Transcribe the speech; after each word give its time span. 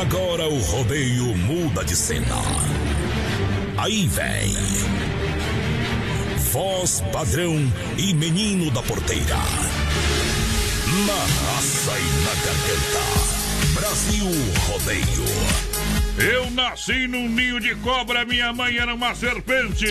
Agora 0.00 0.48
o 0.48 0.58
rodeio 0.58 1.36
muda 1.36 1.84
de 1.84 1.94
cena. 1.94 2.36
Aí 3.76 4.06
vem. 4.08 4.56
Voz 6.50 7.02
padrão 7.12 7.56
e 7.98 8.14
menino 8.14 8.70
da 8.70 8.82
porteira. 8.82 9.36
Na 11.06 11.14
raça 11.14 11.92
e 11.98 12.08
na 12.24 12.34
garganta. 12.44 13.32
Brasil 13.74 14.26
Rodeio. 14.66 15.62
Eu 16.18 16.50
nasci 16.50 17.06
num 17.06 17.28
ninho 17.28 17.58
de 17.58 17.74
cobra, 17.76 18.24
minha 18.24 18.52
mãe 18.52 18.76
era 18.76 18.94
uma 18.94 19.14
serpente. 19.14 19.86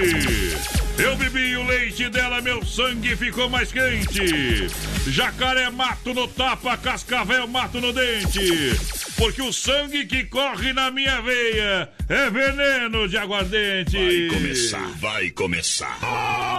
Eu 0.97 1.15
bebi 1.15 1.55
o 1.55 1.65
leite 1.65 2.09
dela, 2.09 2.41
meu 2.41 2.63
sangue 2.65 3.15
ficou 3.15 3.49
mais 3.49 3.71
quente. 3.71 4.67
Jacaré 5.07 5.69
mato 5.69 6.13
no 6.13 6.27
tapa, 6.27 6.77
cascavel 6.77 7.47
mato 7.47 7.81
no 7.81 7.91
dente. 7.91 8.77
Porque 9.21 9.39
o 9.39 9.53
sangue 9.53 10.07
que 10.07 10.23
corre 10.23 10.73
na 10.73 10.89
minha 10.89 11.21
veia 11.21 11.87
é 12.09 12.27
veneno 12.31 13.07
de 13.07 13.17
aguardente. 13.17 13.95
Vai 13.95 14.27
começar, 14.29 14.87
vai 14.97 15.29
começar. 15.29 15.99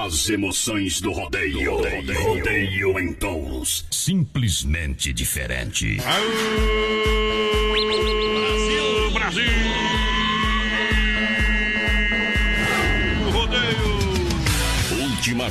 As 0.07 0.29
emoções 0.31 1.01
do 1.01 1.11
rodeio. 1.11 1.79
Rodeio, 1.79 2.23
rodeio 2.23 3.01
em 3.01 3.13
touros. 3.15 3.85
Simplesmente 3.91 5.13
diferente. 5.13 5.97
Brasil! 9.11 9.11
Brasil! 9.13 10.02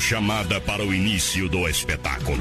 Chamada 0.01 0.59
para 0.59 0.83
o 0.83 0.93
início 0.93 1.47
do 1.47 1.69
espetáculo. 1.69 2.39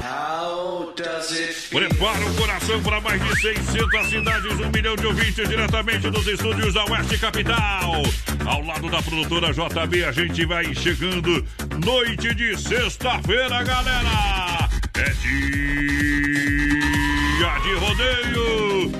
Prepara 1.69 2.25
o 2.25 2.35
coração 2.35 2.81
para 2.81 2.99
mais 2.99 3.23
de 3.23 3.39
600 3.39 4.09
cidades, 4.09 4.59
um 4.59 4.69
milhão 4.71 4.95
de 4.95 5.05
ouvintes 5.05 5.47
diretamente 5.47 6.09
dos 6.09 6.27
estúdios 6.27 6.73
da 6.73 6.83
Oeste 6.85 7.19
Capital. 7.19 8.01
Ao 8.45 8.65
lado 8.65 8.89
da 8.89 9.01
produtora 9.03 9.53
JB, 9.53 10.03
a 10.03 10.11
gente 10.11 10.45
vai 10.45 10.73
chegando 10.73 11.45
noite 11.85 12.33
de 12.33 12.57
sexta-feira, 12.59 13.63
galera. 13.63 14.67
É 14.95 15.09
dia 15.11 16.41
de 17.59 17.73
rodeio. 17.75 18.91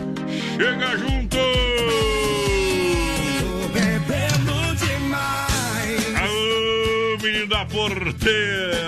Chega 0.55 0.97
junto. 0.97 1.80
Da 7.61 7.65
porteira. 7.65 8.87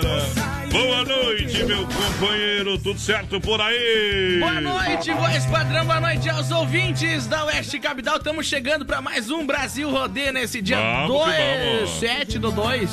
Boa 0.70 1.04
noite, 1.04 1.62
meu 1.64 1.86
companheiro. 1.86 2.76
Tudo 2.78 2.98
certo 2.98 3.40
por 3.40 3.60
aí? 3.60 4.38
Boa 4.40 4.60
noite, 4.60 5.12
voz 5.12 5.46
padrão. 5.46 5.84
Boa 5.84 6.00
noite 6.00 6.28
aos 6.28 6.50
ouvintes 6.50 7.26
da 7.28 7.44
Oeste 7.44 7.78
Capital. 7.78 8.16
Estamos 8.16 8.46
chegando 8.46 8.84
para 8.84 9.00
mais 9.00 9.30
um 9.30 9.46
Brasil 9.46 9.88
Rodeio 9.90 10.32
nesse 10.32 10.60
dia 10.60 10.76
Vamos 10.80 11.24
que 11.24 11.30
2, 11.30 11.78
vamos. 11.78 11.90
7 12.00 12.38
do 12.40 12.50
2. 12.50 12.90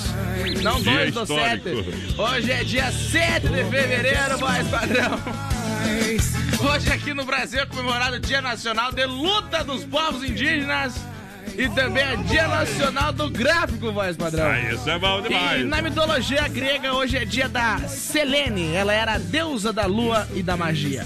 Não, 0.61 0.81
Dia 0.81 0.93
2 0.93 1.13
do 1.13 1.25
7. 1.25 1.41
histórico. 1.41 2.21
Hoje 2.21 2.51
é 2.51 2.63
dia 2.63 2.91
7 2.91 3.47
de 3.47 3.63
fevereiro, 3.65 4.37
voz 4.37 4.67
padrão. 4.67 5.19
Hoje 6.71 6.91
aqui 6.93 7.13
no 7.13 7.25
Brasil 7.25 7.59
é 7.59 7.65
comemorado 7.65 8.17
o 8.17 8.19
Dia 8.19 8.41
Nacional 8.41 8.91
de 8.91 9.05
Luta 9.05 9.63
dos 9.63 9.83
Povos 9.83 10.23
Indígenas. 10.23 10.93
E 11.57 11.69
também 11.69 12.03
é 12.03 12.15
Dia 12.15 12.47
Nacional 12.47 13.11
do 13.13 13.29
Gráfico, 13.29 13.91
voz 13.91 14.15
padrão. 14.17 14.45
Ah, 14.49 14.59
isso 14.73 14.89
é 14.89 14.97
bom 14.97 15.19
E 15.19 15.23
demais. 15.29 15.67
na 15.67 15.81
mitologia 15.81 16.47
grega, 16.47 16.93
hoje 16.93 17.17
é 17.17 17.25
dia 17.25 17.47
da 17.49 17.77
Selene. 17.87 18.73
Ela 18.73 18.93
era 18.93 19.13
a 19.13 19.17
deusa 19.17 19.71
da 19.73 19.85
lua 19.85 20.27
e 20.33 20.41
da 20.41 20.55
magia. 20.57 21.05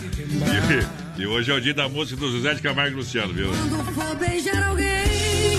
E, 1.18 1.22
e 1.22 1.28
hoje 1.28 1.52
é 1.52 1.54
o 1.54 1.62
dia 1.62 1.74
da 1.74 1.90
música 1.90 2.20
do 2.20 2.32
José 2.32 2.54
de 2.54 2.62
Camargo 2.62 2.94
e 2.94 2.96
Luciano, 3.00 3.34
viu? 3.34 3.52
Vou 3.52 4.16
beijar 4.16 4.64
alguém. 4.70 5.55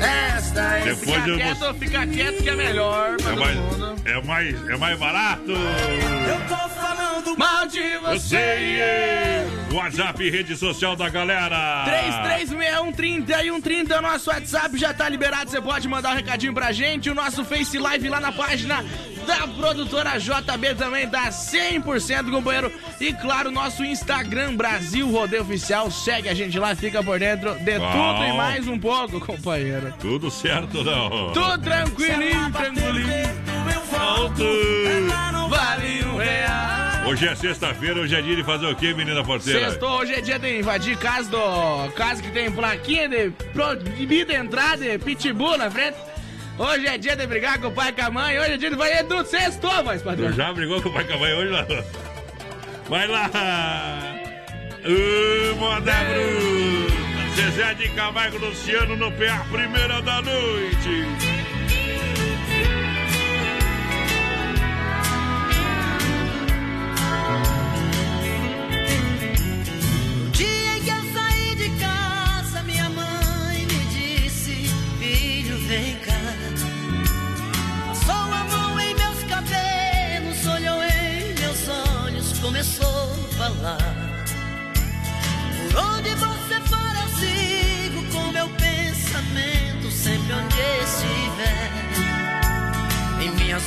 Esta 0.00 0.62
aí, 0.70 0.84
Depois 0.84 1.00
fica 1.00 1.28
eu 1.28 1.38
vou- 1.38 1.56
quieto, 1.56 1.74
fica 1.74 2.06
quieto 2.06 2.42
que 2.42 2.48
é 2.50 2.54
melhor 2.56 3.16
pra 3.16 3.32
É 3.32 3.36
mais, 3.36 3.56
mundo. 3.56 3.96
é 4.04 4.22
mais, 4.22 4.68
é 4.70 4.76
mais 4.76 4.98
barato. 4.98 5.52
Mal 7.36 7.66
de 7.66 7.78
Eu 7.78 8.00
você. 8.02 9.44
WhatsApp 9.72 10.24
e 10.24 10.30
rede 10.30 10.56
social 10.56 10.96
da 10.96 11.08
galera. 11.08 11.84
336130 11.84 13.44
e 13.44 13.50
130 13.50 13.94
é 13.94 13.98
o 13.98 14.02
nosso 14.02 14.30
WhatsApp, 14.30 14.76
já 14.78 14.92
tá 14.94 15.08
liberado, 15.08 15.50
você 15.50 15.60
pode 15.60 15.86
mandar 15.86 16.12
um 16.12 16.16
recadinho 16.16 16.52
pra 16.54 16.72
gente. 16.72 17.10
O 17.10 17.14
nosso 17.14 17.44
Face 17.44 17.78
Live 17.78 18.08
lá 18.08 18.18
na 18.20 18.32
página 18.32 18.84
da 19.26 19.46
produtora 19.46 20.18
JB 20.18 20.74
também 20.74 21.06
dá 21.06 21.30
100% 21.30 22.30
companheiro. 22.30 22.72
E 23.00 23.12
claro, 23.12 23.50
nosso 23.50 23.84
Instagram 23.84 24.56
Brasil 24.56 25.08
Rodeio 25.10 25.42
Oficial, 25.42 25.90
segue 25.90 26.28
a 26.28 26.34
gente 26.34 26.58
lá, 26.58 26.74
fica 26.74 27.02
por 27.04 27.18
dentro 27.18 27.54
de 27.56 27.78
Bom. 27.78 27.90
tudo 27.92 28.24
e 28.24 28.32
mais 28.32 28.66
um 28.66 28.78
pouco, 28.78 29.20
companheiro. 29.20 29.87
Tudo 30.00 30.30
certo, 30.30 30.84
não? 30.84 31.32
Tudo 31.32 31.58
tranquilinho, 31.58 32.52
tranquilinho. 32.52 33.48
Alto. 33.98 34.44
Vale 35.48 36.04
um 36.04 36.16
real. 36.16 37.08
Hoje 37.08 37.26
é 37.26 37.34
sexta-feira, 37.34 38.00
hoje 38.00 38.14
é 38.14 38.20
dia 38.20 38.36
de 38.36 38.44
fazer 38.44 38.66
o 38.66 38.76
quê, 38.76 38.92
menina 38.92 39.24
porteira? 39.24 39.60
Sextou, 39.60 40.00
hoje 40.00 40.14
é 40.14 40.20
dia 40.20 40.38
de 40.38 40.58
invadir 40.58 40.96
casa 40.98 41.30
do. 41.30 41.92
Casa 41.94 42.22
que 42.22 42.30
tem 42.30 42.50
plaquinha 42.50 43.08
de 43.08 43.30
proibida 43.52 44.34
entrada 44.34 44.84
de 44.84 44.98
pitbull 44.98 45.56
na 45.56 45.70
frente. 45.70 45.96
Hoje 46.58 46.86
é 46.86 46.98
dia 46.98 47.16
de 47.16 47.26
brigar 47.26 47.58
com 47.60 47.68
o 47.68 47.72
pai 47.72 47.90
e 47.90 47.92
com 47.92 48.02
a 48.02 48.10
mãe. 48.10 48.38
Hoje 48.38 48.52
é 48.52 48.56
dia 48.56 48.70
de 48.70 48.76
vai 48.76 49.02
do 49.04 49.24
sextou, 49.24 49.82
voz 49.82 50.02
padrão. 50.02 50.30
Tu 50.30 50.36
já 50.36 50.52
brigou 50.52 50.82
com 50.82 50.90
o 50.90 50.92
pai 50.92 51.04
com 51.04 51.14
a 51.14 51.18
mãe 51.18 51.32
hoje, 51.34 51.50
não? 51.50 51.84
Vai 52.88 53.06
lá! 53.06 53.30
Ô, 54.84 55.56
moda 55.56 55.92
bruta! 56.04 56.97
Zezé 57.38 57.72
de 57.76 57.88
Camargo 57.90 58.36
Luciano 58.38 58.96
no 58.96 59.12
PA, 59.12 59.46
primeira 59.52 60.02
da 60.02 60.20
noite. 60.20 61.06
No 70.16 70.30
dia 70.30 70.78
em 70.78 70.82
que 70.82 70.90
eu 70.90 71.12
saí 71.14 71.54
de 71.54 71.70
casa, 71.78 72.60
minha 72.64 72.90
mãe 72.90 73.66
me 73.66 73.84
disse: 73.94 74.74
Filho, 74.98 75.58
vem 75.58 75.94
cá. 75.98 76.18
Passou 77.86 78.32
a 78.34 78.44
mão 78.50 78.80
em 78.80 78.96
meus 78.96 79.22
cabelos, 79.22 80.44
olhou 80.44 80.82
em 80.82 81.34
meus 81.34 81.68
olhos, 81.68 82.36
começou 82.40 83.12
a 83.12 83.36
falar. 83.36 83.94
Por 85.70 85.84
onde 85.84 86.12
você 86.16 86.37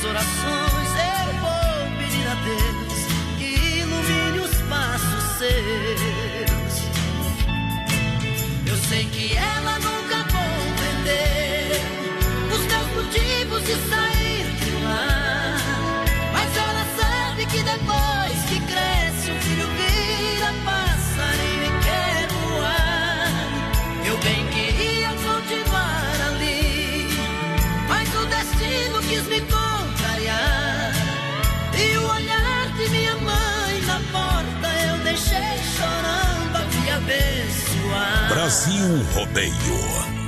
orações 0.04 0.88
eu 0.96 1.32
vou 1.40 1.98
pedir 1.98 2.26
a 2.26 2.34
Deus 2.34 3.06
que 3.38 3.78
ilumine 3.80 4.38
os 4.40 4.56
passos 4.68 5.24
seus. 5.38 6.74
Eu 8.66 8.76
sei 8.88 9.04
que 9.06 9.36
ela 9.36 9.78
nunca 9.78 9.91
Brasil 38.32 39.04
Rodeio. 39.14 40.21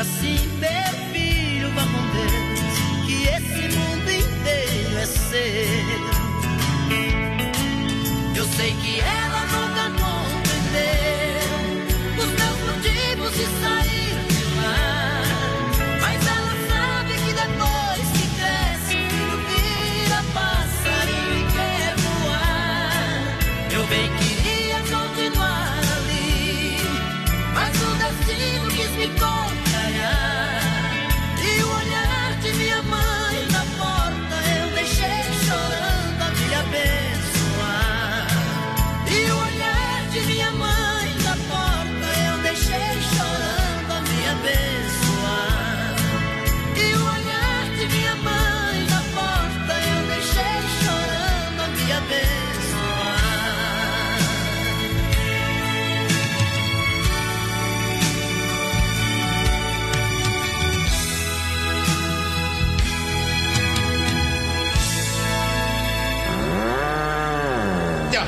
Assim, 0.00 0.38
meu 0.58 1.12
filho, 1.12 1.70
vá 1.74 1.82
com 1.82 2.06
Deus, 2.16 3.06
que 3.06 3.28
esse 3.28 3.76
mundo 3.76 4.10
inteiro 4.10 4.98
é 4.98 5.06
seu. 5.06 6.19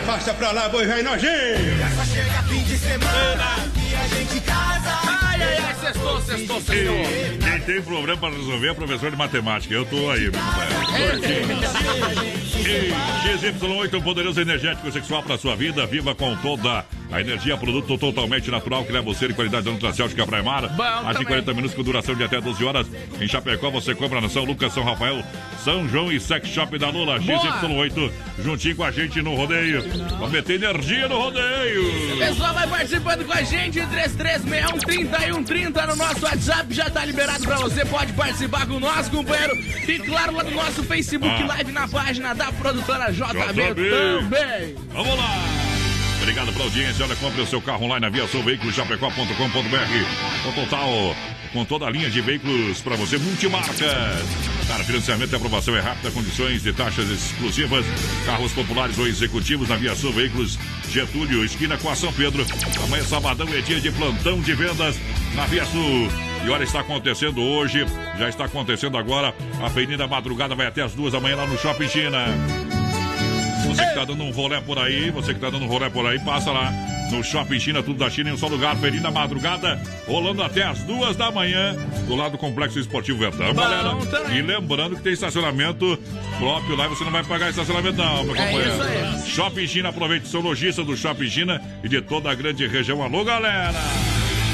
Afasta 0.03 0.35
pra 0.35 0.51
lá, 0.51 0.69
boi 0.69 0.85
velho 0.85 1.05
nojinho. 1.05 1.31
Só 1.97 2.05
chega 2.05 2.43
fim 2.43 2.63
de 2.65 2.77
semana 2.77 3.57
que 3.73 3.95
a 3.95 4.07
gente 4.09 4.41
casa. 4.41 4.91
Ai, 5.23 5.43
ai, 5.43 5.59
ai, 5.59 5.75
sextou, 5.81 6.21
sextou, 6.21 6.61
sextou. 6.61 6.97
Quem 7.41 7.61
tem 7.61 7.83
problema 7.83 8.19
para 8.19 8.35
resolver 8.35 8.71
é 8.71 8.75
professor 8.75 9.11
de 9.11 9.17
matemática. 9.17 9.73
Eu 9.73 9.85
tô 9.87 10.11
aí, 10.11 10.31
meu 10.31 10.41
XY8, 13.23 13.95
um 13.95 14.03
poderoso 14.03 14.41
energético 14.41 14.91
sexual 14.91 15.23
para 15.23 15.39
sua 15.39 15.55
vida. 15.55 15.87
Viva 15.87 16.15
com 16.15 16.35
toda 16.37 16.85
a 17.13 17.21
energia, 17.21 17.57
produto 17.57 17.97
totalmente 17.99 18.51
natural 18.51 18.85
que 18.85 18.93
leva 18.93 19.05
você 19.05 19.29
de 19.29 19.35
qualidade 19.35 19.65
da 19.67 19.71
Nutracêutica 19.71 20.27
Praimar. 20.27 20.69
Bom 20.75 20.83
Age 20.83 21.13
também. 21.13 21.25
40 21.27 21.55
minutos 21.55 21.77
com 21.77 21.83
duração 21.83 22.15
de 22.15 22.25
até 22.25 22.41
12 22.41 22.65
horas. 22.65 22.87
Em 23.21 23.29
Chapecó 23.29 23.71
você 23.71 23.95
compra 23.95 24.21
na 24.21 24.29
São 24.29 24.45
Lucas, 24.45 24.73
São 24.73 24.83
Rafael, 24.85 25.23
São 25.63 25.89
João 25.89 26.11
e 26.11 26.19
Sex 26.19 26.49
Shop 26.49 26.77
da 26.79 26.89
Lula. 26.91 27.21
XY8, 27.21 28.11
juntinho 28.43 28.77
com 28.77 28.85
a 28.85 28.91
gente 28.91 29.21
no 29.23 29.35
rodeio. 29.35 29.83
Vamos 30.11 30.33
meter 30.33 30.55
energia 30.63 31.09
no 31.09 31.19
rodeio. 31.19 32.19
Pessoal, 32.19 32.55
vai 32.55 32.67
participando 32.67 33.25
com 33.27 33.33
a 33.33 33.43
gente, 33.43 33.81
3361-3130 33.81 35.87
no 35.89 35.97
nosso 35.97 36.25
WhatsApp, 36.25 36.75
já 36.75 36.89
tá 36.91 37.05
liberado 37.05 37.45
pra 37.45 37.57
você, 37.57 37.85
pode 37.85 38.13
participar 38.15 38.67
com 38.67 38.81
nós, 38.81 39.09
companheiro. 39.09 39.57
E 39.89 39.99
claro, 39.99 40.35
lá 40.35 40.43
no 40.45 40.51
nosso 40.51 40.83
Facebook 40.85 41.43
Ah. 41.43 41.47
Live, 41.47 41.73
na 41.73 41.89
página 41.89 42.35
da 42.35 42.51
produtora 42.53 43.13
JB, 43.13 43.75
JB. 43.75 43.91
também. 43.91 44.75
Vamos 44.93 45.17
lá! 45.19 45.62
Obrigado 46.23 46.53
pela 46.53 46.65
audiência. 46.67 47.05
Olha, 47.05 47.17
compre 47.17 47.41
o 47.41 47.47
seu 47.47 47.61
carro 47.61 47.85
online 47.85 48.03
na 48.03 48.09
Via 48.09 48.29
Sul 48.29 48.45
Veículos 48.45 48.77
Chapecó.com.br. 48.77 50.45
Com 50.45 50.53
total, 50.53 51.17
com 51.53 51.65
toda 51.65 51.87
a 51.87 51.91
linha 51.91 52.09
de 52.09 52.21
veículos 52.21 52.81
para 52.81 52.95
você, 52.95 53.19
multimarcas. 53.19 53.81
Cara, 54.69 54.85
financiamento 54.85 55.33
e 55.33 55.35
aprovação 55.35 55.77
é 55.77 55.81
rápida, 55.81 56.13
condições 56.13 56.63
de 56.63 56.73
taxas 56.73 57.11
exclusivas. 57.11 57.85
Carros 58.25 58.53
populares 58.53 58.97
ou 58.99 59.09
executivos 59.09 59.69
na 59.69 59.75
Via 59.75 59.97
Sul 59.97 60.13
Veículos 60.13 60.57
Getúlio, 60.89 61.45
esquina 61.45 61.77
com 61.77 61.91
a 61.91 61.97
São 61.97 62.13
Pedro. 62.13 62.47
Amanhã, 62.85 63.03
sabadão, 63.03 63.49
é 63.49 63.61
dia 63.61 63.81
de 63.81 63.91
plantão 63.91 64.41
de 64.41 64.55
vendas 64.55 64.97
na 65.35 65.45
Via 65.47 65.65
Sul. 65.65 66.09
E 66.47 66.49
olha, 66.49 66.63
está 66.63 66.81
acontecendo 66.81 67.43
hoje, 67.43 67.85
já 68.17 68.29
está 68.29 68.45
acontecendo 68.45 68.97
agora. 68.97 69.35
A 69.61 69.67
Avenida 69.67 70.07
Madrugada 70.07 70.55
vai 70.55 70.69
até 70.69 70.83
as 70.83 70.93
duas 70.93 71.13
da 71.13 71.21
manhã 71.21 71.35
lá 71.35 71.47
no 71.49 71.59
Shopping 71.59 71.89
China. 71.89 72.82
Você 73.67 73.85
que 73.87 73.95
tá 73.95 74.05
dando 74.05 74.23
um 74.25 74.31
rolé 74.31 74.61
por 74.61 74.79
aí, 74.79 75.11
você 75.11 75.33
que 75.35 75.41
tá 75.41 75.51
dando 75.51 75.65
um 75.65 75.69
rolé 75.69 75.89
por 75.89 76.07
aí, 76.07 76.19
passa 76.21 76.51
lá 76.51 76.71
no 77.11 77.23
Shopping 77.23 77.61
China, 77.61 77.83
tudo 77.83 77.99
da 77.99 78.09
China 78.11 78.31
em 78.31 78.33
um 78.33 78.37
só 78.39 78.47
lugar, 78.49 78.73
Avenida 78.73 79.11
Madrugada, 79.11 79.81
rolando 80.07 80.43
até 80.43 80.63
as 80.63 80.83
duas 80.83 81.15
da 81.17 81.31
manhã, 81.31 81.75
do 82.07 82.15
lado 82.15 82.33
do 82.33 82.39
Complexo 82.39 82.79
Esportivo 82.79 83.19
Verdão, 83.19 83.53
galera. 83.55 83.91
E 84.35 84.41
lembrando 84.43 84.97
que 84.97 85.03
tem 85.03 85.13
estacionamento 85.13 85.99
próprio 86.39 86.75
lá, 86.77 86.87
e 86.87 86.89
você 86.89 87.05
não 87.05 87.13
vai 87.13 87.23
pagar 87.23 87.51
estacionamento 87.51 87.97
não, 87.99 88.25
meu 88.25 88.35
É 88.37 88.39
companheiro. 88.47 88.71
isso 88.73 88.83
aí. 88.83 89.31
Shopping 89.31 89.67
China, 89.67 89.89
aproveite 89.91 90.29
seu 90.29 90.41
lojista 90.41 90.83
do 90.83 90.97
Shopping 90.97 91.29
China 91.29 91.61
e 91.85 91.89
de 91.89 92.01
toda 92.01 92.31
a 92.31 92.35
grande 92.35 92.67
região. 92.67 93.03
Alô, 93.03 93.25
galera! 93.25 93.79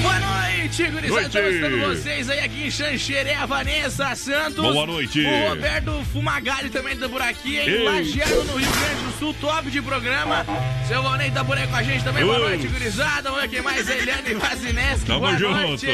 Boa 0.02 0.20
noite, 0.20 0.86
gurizada. 0.86 1.50
Estamos 1.50 1.80
vocês 1.98 2.30
aí 2.30 2.40
aqui 2.40 2.66
em 2.66 2.70
Xanxerê, 2.70 3.34
a 3.34 3.46
Vanessa 3.46 4.14
Santos. 4.14 4.54
Boa 4.56 4.86
noite. 4.86 5.20
O 5.24 5.48
Roberto 5.48 6.04
Fumagalli 6.12 6.70
também 6.70 6.96
tá 6.96 7.08
por 7.08 7.20
aqui, 7.20 7.58
em. 7.58 7.84
Lajeado, 7.84 8.44
no 8.44 8.56
Rio 8.56 8.70
Grande 8.70 9.02
do 9.04 9.18
Sul. 9.18 9.34
Top 9.40 9.70
de 9.70 9.82
programa. 9.82 10.44
Seu 10.86 11.02
Valnei 11.02 11.30
tá 11.30 11.44
por 11.44 11.56
aí 11.58 11.66
com 11.66 11.76
a 11.76 11.82
gente 11.82 12.04
também. 12.04 12.24
Boa 12.24 12.38
Oi. 12.38 12.48
noite, 12.50 12.68
gurizada. 12.68 13.22
Vamos 13.30 13.40
ver 13.42 13.48
quem 13.48 13.62
mais. 13.62 13.88
Eliane 13.88 14.34
Vazineski. 14.34 15.06
Tamo 15.06 15.20
Boa 15.20 15.36
junto. 15.36 15.54
noite. 15.54 15.86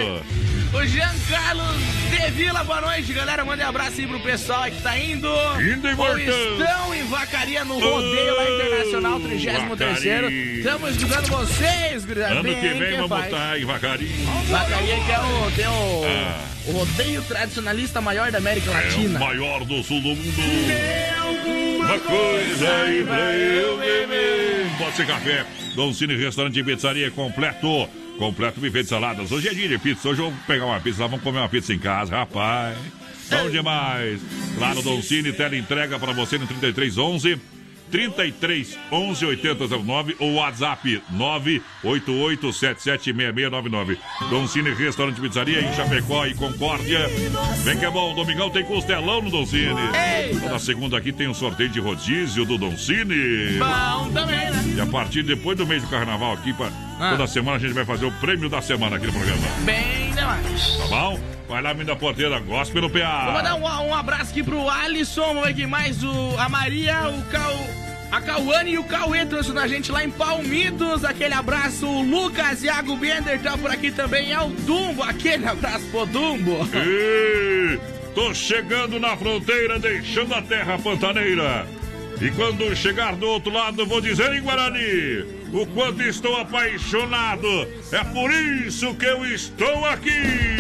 O 0.75 0.87
Jean 0.87 1.15
Carlos 1.31 1.77
De 2.11 2.31
Vila, 2.33 2.65
boa 2.65 2.81
noite, 2.81 3.13
galera. 3.13 3.45
Manda 3.45 3.65
um 3.65 3.69
abraço 3.69 4.01
aí 4.01 4.07
pro 4.07 4.19
pessoal 4.21 4.65
que 4.65 4.81
tá 4.83 4.99
indo. 4.99 5.29
Indo 5.61 5.89
e 5.89 5.95
voltando. 5.95 6.21
estão 6.61 6.95
em 6.95 7.03
Vacaria 7.05 7.65
no 7.65 7.79
rodeio 7.79 8.37
lá 8.37 8.51
Internacional 8.51 9.21
33 9.21 9.69
Vacaria. 9.69 10.31
Estamos 10.59 10.91
escutando 10.97 11.27
vocês, 11.29 12.05
gurizada. 12.05 12.35
Ano 12.35 12.45
que 12.45 12.69
vem 12.69 12.93
vamos 12.97 13.09
faz. 13.09 13.25
estar 13.27 13.59
em 13.61 13.65
Vacaria. 13.65 14.09
Vacaria 14.51 14.97
que 15.01 15.13
é 15.13 15.19
o, 15.21 15.51
tem 15.53 15.67
o, 15.67 16.05
Ah. 16.07 16.45
o 16.67 16.73
rodeio 16.73 17.23
tradicionalista 17.23 18.01
maior 18.01 18.31
da 18.33 18.39
América 18.39 18.71
É 18.71 18.71
o 18.71 18.75
Latina. 18.75 19.19
maior 19.19 19.65
do 19.65 19.83
sul 19.83 20.01
do 20.01 20.09
mundo. 20.09 20.43
Uma 21.79 21.99
coisa 22.01 22.75
aí 22.85 23.05
pra 23.05 23.33
eu 23.33 23.77
beber. 23.79 24.67
Pode 24.79 24.97
ser 24.97 25.07
café. 25.07 25.47
Dom 25.77 25.93
Cine 25.93 26.17
Restaurante 26.17 26.59
e 26.59 26.65
Pizzaria 26.65 27.11
completo. 27.11 27.89
Completo 28.19 28.61
buffet 28.61 28.85
de 28.85 28.89
saladas. 28.89 29.33
Hoje 29.33 29.49
é 29.49 29.55
dia 29.55 29.69
de 29.69 29.79
pizza. 29.79 30.09
Hoje 30.09 30.21
eu 30.21 30.31
vou 30.31 30.39
pegar 30.47 30.67
uma 30.67 30.81
pizza 30.81 31.03
lá, 31.03 31.09
vamos 31.09 31.23
comer 31.25 31.39
uma 31.39 31.49
pizza 31.49 31.73
em 31.73 31.79
casa, 31.79 32.17
rapaz. 32.17 32.77
Bom 33.31 33.51
demais. 33.51 34.21
Dom 34.83 35.03
Cine, 35.03 35.33
tela 35.33 35.57
entrega 35.57 35.99
pra 35.99 36.13
você 36.13 36.39
no 36.39 36.47
3311 36.47 37.54
33 37.95 38.77
11 38.91 39.25
8009 39.25 40.17
ou 40.19 40.35
WhatsApp 40.35 41.01
988776699. 41.15 43.97
Don 44.29 44.49
Cine 44.49 44.75
Restaurante 44.75 45.19
e 45.19 45.21
Pizzaria 45.21 45.61
em 45.61 45.73
Chapecó 45.73 46.27
e 46.27 46.35
Concórdia. 46.35 47.09
Vem 47.63 47.79
que 47.79 47.85
é 47.85 47.91
bom, 47.91 48.13
domingão 48.17 48.51
tem 48.51 48.65
costelão 48.65 49.23
no 49.23 49.31
Don 49.31 49.47
Cine. 49.47 49.77
Toda 50.43 50.59
segunda 50.59 50.99
aqui 50.99 51.13
tem 51.13 51.29
um 51.29 51.35
sorteio 51.35 51.69
de 51.69 51.79
rodízio 51.79 52.45
do 52.45 52.59
Don 52.59 52.77
Cine. 52.77 53.61
Bom 53.61 54.11
também, 54.13 54.51
né? 54.51 54.75
E 54.77 54.81
a 54.81 54.87
partir 54.87 55.23
depois 55.23 55.57
do 55.57 55.65
mês 55.65 55.81
do 55.81 55.89
carnaval 55.89 56.33
aqui, 56.33 56.53
pra, 56.53 56.69
Ah. 56.99 57.11
toda 57.13 57.29
semana 57.29 57.59
a 57.59 57.61
gente 57.61 57.75
vai 57.75 57.85
fazer 57.85 58.07
o 58.07 58.13
prêmio 58.13 58.49
da 58.49 58.61
semana 58.61 58.97
aqui 58.97 59.07
no 59.07 59.13
programa. 59.13 59.41
Bem 59.61 60.11
demais. 60.13 60.79
Tá 60.79 60.87
bom? 60.89 61.21
Vai 61.49 61.63
lá, 61.63 61.73
menina 61.75 61.95
porteira, 61.95 62.41
gospel 62.41 62.83
no 62.83 62.91
PA. 62.91 63.27
Vou 63.27 63.35
mandar 63.35 63.55
um, 63.55 63.63
um 63.89 63.95
abraço 63.95 64.33
aqui 64.33 64.43
pro 64.43 64.69
Alisson, 64.69 65.35
vamos 65.35 65.53
ver 65.55 65.69
mais 65.69 66.03
o, 66.03 66.35
a 66.39 66.49
Maria, 66.49 67.09
o 67.11 67.23
Cal, 67.31 67.55
a 68.15 68.21
Cauane 68.21 68.71
e 68.73 68.79
o 68.79 68.85
Cauê 68.85 69.27
trouxe 69.27 69.57
a 69.59 69.67
gente 69.67 69.91
lá 69.91 70.05
em 70.05 70.11
Palmitos. 70.11 71.05
Aquele 71.05 71.35
abraço. 71.35 71.85
O 71.85 72.03
Lucas 72.03 72.63
Iago 72.63 72.97
Bender 72.97 73.41
tá 73.43 73.59
por 73.59 73.71
aqui 73.71 73.91
também. 73.91 74.33
É 74.33 74.41
o 74.41 74.51
Dumbo. 74.51 75.03
Aquele 75.03 75.45
abraço 75.45 75.85
pro 75.87 76.07
Dumbo. 76.07 76.69
E 76.75 77.79
tô 78.15 78.33
chegando 78.33 79.01
na 79.01 79.17
fronteira, 79.17 79.81
deixando 79.81 80.33
a 80.33 80.41
terra 80.41 80.79
pantaneira. 80.79 81.67
E 82.21 82.31
quando 82.31 82.75
chegar 82.77 83.17
do 83.17 83.27
outro 83.27 83.53
lado, 83.53 83.85
vou 83.85 84.01
dizer 84.01 84.33
em 84.33 84.41
Guarani 84.41 85.25
o 85.53 85.67
quanto 85.75 86.01
estou 86.03 86.37
apaixonado. 86.37 87.49
É 87.91 88.05
por 88.05 88.31
isso 88.31 88.95
que 88.95 89.07
eu 89.07 89.27
estou 89.27 89.85
aqui. 89.87 90.55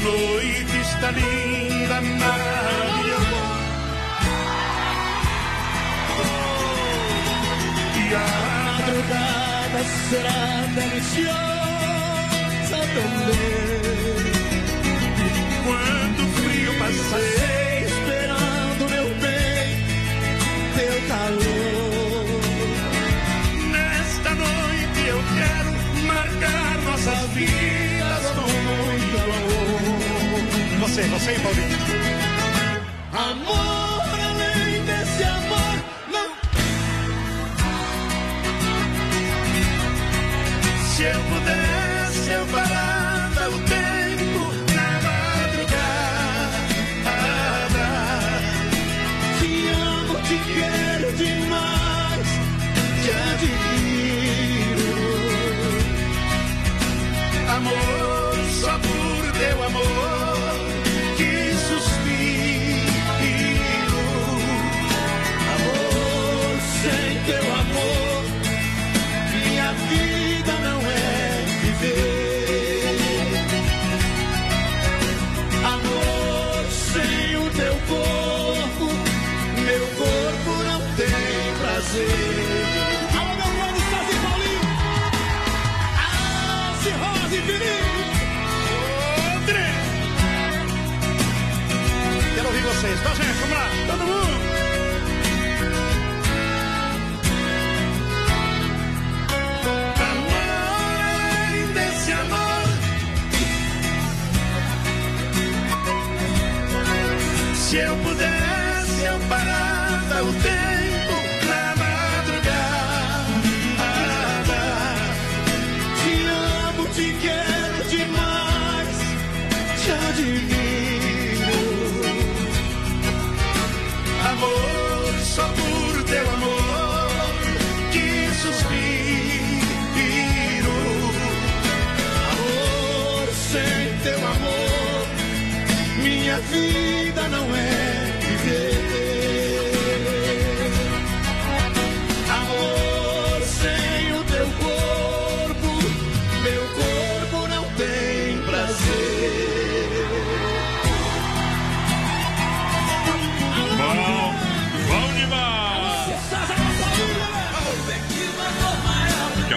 Noite 0.00 0.76
está 0.80 1.10
linda, 1.10 2.00
maravilhosa. 2.00 3.40
E 7.96 8.14
a 8.14 8.18
madrugada 8.78 9.80
será 10.08 10.42
deliciosa 10.74 11.30
também. 12.94 13.60
Quando 15.64 16.20
o 16.24 16.28
frio 16.32 16.72
passei, 16.78 17.49
Você, 31.00 31.08
você, 31.08 31.32
Paulinho. 31.40 31.78
Amor, 33.12 33.79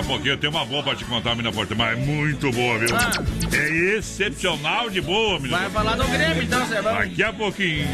a 0.04 0.06
pouquinho 0.06 0.34
eu 0.34 0.38
tenho 0.38 0.52
uma 0.52 0.66
boa 0.66 0.84
pra 0.84 0.96
te 0.96 1.06
contar, 1.06 1.32
menina 1.32 1.52
Porta, 1.52 1.74
mas 1.74 1.98
é 1.98 2.02
muito 2.02 2.52
boa, 2.52 2.78
viu? 2.78 2.90
Ah. 2.96 3.12
É 3.56 3.98
excepcional 3.98 4.90
de 4.90 5.00
boa, 5.02 5.40
menina. 5.40 5.58
Vai 5.60 5.70
falar 5.70 5.96
do 5.96 6.08
Grêmio 6.08 6.44
então. 6.44 6.66
Vamos. 6.66 6.84
Daqui 6.84 7.24
a 7.24 7.34
pouquinho. 7.34 7.88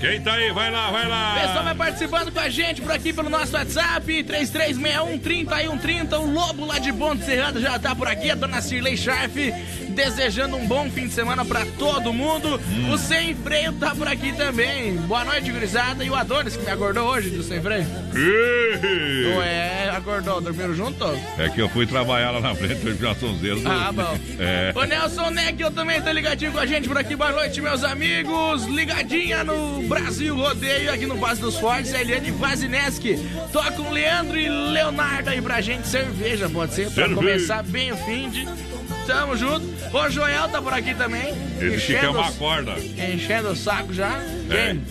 Quem 0.00 0.20
tá 0.22 0.32
aí? 0.34 0.50
Vai 0.52 0.70
lá, 0.70 0.90
vai 0.90 1.06
lá. 1.06 1.36
O 1.36 1.40
pessoal 1.40 1.64
vai 1.64 1.74
participando 1.74 2.32
com 2.32 2.40
a 2.40 2.48
gente 2.48 2.80
por 2.80 2.92
aqui 2.92 3.12
pelo 3.12 3.28
nosso 3.28 3.52
WhatsApp, 3.54 4.24
3361-3130. 4.24 6.18
O 6.18 6.32
Lobo 6.32 6.64
lá 6.64 6.78
de 6.78 6.92
Ponte 6.92 7.24
Serrada 7.24 7.60
já 7.60 7.78
tá 7.78 7.94
por 7.94 8.08
aqui. 8.08 8.30
A 8.30 8.34
dona 8.34 8.62
Cirlei 8.62 8.96
Scharf 8.96 9.36
desejando 10.04 10.56
um 10.56 10.66
bom 10.66 10.90
fim 10.90 11.06
de 11.08 11.12
semana 11.12 11.44
pra 11.44 11.66
todo 11.78 12.10
mundo. 12.12 12.58
O 12.90 12.96
Sem 12.96 13.34
Freio 13.34 13.72
tá 13.74 13.94
por 13.94 14.08
aqui 14.08 14.32
também. 14.32 14.96
Boa 14.96 15.24
noite, 15.24 15.52
gurizada. 15.52 16.02
E 16.02 16.08
o 16.08 16.14
Adonis, 16.14 16.56
que 16.56 16.64
me 16.64 16.70
acordou 16.70 17.06
hoje 17.06 17.28
do 17.28 17.42
Sem 17.42 17.60
Freio. 17.60 17.86
Ué, 19.36 19.90
acordou, 19.94 20.40
dormiram 20.40 20.74
junto? 20.74 21.04
É 21.38 21.50
que 21.50 21.60
eu 21.60 21.68
fui 21.68 21.86
trabalhar 21.86 22.30
lá 22.30 22.40
na 22.40 22.54
frente 22.54 22.76
do 22.82 22.96
Jaçonzeiro. 22.98 23.60
Ah, 23.66 23.92
bom. 23.92 24.18
É. 24.42 24.72
O 24.74 24.84
Nelson 24.84 25.30
Neck, 25.30 25.60
eu 25.60 25.70
também 25.70 26.00
tô 26.00 26.10
ligadinho 26.10 26.50
com 26.52 26.58
a 26.58 26.64
gente 26.64 26.88
por 26.88 26.96
aqui. 26.96 27.14
Boa 27.14 27.30
noite, 27.32 27.60
meus 27.60 27.84
amigos. 27.84 28.64
Ligadinha 28.64 29.44
no 29.44 29.82
Brasil 29.82 30.34
Rodeio, 30.34 30.90
aqui 30.90 31.04
no 31.04 31.18
Passo 31.18 31.42
dos 31.42 31.56
Fortes. 31.58 31.92
A 31.92 32.00
Eliane 32.00 32.30
Vazineski. 32.30 33.18
Toca 33.52 33.82
um 33.82 33.90
Leandro 33.90 34.38
e 34.38 34.48
Leonardo 34.48 35.28
aí 35.28 35.42
pra 35.42 35.60
gente. 35.60 35.86
Cerveja, 35.86 36.48
pode 36.48 36.74
ser? 36.74 36.84
Pra 36.84 37.06
Cerveja. 37.06 37.14
começar 37.14 37.62
bem 37.64 37.92
o 37.92 37.96
fim 37.98 38.30
de. 38.30 38.48
Tamo 39.06 39.36
junto. 39.36 39.66
O 39.96 40.10
Joel 40.10 40.48
tá 40.48 40.62
por 40.62 40.72
aqui 40.72 40.94
também. 40.94 41.32
Esse 41.60 41.86
que 41.86 41.98
quer 41.98 42.08
uma 42.08 42.30
corda. 42.32 42.74
enchendo 42.78 43.48
o 43.50 43.56
saco 43.56 43.92
já. 43.92 44.18
É. 44.50 44.74
Quem? 44.74 44.82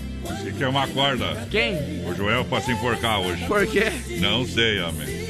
Esse 0.42 0.52
quer 0.58 0.68
uma 0.68 0.88
corda. 0.88 1.48
Quem? 1.50 1.76
O 2.06 2.14
Joel 2.16 2.44
pra 2.46 2.62
se 2.62 2.72
enforcar 2.72 3.20
hoje. 3.22 3.46
Por 3.46 3.66
quê? 3.68 3.92
Não 4.20 4.46
sei, 4.46 4.80
homem. 4.82 5.30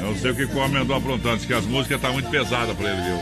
Não 0.00 0.14
sei 0.16 0.30
o 0.32 0.34
que 0.36 0.44
o 0.44 0.56
homem 0.58 0.82
andou 0.82 0.96
aprontando. 0.96 1.36
Diz 1.38 1.46
que 1.46 1.54
as 1.54 1.64
músicas 1.64 2.00
tá 2.00 2.10
muito 2.10 2.28
pesadas 2.28 2.76
pra 2.76 2.90
ele, 2.92 3.00
viu? 3.02 3.16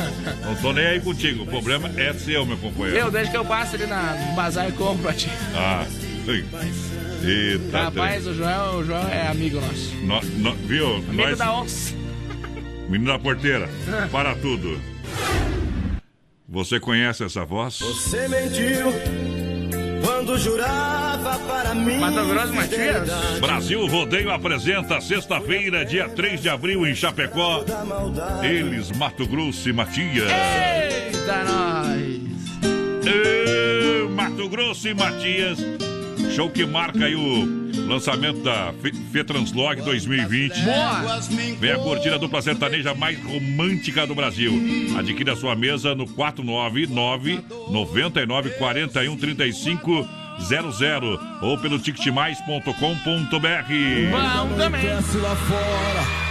Não 0.46 0.54
tô 0.56 0.72
nem 0.72 0.86
aí 0.86 1.00
contigo. 1.00 1.42
O 1.42 1.46
problema 1.46 1.90
é 1.96 2.12
seu, 2.12 2.46
meu 2.46 2.56
companheiro. 2.56 2.96
Eu, 2.98 3.10
desde 3.10 3.30
que 3.30 3.36
eu 3.36 3.44
passo 3.44 3.74
ali 3.76 3.86
na, 3.86 4.14
no 4.14 4.34
bazar 4.36 4.68
e 4.68 4.72
compro 4.72 5.02
pra 5.02 5.12
ti. 5.12 5.28
Ah. 5.54 5.84
ui. 6.28 6.44
Eita, 7.22 7.82
Rapaz, 7.84 8.26
o 8.26 8.32
Joel, 8.34 8.76
o 8.78 8.84
Joel 8.84 9.08
é 9.08 9.26
amigo 9.26 9.60
nosso. 9.60 9.94
No- 10.02 10.22
no- 10.38 10.54
viu? 10.66 10.96
Amigo 10.96 11.12
Nós, 11.14 11.38
da 11.38 11.52
onça. 11.54 11.94
Menino 12.90 13.12
da 13.12 13.18
porteira, 13.18 13.68
para 14.10 14.34
tudo. 14.34 14.80
Você 16.48 16.80
conhece 16.80 17.22
essa 17.22 17.44
voz? 17.44 17.78
Você 17.78 18.26
mentiu 18.26 18.88
quando 20.04 20.36
jurava 20.36 21.38
para 21.38 21.72
mim. 21.72 21.98
Mato 21.98 22.26
Grosso, 22.26 22.52
Matias? 22.52 23.38
Brasil 23.40 23.86
Rodeio 23.86 24.32
apresenta 24.32 25.00
sexta-feira, 25.00 25.84
dia 25.84 26.08
3 26.08 26.42
de 26.42 26.48
abril, 26.48 26.84
em 26.84 26.94
Chapecó. 26.94 27.64
Eles, 28.42 28.90
Mato 28.90 29.24
Grosso 29.28 29.68
e 29.68 29.72
Matias. 29.72 30.28
Eita, 30.28 31.44
nós! 31.44 32.20
Ê, 33.06 34.08
Mato 34.08 34.48
Grosso 34.48 34.88
e 34.88 34.94
Matias 34.94 35.58
Show 36.34 36.48
que 36.50 36.64
marca 36.64 37.04
aí 37.04 37.14
o 37.14 37.70
lançamento 37.88 38.40
da 38.42 38.72
Fe- 38.80 38.92
Fetranslog 39.12 39.82
2020. 39.82 40.60
Boa! 40.62 41.20
Vem 41.58 41.72
a 41.72 41.78
curtida 41.78 42.18
dupla 42.18 42.40
sertaneja 42.40 42.94
mais 42.94 43.18
romântica 43.22 44.06
do 44.06 44.14
Brasil. 44.14 44.52
Adquira 44.98 45.34
sua 45.36 45.54
mesa 45.56 45.94
no 45.94 46.06
499 46.06 47.40
99 47.70 48.50
41 48.50 49.16
35 49.16 50.08
00 50.40 51.20
ou 51.40 51.58
pelo 51.58 51.78
ticketmais.com.br. 51.78 52.72
Bom 54.10 54.56
também. 54.56 54.82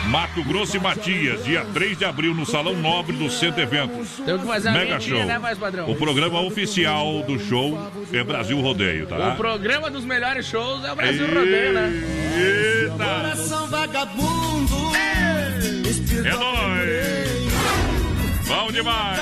Mato 0.08 0.44
Grosso 0.44 0.76
e 0.76 0.80
Matias, 0.80 1.44
dia 1.46 1.64
3 1.74 1.98
de 1.98 2.06
abril, 2.06 2.34
no 2.34 2.46
Salão 2.46 2.76
Nobre 2.76 3.16
do 3.16 3.30
Centro 3.30 3.62
Eventos. 3.62 4.10
Temos 4.26 4.42
que 4.42 4.48
fazer 4.48 4.70
uma 4.70 4.80
Mega 4.80 5.00
show. 5.00 5.24
né, 5.26 5.38
voz 5.38 5.58
padrão? 5.58 5.90
O 5.90 5.96
programa 5.96 6.42
oficial 6.42 7.22
do 7.24 7.40
show 7.40 7.78
é 8.12 8.24
Brasil 8.24 8.60
Rodeio, 8.60 9.06
tá? 9.06 9.34
O 9.34 9.36
programa 9.38 9.90
dos 9.90 10.04
melhores 10.04 10.48
shows 10.48 10.84
é 10.84 10.92
o 10.92 10.96
Brasil 10.96 11.28
Rodeio, 11.28 11.74
né? 11.74 11.92
Eita! 12.36 12.98
Coração 12.98 13.68
vagabundo. 13.68 14.90
É 16.26 16.32
nóis! 16.32 17.29
Bom 18.50 18.72
demais! 18.72 19.20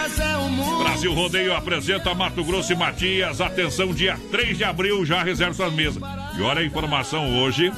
Brasil 0.79 1.13
Rodeio 1.13 1.53
apresenta 1.53 2.15
Mato 2.15 2.45
Grosso 2.45 2.71
e 2.71 2.75
Matias. 2.77 3.41
Atenção, 3.41 3.93
dia 3.93 4.17
3 4.31 4.57
de 4.57 4.63
abril, 4.63 5.05
já 5.05 5.21
reserva 5.21 5.53
suas 5.53 5.73
mesas. 5.73 6.01
E 6.37 6.41
olha 6.41 6.61
a 6.61 6.63
informação 6.63 7.37
hoje: 7.37 7.69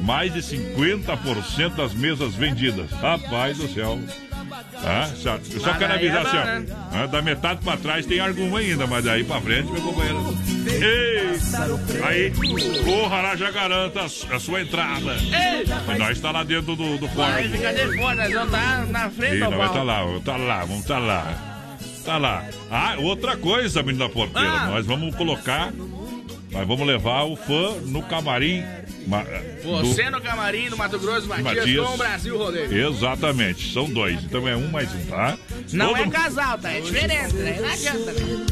mais 0.00 0.34
de 0.34 0.40
50% 0.40 1.76
das 1.76 1.94
mesas 1.94 2.34
vendidas. 2.34 2.90
Rapaz 2.90 3.58
do 3.58 3.72
céu. 3.72 3.96
Ah, 4.84 5.08
só, 5.14 5.38
eu 5.52 5.60
só 5.60 5.72
quero 5.74 5.92
é 5.92 5.96
avisar 5.96 6.22
bom, 6.22 6.28
assim, 6.28 6.36
né? 6.36 6.66
ó, 6.92 6.96
ah, 6.96 7.06
da 7.06 7.22
metade 7.22 7.60
pra 7.62 7.76
trás 7.76 8.04
tem 8.04 8.18
alguma 8.18 8.58
ainda, 8.58 8.88
mas 8.88 9.04
daí 9.04 9.22
pra 9.22 9.40
frente, 9.40 9.70
meu 9.70 9.80
companheiro. 9.80 10.36
Ei! 10.70 12.02
Aí, 12.04 12.32
corra 12.84 13.22
lá, 13.22 13.36
já 13.36 13.50
garanta 13.50 14.02
a 14.02 14.08
su- 14.08 14.26
a 14.32 14.38
sua 14.38 14.62
entrada. 14.62 15.12
Ei! 15.14 15.98
Nós 15.98 16.16
está 16.16 16.30
lá 16.30 16.42
dentro 16.44 16.74
do, 16.76 16.98
do 16.98 17.08
quarto. 17.10 17.48
ficar 17.48 17.72
de 17.72 17.96
fora, 17.96 18.14
nós 18.16 18.32
vamos 18.32 18.46
estar 18.54 18.86
na 18.86 19.10
frente 19.10 19.38
não, 19.38 19.50
vai 19.50 19.58
palco. 19.60 19.74
tá 19.74 19.82
lá, 19.82 20.20
tá 20.24 20.36
lá, 20.36 20.64
vamos 20.64 20.84
tá 20.84 20.98
lá. 20.98 21.52
Tá 22.04 22.18
lá. 22.18 22.44
Ah, 22.70 22.94
outra 23.00 23.36
coisa, 23.36 23.82
menino 23.82 24.06
da 24.06 24.12
porteira. 24.12 24.48
Ah. 24.48 24.66
Nós 24.66 24.86
vamos 24.86 25.14
colocar. 25.16 25.72
Nós 26.52 26.66
vamos 26.66 26.86
levar 26.86 27.24
o 27.24 27.34
fã 27.36 27.74
no 27.86 28.00
camarim. 28.02 28.62
ma- 29.08 29.24
Você 29.82 30.04
do- 30.04 30.10
no 30.12 30.20
camarim 30.20 30.68
do 30.70 30.76
Mato 30.76 30.98
Grosso, 31.00 31.26
Matias, 31.26 31.56
Matias. 31.56 31.86
com 31.86 31.94
o 31.94 31.96
Brasil 31.96 32.38
Rodeio. 32.38 32.88
Exatamente, 32.88 33.72
são 33.72 33.90
dois. 33.90 34.22
Então 34.22 34.46
é 34.46 34.56
um 34.56 34.68
mais 34.70 34.88
um, 34.94 35.04
tá? 35.06 35.36
Não 35.72 35.88
Todo 35.88 36.02
é 36.02 36.08
casal, 36.10 36.56
tá? 36.58 36.70
É 36.72 36.80
diferente, 36.80 37.34
né? 37.34 37.56
Não 37.60 37.68
adianta, 37.68 38.12
né? 38.12 38.46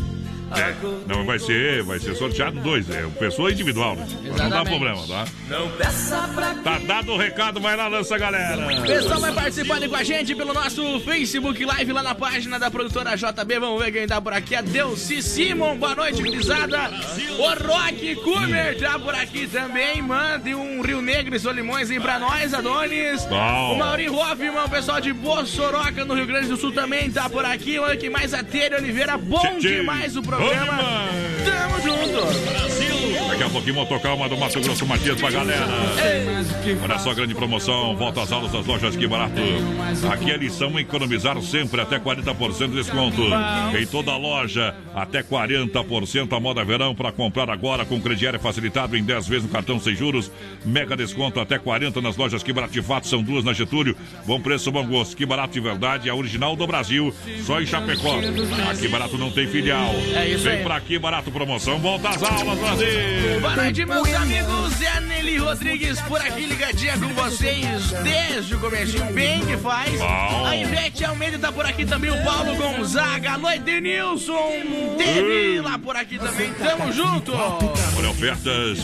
É, 0.57 0.75
não 1.07 1.25
vai 1.25 1.39
ser, 1.39 1.83
vai 1.83 1.99
ser 1.99 2.15
sorteado 2.15 2.61
dois. 2.61 2.89
É 2.91 3.03
pessoa 3.19 3.51
individual, 3.51 3.97
né? 3.97 4.07
Não 4.39 4.49
dá 4.49 4.65
problema, 4.65 5.07
tá? 5.07 5.25
Não 5.49 5.69
peça 5.71 6.29
pra 6.35 6.55
Tá 6.55 6.79
dado 6.79 7.13
o 7.13 7.17
recado, 7.17 7.61
vai 7.61 7.77
lá, 7.77 7.89
lança, 7.89 8.17
galera. 8.17 8.67
O 8.79 8.83
pessoal 8.87 9.21
vai 9.21 9.33
participando 9.33 9.89
com 9.89 9.97
a 9.97 10.05
gente 10.05 10.35
pelo 10.35 10.53
nosso 10.55 11.01
Facebook 11.01 11.65
Live 11.65 11.93
lá 11.93 12.03
na 12.03 12.15
página 12.15 12.59
da 12.59 12.71
produtora 12.71 13.17
JB. 13.17 13.59
Vamos 13.59 13.83
ver 13.83 13.93
quem 13.93 14.07
tá 14.07 14.21
por 14.21 14.33
aqui. 14.33 14.55
Adelci 14.55 15.23
Simon, 15.23 15.77
boa 15.77 15.95
noite, 15.95 16.23
gurizada. 16.23 16.91
O 17.39 17.67
Rock 17.67 18.15
Kumer 18.17 18.79
tá 18.79 18.99
por 18.99 19.15
aqui 19.15 19.47
também. 19.47 20.01
Mande 20.03 20.55
um 20.55 20.83
Rio 20.83 21.03
Negro 21.03 21.35
e 21.35 21.39
Solimões 21.41 21.91
aí 21.91 21.99
pra 21.99 22.19
nós, 22.19 22.55
Adonis. 22.55 23.25
Bom. 23.25 23.73
O 23.75 23.79
Maurinho 23.79 24.15
Hoffman, 24.15 24.65
o 24.65 24.69
pessoal 24.69 25.01
de 25.01 25.13
Bossoroca, 25.13 26.05
no 26.05 26.15
Rio 26.15 26.27
Grande 26.27 26.49
do 26.49 26.57
Sul 26.57 26.73
também 26.73 27.11
tá 27.11 27.29
por 27.29 27.45
aqui. 27.45 27.79
Olha 27.79 27.97
que 27.97 28.09
mais 28.09 28.33
a 28.33 28.43
Tere 28.45 28.77
Oliveira. 28.77 29.17
Bom 29.17 29.39
Tchê, 29.41 29.59
tchê. 29.61 29.77
demais 29.77 30.17
o 30.17 30.23
programa. 30.23 30.34
Demais. 30.39 31.45
Tamo 31.45 31.81
junto. 31.81 32.74
Daqui 33.35 33.47
a 33.47 33.51
pouquinho 33.51 33.75
vou 33.75 33.87
tocar 33.87 34.15
uma 34.15 34.29
do 34.29 34.37
Mato 34.37 34.61
Grosso 34.61 34.87
Matias 34.87 35.21
pra 35.21 35.29
galera. 35.29 35.67
Olha 36.85 36.99
só 37.01 37.11
a 37.11 37.15
grande 37.15 37.35
promoção, 37.35 37.97
volta 37.97 38.23
às 38.23 38.31
aulas 38.31 38.53
das 38.53 38.65
lojas 38.65 38.95
Que 38.95 39.09
Barato. 39.09 39.35
Aqui 40.13 40.31
é 40.31 40.37
lição 40.37 40.79
economizar 40.79 41.41
sempre 41.43 41.81
até 41.81 41.99
40% 41.99 42.69
de 42.69 42.77
desconto. 42.77 43.23
Em 43.77 43.85
toda 43.87 44.13
a 44.13 44.17
loja, 44.17 44.73
até 44.95 45.21
40% 45.21 46.33
a 46.33 46.39
moda 46.39 46.65
verão 46.65 46.95
para 46.95 47.11
comprar 47.11 47.51
agora 47.51 47.85
com 47.85 48.01
crediário 48.01 48.39
facilitado 48.39 48.97
em 48.97 49.03
10 49.03 49.27
vezes 49.27 49.43
no 49.43 49.49
cartão 49.49 49.81
sem 49.81 49.97
juros. 49.97 50.31
Mega 50.65 50.97
desconto 50.97 51.41
até 51.41 51.59
40 51.59 52.01
nas 52.01 52.17
lojas 52.17 52.41
Que 52.41 52.53
Barato 52.53 52.73
de 52.73 52.83
fato, 52.83 53.09
são 53.09 53.21
duas 53.21 53.43
na 53.43 53.53
Getúlio. 53.53 53.97
Bom 54.25 54.41
preço, 54.41 54.71
bom 54.71 54.87
gosto. 54.87 55.17
Que 55.17 55.27
Barato 55.27 55.55
de 55.55 55.61
verdade, 55.61 56.09
é 56.09 56.13
a 56.13 56.15
original 56.15 56.55
do 56.55 56.69
Brasil, 56.69 57.13
só 57.45 57.61
em 57.61 57.67
Chapecó. 57.67 58.17
Aqui 58.71 58.87
Barato 58.87 59.19
não 59.19 59.33
tem 59.33 59.49
filial. 59.49 59.93
É 60.15 60.29
isso 60.29 60.45
Vem 60.45 60.59
aí. 60.59 60.63
pra 60.63 60.77
aqui 60.77 61.01
Barato 61.01 61.33
promoção, 61.33 61.81
volta 61.81 62.11
às 62.11 62.23
aulas, 62.23 62.59
Brasil. 62.61 63.24
Boa 63.41 63.57
noite, 63.57 63.87
meus 63.87 64.15
amigos. 64.15 64.83
É 64.83 64.89
a 64.89 65.01
Nelly 65.01 65.39
Rodrigues 65.39 65.99
por 66.03 66.21
aqui, 66.21 66.45
ligadinha 66.45 66.99
com 66.99 67.09
vocês 67.15 67.91
desde 68.03 68.55
o 68.55 68.61
começo. 68.61 69.03
Bem 69.13 69.41
que 69.47 69.57
faz. 69.57 69.99
Bom. 69.99 70.45
A 70.47 70.55
Ivete 70.55 71.05
Almeida 71.05 71.39
tá 71.39 71.51
por 71.51 71.65
aqui 71.65 71.87
também. 71.87 72.11
O 72.11 72.23
Paulo 72.23 72.55
Gonzaga. 72.55 73.33
Alô, 73.33 73.51
Edenilson. 73.51 74.51
Teve 74.99 75.61
lá 75.63 75.79
por 75.79 75.97
aqui 75.97 76.19
também. 76.19 76.53
Tamo 76.53 76.93
junto. 76.93 77.33
Olha, 77.33 78.11
ofertas, 78.11 78.79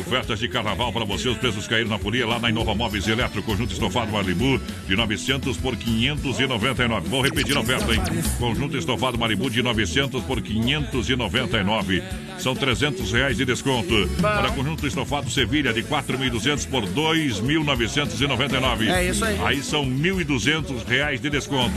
ofertas 0.00 0.40
de 0.40 0.48
carnaval 0.48 0.92
para 0.92 1.04
você. 1.04 1.28
Os 1.28 1.38
preços 1.38 1.68
caíram 1.68 1.90
na 1.90 1.98
folia 1.98 2.26
lá 2.26 2.40
na 2.40 2.50
Inova 2.50 2.74
Móveis 2.74 3.06
Eletro, 3.06 3.44
conjunto 3.44 3.72
estofado 3.72 4.10
Malibu 4.10 4.60
de 4.88 4.96
900 4.96 5.56
por 5.58 5.76
599. 5.76 7.08
Vou 7.08 7.22
repetir 7.22 7.56
a 7.56 7.60
oferta, 7.60 7.92
hein? 7.92 8.02
Conjunto 8.38 8.76
estofado 8.76 9.16
Malibu 9.16 9.48
de 9.48 9.62
900 9.62 10.24
por 10.24 10.42
599. 10.42 12.02
São 12.38 12.56
300 12.56 13.12
reais 13.12 13.36
de 13.36 13.44
desconto. 13.44 13.83
Para 14.20 14.50
conjunto 14.50 14.86
estofado 14.86 15.30
Sevilha 15.30 15.72
de 15.72 15.82
4.200 15.82 16.68
por 16.68 16.84
2.999. 16.86 18.88
É 18.88 19.04
isso 19.04 19.24
aí. 19.24 19.38
Aí 19.44 19.62
são 19.62 19.84
1.200 19.84 20.86
reais 20.86 21.20
de 21.20 21.30
desconto. 21.30 21.74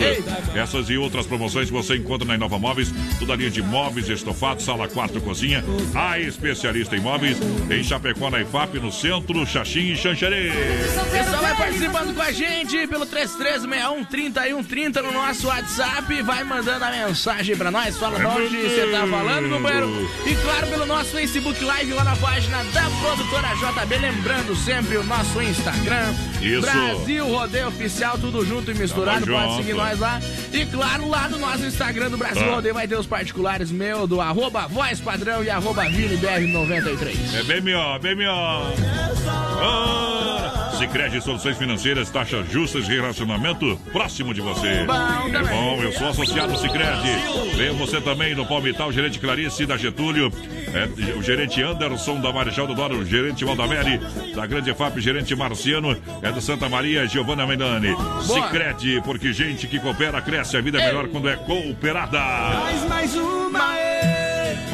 Essas 0.56 0.89
e 0.89 0.98
outras 0.98 1.26
promoções 1.26 1.70
você 1.70 1.96
encontra 1.96 2.28
na 2.28 2.36
Inova 2.36 2.60
Móveis. 2.60 2.93
Toda 3.20 3.34
a 3.34 3.36
linha 3.36 3.50
de 3.50 3.62
móveis, 3.62 4.10
estofados, 4.10 4.65
sala, 4.65 4.88
quarto, 4.88 5.20
cozinha. 5.22 5.63
A 5.96 6.20
especialista 6.20 6.96
em 6.96 7.00
móveis 7.00 7.38
em 7.70 7.84
Chapecó, 7.84 8.30
na 8.30 8.41
IFAP, 8.41 8.80
no 8.80 8.91
centro, 8.91 9.46
Xaxim 9.46 9.91
e 9.91 9.98
Xanxerê. 9.98 10.52
Pessoal 11.12 11.41
vai 11.41 11.56
participando 11.56 12.13
com 12.13 12.22
a 12.22 12.32
gente 12.32 12.88
pelo 12.88 13.06
3361-3130 13.06 15.02
no 15.02 15.12
nosso 15.12 15.48
WhatsApp. 15.48 16.22
Vai 16.22 16.43
mandando 16.43 16.86
a 16.86 16.91
mensagem 16.91 17.56
pra 17.56 17.72
nós. 17.72 17.98
Fala 17.98 18.20
de 18.20 18.26
onde 18.26 18.58
você 18.58 18.88
tá 18.91 19.08
falando, 19.08 19.50
companheiro. 19.50 20.10
E 20.26 20.36
claro, 20.36 20.67
pelo 20.67 20.86
nosso 20.86 21.12
Facebook 21.12 21.63
Live 21.63 21.93
lá 21.98 22.04
na 22.04 22.16
página 22.16 22.64
da 22.66 22.84
produtora 23.02 23.48
JB. 23.56 23.98
Lembrando 23.98 24.56
sempre 24.56 24.98
o 24.98 25.04
nosso 25.04 25.42
Instagram. 25.42 26.14
Isso. 26.42 26.62
Brasil 26.62 27.28
Rodeio 27.28 27.68
Oficial, 27.70 28.18
tudo 28.20 28.46
junto 28.46 28.70
e 28.70 28.76
misturado. 28.76 29.26
Tamo 29.26 29.36
Pode 29.36 29.48
junto. 29.50 29.58
seguir 29.64 29.74
nós 29.74 30.00
lá. 30.00 30.22
E 30.54 30.66
claro, 30.66 31.10
lá 31.10 31.28
no 31.28 31.40
nosso 31.40 31.66
Instagram 31.66 32.10
do 32.12 32.18
Brasil 32.18 32.44
Tá. 32.44 32.52
Rodeio 32.54 32.74
vai 32.76 32.88
ter 32.88 32.96
os 32.96 33.08
particulares 33.08 33.72
meu, 33.72 34.06
do 34.06 34.22
arroba 34.22 34.68
voz 34.68 35.00
padrão 35.02 35.44
e 35.44 35.50
arroba 35.50 35.86
ViniBR93. 35.86 37.34
É 37.98 38.00
bem 38.00 38.16
melhor. 38.16 38.72
Ah, 39.60 40.77
Sicredi 40.78 41.20
Soluções 41.22 41.58
Financeiras, 41.58 42.10
taxas 42.10 42.50
justas 42.52 42.88
e 42.88 42.92
relacionamento 42.92 43.80
próximo 43.92 44.32
de 44.34 44.42
você. 44.42 44.86
Bom 44.86 44.94
É 44.94 45.44
bom, 45.44 45.82
eu 45.82 45.92
sou 45.92 46.10
associado 46.10 46.56
Sicredi. 46.58 47.56
Venha 47.56 47.74
você 47.74 48.00
também 48.00 48.36
no 48.36 48.46
Palmital, 48.46 48.92
gerente 48.92 49.20
Clarice 49.20 49.66
da 49.66 49.76
Getúlio, 49.76 50.32
é, 50.74 51.18
o 51.18 51.24
gerente 51.24 51.62
Anderson 51.63 52.22
da 52.22 52.32
Marechal 52.32 52.68
do 52.68 52.76
Doro, 52.76 53.00
o 53.00 53.06
gerente 53.06 53.44
Valdamere 53.44 54.00
da 54.36 54.46
Grande 54.46 54.72
FAP, 54.74 55.00
gerente 55.00 55.36
Marciano 55.36 55.98
é 56.22 56.32
do 56.32 56.42
Santa 56.42 56.70
Maria, 56.70 57.08
Giovanna 57.08 57.48
Melani. 57.48 57.96
Sicredi, 58.22 59.02
porque 59.04 59.34
gente 59.34 59.68
que 59.68 59.80
coopera 59.80 60.22
cresce, 60.22 60.58
a 60.58 60.62
vida 60.62 60.80
é 60.80 60.86
melhor 60.86 61.08
quando 61.08 61.28
é 61.28 61.36
cooperada. 61.36 62.20
mais, 62.20 62.88
mais 62.88 63.16
uma. 63.16 64.17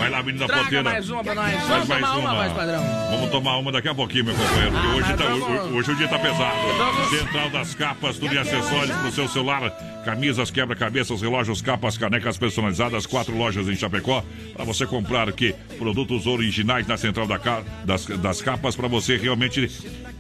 Vai 0.04 0.10
lá, 0.12 0.24
menina 0.24 0.46
Traga 0.46 0.62
porteira. 0.64 0.84
mais 0.84 1.10
uma 1.10 1.24
pra 1.24 1.36
nós. 1.36 1.52
Vamos 1.54 1.88
mais 1.88 1.88
tomar 2.02 2.18
uma, 2.18 2.20
uma. 2.32 2.34
voz 2.44 2.54
padrão. 2.54 2.84
Vamos 3.12 3.30
tomar 3.32 3.58
uma 3.58 3.72
daqui 3.72 3.88
a 3.88 3.96
pouquinho, 3.96 4.26
meu 4.26 4.36
companheiro. 4.36 4.72
Porque 4.72 4.88
Ah, 4.88 4.96
hoje, 4.96 5.14
tá, 5.18 5.24
vamos- 5.26 5.72
hoje, 5.76 5.92
o 5.92 5.96
dia 5.96 6.08
tá 6.08 6.20
pesado. 6.20 6.58
Vamos- 6.78 7.10
Central 7.10 7.50
das 7.50 7.76
capas, 7.76 8.18
tudo 8.18 8.34
em 8.36 8.38
acessórios 8.38 8.96
pro 8.98 9.12
seu 9.12 9.28
celular. 9.30 9.72
Camisas, 10.04 10.52
quebra-cabeças, 10.52 11.22
relógios, 11.22 11.62
capas, 11.62 11.98
canecas 11.98 12.38
personalizadas. 12.38 13.06
Quatro 13.06 13.36
lojas 13.38 13.70
em 13.70 13.76
Chapecó. 13.76 14.24
Para 14.54 14.66
você 14.66 14.86
comprar 14.86 15.30
aqui 15.30 15.56
produtos 15.78 16.28
originais 16.28 16.86
na 16.86 16.98
Central 16.98 17.26
da 17.26 17.40
ca- 17.40 17.62
das, 17.86 18.06
das 18.06 18.42
capas. 18.42 18.76
Para 18.76 18.90
você 18.90 19.16
realmente 19.16 19.68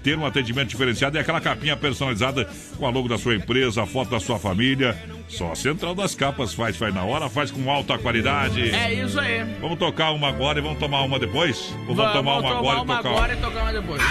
ter 0.01 0.17
um 0.17 0.25
atendimento 0.25 0.69
diferenciado. 0.69 1.17
É 1.17 1.21
aquela 1.21 1.41
capinha 1.41 1.75
personalizada 1.75 2.47
com 2.77 2.85
a 2.85 2.89
logo 2.89 3.09
da 3.09 3.17
sua 3.17 3.35
empresa, 3.35 3.83
a 3.83 3.85
foto 3.85 4.11
da 4.11 4.19
sua 4.21 4.39
família. 4.39 4.97
Só 5.27 5.51
a 5.51 5.55
Central 5.55 5.95
das 5.95 6.13
Capas 6.13 6.53
faz, 6.53 6.77
faz 6.77 6.93
na 6.93 7.03
hora, 7.03 7.27
faz 7.29 7.49
com 7.49 7.69
alta 7.71 7.97
qualidade. 7.97 8.69
É 8.69 8.93
isso 8.93 9.19
aí. 9.19 9.43
Vamos 9.59 9.72
tocar 9.77 10.11
uma 10.11 10.29
agora 10.29 10.59
e 10.59 10.61
vamos 10.61 10.79
tomar 10.79 11.01
uma 11.03 11.19
depois? 11.19 11.73
Ou 11.87 11.95
vamos, 11.95 12.13
tomar 12.13 12.39
uma 12.39 12.57
agora 12.57 12.79
e 12.79 12.85
tocar 12.85 12.99
agora 13.09 13.33
e 13.33 13.37
tocar 13.37 13.61
uma 13.63 13.73
depois. 13.73 14.01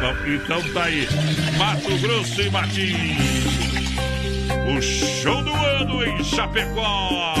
Bom, 0.00 0.14
Então 0.34 0.62
tá 0.72 0.84
aí. 0.84 1.08
Mato 1.56 1.98
Grosso 1.98 2.42
e 2.42 2.50
Martins. 2.50 3.54
O 4.76 4.80
show 4.82 5.42
do 5.42 5.54
ano 5.54 6.04
em 6.04 6.24
Chapecó. 6.24 7.34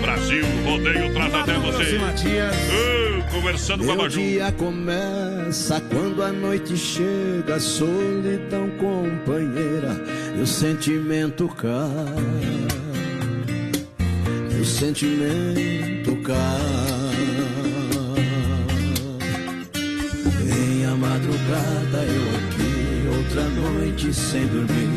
Brasil 0.00 0.44
Rodeio 0.64 1.12
traz 1.12 1.34
até 1.34 1.54
você. 1.58 1.96
Uh, 1.96 3.32
conversando 3.32 3.84
com 3.84 3.90
a 3.90 3.94
Meu 3.94 4.04
Baju. 4.04 4.20
dia 4.20 4.52
começa 4.52 5.80
quando 5.80 6.22
a 6.22 6.30
noite 6.30 6.76
chega, 6.76 7.58
solidão 7.58 8.70
companheira, 8.78 9.96
e 10.36 10.40
o 10.40 10.46
sentimento 10.46 11.48
cai. 11.48 11.72
E 14.56 14.60
o 14.60 14.64
sentimento 14.64 16.16
cai. 16.22 17.05
Madrugada 21.16 22.04
eu 22.04 22.24
aqui, 22.36 23.08
outra 23.16 23.42
noite 23.44 24.12
sem 24.12 24.46
dormir. 24.46 24.90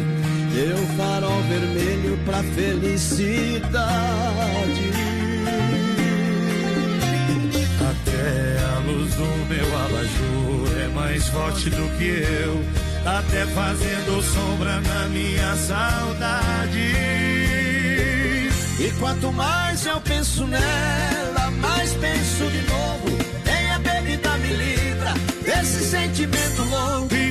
Deu 0.54 0.78
farol 0.98 1.42
vermelho 1.44 2.20
pra 2.26 2.44
felicidade. 2.44 3.80
Até 7.90 8.60
a 8.66 8.80
luz 8.80 9.14
do 9.16 9.28
meu 9.48 9.78
abajur 9.86 10.80
é 10.84 10.88
mais 10.90 11.28
forte 11.30 11.70
do 11.70 11.98
que 11.98 12.10
eu, 12.44 12.64
até 13.06 13.46
fazendo 13.48 14.22
sombra 14.22 14.82
na 14.82 15.08
minha 15.08 15.56
saudade. 15.56 16.96
E 18.80 18.92
quanto 19.00 19.32
mais 19.32 19.86
eu 19.86 20.02
penso 20.02 20.46
nela, 20.46 21.52
mais 21.62 21.94
penso 21.94 22.50
de 22.52 22.62
novo. 22.70 23.18
Nem 23.46 23.72
a 23.72 23.80
bebida 23.80 24.38
me 24.38 24.54
livra 24.54 24.79
desse 25.60 25.84
sentimento 25.84 26.63
louco. 26.63 27.29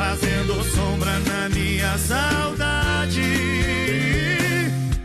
Fazendo 0.00 0.64
sombra 0.64 1.18
na 1.28 1.48
minha 1.50 1.98
saudade. 1.98 3.20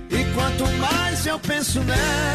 E 0.09 0.23
quanto 0.33 0.65
mais 0.79 1.25
eu 1.25 1.37
penso 1.37 1.81
nela, 1.83 2.34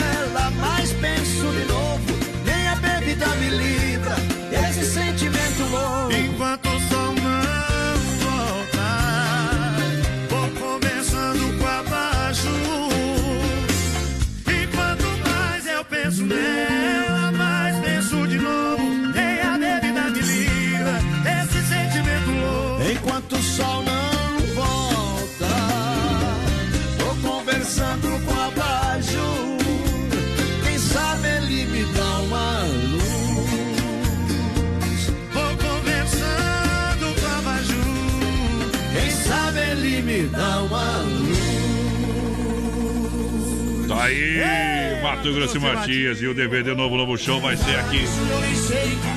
Mato 45.21 45.35
Grosso 45.35 45.57
e 45.59 45.61
Matias. 45.61 46.23
E 46.23 46.27
o 46.27 46.33
DVD 46.35 46.75
Novo 46.75 46.97
Novo 46.97 47.19
Show 47.19 47.41
vai 47.43 47.55
ser 47.55 47.79
aqui. 47.79 48.01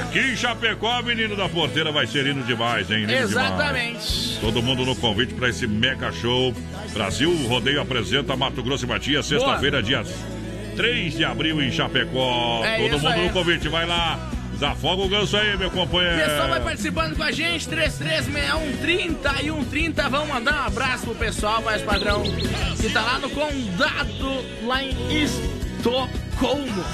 Aqui 0.01 0.19
em 0.19 0.35
Chapecó, 0.35 1.01
menino 1.01 1.33
da 1.33 1.47
porteira, 1.47 1.93
vai 1.93 2.05
ser 2.05 2.25
lindo 2.25 2.43
demais, 2.43 2.91
hein? 2.91 3.05
Lindo 3.05 3.07
demais. 3.13 3.31
Exatamente. 3.31 4.37
Todo 4.41 4.61
mundo 4.61 4.85
no 4.85 4.95
convite 4.97 5.33
para 5.33 5.47
esse 5.47 5.65
mega 5.65 6.11
show. 6.11 6.53
Brasil 6.93 7.33
Rodeio 7.47 7.79
apresenta 7.81 8.35
Mato 8.35 8.61
Grosso 8.61 8.83
e 8.83 8.87
Matias, 8.87 9.25
sexta-feira, 9.25 9.81
dia 9.81 10.03
3 10.75 11.13
de 11.15 11.23
abril 11.23 11.61
em 11.61 11.71
Chapecó. 11.71 12.61
É 12.65 12.79
Todo 12.81 12.99
mundo 13.01 13.07
aí. 13.07 13.27
no 13.27 13.33
convite, 13.33 13.69
vai 13.69 13.85
lá. 13.85 14.29
Desafoga 14.51 15.03
o 15.03 15.09
ganso 15.09 15.37
aí, 15.37 15.57
meu 15.57 15.69
O 15.69 15.71
companheiro. 15.71 16.17
pessoal 16.17 16.49
vai 16.49 16.61
participando 16.61 17.15
com 17.15 17.23
a 17.23 17.31
gente, 17.31 17.67
336130 17.69 19.35
e 19.41 19.49
130. 19.49 20.09
Vamos 20.09 20.27
mandar 20.27 20.63
um 20.63 20.67
abraço 20.67 21.05
pro 21.05 21.15
pessoal, 21.15 21.61
mais 21.63 21.81
padrão, 21.81 22.23
que 22.79 22.89
tá 22.89 23.01
lá 23.01 23.19
no 23.19 23.29
condado, 23.29 24.45
lá 24.65 24.83
em 24.83 24.93
Estocolmo. 25.83 26.85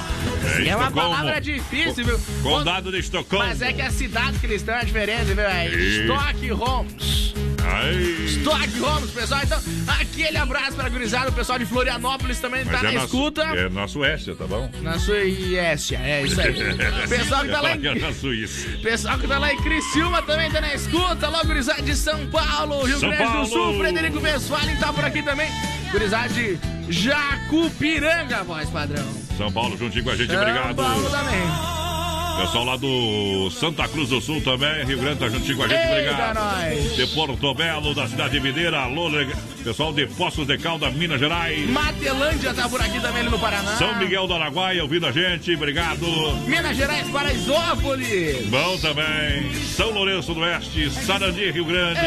É, 0.66 0.68
É 0.70 0.76
uma 0.76 0.90
palavra 0.90 1.40
difícil, 1.40 2.04
viu? 2.06 2.20
Condado 2.42 2.92
de 2.92 2.98
Estocolmo. 3.00 3.46
Mas 3.46 3.62
é 3.62 3.72
que 3.72 3.82
a 3.82 3.92
cidade 3.92 4.40
que 4.40 4.48
eles 4.48 4.62
estão 4.62 4.74
é 4.76 4.84
diferente, 4.84 5.26
viu? 5.26 5.44
É 5.44 5.68
E- 5.68 6.02
Stockholms. 6.06 7.34
Aí. 7.64 8.26
Stockholms, 8.26 9.12
pessoal. 9.12 9.42
Então, 9.44 9.62
aquele 10.00 10.38
abraço 10.38 10.74
pra 10.74 10.90
gurizada. 10.90 11.30
O 11.30 11.34
pessoal 11.34 11.60
de 11.60 11.66
Florianópolis 11.68 12.40
também 12.40 12.66
tá 12.66 12.72
Mas 12.72 12.82
na 12.82 12.90
é 12.90 12.94
na- 12.94 13.04
escuta. 13.04 13.42
É 13.44 13.70
na 13.70 13.88
Suécia, 13.88 14.36
tá 14.36 14.48
bom? 14.48 14.72
Na 14.82 14.98
Suécia, 14.98 16.00
é 16.04 16.24
isso 16.24 16.42
aí. 16.42 16.54
Pessoal 17.08 17.44
que 17.44 17.50
tá 17.52 17.62
lá 17.62 17.76
em... 17.76 17.86
é 17.86 17.96
na 17.96 18.12
Suíça. 18.14 18.68
Pessoal 18.82 19.20
que 19.20 19.28
tá 19.28 19.38
lá 19.38 19.54
em 19.54 19.58
Criciúma 19.62 20.22
também 20.24 20.50
tá 20.50 20.62
na 20.62 20.74
escuta. 20.74 21.28
Alô, 21.28 21.44
gurizada 21.46 21.82
de 21.84 21.96
São 21.96 22.26
Paulo, 22.28 22.84
Rio 22.86 22.98
São 23.00 23.10
Grande 23.10 23.24
Paulo. 23.24 23.42
do 23.44 23.50
Sul. 23.50 23.78
Frederico 23.78 24.20
Westphalen 24.20 24.76
tá 24.78 24.92
por 24.92 25.06
aqui 25.06 25.22
também. 25.22 25.50
Gurizada 25.92 26.30
de 26.30 26.58
Jacupiranga, 26.90 28.44
voz 28.44 28.70
padrão. 28.70 29.06
São 29.38 29.52
Paulo 29.52 29.78
juntinho 29.78 30.04
com 30.04 30.12
a 30.12 30.16
gente, 30.16 30.32
São 30.32 30.42
obrigado. 30.42 30.76
Paulo 30.76 31.10
também. 31.10 31.80
Pessoal 32.40 32.64
lá 32.64 32.78
do 32.78 33.50
Santa 33.52 33.86
Cruz 33.90 34.10
do 34.10 34.22
Sul 34.22 34.40
também, 34.42 34.86
Rio 34.86 34.98
Grande 35.00 35.20
tá 35.20 35.28
juntinho 35.28 35.58
com 35.58 35.64
a 35.64 35.68
gente, 35.68 35.86
obrigado. 35.88 36.36
nós. 36.36 36.96
De 36.96 37.08
Porto 37.08 37.54
Belo, 37.54 37.94
da 37.94 38.08
cidade 38.08 38.32
de 38.32 38.40
Videira, 38.40 38.80
alô, 38.80 39.10
pessoal 39.62 39.92
de 39.92 40.08
Poços 40.08 40.48
de 40.48 40.58
Calda, 40.58 40.90
Minas 40.90 41.20
Gerais. 41.20 41.70
Matelândia 41.70 42.54
tá 42.54 42.70
por 42.70 42.80
aqui 42.80 42.98
também 43.02 43.22
ali 43.22 43.30
no 43.30 43.40
Paraná. 43.40 43.76
São 43.76 43.94
Miguel 43.98 44.26
do 44.26 44.36
Araguaia 44.36 44.82
ouvindo 44.84 45.06
a 45.08 45.12
gente, 45.12 45.54
obrigado. 45.54 46.06
Minas 46.48 46.78
Gerais, 46.78 47.10
Paraisópolis. 47.10 48.46
Bom 48.48 48.78
também. 48.78 49.54
São 49.76 49.92
Lourenço 49.92 50.34
do 50.34 50.40
Oeste, 50.40 50.90
Sarandi, 50.92 51.52
Rio 51.52 51.66
Grande. 51.66 52.00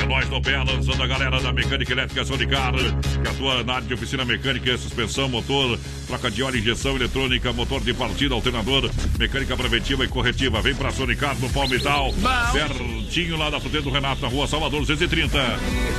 É 0.00 0.06
nós 0.06 0.28
do 0.28 0.40
pé, 0.40 0.56
lançando 0.58 1.02
a 1.02 1.06
galera 1.06 1.40
da 1.40 1.52
Mecânica 1.52 1.92
Elétrica 1.92 2.24
Sonicar, 2.24 2.72
que 2.72 3.28
atua 3.28 3.62
na 3.62 3.74
área 3.74 3.86
de 3.86 3.94
oficina 3.94 4.24
mecânica, 4.24 4.76
suspensão, 4.76 5.28
motor, 5.28 5.78
troca 6.06 6.30
de 6.30 6.42
óleo, 6.42 6.58
injeção 6.58 6.96
eletrônica, 6.96 7.52
motor 7.52 7.80
de 7.80 7.94
partida, 7.94 8.34
alternador, 8.34 8.90
mecânica 9.18 9.56
preventiva 9.56 10.04
e 10.04 10.08
corretiva. 10.08 10.60
Vem 10.60 10.74
pra 10.74 10.90
Sonicar 10.90 11.38
no 11.38 11.48
Palmital, 11.50 12.12
pertinho 13.04 13.36
lá 13.36 13.50
da 13.50 13.60
fruteira 13.60 13.84
do 13.84 13.90
Renato, 13.90 14.22
na 14.22 14.28
rua 14.28 14.46
Salvador 14.46 14.80
230. 14.80 15.38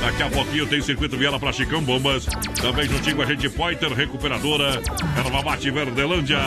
Daqui 0.00 0.22
a 0.22 0.30
pouquinho 0.30 0.66
tem 0.66 0.82
circuito 0.82 1.16
Viela 1.16 1.38
pra 1.38 1.52
Chicão 1.52 1.82
Bombas. 1.82 2.26
Também 2.60 2.88
juntinho 2.88 3.16
com 3.16 3.22
a 3.22 3.26
gente, 3.26 3.48
Poiter 3.48 3.92
Recuperadora, 3.92 4.82
Erva 5.16 5.42
Mate 5.42 5.70
Verdelândia. 5.70 6.38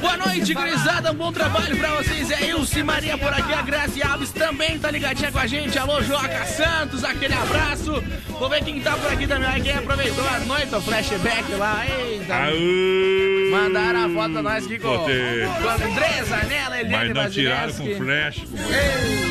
Boa 0.00 0.16
noite, 0.16 0.54
gurizada. 0.54 1.12
Um 1.12 1.14
bom 1.14 1.32
trabalho 1.32 1.76
pra 1.76 1.94
vocês. 1.96 2.30
É 2.30 2.50
Ilse 2.50 2.82
Maria 2.82 3.18
por 3.18 3.32
aqui. 3.32 3.52
A 3.52 3.62
Grazi 3.62 4.02
Alves 4.02 4.30
também 4.32 4.78
tá 4.78 4.90
ligadinha 4.90 5.30
com 5.30 5.38
a 5.38 5.46
gente. 5.46 5.78
Alô, 5.78 6.02
Joca 6.02 6.44
Santos. 6.46 7.04
Aquele 7.04 7.34
abraço. 7.34 8.02
Vou 8.28 8.48
ver 8.48 8.64
quem 8.64 8.80
tá 8.80 8.96
por 8.96 9.12
aqui 9.12 9.26
também. 9.26 9.62
Quem 9.62 9.72
aproveitou 9.72 10.26
a 10.26 10.40
noite, 10.40 10.74
o 10.74 10.80
flashback 10.80 11.52
lá. 11.54 11.84
Eita. 11.86 12.34
Aô! 12.34 13.50
Mandaram 13.50 14.06
a 14.06 14.08
foto 14.08 14.42
nós 14.42 14.64
aqui 14.64 14.78
com, 14.78 14.88
com 14.88 15.68
a 15.68 15.74
Andressa, 15.74 16.36
Nela, 16.46 16.80
Eliane 16.80 17.14
Mas 17.14 17.24
não 17.24 17.30
tiraram 17.30 17.72
com 17.72 17.96
flash. 17.96 19.27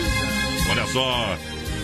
Olha 0.78 0.86
só. 0.86 1.38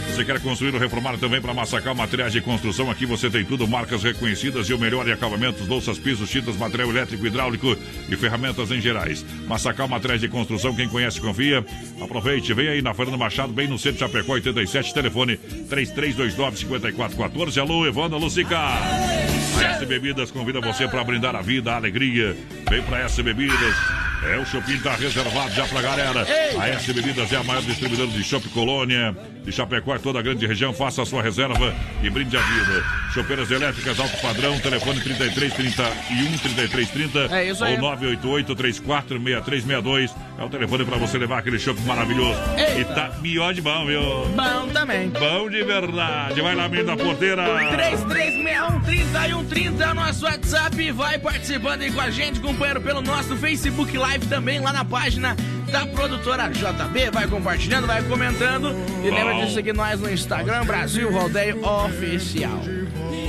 Você 0.07 0.23
quer 0.23 0.39
construir 0.39 0.71
ou 0.75 0.79
reformar 0.79 1.17
também 1.17 1.41
para 1.41 1.51
Massacal 1.51 1.95
Materiais 1.95 2.31
de 2.31 2.39
Construção? 2.41 2.91
Aqui 2.91 3.03
você 3.03 3.31
tem 3.31 3.43
tudo, 3.43 3.67
marcas 3.67 4.03
reconhecidas 4.03 4.69
e 4.69 4.73
o 4.73 4.77
melhor 4.77 5.07
em 5.07 5.11
acabamentos, 5.11 5.67
louças, 5.67 5.97
pisos, 5.97 6.29
tintas, 6.29 6.55
material 6.55 6.91
elétrico, 6.91 7.25
hidráulico 7.25 7.75
e 8.07 8.15
ferramentas 8.15 8.69
em 8.69 8.79
gerais. 8.79 9.25
Massacal 9.47 9.87
Materiais 9.87 10.21
de 10.21 10.27
Construção, 10.27 10.75
quem 10.75 10.87
conhece, 10.87 11.19
confia. 11.19 11.65
Aproveite, 11.99 12.53
vem 12.53 12.67
aí 12.67 12.81
na 12.83 12.93
Fernando 12.93 13.17
Machado, 13.17 13.51
bem 13.51 13.67
no 13.67 13.79
centro 13.79 13.93
de 13.93 13.99
Chapecó, 14.01 14.33
87, 14.33 14.93
telefone 14.93 15.39
3329-5414. 15.71 17.57
Alô, 17.59 17.87
Evandro 17.87 18.19
Lucica. 18.19 18.59
A 18.59 19.63
S 19.71 19.85
Bebidas 19.87 20.29
convida 20.29 20.61
você 20.61 20.87
para 20.87 21.03
brindar 21.03 21.35
a 21.35 21.41
vida, 21.41 21.71
a 21.71 21.77
alegria. 21.77 22.37
Vem 22.69 22.83
para 22.83 22.99
S 22.99 23.23
Bebidas. 23.23 24.12
É, 24.25 24.37
o 24.37 24.45
shopping 24.45 24.79
tá 24.79 24.95
reservado 24.95 25.51
já 25.53 25.65
pra 25.67 25.81
galera. 25.81 26.25
A 26.59 26.69
S 26.69 26.93
Bebidas 26.93 27.31
é 27.31 27.35
a 27.35 27.43
maior 27.43 27.61
distribuidora 27.61 28.09
de 28.09 28.23
Shopping 28.23 28.49
Colônia, 28.49 29.15
de 29.43 29.51
Chapecó 29.51 29.95
e 29.95 29.99
toda 29.99 30.19
a 30.19 30.21
grande 30.21 30.47
região. 30.47 30.73
Faça 30.73 31.01
a 31.01 31.05
sua 31.05 31.21
reserva 31.21 31.75
e 32.01 32.09
brinde 32.09 32.37
a 32.37 32.41
vida. 32.41 32.83
Chopeiras 33.13 33.51
elétricas 33.51 33.99
alto 33.99 34.17
padrão, 34.21 34.57
telefone 34.59 34.99
33 35.01 35.53
31 35.53 36.37
33 36.37 36.89
30 36.89 37.19
É 37.35 37.49
isso 37.49 37.63
aí. 37.63 37.75
ou 37.75 37.81
988 37.81 38.55
34 38.55 39.17
6362. 39.21 40.15
É 40.39 40.43
o 40.43 40.49
telefone 40.49 40.85
pra 40.85 40.97
você 40.97 41.17
levar 41.17 41.39
aquele 41.39 41.59
shopping 41.59 41.83
maravilhoso. 41.83 42.39
Eita. 42.57 42.79
E 42.79 42.85
tá 42.85 43.11
melhor 43.21 43.53
de 43.53 43.61
bom, 43.61 43.85
viu? 43.85 44.01
Bom 44.01 44.67
também. 44.73 45.09
Bom 45.09 45.49
de 45.49 45.63
verdade. 45.63 46.41
Vai 46.41 46.55
lá, 46.55 46.67
menino 46.69 46.95
da 46.95 47.03
porteira. 47.03 47.43
3361-3130 47.75 49.81
é 49.81 49.91
o 49.91 49.93
nosso 49.93 50.25
WhatsApp. 50.25 50.91
Vai 50.91 51.19
participando 51.19 51.81
aí 51.81 51.91
com 51.91 52.01
a 52.01 52.09
gente, 52.09 52.39
companheiro, 52.39 52.81
pelo 52.81 53.01
nosso 53.01 53.35
Facebook 53.37 53.95
Live 53.97 54.12
também, 54.19 54.59
lá 54.59 54.73
na 54.73 54.85
página 54.85 55.35
da 55.71 55.85
produtora 55.87 56.49
JB. 56.49 57.11
Vai 57.11 57.27
compartilhando, 57.27 57.87
vai 57.87 58.03
comentando. 58.03 58.75
E 59.03 59.09
lembra 59.09 59.45
de 59.45 59.53
seguir 59.53 59.73
nós 59.73 59.99
no 59.99 60.09
Instagram, 60.11 60.65
Brasil 60.65 61.11
Rodeio 61.11 61.65
Oficial. 61.65 62.61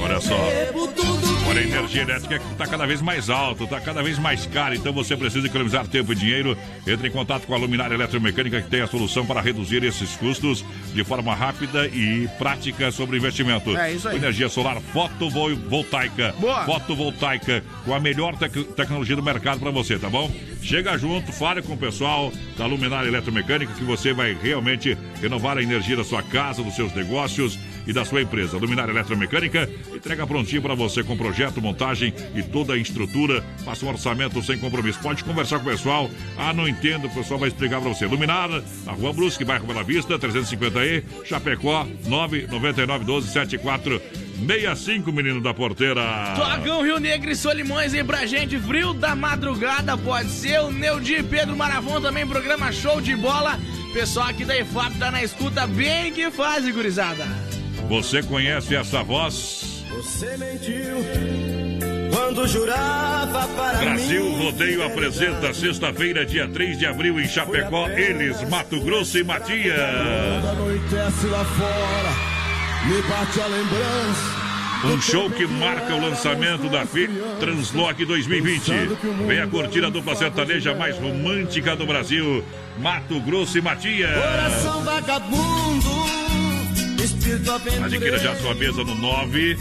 Olha 0.03 0.21
só. 0.21 0.37
Olha, 1.47 1.61
a 1.61 1.63
energia 1.63 2.03
elétrica 2.03 2.41
está 2.53 2.67
cada 2.67 2.87
vez 2.87 3.03
mais 3.03 3.29
alta, 3.29 3.65
está 3.65 3.79
cada 3.81 4.03
vez 4.03 4.19
mais 4.19 4.47
cara, 4.47 4.75
então 4.75 4.93
você 4.95 5.15
precisa 5.15 5.47
economizar 5.47 5.87
tempo 5.87 6.13
e 6.13 6.17
dinheiro. 6.17 6.57
Entre 6.87 7.09
em 7.09 7.11
contato 7.11 7.47
com 7.47 7.55
a 7.55 7.59
Luminária 7.59 7.95
Eletromecânica 7.95 8.63
que 8.63 8.71
tem 8.71 8.81
a 8.81 8.87
solução 8.87 9.27
para 9.27 9.43
reduzir 9.43 9.85
esses 9.85 10.17
custos 10.17 10.65
de 10.95 11.05
forma 11.05 11.35
rápida 11.35 11.87
e 11.87 12.29
prática 12.39 12.91
sobre 12.91 13.19
investimento. 13.19 13.77
É 13.77 13.93
isso 13.93 14.09
aí. 14.09 14.17
Energia 14.17 14.49
solar 14.49 14.81
fotovoltaica. 14.81 16.35
Boa. 16.39 16.65
Fotovoltaica 16.65 17.63
com 17.85 17.95
a 17.95 18.01
melhor 18.01 18.37
tec- 18.37 18.73
tecnologia 18.75 19.15
do 19.15 19.23
mercado 19.23 19.61
para 19.61 19.71
você, 19.71 19.99
tá 19.99 20.09
bom? 20.09 20.31
Chega 20.63 20.97
junto, 20.97 21.31
fale 21.31 21.61
com 21.61 21.75
o 21.75 21.79
pessoal 21.79 22.33
da 22.57 22.65
Luminária 22.65 23.07
Eletromecânica 23.09 23.75
que 23.75 23.85
você 23.85 24.15
vai 24.15 24.35
realmente 24.43 24.97
renovar 25.21 25.59
a 25.59 25.63
energia 25.63 25.97
da 25.97 26.05
sua 26.05 26.23
casa, 26.23 26.63
dos 26.63 26.75
seus 26.75 26.95
negócios 26.95 27.59
e 27.87 27.93
da 27.93 28.05
sua 28.05 28.23
empresa. 28.23 28.59
Luminária 28.59 28.93
Eletromecânica 28.93 29.69
entrega 29.95 30.27
prontinho 30.27 30.63
para 30.63 30.75
você 30.75 31.03
com 31.03 31.17
projeto, 31.17 31.61
montagem 31.61 32.13
e 32.35 32.43
toda 32.43 32.75
a 32.75 32.77
estrutura. 32.77 33.45
Faça 33.65 33.85
um 33.85 33.89
orçamento 33.89 34.43
sem 34.43 34.59
compromisso. 34.59 34.99
Pode 35.01 35.25
conversar 35.25 35.59
com 35.59 35.69
o 35.69 35.71
pessoal. 35.71 36.11
Ah, 36.37 36.53
não 36.53 36.69
entendo, 36.69 37.07
o 37.07 37.11
pessoal 37.11 37.39
vai 37.39 37.49
explicar 37.49 37.81
para 37.81 37.91
você. 37.91 38.07
Luminária, 38.07 38.63
na 38.85 38.93
Rua 38.93 39.13
Brusque, 39.13 39.45
bairro 39.45 39.67
Bela 39.67 39.83
Vista, 39.83 40.19
350E, 40.19 41.05
Chapecó, 41.25 41.87
999 42.07 43.05
12 43.05 43.29
74 43.29 44.01
65, 44.47 45.13
menino 45.13 45.41
da 45.41 45.55
porteira. 45.55 46.35
Togão 46.37 46.83
Rio 46.83 46.99
Negro 46.99 47.31
e 47.31 47.37
Solimões 47.37 47.95
aí 47.95 48.05
pra 48.05 48.27
gente. 48.27 48.59
Frio 48.59 48.93
da 48.93 49.15
madrugada 49.15 49.97
pode 49.97 50.31
ser. 50.31 50.61
O 50.61 50.71
Neudi 50.71 51.23
Pedro 51.23 51.57
Maravon 51.57 52.01
também, 52.01 52.27
programa 52.27 52.73
show 52.73 53.01
de 53.01 53.15
bola. 53.17 53.59
Pessoal 53.93 54.29
aqui 54.29 54.45
da 54.45 54.59
EFAP 54.59 54.99
tá 54.99 55.11
na 55.11 55.23
escuta 55.23 55.67
bem 55.67 56.13
que 56.13 56.31
faz, 56.31 56.69
gurizada. 56.69 57.54
Você 57.89 58.23
conhece 58.23 58.75
essa 58.75 59.03
voz? 59.03 59.85
Você 59.91 60.37
mentiu 60.37 60.97
quando 62.13 62.47
jurava 62.49 63.47
para 63.49 63.79
Brasil 63.79 64.25
mim. 64.25 64.45
Rodeio 64.45 64.85
apresenta 64.85 65.53
sexta-feira, 65.53 66.25
dia 66.25 66.49
3 66.49 66.79
de 66.79 66.87
abril, 66.87 67.21
em 67.21 67.29
Chapecó, 67.29 67.89
eles, 67.89 68.41
Mato 68.49 68.81
Grosso 68.81 69.19
e 69.19 69.25
Matias. 69.25 69.79
Anoitece 70.51 71.27
lá 71.27 71.45
fora, 71.45 72.89
me 72.89 73.03
bate 73.03 73.41
a 73.41 73.47
lembrança. 73.47 74.45
Um 74.85 75.01
show 75.01 75.31
que 75.31 75.47
marca 75.47 75.95
o 75.95 76.01
lançamento 76.01 76.69
da 76.69 76.85
FI 76.85 77.09
Translock 77.41 78.05
2020. 78.05 78.71
Venha 79.27 79.47
curtir 79.47 79.83
a 79.83 79.89
dupla 79.89 80.15
sertaneja 80.15 80.75
mais 80.75 80.99
romântica 80.99 81.75
do 81.75 81.87
Brasil, 81.87 82.45
Mato 82.79 83.19
Grosso 83.21 83.57
e 83.57 83.63
Matias. 83.63 84.11
Coração 84.13 84.83
vagabundo. 84.83 86.14
Adquira 87.85 88.19
já 88.19 88.35
sua 88.37 88.55
mesa 88.55 88.85
no 88.85 88.95
9 88.95 89.57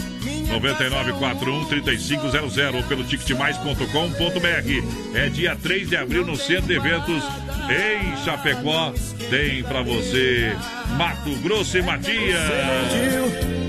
9941 0.49 1.65
3500 1.65 2.75
ou 2.75 2.83
pelo 2.83 3.03
ticketmais.com.br. 3.03 5.17
É 5.17 5.29
dia 5.29 5.55
3 5.55 5.89
de 5.89 5.95
abril 5.95 6.25
no 6.25 6.35
Centro 6.35 6.67
de 6.67 6.73
Eventos 6.73 7.23
em 7.69 8.23
Chapecó. 8.23 8.93
Tem 9.29 9.63
pra 9.63 9.81
você 9.81 10.55
Mato 10.97 11.31
Grosso 11.41 11.77
e 11.77 11.81
Matias. 11.81 13.62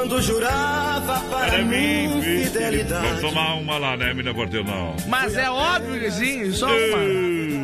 Quando 0.00 0.22
jurava 0.22 1.20
para 1.28 1.58
mim 1.58 2.08
Vamos 2.08 2.24
fidelidade. 2.24 3.20
tomar 3.20 3.52
uma 3.56 3.76
lá, 3.76 3.98
né, 3.98 4.14
menina 4.14 4.32
porteira? 4.32 4.64
Não. 4.66 4.96
Mas 5.06 5.36
é 5.36 5.50
óbvio 5.50 6.10
sim, 6.10 6.50
só 6.52 6.68
uma. 6.68 6.96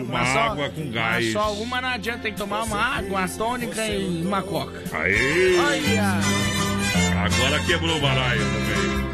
Uma 0.03 0.19
Mas 0.19 0.29
só- 0.29 0.39
água 0.41 0.69
com 0.69 0.91
gás. 0.91 1.33
Só 1.33 1.53
uma 1.55 1.81
não 1.81 1.89
adianta, 1.89 2.19
tem 2.21 2.33
que 2.35 2.39
tomar 2.39 2.65
uma 2.65 2.79
água, 2.79 3.21
uma 3.21 3.29
tônica 3.31 3.87
e 3.87 4.23
uma 4.23 4.43
coca. 4.43 4.83
Aí, 4.93 5.57
Olha! 5.59 7.25
agora 7.25 7.59
quebrou 7.65 7.97
o 7.97 8.01
baralho 8.03 8.41
também. 8.41 9.06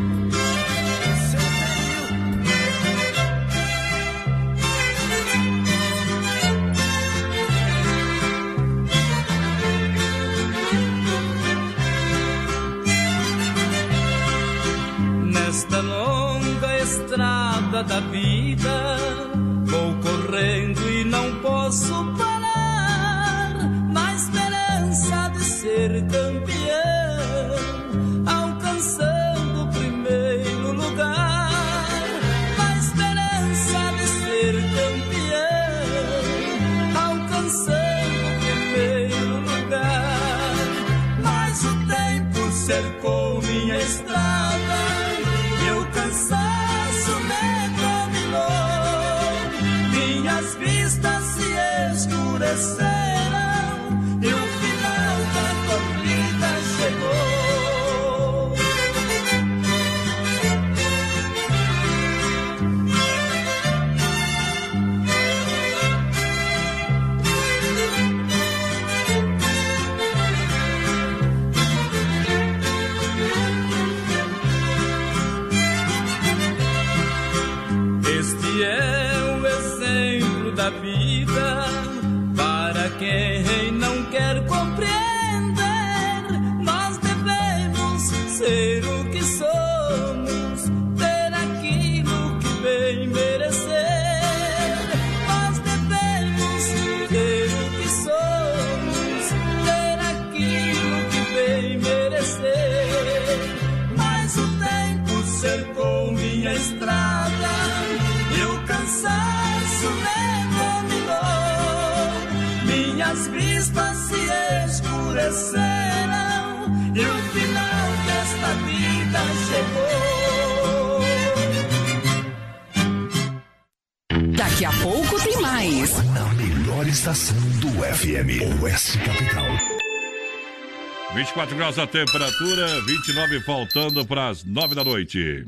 24 131.52 131.56
graus 131.56 131.78
a 131.78 131.86
temperatura, 131.86 132.80
29 132.82 133.40
faltando 133.40 134.06
para 134.06 134.28
as 134.28 134.44
9 134.44 134.74
da 134.74 134.84
noite. 134.84 135.46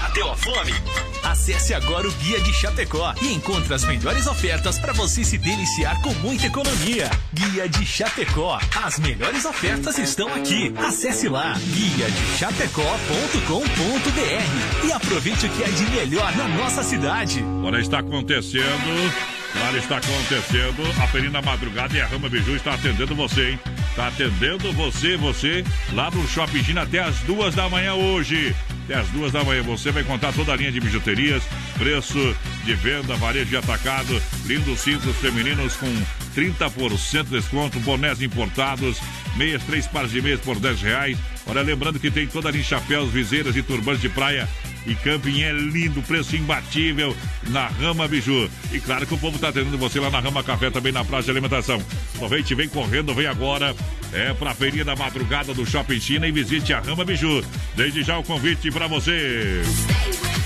Bateu 0.00 0.30
a 0.30 0.36
fome? 0.36 0.72
Acesse 1.22 1.74
agora 1.74 2.08
o 2.08 2.12
Guia 2.12 2.40
de 2.40 2.52
Chapecó 2.52 3.12
e 3.20 3.34
encontre 3.34 3.74
as 3.74 3.84
melhores 3.84 4.26
ofertas 4.26 4.78
para 4.78 4.92
você 4.92 5.24
se 5.24 5.36
deliciar 5.36 6.00
com 6.00 6.14
muita 6.14 6.46
economia. 6.46 7.10
Guia 7.32 7.68
de 7.68 7.84
Chapecó. 7.84 8.58
As 8.82 8.98
melhores 8.98 9.44
ofertas 9.44 9.98
estão 9.98 10.32
aqui. 10.34 10.72
Acesse 10.76 11.28
lá 11.28 11.54
guia 11.54 12.10
de 12.10 12.38
chapecó.com.br 12.38 14.86
e 14.86 14.92
aproveite 14.92 15.46
o 15.46 15.50
que 15.50 15.62
é 15.62 15.68
de 15.68 15.84
melhor 15.90 16.34
na 16.36 16.48
nossa 16.48 16.82
cidade. 16.82 17.40
Agora 17.40 17.80
está 17.80 17.98
acontecendo, 17.98 19.12
agora 19.54 19.78
está 19.78 19.98
acontecendo. 19.98 21.02
A 21.02 21.06
Perina 21.08 21.42
Madrugada 21.42 21.96
e 21.96 22.00
a 22.00 22.06
Rama 22.06 22.28
Biju 22.28 22.56
está 22.56 22.74
atendendo 22.74 23.14
você, 23.14 23.50
hein? 23.50 23.60
Está 23.96 24.08
atendendo 24.08 24.70
você, 24.74 25.16
você, 25.16 25.64
lá 25.94 26.10
no 26.10 26.28
Shopping 26.28 26.62
China 26.62 26.82
até 26.82 26.98
as 26.98 27.18
duas 27.20 27.54
da 27.54 27.66
manhã 27.66 27.94
hoje. 27.94 28.54
Até 28.84 28.96
as 28.96 29.08
duas 29.08 29.32
da 29.32 29.42
manhã 29.42 29.62
você 29.62 29.90
vai 29.90 30.02
encontrar 30.02 30.34
toda 30.34 30.52
a 30.52 30.56
linha 30.56 30.70
de 30.70 30.78
bijuterias, 30.78 31.42
preço 31.78 32.36
de 32.66 32.74
venda, 32.74 33.16
varejo 33.16 33.46
de 33.46 33.56
atacado, 33.56 34.20
lindos 34.44 34.80
cintos 34.80 35.16
femininos 35.16 35.76
com 35.76 35.86
30% 36.36 37.24
de 37.24 37.30
desconto, 37.30 37.80
bonés 37.80 38.20
importados, 38.20 39.00
meias, 39.34 39.62
três 39.62 39.86
pares 39.86 40.10
de 40.10 40.20
meias 40.20 40.40
por 40.40 40.60
10 40.60 40.82
reais. 40.82 41.18
Olha, 41.46 41.62
lembrando 41.62 41.98
que 41.98 42.10
tem 42.10 42.26
toda 42.26 42.50
a 42.50 42.52
linha 42.52 42.62
de 42.62 42.68
chapéus, 42.68 43.10
viseiras 43.10 43.56
e 43.56 43.62
turbantes 43.62 44.02
de 44.02 44.10
praia 44.10 44.46
e 44.86 44.94
camping 44.94 45.42
é 45.42 45.52
lindo, 45.52 46.00
preço 46.02 46.36
imbatível 46.36 47.14
na 47.48 47.66
Rama 47.66 48.06
Biju. 48.06 48.48
E 48.72 48.80
claro 48.80 49.06
que 49.06 49.14
o 49.14 49.18
povo 49.18 49.36
está 49.36 49.48
atendendo 49.48 49.76
você 49.76 49.98
lá 49.98 50.10
na 50.10 50.20
Rama 50.20 50.42
Café, 50.42 50.70
também 50.70 50.92
na 50.92 51.04
Praça 51.04 51.24
de 51.24 51.30
Alimentação. 51.32 51.82
Aproveite, 52.14 52.54
vem 52.54 52.68
correndo, 52.68 53.14
vem 53.14 53.26
agora. 53.26 53.74
É 54.12 54.32
pra 54.32 54.54
feirinha 54.54 54.84
da 54.84 54.94
madrugada 54.94 55.52
do 55.52 55.66
Shopping 55.66 56.00
China 56.00 56.26
e 56.26 56.32
visite 56.32 56.72
a 56.72 56.80
Rama 56.80 57.04
Biju. 57.04 57.44
Desde 57.74 58.02
já 58.02 58.18
o 58.18 58.22
convite 58.22 58.70
para 58.70 58.86
você. 58.86 59.62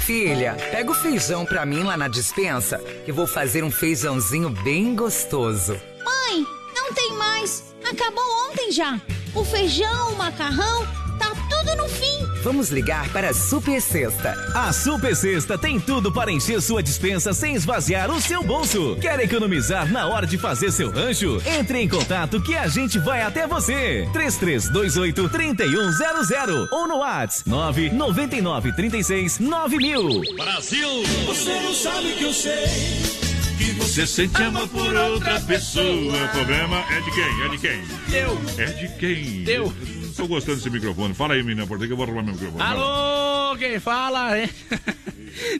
Filha, 0.06 0.54
pega 0.72 0.90
o 0.90 0.94
feijão 0.94 1.44
pra 1.44 1.64
mim 1.66 1.82
lá 1.82 1.96
na 1.96 2.08
dispensa, 2.08 2.78
que 3.04 3.12
vou 3.12 3.26
fazer 3.26 3.62
um 3.62 3.70
feijãozinho 3.70 4.50
bem 4.50 4.96
gostoso. 4.96 5.74
Mãe, 6.04 6.44
não 6.74 6.92
tem 6.92 7.12
mais. 7.12 7.74
Acabou 7.88 8.24
ontem 8.48 8.72
já. 8.72 9.00
O 9.34 9.44
feijão, 9.44 10.12
o 10.12 10.16
macarrão, 10.16 10.86
tá 11.18 11.30
tudo 11.48 11.76
no 11.76 11.88
fim. 11.88 12.29
Vamos 12.42 12.70
ligar 12.70 13.08
para 13.12 13.30
a 13.30 13.34
Super 13.34 13.82
Sexta. 13.82 14.32
A 14.54 14.72
Super 14.72 15.14
Sexta 15.14 15.58
tem 15.58 15.78
tudo 15.78 16.10
para 16.10 16.32
encher 16.32 16.60
sua 16.62 16.82
dispensa 16.82 17.34
sem 17.34 17.54
esvaziar 17.54 18.10
o 18.10 18.20
seu 18.20 18.42
bolso. 18.42 18.96
Quer 19.00 19.20
economizar 19.20 19.90
na 19.92 20.06
hora 20.06 20.26
de 20.26 20.38
fazer 20.38 20.72
seu 20.72 20.90
rancho? 20.90 21.40
Entre 21.44 21.80
em 21.82 21.88
contato 21.88 22.40
que 22.40 22.56
a 22.56 22.66
gente 22.66 22.98
vai 22.98 23.20
até 23.20 23.46
você. 23.46 24.08
3328 24.14 25.28
3100 25.28 26.68
ou 26.70 26.88
no 26.88 26.96
WhatsApp 26.98 27.48
999 27.50 28.72
36 28.72 29.38
9000. 29.38 30.20
Brasil! 30.36 30.88
Você 31.26 31.60
não 31.60 31.74
sabe 31.74 32.12
que 32.12 32.24
eu 32.24 32.32
sei. 32.32 32.64
Que 33.58 33.72
Você 33.72 34.06
sente 34.06 34.42
amor 34.42 34.66
por 34.68 34.94
outra 34.94 35.38
pessoa. 35.40 35.84
O 35.84 36.28
problema 36.28 36.82
é 36.90 37.00
de 37.00 37.10
quem? 37.10 37.42
É 37.44 37.48
de 37.48 37.58
quem? 37.58 37.82
Eu. 38.18 38.40
É 38.56 38.64
de 38.64 38.88
quem? 38.98 39.44
Eu. 39.46 39.99
Tô 40.20 40.28
gostando 40.28 40.58
desse 40.58 40.68
microfone. 40.68 41.14
Fala 41.14 41.32
aí, 41.32 41.42
menina, 41.42 41.66
por 41.66 41.78
que 41.78 41.90
eu 41.90 41.96
vou 41.96 42.04
arrumar 42.04 42.22
meu 42.22 42.34
microfone? 42.34 42.62
Alô, 42.62 43.56
quem 43.56 43.80
fala, 43.80 44.38
hein? 44.38 44.50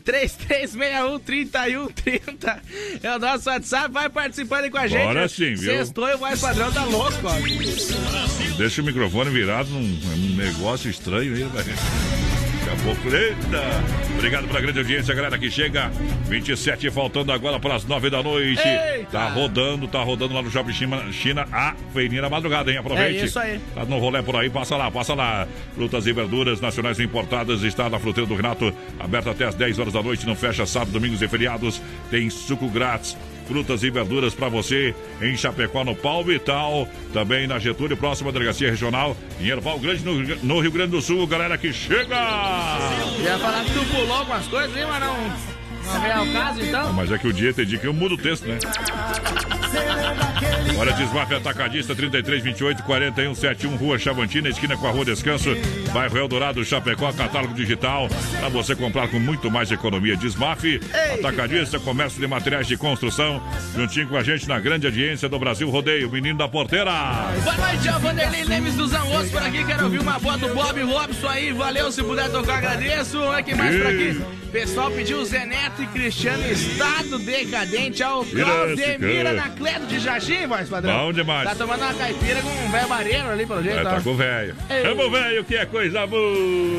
3361-3130 0.05 2.61
é 3.03 3.17
o 3.17 3.19
nosso 3.19 3.49
WhatsApp, 3.49 3.91
vai 3.91 4.11
participando 4.11 4.65
aí 4.65 4.71
com 4.71 4.77
a 4.77 4.87
gente. 4.87 5.01
Agora 5.01 5.27
sim, 5.29 5.55
viu? 5.55 5.73
Sextou 5.73 6.07
e 6.09 6.15
o 6.15 6.21
mais 6.21 6.39
padrão 6.41 6.71
tá 6.71 6.85
louco, 6.85 7.17
ó. 7.25 7.33
Deixa 8.59 8.83
o 8.83 8.85
microfone 8.85 9.31
virado 9.31 9.71
num, 9.71 9.81
num 9.81 10.37
negócio 10.37 10.91
estranho 10.91 11.35
aí, 11.35 11.45
velho. 11.45 11.75
Daqui 12.71 12.83
a 12.83 12.85
pouco, 12.85 13.15
eita! 13.15 14.15
Obrigado 14.15 14.47
pela 14.47 14.61
grande 14.61 14.79
audiência, 14.79 15.15
galera 15.15 15.37
que 15.37 15.51
chega. 15.51 15.91
27 16.29 16.91
faltando 16.91 17.33
agora 17.33 17.59
para 17.59 17.75
as 17.75 17.85
9 17.85 18.11
da 18.11 18.23
noite. 18.23 18.63
Eita! 18.63 19.11
Tá 19.11 19.29
rodando, 19.29 19.89
tá 19.89 20.01
rodando 20.03 20.35
lá 20.35 20.43
no 20.43 20.51
Shopping 20.51 20.73
China, 20.73 21.13
China 21.13 21.49
a 21.51 21.75
feirinha 21.93 22.23
da 22.23 22.31
madrugada, 22.31 22.71
hein? 22.71 22.79
Aproveite. 22.79 23.23
É 23.23 23.25
isso 23.25 23.39
aí. 23.39 23.59
Tá 23.75 23.85
no 23.85 23.99
rolê 23.99 24.23
por 24.23 24.37
aí, 24.37 24.49
passa 24.49 24.77
lá, 24.77 24.91
passa 24.91 25.15
lá. 25.15 25.49
Frutas 25.75 26.07
e 26.07 26.13
verduras 26.13 26.61
nacionais 26.61 27.01
importadas 27.01 27.63
está 27.63 27.91
na 27.91 27.99
Fruteira 27.99 28.29
do 28.29 28.37
Renato, 28.37 28.73
aberta 28.99 29.33
até 29.33 29.47
as 29.47 29.55
10 29.55 29.79
horas 29.81 29.93
da 29.93 30.03
noite, 30.03 30.27
não 30.27 30.37
fecha 30.37 30.65
sábado, 30.65 30.93
domingos 30.93 31.21
e 31.23 31.29
feriados. 31.29 31.83
Tem 32.09 32.31
suco 32.31 32.69
grátis 32.69 33.17
frutas 33.51 33.83
e 33.83 33.91
verduras 33.91 34.33
para 34.33 34.49
você 34.49 34.95
em 35.21 35.37
Chapecó, 35.37 35.83
no 35.85 35.97
Palmital, 35.97 36.87
também 37.13 37.49
na 37.49 37.59
Getúlio, 37.59 37.97
próxima 37.97 38.31
delegacia 38.31 38.71
regional, 38.71 39.17
em 39.41 39.49
Erval 39.49 39.77
Grande, 39.81 40.05
no, 40.05 40.15
no 40.37 40.61
Rio 40.61 40.71
Grande 40.71 40.93
do 40.93 41.03
Sul, 41.03 41.27
galera 41.27 41.59
que 41.59 41.73
chega! 41.73 42.15
Já 43.25 43.39
falar 43.41 43.65
que 43.65 43.73
tu 43.73 43.85
pulou 43.87 44.17
algumas 44.19 44.47
coisas, 44.47 44.77
hein, 44.77 44.85
mas 44.89 45.01
não, 45.01 45.17
não 45.93 46.01
vem 46.01 46.13
ao 46.13 46.27
caso, 46.29 46.61
Ah, 46.61 46.65
então? 46.65 46.93
mas 46.93 47.11
é 47.11 47.19
que 47.19 47.27
o 47.27 47.33
dia 47.33 47.53
tem 47.53 47.67
dia 47.67 47.79
que 47.79 47.89
eu 47.89 47.93
mudo 47.93 48.15
o 48.15 48.19
texto, 48.19 48.47
né? 48.47 48.57
Olha, 50.79 50.93
Desmafia 50.93 51.37
Atacadista 51.37 51.95
3328 51.95 52.83
4171 52.85 53.77
Rua 53.77 53.99
Chavantina, 53.99 54.49
esquina 54.49 54.77
com 54.77 54.87
a 54.87 54.91
Rua 54.91 55.05
Descanso, 55.05 55.51
bairro 55.93 56.17
Eldorado, 56.17 56.65
Chapecó, 56.65 57.13
catálogo 57.13 57.53
digital, 57.53 58.09
para 58.39 58.49
você 58.49 58.75
comprar 58.75 59.09
com 59.09 59.19
muito 59.19 59.51
mais 59.51 59.71
economia. 59.71 60.17
Desmaf 60.17 60.65
Atacadista, 61.19 61.79
comércio 61.79 62.21
de 62.21 62.27
materiais 62.27 62.67
de 62.67 62.77
construção, 62.77 63.43
juntinho 63.77 64.09
com 64.09 64.17
a 64.17 64.23
gente 64.23 64.49
na 64.49 64.59
grande 64.59 64.87
audiência 64.87 65.29
do 65.29 65.39
Brasil 65.39 65.69
Rodeio, 65.69 66.11
menino 66.11 66.39
da 66.39 66.49
porteira. 66.49 66.91
Boa 67.45 67.57
noite, 67.57 67.89
é 67.89 67.97
o 67.97 67.99
Vanderlei 68.01 68.45
Lemes 68.45 68.75
dos 68.75 68.95
Anjos 68.95 69.31
por 69.31 69.43
aqui. 69.43 69.65
Quero 69.65 69.85
ouvir 69.85 70.01
uma 70.01 70.19
boa 70.19 70.39
do 70.39 70.49
Bob 70.55 70.83
Robson 70.83 71.29
aí. 71.29 71.53
Valeu, 71.53 71.93
se 71.93 72.03
puder 72.03 72.31
tocar, 72.31 72.59
agradeço. 72.59 73.21
Olha 73.21 73.43
quem 73.43 73.55
mais 73.55 73.77
por 73.77 73.87
aqui. 73.87 74.41
Pessoal 74.51 74.91
pediu 74.91 75.25
Zé 75.25 75.47
Neto 75.47 75.81
e 75.81 75.87
Cristiano 75.87 76.45
Estado 76.51 77.19
Decadente 77.21 78.03
ao 78.03 78.25
Claudemir 78.25 79.25
Anacleto 79.25 79.87
de 79.87 80.01
Jaxim, 80.41 80.47
voz 80.47 80.69
padrão. 80.69 80.99
Bom 81.07 81.13
demais. 81.13 81.49
Tá 81.49 81.55
tomando 81.55 81.83
uma 81.83 81.95
caipira 81.95 82.41
com 82.43 82.49
um 82.49 82.71
velho 82.71 82.89
bareiro 82.89 83.31
ali, 83.31 83.47
pelo 83.47 83.63
jeito. 83.63 83.79
É, 83.79 83.83
tá 83.85 84.01
com 84.01 84.11
o 84.11 84.17
velho. 84.17 84.57
Vamos, 84.85 85.13
velho, 85.13 85.45
que 85.45 85.57
é 85.57 85.67
coisa 85.67 86.07
boa. 86.07 86.79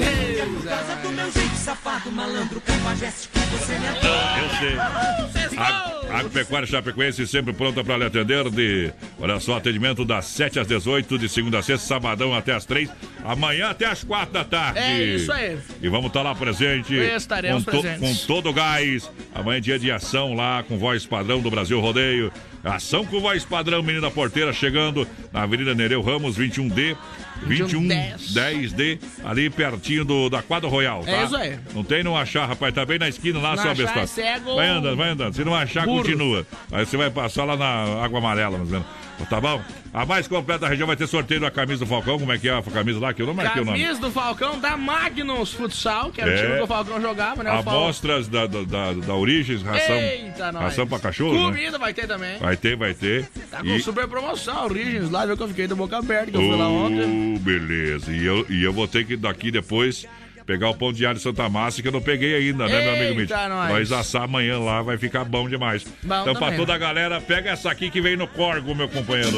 Eu 4.42 4.50
sei. 4.60 5.58
A- 5.58 5.92
Agropecuária 6.12 6.68
Chapecoense 6.68 7.26
sempre 7.26 7.54
pronta 7.54 7.84
para 7.86 7.96
lhe 7.98 8.04
atender 8.06 8.50
de, 8.50 8.92
olha 9.20 9.40
só, 9.40 9.56
atendimento 9.58 10.04
das 10.04 10.26
7 10.26 10.60
às 10.60 10.68
18, 10.68 11.18
de 11.18 11.30
segunda 11.30 11.60
a 11.60 11.64
sexta, 11.64 11.88
sabadão 11.88 12.36
até 12.36 12.54
às 12.54 12.66
3, 12.66 12.90
amanhã 13.24 13.70
até 13.70 13.86
às 13.86 14.04
4 14.04 14.34
da 14.34 14.44
tarde. 14.44 14.80
É 14.80 15.02
isso 15.16 15.32
aí. 15.32 15.58
E 15.82 15.88
vamos 15.88 16.08
estar 16.08 16.22
lá 16.22 16.36
presente. 16.36 16.94
Estaremos 16.96 17.64
com, 17.64 17.72
to- 17.72 17.82
presentes. 17.82 18.20
com 18.22 18.28
todo 18.28 18.50
o 18.50 18.54
gás. 18.54 19.10
Amanhã 19.34 19.58
é 19.58 19.62
dia 19.62 19.80
de 19.80 19.90
ação 19.90 20.34
lá 20.34 20.64
com 20.68 20.78
voz 20.78 21.06
padrão 21.06 21.40
do 21.40 21.50
Brasil 21.50 21.80
Rodeio. 21.80 22.32
Ação 22.64 23.06
com 23.06 23.20
voz 23.20 23.44
padrão, 23.44 23.82
menina 23.82 24.12
porteira, 24.12 24.54
chegando 24.54 25.08
na 25.34 25.44
Avenida 25.44 25.74
Nereu 25.74 26.02
Ramos, 26.02 26.38
21D. 26.38 26.96
21 27.44 27.88
10D, 27.88 29.00
ali 29.24 29.50
pertinho 29.50 30.06
do, 30.06 30.30
da 30.30 30.42
quadra 30.42 30.70
Royal, 30.70 31.04
tá? 31.04 31.12
É 31.12 31.24
isso 31.26 31.36
aí. 31.36 31.60
Não 31.74 31.84
tem 31.84 32.04
não 32.04 32.16
achar, 32.16 32.46
rapaz, 32.48 32.74
tá 32.74 32.86
bem 32.86 33.00
na 33.00 33.10
esquina 33.10 33.40
lá, 33.40 33.56
Não 33.56 33.62
seu 33.64 33.72
achar, 33.72 33.82
abestado. 33.84 34.04
é 34.04 34.08
cego 34.08 34.56
Vai 34.56 34.68
andando, 34.68 34.98
vai 34.98 35.10
andando. 35.10 35.34
Se 35.36 35.44
não 35.44 35.56
achar, 35.56 35.86
Burro. 35.86 36.04
continua. 36.04 36.46
Aí 36.72 36.86
você 36.86 36.98
vai 36.98 37.10
passar 37.10 37.44
lá 37.46 37.56
na 37.58 38.04
Água 38.04 38.20
Amarela, 38.20 38.58
ou 38.58 38.66
menos. 38.66 38.86
Tá 39.30 39.40
bom? 39.40 39.62
A 39.94 40.04
mais 40.04 40.28
completa 40.28 40.62
da 40.62 40.68
região 40.68 40.88
vai 40.88 40.96
ter 40.96 41.06
sorteio 41.06 41.40
da 41.42 41.52
camisa 41.52 41.86
do 41.86 41.86
Falcão. 41.86 42.18
Como 42.18 42.32
é 42.32 42.40
que 42.40 42.50
é 42.50 42.58
a 42.58 42.62
camisa 42.64 43.00
lá? 43.00 43.14
Que 43.14 43.22
eu 43.22 43.28
não 43.28 43.36
marquei 43.36 43.62
o 43.62 43.66
nome. 43.66 43.80
Camisa 43.80 44.00
do 44.02 44.10
Falcão 44.10 44.60
da 44.60 44.76
Magnus 44.76 45.54
Futsal, 45.54 46.12
que 46.12 46.20
era 46.22 46.32
É. 46.32 46.34
o 46.34 46.38
time 46.44 46.58
que 46.58 46.64
o 46.64 46.68
Falcão 46.68 47.00
jogava, 47.00 47.44
né? 47.44 47.52
Amostras 47.52 48.28
da, 48.28 48.48
da, 48.48 48.64
da, 48.64 48.94
da 48.94 49.14
Origens, 49.14 49.62
ração. 49.62 49.96
Eita, 49.96 50.52
nós. 50.52 50.64
ração 50.64 50.88
pra 50.88 50.98
cachorro, 50.98 51.34
né? 51.36 51.40
Comida 51.58 51.78
vai 51.78 51.94
ter 51.94 52.08
também. 52.08 52.40
Vai 52.40 52.58
ter, 52.58 52.76
vai 52.76 52.96
ter. 52.96 53.30
Tá 53.52 53.60
com 53.60 53.68
E- 53.68 53.82
super 53.82 54.08
promoção, 54.08 54.66
Origens 54.66 55.12
lá, 55.12 55.24
viu 55.28 55.38
que 55.38 55.44
eu 55.44 55.48
fiquei 55.50 55.68
da 55.68 55.76
boca 55.76 55.98
aberta, 56.00 56.32
que 56.32 56.38
eu 56.38 56.42
fui 56.42 56.56
lá 56.58 56.68
ontem. 56.68 57.31
Beleza. 57.40 58.12
E 58.12 58.26
eu, 58.26 58.46
e 58.50 58.64
eu 58.64 58.74
vou 58.74 58.88
ter 58.88 59.06
que 59.06 59.16
daqui 59.16 59.52
depois 59.52 60.06
pegar 60.46 60.70
o 60.70 60.74
pão 60.76 60.92
de 60.92 61.06
alho 61.06 61.20
Santa 61.20 61.48
Massa 61.48 61.82
que 61.82 61.88
eu 61.88 61.92
não 61.92 62.02
peguei 62.02 62.36
ainda, 62.36 62.68
né, 62.68 62.82
meu 62.82 62.94
amigo 62.94 63.16
Mitch? 63.16 63.30
Nós. 63.30 63.70
Nós 63.70 63.92
assar 63.92 64.24
amanhã 64.24 64.60
lá, 64.60 64.82
vai 64.82 64.98
ficar 64.98 65.24
bom 65.24 65.48
demais. 65.48 65.84
Bom 65.84 66.22
então, 66.22 66.34
pra 66.34 66.46
também. 66.46 66.58
toda 66.58 66.74
a 66.74 66.78
galera, 66.78 67.22
pega 67.22 67.52
essa 67.52 67.72
aqui 67.72 67.90
que 67.90 68.02
vem 68.02 68.18
no 68.18 68.28
corgo, 68.28 68.76
meu 68.76 68.90
companheiro. 68.90 69.38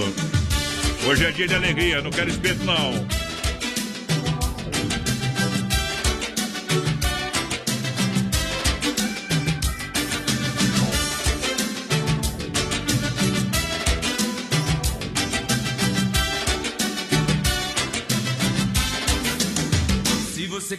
Hoje 1.07 1.25
é 1.25 1.31
dia 1.31 1.47
de 1.47 1.55
alegria, 1.55 2.01
não 2.01 2.09
quero 2.09 2.29
espeto, 2.29 2.63
não. 2.63 3.32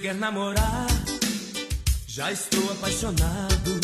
Quer 0.05 0.17
namorar, 0.17 0.87
já 2.07 2.31
estou 2.31 2.73
apaixonado. 2.73 3.81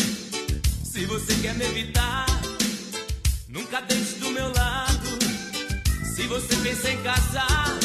Se 0.83 1.03
você 1.07 1.33
quer 1.41 1.55
me 1.55 1.65
evitar, 1.65 2.27
nunca 3.49 3.81
deixe 3.81 4.19
do 4.19 4.29
meu 4.29 4.53
lado. 4.53 5.09
Se 6.13 6.27
você 6.27 6.55
pensa 6.57 6.91
em 6.91 7.01
casar, 7.01 7.79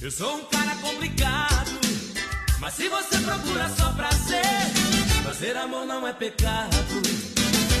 eu 0.00 0.10
sou 0.10 0.38
um 0.38 0.44
cara 0.46 0.74
complicado. 0.74 1.70
Mas 2.58 2.74
se 2.74 2.88
você 2.88 3.18
procura 3.18 3.68
só 3.78 3.92
prazer, 3.92 5.22
fazer 5.22 5.56
amor 5.56 5.86
não 5.86 6.04
é 6.04 6.12
pecado. 6.12 7.00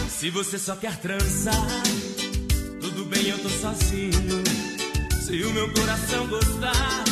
Se 0.08 0.30
você 0.30 0.60
só 0.60 0.76
quer 0.76 0.96
transar, 0.98 1.82
tudo 2.80 3.04
bem, 3.06 3.30
eu 3.30 3.38
tô 3.40 3.48
sozinho. 3.48 4.44
Se 5.26 5.42
o 5.42 5.52
meu 5.52 5.68
coração 5.74 6.28
gostar 6.28 7.11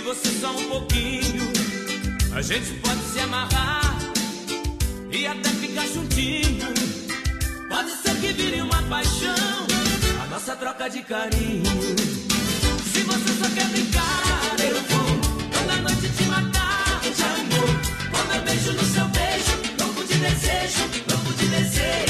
de 0.00 0.06
você 0.06 0.28
só 0.40 0.50
um 0.50 0.68
pouquinho, 0.68 1.52
a 2.34 2.40
gente 2.40 2.72
pode 2.80 3.00
se 3.12 3.20
amarrar 3.20 3.98
e 5.10 5.26
até 5.26 5.48
ficar 5.50 5.86
juntinho. 5.88 6.68
Pode 7.68 7.90
ser 8.02 8.14
que 8.20 8.32
vire 8.32 8.62
uma 8.62 8.82
paixão, 8.84 9.66
a 10.22 10.26
nossa 10.26 10.56
troca 10.56 10.88
de 10.88 11.02
carinho. 11.02 11.64
Se 12.92 13.00
você 13.02 13.32
só 13.40 13.50
quer 13.54 13.68
brincar, 13.68 14.56
eu 14.68 14.80
vou 14.90 15.50
toda 15.52 15.76
noite 15.82 16.08
te 16.16 16.24
matar 16.24 17.00
de 17.02 17.22
amor. 17.22 17.68
Com 18.10 18.32
meu 18.32 18.42
beijo 18.42 18.72
no 18.72 18.84
seu 18.84 19.08
beijo, 19.08 19.52
louco 19.78 20.04
de 20.04 20.14
desejo, 20.18 20.82
louco 21.10 21.32
de 21.34 21.46
desejo. 21.46 22.09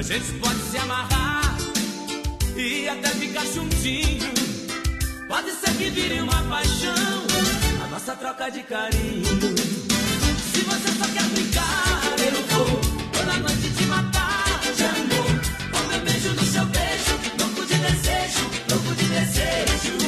a 0.00 0.02
gente 0.02 0.32
pode 0.40 0.58
se 0.70 0.78
amarrar 0.78 1.58
e 2.56 2.88
até 2.88 3.08
ficar 3.08 3.44
juntinho. 3.44 4.32
Pode 5.28 5.52
ser 5.52 5.76
que 5.76 5.90
vire 5.90 6.22
uma 6.22 6.42
paixão, 6.44 7.26
a 7.84 7.86
nossa 7.86 8.16
troca 8.16 8.50
de 8.50 8.62
carinho. 8.62 9.24
Se 10.52 10.60
você 10.62 10.88
só 10.98 11.04
quer 11.04 11.24
brincar, 11.24 12.14
eu 12.18 12.42
vou 12.48 12.80
toda 13.12 13.36
noite 13.40 13.70
te 13.76 13.84
matar 13.84 14.60
de 14.74 14.84
amor. 14.84 15.40
Com 15.70 15.88
meu 15.88 16.00
beijo 16.00 16.32
no 16.32 16.44
seu 16.44 16.64
beijo, 16.64 17.20
louco 17.38 17.66
de 17.66 17.74
desejo, 17.74 18.50
louco 18.70 18.94
de 18.94 19.04
desejo. 19.04 19.99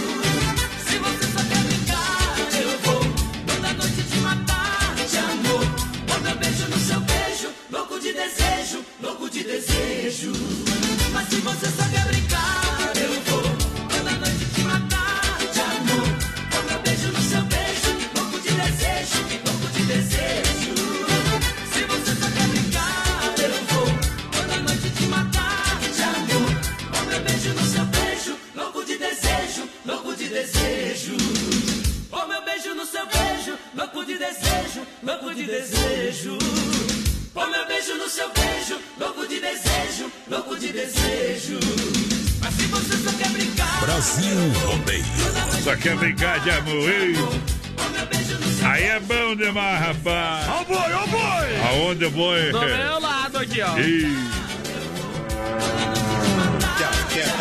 Boi? 52.12 52.50
Do 52.52 52.60
meu 52.60 53.00
lado 53.00 53.38
aqui, 53.38 53.60
ó. 53.60 53.74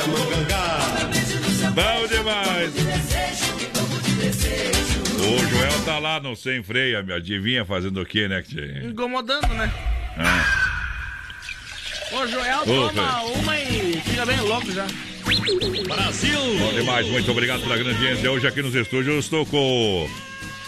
Mangangá. 0.08 0.78
bom 1.76 2.08
demais. 2.08 2.74
O 5.20 5.50
Joel 5.50 5.86
tá 5.86 6.00
lá 6.00 6.20
no 6.20 6.36
sem 6.36 6.64
freio, 6.64 7.04
me 7.06 7.14
adivinha 7.14 7.64
fazendo 7.66 8.02
o 8.02 8.06
quê, 8.06 8.28
né? 8.28 8.42
que- 8.42 8.82
Incomodando, 8.86 9.48
né? 9.54 9.72
Ah. 10.18 10.58
O 12.14 12.28
Joel 12.28 12.60
toma 12.66 13.22
uma 13.24 13.58
e 13.60 14.02
fica 14.06 14.26
bem 14.26 14.40
louco 14.42 14.72
já. 14.72 14.86
Brasil! 15.88 16.40
Bom 16.60 16.74
demais, 16.74 17.08
muito 17.08 17.32
obrigado 17.32 17.62
pela 17.62 17.78
grande 17.78 17.92
audiência. 17.96 18.32
Hoje 18.32 18.48
aqui 18.48 18.62
nos 18.62 18.76
estúdios 18.76 19.24
estou 19.26 19.46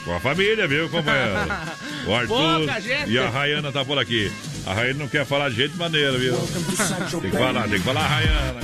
com, 0.04 0.16
a 0.16 0.20
família, 0.20 0.68
viu, 0.68 0.89
companheiro? 0.89 1.34
O 2.06 2.14
Arthur 2.14 2.58
Pouca 2.58 2.82
gente. 2.82 3.12
e 3.12 3.18
a 3.18 3.30
Rayana 3.30 3.72
tá 3.72 3.86
por 3.86 3.97
aqui. 3.97 4.30
A 4.66 4.74
Rayana 4.74 4.99
não 4.99 5.08
quer 5.08 5.26
falar 5.26 5.49
de 5.49 5.56
jeito 5.56 5.78
maneiro, 5.78 6.20
viu? 6.20 6.36
Tem 6.36 7.32
que 7.32 7.38
falar, 7.38 7.64
tem 7.70 7.80
que 7.80 7.86
falar, 7.86 8.06
Rayana. 8.06 8.60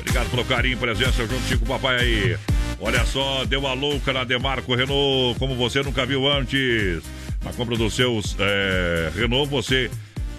Obrigado 0.00 0.30
pelo 0.30 0.44
carinho, 0.44 0.76
presença 0.76 1.26
juntinho 1.26 1.60
com 1.60 1.64
o 1.64 1.68
papai 1.68 1.96
aí. 2.00 2.36
Olha 2.78 3.02
só, 3.06 3.46
deu 3.46 3.66
a 3.66 3.72
louca 3.72 4.12
na 4.12 4.24
Demarco 4.24 4.74
Renault, 4.74 5.38
como 5.38 5.54
você 5.54 5.82
nunca 5.82 6.04
viu 6.04 6.30
antes. 6.30 7.02
Na 7.42 7.50
compra 7.54 7.76
dos 7.76 7.94
seus 7.94 8.36
é, 8.38 9.10
Renault, 9.16 9.48
você 9.50 9.90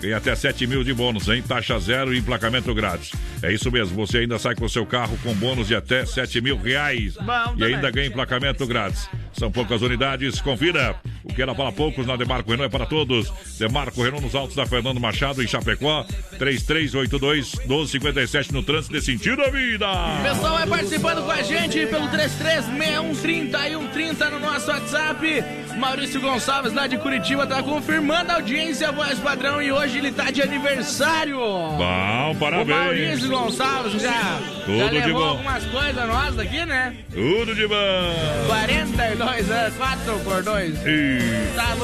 ganha 0.01 0.17
até 0.17 0.35
7 0.35 0.67
mil 0.67 0.83
de 0.83 0.93
bônus, 0.93 1.27
hein? 1.27 1.43
Taxa 1.47 1.79
zero 1.79 2.13
e 2.13 2.19
emplacamento 2.19 2.73
grátis. 2.73 3.11
É 3.41 3.51
isso 3.51 3.71
mesmo, 3.71 3.95
você 3.95 4.19
ainda 4.19 4.37
sai 4.37 4.53
com 4.55 4.65
o 4.65 4.69
seu 4.69 4.85
carro 4.85 5.17
com 5.23 5.33
bônus 5.33 5.67
de 5.67 5.75
até 5.75 6.05
7 6.05 6.39
mil 6.41 6.57
reais. 6.57 7.15
Bom 7.15 7.55
e 7.57 7.63
ainda 7.63 7.89
ganha 7.89 8.07
emplacamento 8.07 8.65
grátis. 8.67 9.09
São 9.37 9.51
poucas 9.51 9.81
unidades, 9.81 10.39
confira. 10.41 10.95
O 11.23 11.33
que 11.33 11.41
era 11.41 11.53
para 11.53 11.71
poucos 11.71 12.05
na 12.07 12.15
Demarco 12.15 12.49
Renault 12.51 12.73
é 12.73 12.77
para 12.77 12.85
todos. 12.85 13.31
Demarco 13.59 14.01
Renault 14.01 14.23
nos 14.23 14.33
altos 14.35 14.55
da 14.55 14.65
Fernando 14.65 14.99
Machado, 14.99 15.43
em 15.43 15.47
Chapecó. 15.47 16.05
3382-1257 16.39 18.51
no 18.51 18.63
trânsito 18.63 18.93
de 18.93 19.01
sentido 19.01 19.41
à 19.41 19.49
vida. 19.49 19.87
O 20.19 20.23
pessoal 20.23 20.53
vai 20.57 20.67
participando 20.67 21.23
com 21.25 21.31
a 21.31 21.41
gente 21.41 21.85
pelo 21.87 22.07
336130 22.09 23.69
e 23.69 23.73
130 23.73 24.29
no 24.29 24.39
nosso 24.39 24.69
WhatsApp. 24.71 25.43
Maurício 25.77 26.21
Gonçalves, 26.21 26.73
lá 26.73 26.87
de 26.87 26.97
Curitiba, 26.97 27.45
tá 27.45 27.61
confirmando 27.61 28.31
a 28.31 28.35
audiência 28.35 28.91
voz 28.93 29.19
padrão 29.19 29.61
e 29.61 29.71
hoje 29.71 29.97
ele 29.97 30.11
tá 30.11 30.31
de 30.31 30.41
aniversário. 30.41 31.37
Bom, 31.37 32.31
O 32.31 32.35
parabéns. 32.39 32.77
Maurício 32.77 33.29
Gonçalves 33.29 34.01
já, 34.01 34.39
Tudo 34.65 34.77
já 34.77 34.87
de 34.87 34.93
levou 34.99 35.21
bom. 35.21 35.27
algumas 35.31 35.65
coisas 35.65 36.07
nossas 36.07 36.35
daqui, 36.35 36.65
né? 36.65 36.95
Tudo 37.13 37.53
de 37.53 37.67
bom. 37.67 37.75
42 39.25 39.51
anos, 39.51 39.77
4 39.77 40.19
por 40.19 40.43
2. 40.43 40.75
E... 40.85 41.55
Tá. 41.55 41.75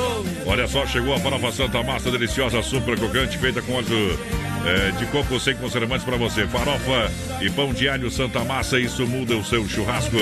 Olha 0.46 0.68
só, 0.68 0.86
chegou 0.86 1.14
a 1.14 1.20
farofa 1.20 1.52
Santa 1.52 1.84
Massa 1.84 2.12
deliciosa, 2.12 2.62
super 2.62 2.98
crocante, 2.98 3.38
feita 3.38 3.62
com 3.62 3.74
óleo 3.74 4.20
é, 4.66 4.92
de 4.92 5.06
coco 5.08 5.40
sem 5.40 5.56
conservantes 5.56 6.06
para 6.06 6.18
você. 6.18 6.46
Farofa 6.48 7.12
e 7.42 7.50
pão 7.50 7.74
de 7.74 7.90
alho 7.90 8.12
Santa 8.12 8.44
Massa, 8.44 8.80
isso 8.80 9.08
muda 9.08 9.36
o 9.36 9.44
seu 9.44 9.68
churrasco. 9.68 10.18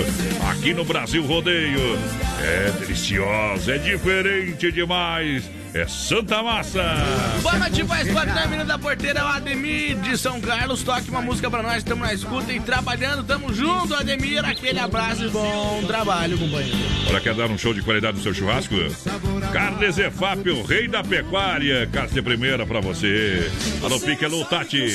Aqui 0.50 0.74
no 0.74 0.86
Brasil 0.86 1.26
Rodeio. 1.26 2.00
É 2.42 2.72
deliciosa, 2.80 3.76
é 3.76 3.78
diferente 3.78 4.72
demais. 4.72 5.50
É 5.74 5.88
Santa 5.88 6.42
Massa. 6.42 6.84
Boa 7.42 7.60
noite, 7.60 7.84
faz 7.86 8.12
parte 8.12 8.34
da 8.34 8.46
menina 8.46 8.66
da 8.66 8.78
porteira, 8.78 9.24
o 9.24 9.28
Ademir 9.28 9.98
de 9.98 10.18
São 10.18 10.42
Carlos. 10.42 10.84
Toque 10.84 11.10
uma 11.10 11.22
música 11.22 11.50
pra 11.50 11.62
nós, 11.62 11.78
estamos 11.78 12.08
na 12.08 12.14
escuta 12.14 12.52
e 12.52 12.60
trabalhando, 12.60 13.24
tamo 13.24 13.54
junto, 13.54 13.94
Ademir. 13.94 14.44
Aquele 14.44 14.80
abraço 14.80 15.26
e 15.26 15.30
bom 15.30 15.84
trabalho, 15.86 16.38
companheiro. 16.38 16.78
Para 17.08 17.20
quer 17.20 17.36
dar 17.36 17.50
um 17.50 17.58
show 17.58 17.74
de 17.74 17.82
qualidade 17.82 18.18
no 18.18 18.24
seu 18.24 18.34
churrasco? 18.34 18.76
Carnes 19.52 19.98
EFAP, 19.98 20.50
o 20.50 20.64
rei 20.64 20.88
da 20.88 21.04
pecuária. 21.04 21.88
Carne 21.92 22.22
primeira 22.22 22.66
pra 22.66 22.80
você. 22.80 23.52
Alô, 23.84 24.00
Pique, 24.00 24.26
alô, 24.26 24.44
Tati. 24.46 24.86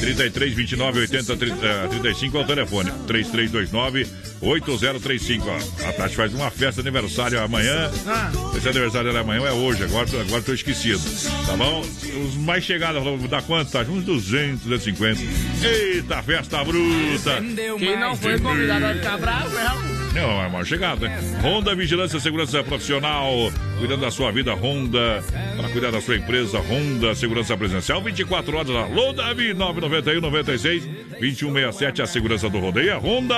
33 0.00 0.54
29 0.54 1.00
80 1.00 1.36
30, 1.36 1.88
35 1.88 2.36
é 2.36 2.40
o 2.40 2.46
telefone. 2.46 2.90
3329 3.06 4.06
8035. 4.40 5.46
Ó. 5.48 5.88
A 5.88 5.92
Tati 5.92 6.16
faz 6.16 6.32
uma 6.34 6.50
festa 6.50 6.82
de 6.82 6.88
aniversário 6.88 7.40
amanhã. 7.40 7.90
Ah. 8.06 8.30
Esse 8.56 8.68
aniversário 8.68 9.08
dela 9.08 9.20
amanhã 9.20 9.46
é 9.46 9.52
hoje, 9.52 9.84
agora, 9.84 10.08
agora 10.20 10.42
tô 10.42 10.52
esquecido. 10.52 11.00
Tá 11.46 11.56
bom? 11.56 11.80
Os 11.80 12.36
mais 12.36 12.64
chegados 12.64 13.02
dá 13.28 13.42
quanto, 13.42 13.70
Tati? 13.70 13.90
Uns 13.90 14.04
200, 14.04 14.62
250. 14.62 15.20
Eita, 15.66 16.22
festa 16.22 16.64
bruta! 16.64 17.42
Quem 17.78 17.98
não 17.98 18.16
foi 18.16 18.38
convidado 18.38 18.80
vai 18.80 18.94
ficar 18.94 19.18
bravo, 19.18 19.48
né? 19.50 19.95
Não, 20.16 20.42
é 20.42 20.48
mal 20.48 20.64
chegada. 20.64 21.12
Honda 21.42 21.74
Vigilância 21.74 22.16
e 22.16 22.20
Segurança 22.22 22.64
Profissional. 22.64 23.52
Cuidando 23.78 24.00
da 24.00 24.10
sua 24.10 24.32
vida, 24.32 24.54
Honda. 24.54 25.22
Para 25.54 25.68
cuidar 25.68 25.90
da 25.90 26.00
sua 26.00 26.16
empresa, 26.16 26.58
Honda 26.58 27.14
Segurança 27.14 27.54
Presencial. 27.54 28.02
24 28.02 28.56
horas. 28.56 28.70
Alô, 28.70 29.12
Davi, 29.12 29.52
991 29.52 30.22
96 30.22 30.84
2167. 31.20 32.00
A 32.00 32.06
segurança 32.06 32.48
do 32.48 32.58
rodeio 32.58 32.92
é 32.92 32.96
Honda. 32.96 33.36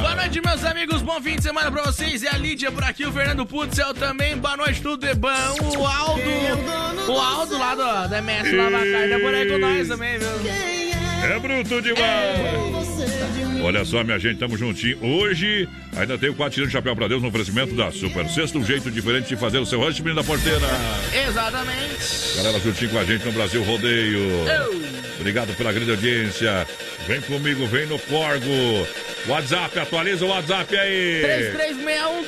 Boa 0.00 0.16
noite, 0.16 0.40
meus 0.44 0.64
amigos. 0.64 1.00
Bom 1.00 1.20
fim 1.22 1.36
de 1.36 1.44
semana 1.44 1.70
pra 1.70 1.84
vocês. 1.84 2.24
E 2.24 2.28
a 2.28 2.36
Lídia 2.36 2.72
por 2.72 2.82
aqui, 2.82 3.06
o 3.06 3.12
Fernando 3.12 3.46
Putzel 3.46 3.94
também. 3.94 4.36
Boa 4.36 4.56
noite, 4.56 4.82
tudo 4.82 5.06
é 5.06 5.14
bom. 5.14 5.28
O 5.78 5.86
Aldo, 5.86 6.22
o 7.08 7.18
Aldo 7.20 7.56
lá 7.56 7.74
do, 7.76 8.08
da 8.08 8.18
MS 8.18 8.56
Lavacarda 8.56 9.20
por 9.20 9.32
aí 9.32 9.48
com 9.48 9.58
nós 9.58 9.86
também, 9.86 10.18
viu? 10.18 10.28
É 11.22 11.38
bruto 11.38 11.80
demais. 11.80 13.49
Olha 13.62 13.84
só, 13.84 14.02
minha 14.02 14.18
gente, 14.18 14.38
tamo 14.38 14.56
juntinho. 14.56 14.98
Hoje 15.02 15.68
ainda 15.96 16.16
tem 16.18 16.30
o 16.30 16.34
quatro 16.34 16.64
de 16.64 16.72
chapéu 16.72 16.94
pra 16.94 17.08
Deus 17.08 17.22
no 17.22 17.28
oferecimento 17.28 17.74
da 17.74 17.90
Super 17.90 18.28
Sexta, 18.28 18.58
um 18.58 18.64
jeito 18.64 18.90
diferente 18.90 19.28
de 19.28 19.36
fazer 19.36 19.58
o 19.58 19.66
seu 19.66 19.80
rancho, 19.80 20.02
menino 20.02 20.20
da 20.20 20.26
porteira. 20.26 20.66
Exatamente. 21.28 22.36
Galera 22.36 22.58
juntinho 22.60 22.90
com 22.90 22.98
a 22.98 23.04
gente 23.04 23.24
no 23.24 23.32
Brasil 23.32 23.62
Rodeio. 23.62 24.20
Obrigado 25.18 25.54
pela 25.54 25.72
grande 25.72 25.90
audiência. 25.90 26.66
Vem 27.06 27.20
comigo, 27.20 27.66
vem 27.66 27.86
no 27.86 27.98
Corgo. 27.98 28.86
WhatsApp, 29.26 29.78
atualiza 29.78 30.24
o 30.24 30.28
WhatsApp 30.28 30.74
aí. 30.74 31.22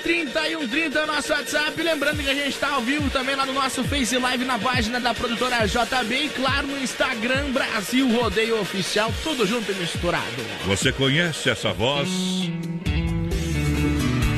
3361-3130 0.04 0.96
é 0.96 1.06
nosso 1.06 1.32
WhatsApp. 1.32 1.82
Lembrando 1.82 2.22
que 2.22 2.28
a 2.28 2.34
gente 2.34 2.56
tá 2.58 2.68
ao 2.68 2.82
vivo 2.82 3.08
também 3.08 3.34
lá 3.34 3.46
no 3.46 3.54
nosso 3.54 3.82
Face 3.84 4.16
Live 4.18 4.44
na 4.44 4.58
página 4.58 5.00
da 5.00 5.14
produtora 5.14 5.66
JB 5.66 6.14
e 6.14 6.28
claro 6.28 6.66
no 6.66 6.78
Instagram 6.78 7.50
Brasil 7.50 8.08
Rodeio 8.14 8.60
Oficial, 8.60 9.12
tudo 9.22 9.46
junto 9.46 9.72
e 9.72 9.74
misturado. 9.76 10.24
Você 10.66 10.92
conhece 10.92 11.21
essa 11.22 11.72
voz? 11.72 12.08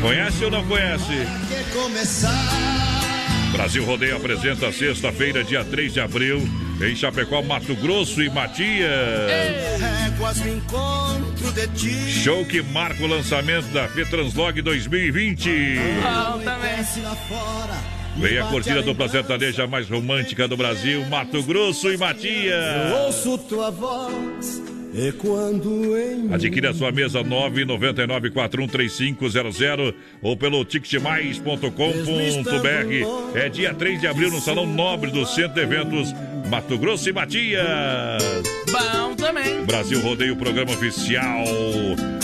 Conhece 0.02 0.44
ou 0.44 0.50
não 0.50 0.62
conhece? 0.66 1.26
Brasil 3.52 3.84
Rodeio 3.84 4.16
apresenta 4.16 4.70
sexta-feira, 4.70 5.42
dia 5.42 5.64
3 5.64 5.94
de 5.94 6.00
abril, 6.00 6.46
em 6.82 6.94
Chapecó, 6.94 7.40
Mato 7.40 7.74
Grosso 7.76 8.22
e 8.22 8.28
Matias. 8.28 8.90
Show 12.22 12.44
que 12.44 12.62
marca 12.62 13.02
o 13.02 13.06
lançamento 13.06 13.66
da 13.72 13.88
Fetranslog 13.88 14.60
2020. 14.60 15.78
Bom 16.02 16.38
também. 16.40 17.02
lá 17.02 17.16
fora. 17.28 17.94
Vem 18.16 18.38
a 18.38 18.44
curtida 18.44 18.82
dupla 18.82 19.08
sertaneja 19.08 19.66
mais 19.66 19.88
romântica 19.88 20.46
do 20.46 20.56
Brasil, 20.56 21.04
Mato 21.06 21.42
Grosso 21.42 21.90
e 21.90 21.96
Matias. 21.96 22.92
Ouço 22.92 23.38
tua 23.38 23.70
voz 23.70 24.62
Adquira 26.32 26.72
sua 26.72 26.92
mesa 26.92 27.24
999413500 27.24 29.92
ou 30.22 30.36
pelo 30.36 30.64
ticketmais.com.br. 30.64 33.36
É 33.36 33.48
dia 33.48 33.74
3 33.74 34.00
de 34.00 34.06
abril 34.06 34.30
no 34.30 34.40
Salão 34.40 34.64
Nobre 34.66 35.10
do 35.10 35.26
Centro 35.26 35.54
de 35.54 35.62
Eventos 35.62 36.14
Mato 36.48 36.78
Grosso 36.78 37.08
e 37.08 37.12
Matias. 37.12 38.22
Bom 38.70 39.16
também. 39.16 39.64
Brasil 39.64 40.00
Rodeio, 40.00 40.36
programa 40.36 40.70
oficial 40.70 41.42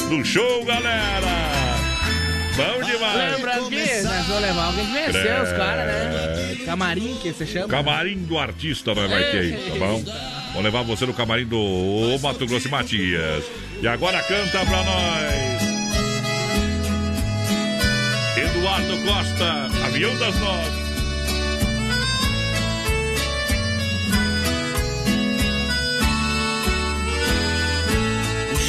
do 0.08 0.24
show, 0.24 0.64
galera. 0.64 1.50
Bom 2.56 2.80
demais. 2.84 3.36
Lembrando 3.36 3.68
que 3.68 4.02
nós 4.02 4.26
vamos 4.26 4.42
levar 4.42 4.64
alguém 4.66 4.86
que 4.86 4.92
venceu 4.92 5.42
os 5.42 5.52
caras, 5.52 5.86
né? 5.86 6.56
Camarim, 6.64 7.16
que 7.20 7.32
você 7.32 7.46
chama? 7.46 7.66
Camarim 7.68 8.18
do 8.18 8.38
artista 8.38 8.94
nós 8.94 9.10
vai 9.10 9.24
ter 9.30 9.38
aí, 9.38 9.52
tá 9.70 9.78
bom? 9.78 10.02
Vou 10.52 10.62
levar 10.62 10.82
você 10.82 11.06
no 11.06 11.14
camarim 11.14 11.46
do 11.46 12.18
Mato 12.20 12.46
Grosso 12.46 12.68
e 12.68 12.70
Matias. 12.70 13.44
E 13.80 13.86
agora 13.86 14.22
canta 14.22 14.64
pra 14.66 14.84
nós. 14.84 15.70
Eduardo 18.36 18.98
Costa, 19.04 19.86
avião 19.86 20.16
das 20.18 20.38
nove. 20.38 20.80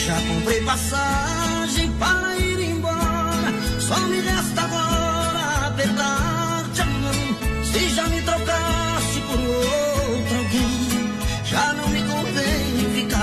Já 0.06 0.22
comprei 0.22 0.62
passagem 0.62 1.92
para 1.94 2.38
ir 2.38 2.60
embora. 2.70 3.54
Só 3.80 4.00
me 4.02 4.22
resta 4.22 4.62
agora 4.62 5.68
apertar-te 5.68 6.82
a 6.82 6.86
mão. 6.86 7.64
Se 7.64 7.90
já 7.96 8.08
me 8.08 8.22
trocasse 8.22 9.20
por 9.22 9.40
outro 9.40 9.91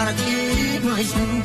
aqui 0.08 0.80
mais 0.82 1.14
não. 1.14 1.42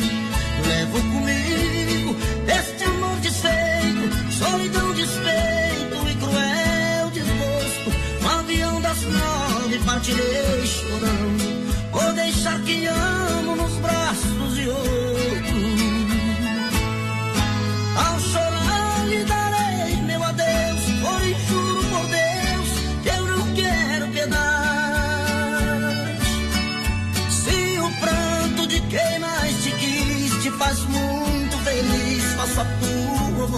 Levo 0.68 1.02
comigo 1.12 2.16
este 2.48 2.84
amor 2.86 3.18
desfeito, 3.20 4.32
solidão, 4.32 4.94
despeito 4.94 6.10
e 6.10 6.16
cruel 6.16 7.10
desgosto. 7.12 7.90
No 8.22 8.30
avião 8.40 8.82
das 8.82 9.02
nove 9.02 9.80
partirei 9.86 10.66
chorando. 10.66 11.64
Vou 11.92 12.14
deixar 12.14 12.62
quem 12.64 12.88
amo 12.88 13.56
nos 13.56 13.74
braços 13.80 14.56
de 14.56 14.70
outro. 14.70 15.23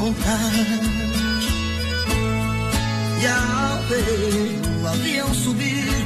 Vontade. 0.05 0.79
E 3.21 3.27
ao 3.27 3.81
ver 3.87 4.83
o 4.83 4.87
avião 4.87 5.33
subir, 5.33 6.04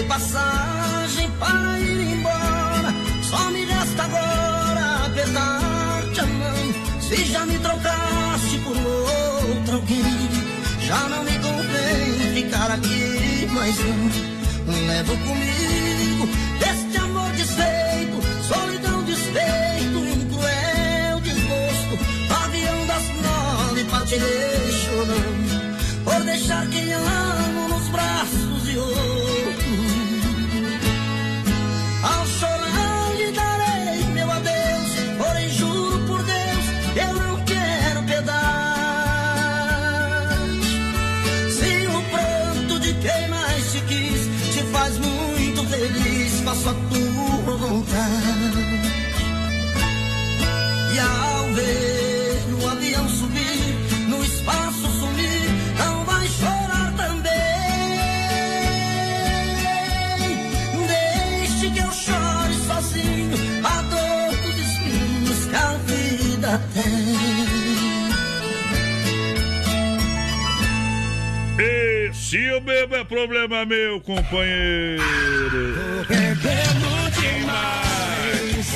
comprei 0.00 0.04
passagem 0.04 1.30
para 1.38 1.78
ir 1.80 2.12
embora. 2.12 2.94
Só 3.22 3.50
me 3.50 3.64
resta 3.64 4.02
agora 4.04 5.06
apertar-te 5.06 6.20
a 6.20 6.26
mão. 6.26 7.00
Se 7.00 7.24
já 7.24 7.46
me 7.46 7.58
trocasse 7.58 8.58
por 8.64 8.76
outro 8.76 9.74
alguém, 9.74 10.28
já 10.80 11.08
não 11.08 11.24
me 11.24 11.38
convém 11.38 12.34
ficar 12.34 12.70
aqui 12.70 13.46
mais 13.52 13.76
não. 13.78 14.86
Levo 14.86 15.16
comigo 15.18 15.49
se 72.30 72.38
eu 72.44 72.60
bebo 72.60 72.94
é 72.94 73.02
problema 73.02 73.66
meu, 73.66 74.00
companheiro. 74.00 75.02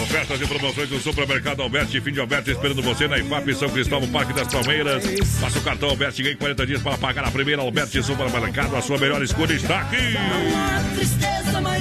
Ofertas 0.05 0.39
e 0.39 0.47
promoções 0.47 0.91
do 0.91 1.01
Supermercado 1.01 1.63
Alberti, 1.63 1.99
fim 1.99 2.13
de 2.13 2.21
Alberti, 2.21 2.51
esperando 2.51 2.83
você 2.83 3.09
na 3.09 3.17
IFAP 3.19 3.55
São 3.55 3.71
Cristóvão, 3.71 4.07
Parque 4.11 4.35
das 4.35 4.47
Palmeiras. 4.53 5.03
Faça 5.41 5.59
o 5.59 5.63
cartão 5.63 5.89
Alberti, 5.89 6.23
ganhe 6.23 6.37
40 6.37 6.67
dias 6.67 6.83
para 6.83 6.99
pagar 6.99 7.25
a 7.25 7.31
primeira 7.31 7.63
Alberti 7.63 8.03
Supermercado. 8.03 8.77
A 8.77 8.83
sua 8.83 8.99
melhor 8.99 9.23
escolha 9.23 9.55
está 9.55 9.81
aqui. 9.81 9.97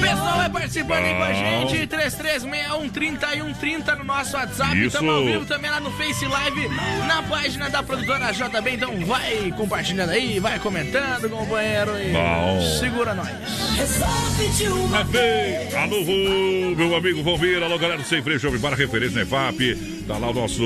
Pessoal 0.01 0.37
vai 0.37 0.49
participando 0.49 1.03
aí 1.03 1.13
com 1.15 1.23
a 1.23 1.33
gente, 1.33 1.87
3361-3130 1.87 3.97
no 3.97 4.03
nosso 4.03 4.35
WhatsApp. 4.35 4.77
Isso. 4.77 4.87
Estamos 4.87 5.15
ao 5.15 5.25
vivo 5.25 5.45
também 5.45 5.71
lá 5.71 5.79
no 5.79 5.91
Face 5.91 6.25
Live, 6.25 6.67
na 7.07 7.23
página 7.23 7.69
da 7.69 7.81
produtora 7.83 8.31
JB. 8.31 8.71
Então 8.71 9.05
vai 9.05 9.53
compartilhando 9.57 10.09
aí, 10.11 10.39
vai 10.39 10.59
comentando, 10.59 11.29
companheiro. 11.29 11.91
E 11.99 12.11
Bom. 12.11 12.61
segura 12.79 13.13
nós. 13.13 13.29
Tá 14.91 15.03
bem. 15.05 15.73
Alô, 15.77 16.03
vô, 16.03 16.75
meu 16.75 16.95
amigo 16.95 17.23
Valmir, 17.23 17.61
alô, 17.63 17.77
galera 17.77 18.01
do 18.01 18.07
Sem 18.13 18.21
Freio 18.21 18.39
Shopping 18.39 18.59
Bar, 18.59 18.75
referência 18.75 19.15
na 19.15 19.21
EFAP. 19.23 19.75
Tá 20.07 20.19
lá 20.19 20.29
o 20.29 20.33
nosso 20.35 20.61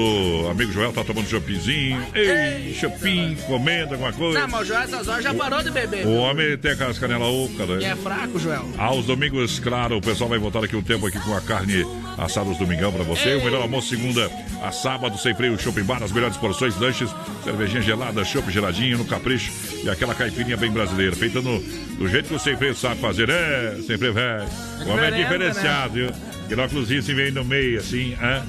amigo 0.51 0.69
Joel, 0.69 0.91
tá 0.91 1.01
tomando 1.01 1.29
choppzinho. 1.29 2.05
Ei, 2.13 2.73
chopinho, 2.73 3.37
comendo 3.43 3.93
alguma 3.93 4.11
coisa. 4.11 4.41
Não, 4.41 4.49
mas 4.49 4.63
o 4.63 4.65
Joel 4.65 4.81
essas 4.81 5.07
horas 5.07 5.23
já 5.23 5.33
parou 5.33 5.63
de 5.63 5.71
beber. 5.71 6.05
O 6.05 6.13
homem 6.17 6.57
tem 6.57 6.71
aquelas 6.71 6.99
canelas 6.99 7.25
ocas, 7.25 7.69
E 7.69 7.85
né? 7.85 7.91
é 7.91 7.95
fraco, 7.95 8.37
Joel. 8.37 8.65
Aos 8.77 9.05
domingos, 9.05 9.59
claro, 9.59 9.95
o 9.95 10.01
pessoal 10.01 10.29
vai 10.29 10.37
voltar 10.37 10.61
aqui 10.61 10.75
um 10.75 10.81
tempo 10.81 11.07
aqui 11.07 11.17
com 11.21 11.33
a 11.37 11.39
carne 11.39 11.85
assada 12.17 12.49
aos 12.49 12.57
domingão 12.57 12.91
pra 12.91 13.03
você. 13.03 13.35
O 13.35 13.43
melhor 13.45 13.61
almoço 13.61 13.87
segunda 13.87 14.29
a 14.61 14.73
sábado, 14.73 15.17
sem 15.17 15.33
freio, 15.33 15.57
shopping 15.57 15.83
bar, 15.83 16.03
as 16.03 16.11
melhores 16.11 16.35
porções, 16.35 16.75
lanches, 16.77 17.09
cervejinha 17.45 17.81
gelada, 17.81 18.25
chopp 18.25 18.51
geladinho, 18.51 18.97
no 18.97 19.05
capricho 19.05 19.53
e 19.85 19.89
aquela 19.89 20.13
caipirinha 20.13 20.57
bem 20.57 20.69
brasileira, 20.69 21.15
feita 21.15 21.39
no, 21.41 21.61
do 21.97 22.09
jeito 22.09 22.27
que 22.27 22.35
o 22.35 22.39
sem 22.39 22.57
freio 22.57 22.75
sabe 22.75 22.99
fazer. 22.99 23.29
É, 23.29 23.77
sem 23.87 23.97
freio, 23.97 24.13
velho. 24.13 24.43
O 24.85 24.89
homem 24.89 25.05
é 25.05 25.11
diferente, 25.11 25.53
diferenciado, 25.53 25.93
viu? 25.93 26.09
Aquele 26.47 26.61
óculosinho 26.61 26.99
assim 27.01 27.13
vem 27.13 27.29
no 27.31 27.43
meio, 27.43 27.77
assim, 27.79 28.15
hã? 28.21 28.43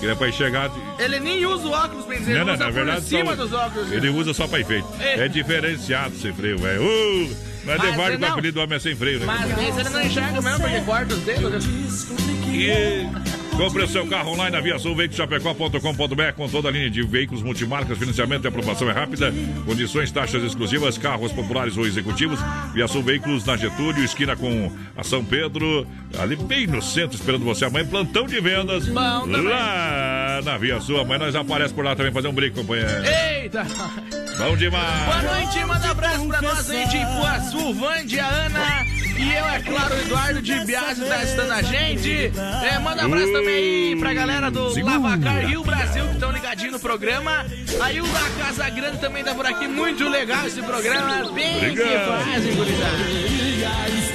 Que 0.00 0.06
é 0.06 0.14
pra 0.14 0.28
enxergar. 0.28 0.70
Ele 0.98 1.18
nem 1.18 1.44
usa 1.46 1.66
o 1.66 1.72
óculos, 1.72 2.06
dizer, 2.06 2.34
Não, 2.34 2.40
ele 2.42 2.44
não, 2.44 2.54
usa 2.54 2.64
na 2.64 2.70
verdade, 2.70 3.04
cima 3.06 3.34
só- 3.34 3.42
dos 3.42 3.52
óculos. 3.52 3.90
ele 3.92 4.08
usa 4.10 4.34
só 4.34 4.46
pra 4.46 4.60
efeito. 4.60 4.86
É. 5.00 5.24
É 5.24 5.28
diferenciado 5.28 6.14
sem 6.16 6.32
freio, 6.32 6.58
velho. 6.58 6.82
Uh, 6.82 7.36
é 7.66 7.72
de 7.78 7.86
Mas 7.86 7.96
vários 7.96 7.98
ele 8.08 8.16
do 8.18 8.20
não. 8.20 8.28
apelido 8.32 8.54
do 8.54 8.60
homem 8.62 8.76
é 8.76 8.78
sem 8.78 8.94
freio, 8.94 9.18
né? 9.20 9.26
Mas 9.26 9.78
ele 9.78 9.88
não 9.90 10.02
enxerga 10.02 10.40
mesmo, 10.40 10.60
porque 10.60 10.80
corta 10.82 11.14
os 11.14 11.20
dedos. 11.22 11.64
E 12.46 13.08
compre 13.58 13.82
o 13.82 13.88
seu 13.88 14.06
carro 14.06 14.30
online 14.30 14.52
na 14.52 14.60
viaçãoveiculoschapecó.com.br 14.60 16.32
com 16.36 16.48
toda 16.48 16.68
a 16.68 16.70
linha 16.70 16.88
de 16.88 17.02
veículos 17.02 17.42
multimarcas, 17.42 17.98
financiamento 17.98 18.44
e 18.44 18.46
aprovação 18.48 18.88
é 18.88 18.92
rápida, 18.92 19.34
condições, 19.66 20.12
taxas 20.12 20.44
exclusivas, 20.44 20.96
carros 20.96 21.32
populares 21.32 21.76
ou 21.76 21.84
executivos. 21.84 22.38
Viação 22.72 23.02
Veículos 23.02 23.44
na 23.44 23.56
Getúlio, 23.56 24.04
esquina 24.04 24.36
com 24.36 24.70
a 24.96 25.02
São 25.02 25.24
Pedro, 25.24 25.84
ali 26.20 26.36
bem 26.36 26.68
no 26.68 26.80
centro, 26.80 27.16
esperando 27.16 27.44
você 27.44 27.64
amanhã, 27.64 27.84
plantão 27.84 28.26
de 28.26 28.40
vendas. 28.40 28.86
Bom 28.86 29.26
lá 29.26 30.40
na 30.44 30.56
Via 30.56 30.80
Sul, 30.80 31.00
amanhã 31.00 31.18
nós 31.18 31.34
aparece 31.34 31.74
por 31.74 31.84
lá 31.84 31.96
também 31.96 32.12
fazer 32.12 32.28
um 32.28 32.32
brinco, 32.32 32.60
companheiro. 32.60 32.90
Eita! 33.04 33.66
Bom 34.38 34.56
demais. 34.56 35.04
Boa 35.04 35.34
noite, 35.34 35.64
manda 35.64 35.90
abraço 35.90 36.28
pra 36.28 36.42
nós 36.42 36.70
aí 36.70 36.86
de 36.86 36.96
Ipuaçu, 36.96 37.74
Vande, 37.74 38.20
a 38.20 38.28
Ana 38.28 38.97
e 39.18 39.32
eu, 39.34 39.44
é 39.46 39.60
claro, 39.60 39.94
o 39.94 40.00
Eduardo 40.00 40.40
de 40.42 40.64
Biase 40.64 41.04
tá 41.04 41.16
assistindo 41.16 41.52
a 41.52 41.62
gente. 41.62 42.32
É, 42.70 42.78
manda 42.78 43.04
abraço 43.04 43.32
também 43.32 43.54
aí 43.54 43.96
pra 43.98 44.14
galera 44.14 44.50
do. 44.50 44.68
Lavacar 44.82 45.46
Rio 45.46 45.62
Brasil 45.64 46.06
que 46.06 46.14
estão 46.14 46.30
ligadinho 46.30 46.72
no 46.72 46.80
programa. 46.80 47.44
Aí 47.80 48.00
o 48.00 48.06
da 48.06 48.44
Casa 48.44 48.70
Grande 48.70 48.98
também 48.98 49.24
tá 49.24 49.34
por 49.34 49.44
aqui, 49.46 49.66
muito 49.66 50.08
legal 50.08 50.46
esse 50.46 50.62
programa, 50.62 51.30
bem 51.32 51.58
que 51.58 51.66
Obrigado. 51.70 52.24
fazem, 52.24 52.54
gurizada. 52.54 53.38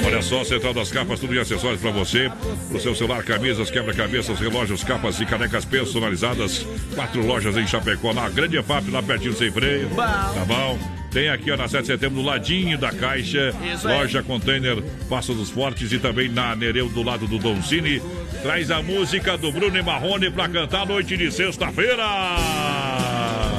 Olha 0.05 0.21
só, 0.21 0.43
Central 0.43 0.73
das 0.73 0.91
Capas, 0.91 1.19
tudo 1.19 1.33
de 1.33 1.39
acessórios 1.39 1.81
para 1.81 1.91
você. 1.91 2.31
Pro 2.69 2.79
seu 2.79 2.95
celular, 2.95 3.23
camisas, 3.23 3.69
quebra-cabeças, 3.69 4.39
relógios, 4.39 4.83
capas 4.83 5.19
e 5.19 5.25
canecas 5.25 5.65
personalizadas. 5.65 6.65
Quatro 6.95 7.25
lojas 7.25 7.55
em 7.57 7.67
Chapecó, 7.67 8.13
na 8.13 8.29
Grande 8.29 8.57
EFAP, 8.57 8.89
lá 8.89 9.01
pertinho 9.03 9.33
Sem 9.33 9.51
Freio. 9.51 9.89
Tá 9.95 10.45
bom? 10.45 11.02
Tem 11.13 11.29
aqui, 11.29 11.51
ó, 11.51 11.55
na 11.55 11.67
7 11.67 11.81
de 11.81 11.87
setembro, 11.87 12.21
do 12.21 12.27
ladinho 12.27 12.75
da 12.75 12.91
Caixa. 12.91 13.53
Isso 13.71 13.87
aí. 13.87 13.99
loja 13.99 14.23
Container, 14.23 14.81
Passo 15.07 15.35
dos 15.35 15.51
Fortes 15.51 15.91
e 15.91 15.99
também 15.99 16.27
na 16.27 16.55
Nereu, 16.55 16.89
do 16.89 17.03
lado 17.03 17.27
do 17.27 17.37
Don 17.37 17.61
Cine. 17.61 18.01
Traz 18.41 18.71
a 18.71 18.81
música 18.81 19.37
do 19.37 19.51
Bruno 19.51 19.77
e 19.77 19.83
Marrone 19.83 20.31
pra 20.31 20.49
cantar 20.49 20.81
a 20.81 20.85
noite 20.87 21.15
de 21.15 21.31
sexta-feira. 21.31 22.03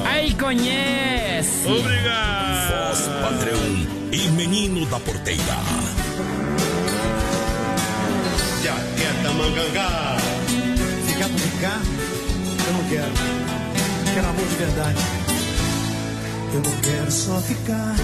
Aí 0.04 0.34
conhece! 0.34 1.68
Obrigado! 1.68 2.88
Voz 2.88 3.08
padrão 3.22 3.86
e 4.12 4.28
menino 4.30 4.84
da 4.86 4.98
porteira. 4.98 5.40
Jaqueta 8.64 9.32
mangangá. 9.32 10.16
Ficar 11.06 11.28
pra 11.28 11.38
ficar, 11.38 11.82
eu 12.66 12.72
não 12.72 12.84
quero. 12.88 13.12
Quero 14.12 14.28
amor 14.28 14.46
de 14.48 14.54
verdade. 14.56 15.23
Eu 16.54 16.60
não 16.60 16.80
quero 16.82 17.10
só 17.10 17.40
ficar. 17.40 17.96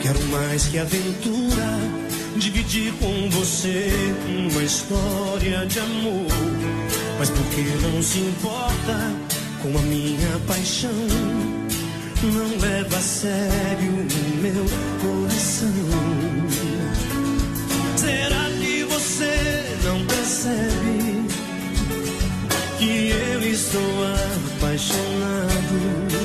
Quero 0.00 0.22
mais 0.26 0.66
que 0.66 0.78
aventura. 0.78 1.66
Dividir 2.36 2.92
com 3.00 3.28
você 3.30 3.90
uma 4.28 4.62
história 4.62 5.66
de 5.66 5.80
amor. 5.80 6.30
Mas 7.18 7.28
por 7.28 7.44
que 7.46 7.62
não 7.82 8.00
se 8.00 8.18
importa 8.20 9.12
com 9.62 9.76
a 9.76 9.82
minha 9.82 10.38
paixão? 10.46 10.92
Não 12.22 12.56
leva 12.60 12.96
a 12.96 13.00
sério 13.00 13.90
o 13.90 14.36
meu 14.42 14.64
coração. 15.02 15.68
Será 17.96 18.48
que 18.60 18.84
você 18.84 19.76
não 19.82 20.06
percebe 20.06 21.26
que 22.78 23.10
eu 23.10 23.42
estou 23.42 24.04
apaixonado? 24.56 26.15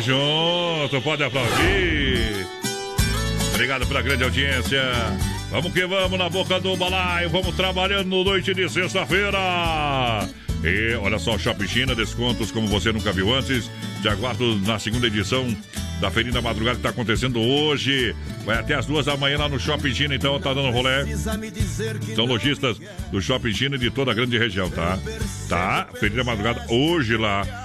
Tamo 0.00 0.02
junto, 0.02 1.02
pode 1.02 1.22
aplaudir. 1.22 2.46
Obrigado 3.52 3.86
pela 3.86 4.02
grande 4.02 4.24
audiência. 4.24 4.82
Vamos 5.50 5.72
que 5.72 5.86
vamos 5.86 6.18
na 6.18 6.28
boca 6.28 6.58
do 6.58 6.76
balaio, 6.76 7.28
vamos 7.28 7.54
trabalhando 7.54 8.24
noite 8.24 8.54
de 8.54 8.68
sexta-feira. 8.68 9.38
E 10.64 10.94
olha 10.94 11.18
só, 11.18 11.38
Shopping 11.38 11.66
China, 11.66 11.94
descontos 11.94 12.50
como 12.50 12.66
você 12.68 12.92
nunca 12.92 13.12
viu 13.12 13.34
antes. 13.34 13.70
Te 14.00 14.08
aguardo 14.08 14.56
na 14.60 14.78
segunda 14.78 15.06
edição 15.06 15.46
da 16.00 16.10
Feirinha 16.10 16.34
da 16.34 16.42
Madrugada 16.42 16.76
que 16.76 16.80
está 16.80 16.90
acontecendo 16.90 17.38
hoje. 17.40 18.14
Vai 18.44 18.58
até 18.58 18.74
as 18.74 18.86
duas 18.86 19.06
da 19.06 19.16
manhã 19.16 19.38
lá 19.38 19.48
no 19.48 19.58
Shopping 19.58 19.92
China, 19.92 20.14
então 20.14 20.40
tá 20.40 20.54
dando 20.54 20.70
rolé. 20.70 21.04
São 22.14 22.24
lojistas 22.24 22.78
do 23.10 23.20
Shopping 23.20 23.52
China 23.52 23.76
e 23.76 23.78
de 23.78 23.90
toda 23.90 24.12
a 24.12 24.14
grande 24.14 24.38
região, 24.38 24.70
tá? 24.70 24.98
Tá, 25.48 25.88
Feirinha 25.98 26.24
da 26.24 26.30
Madrugada 26.30 26.64
hoje 26.70 27.16
lá. 27.16 27.59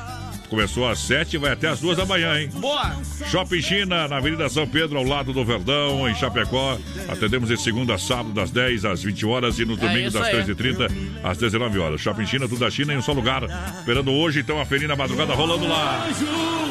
Começou 0.50 0.88
às 0.88 1.00
sete 1.00 1.36
e 1.36 1.40
vai 1.40 1.52
até 1.52 1.68
às 1.68 1.80
duas 1.80 1.98
da 1.98 2.06
manhã, 2.06 2.40
hein? 2.40 2.50
Boa! 2.54 2.96
Shopping 3.30 3.62
China, 3.62 4.08
na 4.08 4.18
Avenida 4.18 4.48
São 4.48 4.68
Pedro, 4.68 4.98
ao 4.98 5.04
lado 5.04 5.34
do 5.34 5.44
Verdão, 5.44 6.08
em 6.08 6.16
Chapecó. 6.16 6.78
Atendemos 7.08 7.50
de 7.50 7.58
segunda 7.58 7.96
a 7.96 7.98
sábado, 7.98 8.32
das 8.34 8.52
10 8.52 8.86
às 8.86 9.04
20 9.04 9.26
horas 9.26 9.60
e 9.60 9.66
no 9.66 9.76
domingo, 9.76 10.08
isso 10.08 10.20
das 10.20 10.28
aí. 10.28 10.44
13h30 10.44 10.92
às 11.24 11.38
19 11.38 11.80
horas. 11.80 12.02
Shopping 12.02 12.26
China, 12.26 12.48
tudo 12.48 12.60
da 12.60 12.70
China 12.70 12.94
em 12.94 12.98
um 12.98 13.02
só 13.02 13.12
lugar. 13.12 13.44
Esperando 13.80 14.12
hoje, 14.12 14.42
então, 14.42 14.60
a 14.62 14.66
feirinha 14.66 14.90
da 14.90 14.96
madrugada 14.96 15.34
rolando 15.34 15.68
lá. 15.68 16.08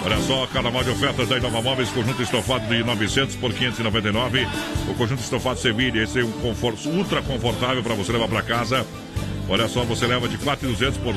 Olha 0.04 0.18
só, 0.22 0.46
carnaval 0.46 0.84
de 0.84 0.90
ofertas 0.90 1.28
da 1.28 1.38
Inova 1.38 1.62
Móveis, 1.62 1.90
conjunto 1.90 2.22
estofado 2.22 2.66
de 2.68 2.84
900 2.84 3.36
por 3.36 3.52
599. 3.52 4.46
O 4.88 4.94
conjunto 4.94 5.20
estofado 5.20 5.58
Sevilha, 5.58 6.02
esse 6.02 6.20
é 6.20 6.24
um 6.24 6.32
conforto 6.32 6.88
ultra 6.88 7.22
confortável 7.22 7.82
para 7.82 7.94
você 7.94 8.12
levar 8.12 8.28
para 8.28 8.42
casa. 8.42 8.86
Olha 9.48 9.68
só, 9.68 9.84
você 9.84 10.06
leva 10.06 10.26
de 10.26 10.38
4,200 10.38 10.98
por 10.98 11.14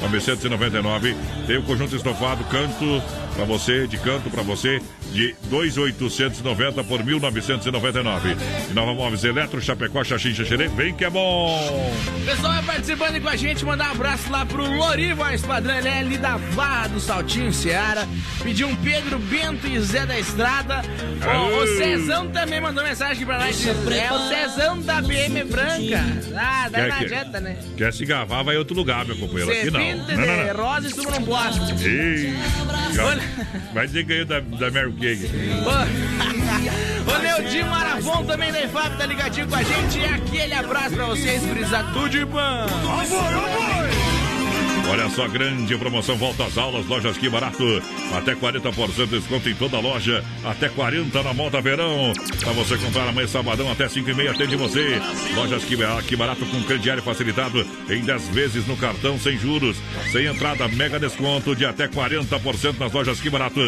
2,999. 0.00 1.16
Tem 1.46 1.56
o 1.58 1.62
conjunto 1.62 1.94
estofado 1.96 2.44
canto 2.44 3.02
para 3.34 3.44
você, 3.44 3.86
de 3.86 3.98
canto 3.98 4.30
para 4.30 4.42
você, 4.42 4.80
de 5.12 5.34
2,890 5.50 6.84
por 6.84 7.02
1.999. 7.02 8.36
E 8.70 8.72
Nova 8.74 8.94
Móveis 8.94 9.24
Eletro, 9.24 9.60
Chapecó, 9.60 10.04
Xaxim, 10.04 10.34
Xaxerê, 10.34 10.68
vem 10.68 10.94
que 10.94 11.04
é 11.04 11.10
bom! 11.10 11.92
Pessoal, 12.24 12.52
vai 12.54 12.62
participando 12.62 13.14
aí 13.14 13.20
com 13.20 13.28
a 13.28 13.36
gente, 13.36 13.64
mandar 13.64 13.88
um 13.88 13.92
abraço 13.92 14.30
lá 14.30 14.46
pro 14.46 14.64
Loriva 14.64 15.34
Esquadrão, 15.34 15.76
ele 15.78 15.88
é 15.88 15.98
ali 15.98 16.18
da 16.18 16.38
Barra 16.54 16.88
do 16.88 17.00
Saltinho, 17.00 17.52
Seara. 17.52 18.06
Pediu 18.42 18.68
um 18.68 18.76
Pedro, 18.76 19.18
Bento 19.18 19.66
e 19.66 19.80
Zé 19.80 20.06
da 20.06 20.18
Estrada. 20.18 20.82
O, 21.24 21.62
o 21.62 21.66
Cezão 21.76 22.28
também 22.28 22.60
mandou 22.60 22.84
mensagem 22.84 23.14
aqui 23.14 23.24
pra 23.26 23.38
nós. 23.38 23.66
É 23.66 24.12
o 24.12 24.28
Cezão 24.28 24.78
da 24.80 25.00
BM 25.00 25.44
Branca. 25.44 26.04
Ah, 26.36 26.68
daí 26.70 26.88
não 26.90 26.98
Quer- 26.98 27.04
adianta, 27.04 27.40
né? 27.40 27.56
Quer 27.76 27.92
se 27.92 28.04
gavar, 28.04 28.44
vai 28.44 28.54
em 28.54 28.58
outro 28.58 28.76
lugar, 28.76 29.04
meu 29.04 29.16
companheiro. 29.16 29.50
Aqui 29.50 29.70
não. 29.70 29.80
Serpente 29.84 30.16
Não, 30.16 30.26
não, 30.26 30.44
de 30.44 30.52
não. 30.52 30.64
rosa 30.64 30.86
e 30.86 30.90
sumo 30.90 31.10
não 31.10 31.22
posso. 31.22 31.60
Ei, 31.84 32.34
vai 33.72 33.86
dizer 33.86 34.04
que 34.04 34.08
ganhou 34.08 34.24
da, 34.26 34.40
da 34.40 34.70
Mary 34.70 34.92
Kay. 34.92 35.30
O 37.06 37.22
Leodinho 37.22 37.66
Maravon 37.66 38.24
também 38.24 38.50
da 38.52 38.62
IFAP 38.62 38.96
tá 38.96 39.06
ligadinho 39.06 39.46
com 39.48 39.56
a 39.56 39.62
gente. 39.62 39.98
E 39.98 40.04
aquele 40.04 40.54
abraço 40.54 40.94
pra 40.94 41.06
vocês, 41.06 41.42
brisa 41.44 41.82
tudo 41.92 42.08
de 42.08 42.24
bom. 42.24 42.66
Olha 44.90 45.08
só, 45.08 45.26
grande 45.26 45.76
promoção, 45.78 46.16
volta 46.16 46.44
às 46.44 46.58
aulas, 46.58 46.86
lojas 46.86 47.16
que 47.16 47.28
barato, 47.28 47.64
até 48.14 48.34
40% 48.34 49.06
de 49.06 49.18
desconto 49.18 49.48
em 49.48 49.54
toda 49.54 49.78
a 49.78 49.80
loja, 49.80 50.22
até 50.44 50.68
40% 50.68 51.22
na 51.22 51.32
moda 51.32 51.60
verão, 51.60 52.12
para 52.40 52.52
você 52.52 52.76
comprar 52.76 53.08
amanhã 53.08 53.26
sabadão 53.26 53.70
até 53.72 53.88
5 53.88 54.10
e 54.10 54.14
meia, 54.14 54.32
atende 54.32 54.56
você, 54.56 55.00
lojas 55.34 55.64
que 55.64 56.16
barato 56.16 56.44
com 56.46 56.62
crediário 56.64 57.02
facilitado 57.02 57.66
em 57.88 58.02
10 58.02 58.28
vezes 58.28 58.66
no 58.66 58.76
cartão, 58.76 59.18
sem 59.18 59.38
juros, 59.38 59.76
sem 60.12 60.26
entrada, 60.26 60.68
mega 60.68 61.00
desconto 61.00 61.56
de 61.56 61.64
até 61.64 61.88
40% 61.88 62.78
nas 62.78 62.92
lojas 62.92 63.20
que 63.20 63.30
barato, 63.30 63.60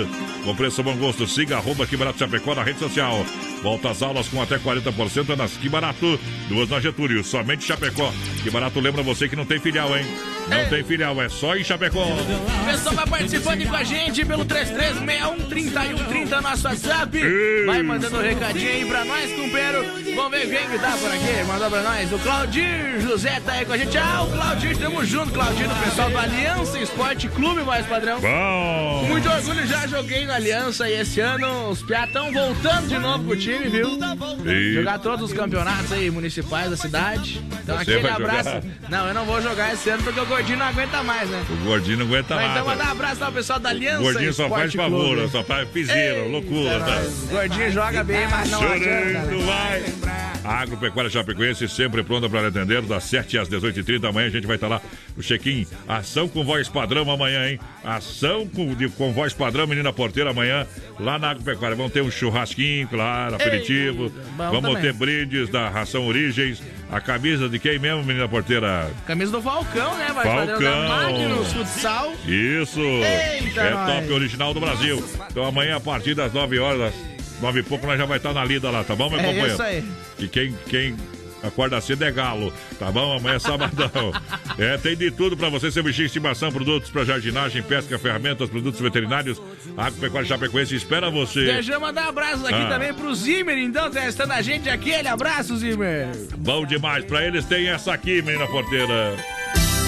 com 0.45 0.55
preço 0.55 0.83
bom 0.83 0.97
gosto, 0.97 1.27
siga 1.27 1.57
arroba 1.57 1.87
que 1.87 1.97
barato 1.97 2.19
Chapecó 2.19 2.55
na 2.55 2.63
rede 2.63 2.79
social, 2.79 3.25
volta 3.67 3.91
às 3.91 4.01
aulas 4.01 4.29
com 4.29 4.41
até 4.41 4.61
40% 4.61 5.37
nas 5.37 5.57
que 5.57 5.69
barato, 5.69 6.21
duas 6.49 6.69
na 6.69 6.79
Getúlio, 6.79 7.25
somente 7.25 7.65
Chapecó, 7.65 8.13
que 8.45 8.49
barato 8.49 8.79
lembra 8.79 9.03
você 9.03 9.29
que 9.29 9.35
não 9.35 9.45
tem 9.45 9.59
filial, 9.59 9.89
hein? 9.99 10.07
Não 10.49 10.69
tem 10.69 10.85
filial, 10.85 11.21
é 11.21 11.29
só 11.29 11.57
em 11.57 11.65
Chapecó. 11.65 12.05
O 12.05 12.65
pessoal 12.65 12.95
vai 12.95 13.07
participando 13.07 13.67
com 13.67 13.75
a 13.75 13.83
gente 13.83 14.25
pelo 14.25 14.45
33613130 14.45 16.41
nosso 16.41 16.69
WhatsApp. 16.69 17.21
Vai 17.67 17.83
mandando 17.83 18.19
um 18.19 18.23
recadinho 18.23 18.71
aí 18.71 18.85
pra 18.85 19.05
nós, 19.05 19.33
companheiro. 19.33 19.85
Vamos 20.15 20.31
ver 20.31 20.49
quem 20.49 20.71
que 20.71 20.79
tá 20.79 20.97
por 20.97 21.11
aqui. 21.11 21.45
Mandou 21.49 21.69
pra 21.69 21.83
nós. 21.83 22.13
O 22.13 22.19
Claudir 22.21 23.01
José 23.01 23.41
tá 23.45 23.53
aí 23.55 23.65
com 23.65 23.73
a 23.73 23.79
gente. 23.79 23.99
Ah, 23.99 24.23
o 24.23 24.31
Claudir, 24.31 24.79
tamo 24.79 25.05
junto, 25.05 25.33
Claudir, 25.33 25.67
o 25.69 25.85
pessoal 25.85 26.11
do 26.11 26.19
Aliança 26.19 26.79
Esporte 26.79 27.29
Clube, 27.29 27.63
mais 27.63 27.85
padrão. 27.87 28.21
Bom! 28.21 29.01
Com 29.01 29.07
muito 29.09 29.29
orgulho, 29.29 29.67
já 29.67 29.87
joguei 29.89 30.25
na 30.27 30.37
Aliança 30.37 30.89
e 30.89 31.01
esse 31.01 31.21
ano 31.21 31.71
os 31.71 31.83
piá 31.83 32.05
estão 32.05 32.33
voltando 32.33 32.87
de 32.87 32.99
novo 32.99 33.25
pro 33.25 33.37
time, 33.37 33.56
viu? 33.59 33.99
E- 34.47 34.75
Jogar 34.75 34.99
todos 34.99 35.31
os 35.31 35.33
campeonatos 35.37 35.93
aí 35.93 36.11
municipais 36.11 36.71
da 36.71 36.77
cidade. 36.77 37.43
Então 37.63 37.77
Você 37.77 37.83
aquele 37.83 38.09
abraço. 38.09 38.51
jogar? 38.51 38.63
Não, 38.89 39.09
eu 39.09 39.15
não 39.15 39.25
vou 39.25 39.41
jogar 39.43 39.73
esse 39.73 39.91
ano 39.91 40.03
porque 40.03 40.21
o 40.21 40.27
gordinho 40.27 40.59
não 40.59 40.67
aguenta 40.67 41.03
mais, 41.03 41.29
né? 41.29 41.45
O 41.51 41.65
gordinho 41.65 41.99
não 41.99 42.07
aguenta 42.07 42.35
Mas 42.37 42.51
então 42.53 42.67
mandar 42.67 42.89
um 42.89 42.93
abraço 42.93 43.21
lá 43.21 43.27
pro 43.27 43.35
pessoal 43.37 43.59
da 43.59 43.69
Aliança. 43.71 44.01
O 44.01 44.03
gordinho 44.05 44.33
só 44.33 44.49
faz 44.49 44.73
favor, 44.75 45.15
Clube. 45.17 45.31
só 45.33 45.43
faz 45.45 45.69
piseira, 45.69 46.25
loucura, 46.29 46.81
tá? 46.81 47.03
O 47.25 47.27
gordinho 47.29 47.73
joga 47.73 48.05
bem, 48.05 48.29
mas 48.29 48.51
não 48.51 48.61
adianta. 48.63 48.85
Chorando, 48.85 49.37
né? 49.39 49.45
vai. 49.47 50.36
A 50.47 50.61
Agropecuária 50.61 51.11
Chapecoense 51.11 51.69
sempre 51.69 52.03
pronta 52.05 52.29
para 52.29 52.47
atender, 52.49 52.81
das 52.83 53.03
7 53.05 53.37
às 53.39 53.49
18h30 53.49 54.09
amanhã 54.09 54.29
a 54.29 54.31
gente 54.31 54.47
vai 54.47 54.57
estar 54.57 54.69
lá 54.69 54.81
no 55.17 55.23
check-in. 55.23 55.67
Ação 55.89 56.29
com 56.29 56.45
voz 56.45 56.69
padrão 56.69 57.11
amanhã, 57.11 57.49
hein? 57.51 57.59
Ação 57.83 58.47
com, 58.47 58.73
de, 58.75 58.89
com 58.91 59.13
voz 59.13 59.33
padrão, 59.33 59.67
menina 59.67 59.93
porteira, 59.93 60.31
amanhã, 60.31 60.65
lá 61.01 61.19
na 61.19 61.31
Agropecuária. 61.31 61.77
Vamos 61.77 61.93
ter 61.93 62.01
um 62.03 62.11
churrasquinho, 62.11 62.87
claro, 62.87 63.35
aperitivo. 63.35 64.09
bom 64.09 64.51
Vamos 64.51 64.63
também. 64.75 64.83
ter 64.83 64.93
brindes 64.93 65.49
da 65.49 65.69
ração 65.69 66.07
Origens. 66.07 66.63
A 66.91 67.01
camisa 67.01 67.49
de 67.49 67.59
quem 67.59 67.81
mesmo, 67.81 68.05
menina 68.05 68.29
porteira? 68.29 68.89
Camisa 69.07 69.33
do 69.33 69.43
Falcão, 69.43 69.97
né? 69.99 70.13
Vai 70.15 70.25
Falcão. 70.25 70.61
da 70.61 70.89
Magnus 70.89 71.53
Futsal. 71.53 72.13
Isso! 72.25 72.81
Eita, 72.81 73.61
é 73.63 73.71
nós. 73.71 73.95
top 73.95 74.13
original 74.13 74.55
do 74.55 74.61
Brasil. 74.61 75.05
Então 75.29 75.45
amanhã, 75.45 75.77
a 75.77 75.81
partir 75.81 76.15
das 76.15 76.33
9 76.33 76.59
horas, 76.61 76.95
9 77.41 77.59
e 77.61 77.63
pouco, 77.65 77.85
nós 77.87 77.99
já 77.99 78.05
vai 78.07 78.19
estar 78.19 78.33
na 78.33 78.45
lida 78.45 78.71
lá, 78.71 78.85
tá 78.85 78.95
bom, 78.95 79.11
meu 79.11 79.19
É 79.19 79.23
companheiro? 79.23 79.53
isso 79.53 79.63
aí. 79.63 79.85
E 80.19 80.27
quem, 80.29 80.55
quem 80.69 80.97
acorda 81.43 81.81
cedo 81.81 82.03
é 82.05 82.11
galo, 82.11 82.53
tá 82.79 82.91
bom? 82.91 83.17
Amanhã 83.19 83.37
é 83.37 83.39
sabadão. 83.39 84.13
é, 84.59 84.77
tem 84.79 84.97
de 84.97 85.11
tudo 85.11 85.37
pra 85.37 85.49
você, 85.49 85.71
seu 85.71 85.83
bichinho 85.83 86.05
de 86.09 86.17
estimação, 86.17 86.51
produtos 86.51 86.91
pra 86.91 87.05
jardinagem, 87.05 87.63
pesca, 87.63 87.99
ferramentas, 87.99 88.49
produtos 88.49 88.81
veterinários. 88.81 89.41
A 89.77 89.87
Agropecuária 89.87 90.29
Chapecoense 90.29 90.75
espera 90.75 91.11
você. 91.11 91.45
Deixa 91.45 91.73
eu 91.75 91.81
mandar 91.81 92.09
abraços 92.09 92.45
aqui 92.45 92.55
Ah. 92.55 92.69
também 92.69 92.95
pro 92.95 93.15
Zimmer, 93.15 93.59
então, 93.59 93.91
testando 93.91 94.33
a 94.33 94.43
gente 94.43 94.69
aqui. 94.69 94.93
Aquele 94.93 95.09
abraço, 95.09 95.57
Zimmer. 95.57 96.09
Bom 96.39 96.65
demais. 96.65 97.05
Pra 97.05 97.25
eles 97.27 97.45
tem 97.45 97.69
essa 97.69 97.93
aqui, 97.93 98.23
menina 98.23 98.47
porteira. 98.47 99.15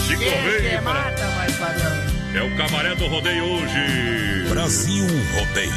Chico 0.07 0.23
que 0.23 0.29
Rei, 0.29 0.79
é 2.35 2.43
o 2.43 2.57
camaré 2.57 2.95
do 2.95 3.07
rodeio 3.07 3.45
hoje. 3.45 4.49
Brasil 4.51 5.05
Rodeio. 5.35 5.73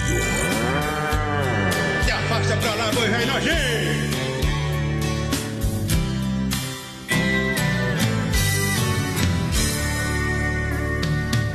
Se 2.03 2.11
afasta 2.11 2.57
pra 2.57 2.75
lá, 2.75 2.91
boi 2.91 3.07
velho 3.09 3.27
nojento. 3.27 4.10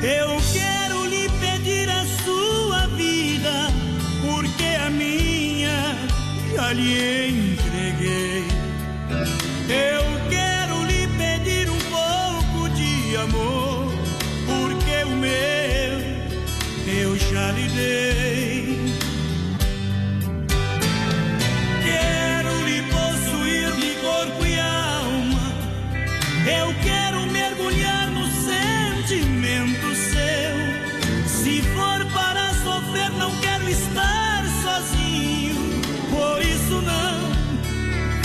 Eu 0.07 0.37
quero 0.53 1.05
lhe 1.07 1.29
pedir 1.41 1.89
a 1.91 2.05
sua 2.25 2.87
vida. 2.89 3.73
era 4.87 4.89
minha, 4.91 5.97
já 6.55 6.73
lhe 6.73 7.29
entreguei. 7.29 8.45
Eu 9.69 10.05
quero 10.31 10.85
lhe 10.85 11.09
pedir 11.19 11.69
um 11.69 11.79
pouco 11.91 12.69
de 12.71 13.17
amor, 13.17 13.93
porque 14.47 15.05
o 15.05 15.17
meu 15.17 15.67
eu 16.87 17.19
já 17.19 17.51
lhe 17.51 17.69
dei. 17.71 18.79
Quero 21.83 22.65
lhe 22.65 22.83
possuir 22.83 23.75
corpo 24.01 24.47
e 24.47 24.61
alma. 24.61 25.53
Eu 26.47 26.73
quero 26.85 27.27
mergulhar 27.27 28.09
no 28.13 28.25
sentimento 28.29 29.96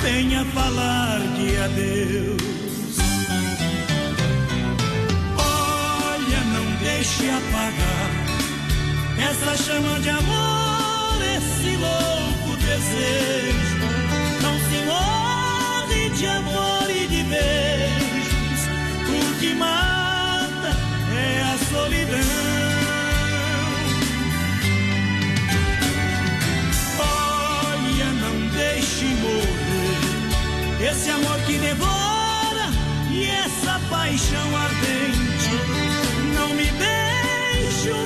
venha 0.02 0.44
falar 0.46 1.20
de 1.20 1.58
adeus. 1.58 2.98
Olha, 5.38 6.42
não 6.54 6.66
deixe 6.84 7.30
apagar 7.30 8.12
essa 9.30 9.64
chama 9.64 10.00
de 10.00 10.10
amor, 10.10 11.22
esse 11.38 11.78
louco 11.78 12.58
desejo. 12.58 13.78
Não 14.42 14.56
se 14.68 14.78
morre 14.86 16.10
de 16.10 16.26
amor 16.26 16.90
e 16.90 17.08
de 17.08 17.24
beijos. 17.24 18.62
O 19.08 19.40
que 19.40 19.54
mata 19.54 20.72
é 21.16 21.42
a 21.44 21.58
solidão. 21.72 22.51
Esse 30.84 31.10
amor 31.12 31.38
que 31.46 31.58
devora 31.60 32.70
e 33.12 33.26
essa 33.26 33.80
paixão 33.90 34.58
ardente. 34.58 35.52
Não 36.34 36.50
me 36.56 36.66
deixe 36.66 37.92
um 37.92 38.06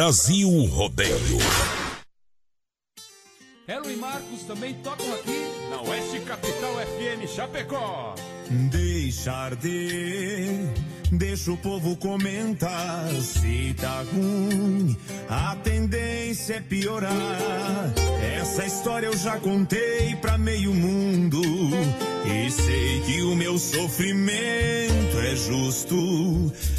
Brasil 0.00 0.48
Rodeio. 0.64 1.36
Elo 3.68 3.90
e 3.90 3.96
Marcos 3.96 4.44
também 4.44 4.72
tocam 4.76 5.12
aqui 5.12 5.44
na 5.68 5.82
Oeste 5.82 6.20
Capital 6.20 6.72
FM 6.72 7.28
Chapecó. 7.28 8.14
Deixar 8.48 9.54
de, 9.56 10.64
deixa 11.12 11.52
o 11.52 11.56
povo 11.58 11.94
comentar. 11.98 13.10
Se 13.20 13.74
tá 13.78 14.02
ruim, 14.10 14.96
a 15.28 15.54
tendência 15.56 16.54
é 16.54 16.60
piorar. 16.60 17.92
Essa 18.40 18.64
história 18.64 19.06
eu 19.06 19.16
já 19.18 19.38
contei 19.38 20.16
pra 20.16 20.38
meio 20.38 20.72
mundo. 20.72 21.42
E 22.24 22.50
sei 22.50 23.02
que 23.02 23.20
o 23.20 23.36
meu 23.36 23.58
sofrimento 23.58 25.18
é 25.18 25.36
justo. 25.36 25.94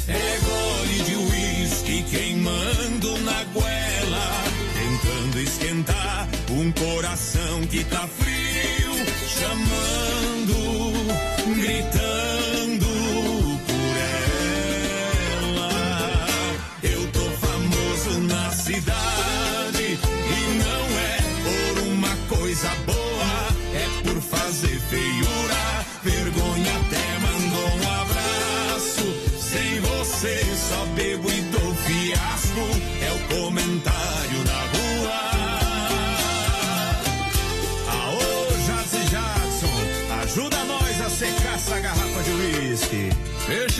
É 0.08 0.38
gole 0.40 1.02
de 1.04 1.14
uísque 1.14 2.02
queimando 2.10 2.81
na 3.22 3.44
goela. 3.44 4.44
Tentando 4.74 5.40
esquentar 5.40 6.28
um 6.50 6.72
coração 6.72 7.66
que 7.68 7.84
tá 7.84 8.06
frio. 8.06 8.92
Chamando, 9.28 10.31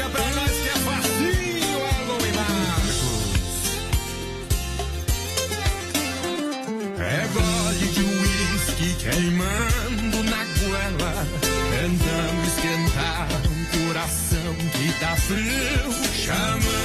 Deixa 0.03 0.11
pra 0.11 0.30
nós 0.32 0.50
que 0.50 0.68
é 0.68 0.72
facinho, 0.72 1.78
Alô 1.94 2.18
e 2.26 2.32
Marcos. 2.32 3.22
É 6.98 7.28
gole 7.32 7.86
de 7.92 8.03
uísque 8.03 8.88
queimando 8.98 10.18
na 10.24 10.42
goela, 10.59 11.14
tentando 11.70 12.42
esquentar 12.48 13.28
um 13.46 13.64
coração 13.86 14.55
que 14.72 14.86
tá 14.98 15.14
frio, 15.14 15.92
chamando, 16.16 16.82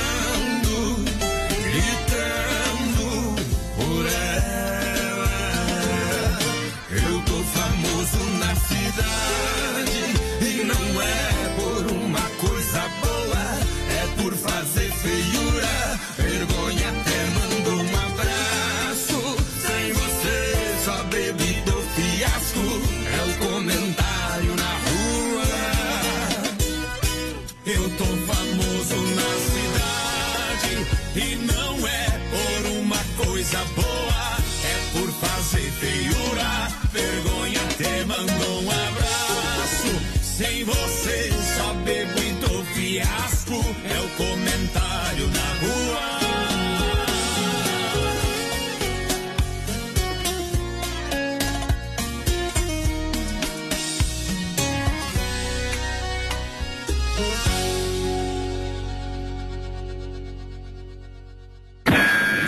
Eu 27.69 27.83
tô 27.97 28.36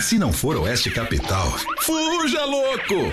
Se 0.10 0.18
não 0.18 0.34
for 0.34 0.58
Oeste 0.58 0.90
Capital, 0.90 1.52
fuja 1.82 2.44
louco! 2.44 3.12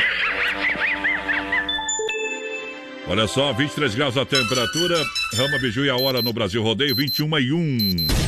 Olha 3.06 3.26
só, 3.26 3.52
23 3.52 3.94
graus 3.94 4.16
a 4.16 4.24
temperatura. 4.24 5.04
Rama 5.34 5.58
Biju 5.58 5.84
e 5.84 5.90
a 5.90 5.96
hora 5.96 6.22
no 6.22 6.32
Brasil 6.32 6.62
Rodeio, 6.62 6.96
21 6.96 7.38
e 7.38 7.52
1. 7.52 8.25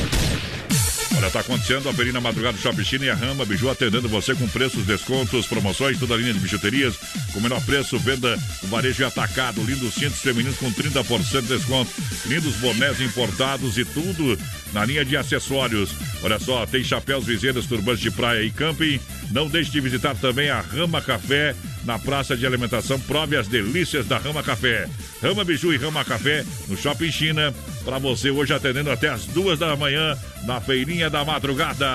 Olha, 1.19 1.29
tá 1.29 1.41
acontecendo 1.41 1.89
a 1.89 1.93
Perina 1.93 2.21
Madrugada 2.21 2.55
do 2.55 2.61
Shopping 2.61 2.85
China 2.85 3.03
e 3.03 3.09
a 3.09 3.13
Rama 3.13 3.43
Biju 3.43 3.69
atendendo 3.69 4.07
você 4.07 4.33
com 4.33 4.47
preços, 4.47 4.85
descontos, 4.85 5.45
promoções, 5.47 5.99
toda 5.99 6.13
a 6.13 6.17
linha 6.17 6.33
de 6.33 6.39
bijuterias 6.39 6.95
com 7.33 7.41
menor 7.41 7.61
preço, 7.65 7.99
venda 7.99 8.39
varejo 8.63 9.03
e 9.03 9.05
atacado, 9.05 9.61
lindos 9.61 9.95
cintos 9.95 10.21
femininos 10.21 10.57
com 10.57 10.71
30% 10.71 11.41
de 11.41 11.47
desconto, 11.49 11.91
lindos 12.25 12.55
bonés 12.55 13.01
importados 13.01 13.77
e 13.77 13.83
tudo 13.83 14.39
na 14.71 14.85
linha 14.85 15.03
de 15.03 15.17
acessórios. 15.17 15.91
Olha 16.23 16.39
só, 16.39 16.65
tem 16.65 16.85
chapéus, 16.85 17.25
viseiras, 17.25 17.65
turbantes 17.65 18.01
de 18.01 18.11
praia 18.11 18.41
e 18.41 18.49
camping. 18.49 18.97
Não 19.31 19.49
deixe 19.49 19.71
de 19.71 19.81
visitar 19.81 20.15
também 20.15 20.49
a 20.49 20.61
Rama 20.61 21.01
Café 21.01 21.53
na 21.89 21.97
praça 21.97 22.37
de 22.37 22.45
alimentação. 22.45 22.99
Prove 22.99 23.35
as 23.35 23.47
delícias 23.47 24.05
da 24.05 24.19
Rama 24.19 24.43
Café. 24.43 24.87
Rama 25.23 25.43
Biju 25.43 25.73
e 25.73 25.77
Rama 25.77 26.05
Café 26.05 26.45
no 26.67 26.77
Shopping 26.77 27.11
China. 27.11 27.51
Para 27.83 27.97
você 27.97 28.29
hoje 28.29 28.53
atendendo 28.53 28.91
até 28.91 29.09
as 29.09 29.25
duas 29.25 29.57
da 29.57 29.75
manhã 29.75 30.15
na 30.43 30.61
feirinha 30.61 31.09
da 31.09 31.25
madrugada. 31.25 31.87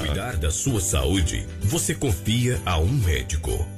Cuidar 0.00 0.36
da 0.36 0.50
sua 0.50 0.80
saúde, 0.80 1.46
você 1.60 1.94
confia 1.94 2.58
a 2.64 2.78
um 2.78 2.88
médico. 2.88 3.77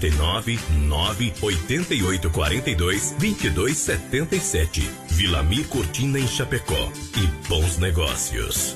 49 0.01 0.59
9 0.87 1.33
88 1.41 2.29
42 2.31 3.15
22 3.19 3.77
77. 3.77 4.89
Vila 5.09 5.43
Mir 5.43 5.67
Cortina 5.67 6.19
em 6.19 6.27
Chapecó. 6.27 6.91
E 7.15 7.27
bons 7.47 7.77
negócios. 7.77 8.75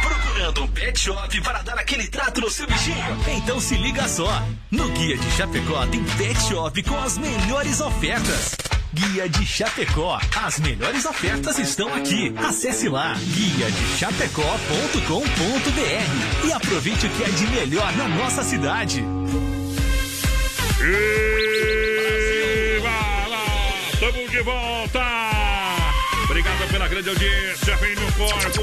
Procurando 0.00 0.62
um 0.62 0.68
pet 0.68 0.98
shop 0.98 1.40
para 1.42 1.60
dar 1.62 1.78
aquele 1.78 2.06
trato 2.06 2.40
no 2.40 2.50
seu 2.50 2.66
bichinho? 2.66 2.96
Então 3.36 3.60
se 3.60 3.76
liga 3.76 4.08
só. 4.08 4.42
No 4.70 4.88
Guia 4.90 5.18
de 5.18 5.30
Chapecó 5.32 5.86
tem 5.86 6.02
pet 6.16 6.40
shop 6.48 6.82
com 6.82 6.98
as 6.98 7.18
melhores 7.18 7.80
ofertas. 7.80 8.56
Guia 8.94 9.28
de 9.28 9.44
Chapecó. 9.44 10.18
As 10.42 10.58
melhores 10.58 11.04
ofertas 11.04 11.58
estão 11.58 11.92
aqui. 11.92 12.32
Acesse 12.38 12.88
lá 12.88 13.12
guia 13.14 13.70
de 13.70 13.98
chapecó.com.br 13.98 16.46
e 16.46 16.52
aproveite 16.52 17.06
o 17.06 17.10
que 17.10 17.24
é 17.24 17.28
de 17.28 17.46
melhor 17.48 17.92
na 17.94 18.08
nossa 18.08 18.42
cidade. 18.42 19.04
E 20.80 22.78
vai 22.80 23.28
lá, 23.28 23.46
estamos 23.92 24.30
de 24.30 24.42
volta! 24.42 25.02
Obrigado 26.24 26.70
pela 26.70 26.88
grande 26.88 27.08
audiência, 27.08 27.76
vem 27.76 27.94
no 27.94 28.12
corpo. 28.12 28.62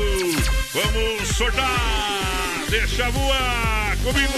Vamos 0.74 1.28
soltar! 1.30 2.66
Deixa 2.70 3.10
voar 3.10 3.98
comigo! 4.04 4.34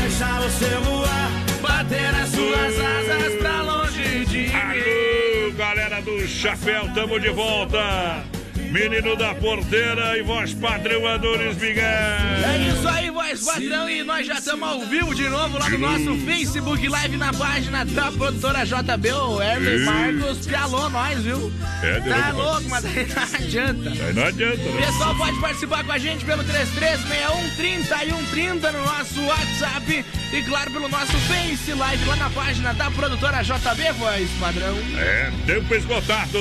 Deixa 0.00 0.40
você 0.40 0.76
voar, 0.84 1.30
bater 1.60 2.14
as 2.14 2.28
suas 2.30 2.80
asas 2.80 3.34
pra 3.38 3.62
longe 3.62 4.24
de 4.24 4.38
mim. 4.38 4.54
Alô, 4.54 5.52
galera 5.52 6.00
do 6.00 6.26
Chapéu, 6.26 6.88
tamo 6.94 7.20
de 7.20 7.30
volta! 7.30 8.39
Menino 8.70 9.16
da 9.16 9.34
porteira 9.34 10.16
e 10.16 10.22
voz 10.22 10.54
padrão 10.54 11.04
Adonis 11.06 11.56
Miguel. 11.56 11.82
É 11.82 12.68
isso 12.72 12.88
aí, 12.88 13.10
voz 13.10 13.44
padrão, 13.44 13.88
e 13.90 14.04
nós 14.04 14.24
já 14.26 14.34
estamos 14.34 14.68
ao 14.68 14.80
vivo 14.86 15.12
de 15.12 15.28
novo 15.28 15.58
lá 15.58 15.68
no 15.68 15.78
nosso 15.78 16.16
Facebook 16.24 16.88
Live 16.88 17.16
na 17.16 17.32
página 17.32 17.84
da 17.84 18.12
produtora 18.12 18.64
JB, 18.64 19.12
o 19.12 19.42
Hermes. 19.42 19.82
Marcos 19.82 20.46
Pialou 20.46 20.88
nós, 20.88 21.18
viu? 21.20 21.52
É, 21.82 22.00
Tá 22.00 22.30
louco, 22.30 22.62
mas 22.68 22.84
daí 22.84 23.06
não 23.08 23.22
adianta. 23.22 23.90
Aí 23.90 24.12
não 24.12 24.24
adianta, 24.24 24.56
né? 24.62 24.86
Pessoal, 24.86 25.14
pode 25.16 25.40
participar 25.40 25.84
com 25.84 25.92
a 25.92 25.98
gente 25.98 26.24
pelo 26.24 26.44
3361 26.44 27.56
3130 27.56 28.72
no 28.72 28.84
nosso 28.84 29.20
WhatsApp 29.24 30.04
e, 30.32 30.42
claro, 30.42 30.70
pelo 30.70 30.88
nosso 30.88 31.16
Face 31.26 31.72
Live 31.72 32.04
lá 32.04 32.16
na 32.16 32.30
página 32.30 32.72
da 32.74 32.88
produtora 32.90 33.42
JB, 33.42 33.92
voz 33.98 34.30
padrão. 34.38 34.78
É, 34.96 35.30
tempo 35.44 35.74
esgotado. 35.74 36.38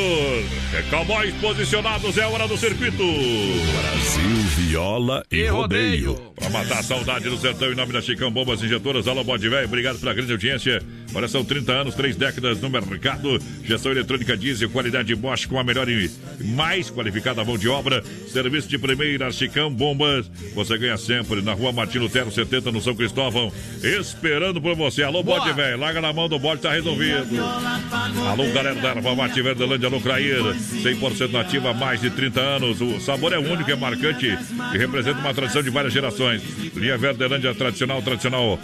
É 0.74 0.84
cowboys 0.92 1.34
posicionados, 1.36 2.18
é 2.20 2.26
hora 2.26 2.48
do 2.48 2.58
circuito. 2.58 2.98
Brasil, 3.04 4.36
viola 4.58 5.24
e, 5.32 5.38
E 5.38 5.48
rodeio. 5.48 6.12
rodeio. 6.14 6.30
Pra 6.36 6.50
matar 6.50 6.80
a 6.80 6.84
saudade 6.84 7.30
do 7.30 7.38
sertão 7.38 7.72
em 7.72 7.76
nome 7.76 7.92
da 7.92 8.02
Chicão 8.02 8.32
Bombas 8.32 8.64
Injetoras, 8.64 9.08
alô 9.08 9.24
Bode 9.24 9.48
Velho, 9.50 9.66
obrigado 9.66 10.00
pela 10.00 10.14
grande 10.14 10.32
audiência. 10.32 10.82
Olha, 11.14 11.28
são 11.28 11.44
30 11.44 11.72
anos, 11.72 11.96
3 11.96 12.16
décadas 12.16 12.62
no 12.62 12.70
mercado. 12.70 13.40
Gestão 13.64 13.92
eletrônica 13.92 14.38
diesel, 14.38 14.70
qualidade 14.70 15.14
Bosch 15.16 15.46
com 15.48 15.60
a 15.60 15.64
melhor 15.64 15.90
e 15.90 16.10
mais 16.44 16.90
qualificada 16.90 17.44
mão 17.44 17.58
de 17.58 17.68
obra. 17.68 18.04
Serviço 18.32 18.68
de 18.70 18.78
primeira, 18.78 19.32
Chicão 19.32 19.74
Bombas. 19.74 20.30
Você 20.56 20.78
ganha 20.78 20.98
sempre 20.98 21.42
na 21.42 21.54
rua 21.54 21.72
Martino 21.72 22.04
Lutero 22.06 22.32
70, 22.32 22.72
no 22.72 22.80
São 22.82 22.96
Cristóvão. 22.96 23.52
Esperando 23.84 24.62
por 24.62 24.76
você. 24.76 25.04
Alô, 25.04 25.24
Boa. 25.24 25.40
Bode 25.40 25.54
Velho, 25.54 25.78
larga 25.78 26.00
na 26.00 26.14
mão 26.14 26.30
do 26.30 26.40
bode, 26.40 26.62
tá 26.62 26.72
resolvido. 26.72 27.38
Alô, 28.30 28.46
galera 28.54 28.76
da 28.76 28.90
Erva 28.90 29.16
Mate 29.16 29.42
Verdelândia, 29.42 29.88
alô, 29.88 30.00
Crair. 30.00 30.40
100% 30.84 31.32
nativa 31.32 31.74
mais 31.74 32.00
de 32.02 32.09
30 32.12 32.40
anos. 32.40 32.82
O 32.82 33.00
sabor 33.00 33.34
é 33.34 33.38
único, 33.38 33.70
é 33.70 33.76
marcante 33.76 34.28
e 34.28 34.78
representa 34.78 35.20
uma 35.20 35.34
tradição 35.34 35.62
de 35.62 35.70
várias 35.70 35.94
gerações. 35.94 36.42
Linha 36.76 36.98
Verdelândia 36.98 37.54
tradicional, 37.54 38.02
tradicional. 38.02 38.60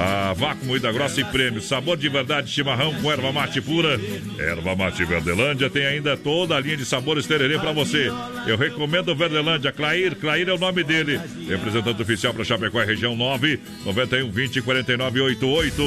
A 0.00 0.32
vácuo, 0.32 0.64
moída 0.64 0.92
grossa 0.92 1.20
e 1.20 1.24
prêmio. 1.24 1.60
Sabor 1.60 1.96
de 1.96 2.08
verdade, 2.08 2.48
chimarrão 2.52 2.94
com 3.02 3.10
erva 3.10 3.32
mate 3.32 3.60
pura. 3.60 3.98
Erva 4.38 4.76
mate 4.76 5.04
Verdelândia 5.04 5.68
tem 5.68 5.84
ainda 5.84 6.16
toda 6.16 6.54
a 6.56 6.60
linha 6.60 6.76
de 6.76 6.84
sabores 6.84 7.26
tererê 7.26 7.58
pra 7.58 7.72
você. 7.72 8.08
Eu 8.46 8.56
recomendo 8.56 9.12
Verdelândia. 9.16 9.72
Clair, 9.72 10.14
Clair 10.14 10.48
é 10.48 10.52
o 10.52 10.58
nome 10.58 10.84
dele. 10.84 11.20
Representante 11.48 12.00
oficial 12.00 12.32
para 12.32 12.44
Chapecó, 12.44 12.78
região 12.84 13.16
9, 13.16 13.58
91 13.84 14.30
20 14.30 14.62
49 14.62 15.20
88. 15.20 15.82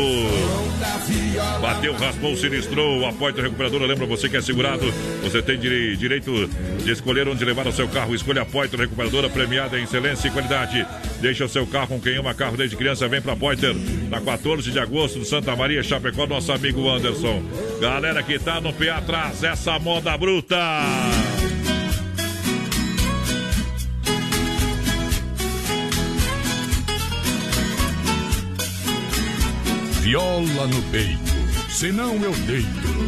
Bateu, 1.62 1.94
raspou, 1.94 2.36
sinistrou. 2.36 3.06
A 3.08 3.14
Poitra 3.14 3.44
Recuperadora 3.44 3.86
lembra 3.86 4.06
você 4.06 4.28
que 4.28 4.36
é 4.36 4.42
segurado. 4.42 4.92
Você 5.24 5.42
tem 5.42 5.58
dire- 5.58 5.96
direito 5.96 6.50
de 6.84 6.92
escolher 6.92 7.30
onde 7.30 7.46
levar 7.46 7.66
o 7.66 7.72
seu 7.72 7.88
carro. 7.88 8.14
Escolha 8.14 8.42
a 8.42 8.46
Poitra 8.46 8.82
Recuperadora, 8.82 9.30
premiada 9.30 9.80
em 9.80 9.84
excelência 9.84 10.28
e 10.28 10.32
qualidade. 10.32 10.86
Deixa 11.22 11.46
o 11.46 11.50
seu 11.50 11.68
carro 11.68 11.88
com 11.88 12.02
quem 12.02 12.18
ama 12.18 12.34
carro 12.34 12.58
desde 12.58 12.76
criança. 12.76 13.08
Vem 13.08 13.22
pra 13.22 13.36
Poiter. 13.36 13.76
Na 14.10 14.20
14 14.20 14.72
de 14.72 14.80
agosto, 14.80 15.20
no 15.20 15.26
Santa 15.26 15.56
Maria, 15.56 15.84
Chapecó, 15.84 16.26
nosso 16.26 16.52
amigo 16.52 16.90
Anderson. 16.90 17.44
Galera 17.80 18.24
que 18.24 18.40
tá 18.40 18.60
no 18.60 18.74
pé 18.74 18.90
atrás, 18.90 19.44
essa 19.44 19.78
moda 19.78 20.18
bruta. 20.18 20.58
Viola 30.02 30.68
no 30.68 30.82
peito, 30.92 31.32
senão 31.70 32.16
eu 32.16 32.34
deito. 32.34 33.01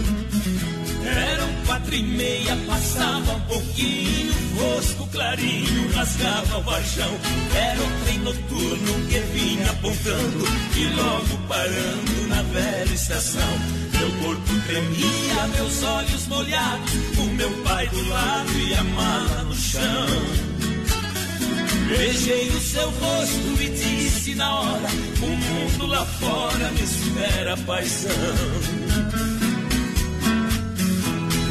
Quatro 1.83 1.95
e 1.95 2.03
meia, 2.03 2.55
passava 2.65 3.33
um 3.33 3.41
pouquinho, 3.41 4.33
fosco 4.55 5.05
clarinho, 5.07 5.91
rasgava 5.93 6.59
o 6.59 6.61
varjão. 6.63 7.19
Era 7.53 7.81
o 7.81 8.03
trem 8.05 8.19
noturno 8.19 9.07
que 9.09 9.19
vinha 9.19 9.69
apontando 9.69 10.45
e 10.77 10.85
logo 10.95 11.37
parando 11.49 12.27
na 12.29 12.41
velha 12.43 12.93
estação. 12.93 13.59
Meu 13.99 14.09
corpo 14.23 14.61
tremia, 14.65 15.47
meus 15.55 15.83
olhos 15.83 16.27
molhados, 16.27 16.93
o 17.17 17.25
meu 17.25 17.51
pai 17.63 17.87
do 17.89 18.07
lado 18.07 18.59
e 18.59 18.73
a 18.75 18.83
mala 18.85 19.43
no 19.43 19.55
chão. 19.55 20.07
Beijei 21.89 22.47
o 22.47 22.61
seu 22.61 22.89
rosto 22.91 23.61
e 23.61 23.69
disse 23.69 24.35
na 24.35 24.55
hora: 24.57 24.87
O 25.21 25.27
mundo 25.27 25.87
lá 25.87 26.05
fora 26.05 26.71
me 26.71 26.81
espera, 26.81 27.57
paixão. 27.57 29.42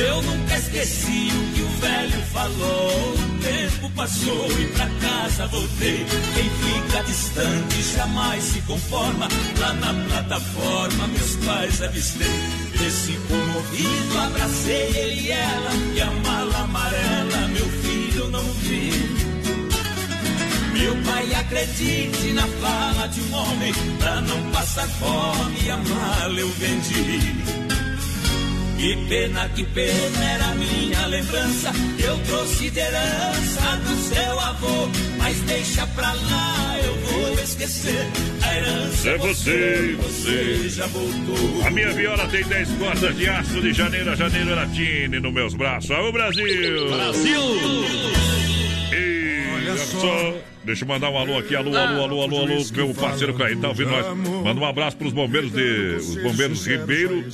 Eu 0.00 0.22
nunca 0.22 0.56
esqueci 0.56 1.28
o 1.30 1.54
que 1.54 1.62
o 1.62 1.68
velho 1.80 2.22
falou. 2.32 3.14
O 3.14 3.42
tempo 3.42 3.90
passou 3.90 4.46
e 4.58 4.66
pra 4.68 4.86
casa 4.86 5.46
voltei. 5.48 6.06
Quem 6.34 6.50
fica 6.50 7.04
distante 7.04 7.82
jamais 7.82 8.42
se 8.42 8.60
conforma. 8.62 9.28
Lá 9.58 9.72
na 9.74 9.92
plataforma, 10.08 11.06
meus 11.08 11.36
pais 11.44 11.82
avistei. 11.82 12.26
Esse 12.86 13.12
comovido, 13.28 14.18
abracei 14.18 14.96
ele 14.96 15.20
e 15.20 15.32
ela. 15.32 15.70
E 15.94 16.00
a 16.00 16.10
mala 16.10 16.58
amarela, 16.60 17.48
meu 17.48 17.68
filho, 17.82 18.30
não 18.30 18.44
vi. 18.54 18.90
Meu 20.72 20.96
pai 21.04 21.34
acredite 21.34 22.32
na 22.32 22.46
fala 22.46 23.06
de 23.08 23.20
um 23.20 23.34
homem 23.34 23.74
Pra 23.98 24.22
não 24.22 24.50
passar 24.50 24.88
fome 24.88 25.70
a 25.70 25.76
mala 25.76 26.40
eu 26.40 26.48
vendi 26.52 27.69
Que 28.80 28.96
pena, 29.10 29.46
que 29.50 29.62
pena 29.62 30.24
era 30.24 30.44
a 30.46 30.54
minha 30.54 31.06
lembrança 31.08 31.70
Eu 32.02 32.16
trouxe 32.20 32.70
de 32.70 32.78
herança 32.78 33.76
do 33.76 33.94
seu 33.96 34.40
avô 34.40 34.88
Mas 35.18 35.38
deixa 35.42 35.86
pra 35.88 36.10
lá, 36.14 36.78
eu 36.82 36.94
vou 36.94 37.34
esquecer 37.34 38.06
A 38.42 38.56
herança 38.56 39.10
É 39.10 39.18
você, 39.18 39.96
você 39.98 40.68
já 40.70 40.86
voltou 40.86 41.62
A 41.66 41.70
minha 41.70 41.92
viola 41.92 42.26
tem 42.28 42.42
10 42.42 42.70
cordas 42.78 43.14
de 43.18 43.28
aço 43.28 43.60
de 43.60 43.74
janeiro 43.74 44.12
a 44.12 44.14
janeiro 44.14 44.54
latine 44.54 45.20
nos 45.20 45.32
meus 45.32 45.54
braços. 45.54 45.90
Alô, 45.90 46.10
Brasil! 46.10 46.88
Brasil! 46.88 47.42
E 48.92 49.42
olha 49.56 49.76
só. 49.76 50.49
Deixa 50.70 50.84
eu 50.84 50.88
mandar 50.88 51.10
um 51.10 51.18
alô 51.18 51.36
aqui, 51.36 51.56
alô, 51.56 51.76
alô, 51.76 52.02
alô, 52.04 52.22
alô, 52.22 52.36
alô, 52.42 52.64
meu 52.76 52.94
parceiro 52.94 53.34
Caí, 53.34 53.56
tá 53.56 53.66
ouvindo 53.70 53.90
nós? 53.90 54.06
Manda 54.16 54.60
um 54.60 54.64
abraço 54.64 54.96
pros 54.96 55.12
bombeiros 55.12 55.50
de. 55.50 55.96
Os 55.96 56.22
bombeiros 56.22 56.64
Ribeiro 56.64 57.24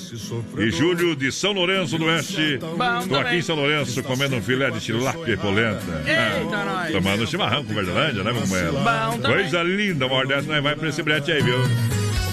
e 0.56 0.70
Júlio 0.70 1.14
de 1.14 1.30
São 1.30 1.52
Lourenço 1.52 1.98
do 1.98 2.06
Oeste. 2.06 2.58
Tô 3.06 3.16
aqui 3.16 3.36
em 3.36 3.42
São 3.42 3.54
Lourenço 3.56 4.02
comendo 4.04 4.36
um 4.36 4.42
filé 4.42 4.70
de 4.70 4.80
tilápia 4.80 5.34
e 5.34 5.36
polenta. 5.36 6.02
Eita, 6.06 6.64
nós. 6.64 6.90
Tomando 6.90 7.26
chimarrão 7.26 7.62
com 7.62 7.74
Verdelândia, 7.74 8.24
né, 8.24 8.32
meu 8.32 8.40
companheiro? 8.40 8.76
Coisa 9.22 9.62
linda, 9.62 10.06
uma 10.06 10.24
dessa 10.24 10.48
nós 10.48 10.62
vai 10.62 10.74
pra 10.74 10.88
esse 10.88 11.02
brete 11.02 11.30
aí, 11.30 11.42
viu? 11.42 11.58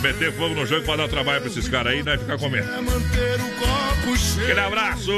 Meter 0.02 0.32
fogo 0.32 0.56
no 0.56 0.66
jogo 0.66 0.86
pra 0.86 0.96
dar 0.96 1.10
trabalho 1.10 1.42
pra 1.42 1.50
esses 1.50 1.68
caras 1.68 1.92
aí 1.92 2.02
nós 2.02 2.18
ficar 2.18 2.38
comendo. 2.38 2.68
Aquele 4.04 4.60
abraço! 4.60 5.12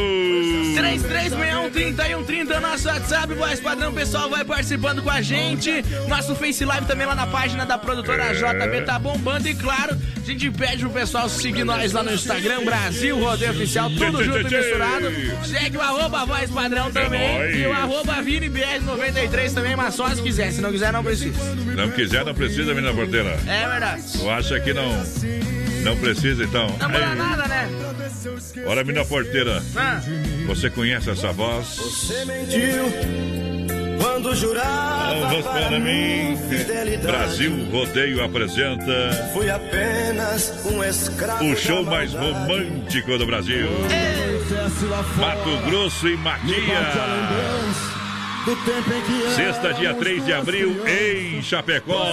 3361-3130, 0.75 2.59
nosso 2.59 2.87
WhatsApp, 2.87 3.33
voz 3.33 3.59
padrão, 3.59 3.91
pessoal 3.91 4.29
vai 4.29 4.45
participando 4.45 5.01
com 5.01 5.09
a 5.09 5.21
gente. 5.21 5.83
Nosso 6.07 6.35
Face 6.35 6.63
Live 6.63 6.85
também 6.85 7.07
lá 7.07 7.15
na 7.15 7.25
página 7.25 7.65
da 7.65 7.77
produtora 7.79 8.25
É. 8.25 8.33
JB 8.33 8.81
tá 8.85 8.99
bombando. 8.99 9.47
E 9.47 9.55
claro, 9.55 9.97
a 10.17 10.25
gente 10.25 10.51
pede 10.51 10.79
pro 10.83 10.91
pessoal 10.91 11.27
seguir 11.27 11.63
nós 11.63 11.93
lá 11.93 12.03
no 12.03 12.13
Instagram, 12.13 12.63
Brasil 12.63 13.17
Rodeio 13.19 13.51
Oficial, 13.51 13.89
tudo 13.89 14.23
junto 14.23 14.41
e 14.41 14.43
misturado. 14.43 15.11
Segue 15.45 15.77
o 15.77 15.81
arroba 15.81 16.25
voz 16.25 16.51
padrão 16.51 16.91
também. 16.91 17.39
nóis. 17.39 17.55
e 17.55 17.65
o 17.65 17.73
arroba 17.73 18.13
ViniBR93 18.21 19.53
também, 19.53 19.75
mas 19.75 19.95
só 19.95 20.09
se 20.13 20.21
quiser. 20.21 20.51
Se 20.51 20.61
não 20.61 20.71
quiser, 20.71 20.93
não 20.93 21.03
precisa. 21.03 21.55
Não 21.75 21.89
quiser, 21.89 22.23
não 22.23 22.35
precisa, 22.35 22.73
menina 22.73 22.93
porteira. 22.93 23.37
É 23.47 23.67
verdade. 23.67 24.03
Tu 24.13 24.29
acha 24.29 24.59
que 24.59 24.73
não, 24.73 24.91
não 25.85 25.95
precisa, 25.97 26.43
então? 26.43 26.67
Não 26.79 26.89
muda 26.89 27.15
nada, 27.15 27.47
né? 27.47 27.69
Olha, 28.65 28.83
menina 28.83 29.05
porteira, 29.05 29.61
Ah. 29.75 30.01
você 30.47 30.69
conhece 30.69 31.09
essa 31.09 31.31
voz? 31.31 31.77
Você 31.77 32.25
mentiu 32.25 32.85
quando 34.01 34.35
jurava 34.35 35.43
para 35.43 35.79
mim. 35.79 36.37
fidelidade. 36.49 37.07
Brasil 37.07 37.69
Rodeio 37.71 38.23
apresenta 38.23 39.29
Fui 39.33 39.49
apenas 39.49 40.53
um 40.65 40.83
escravo. 40.83 41.45
o 41.45 41.55
show 41.55 41.83
mais 41.83 42.13
romântico 42.13 43.17
do 43.17 43.25
Brasil. 43.25 43.67
Mato 45.17 45.57
Grosso 45.69 46.07
e 46.07 46.17
Matias. 46.17 47.94
Sexta, 49.35 49.73
dia 49.73 49.93
3 49.93 50.23
de 50.23 50.33
abril, 50.33 50.83
em 50.87 51.41
Chapecó. 51.41 52.05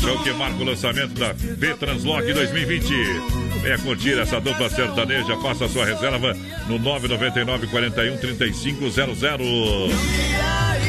Show 0.00 0.18
que 0.22 0.32
marca 0.32 0.62
o 0.62 0.64
lançamento 0.64 1.12
da 1.14 1.32
V 1.32 1.74
Translock 1.74 2.32
2020. 2.32 2.94
Venha 3.62 3.78
curtir 3.78 4.18
essa 4.18 4.40
dupla 4.40 4.70
sertaneja. 4.70 5.36
Faça 5.42 5.68
sua 5.68 5.84
reserva 5.84 6.34
no 6.68 6.78
999 6.78 7.66
41 7.66 8.16
3500 8.16 9.22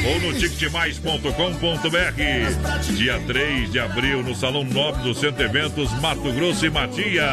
ou 0.06 0.20
no 0.22 0.34
ticketmais.com.br. 0.40 2.94
Dia 2.94 3.20
3 3.28 3.72
de 3.72 3.80
abril, 3.80 4.24
no 4.24 4.34
Salão 4.34 4.64
Nobre 4.64 5.04
do 5.04 5.14
Centro 5.14 5.44
Eventos, 5.44 5.92
Mato 6.00 6.32
Grosso 6.32 6.66
e 6.66 6.70
Matias. 6.70 7.26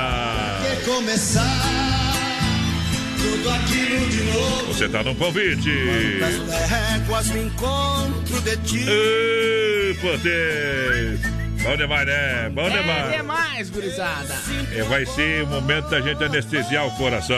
Tudo 3.18 3.51
aquilo 3.51 4.09
de 4.09 4.22
novo. 4.24 4.66
Você 4.66 4.88
tá 4.88 5.02
no 5.02 5.14
convite. 5.14 5.70
Das 6.20 6.68
réguas 6.68 7.28
me 7.30 7.40
encontro 7.44 8.40
de 8.43 8.56
ti. 8.59 8.84
Ê, 8.88 9.97
poder. 10.01 11.35
Bom 11.66 11.76
demais, 11.76 12.06
né? 12.06 12.51
Bom 12.52 12.66
É 12.66 12.70
demais. 12.70 13.16
demais, 13.16 13.70
gurizada. 13.70 14.34
É, 14.74 14.82
vai 14.84 15.05
ser 15.05 15.43
o 15.43 15.47
momento 15.48 15.88
da 15.88 16.01
gente 16.01 16.22
anestesiar 16.22 16.86
o 16.86 16.90
coração. 16.93 17.36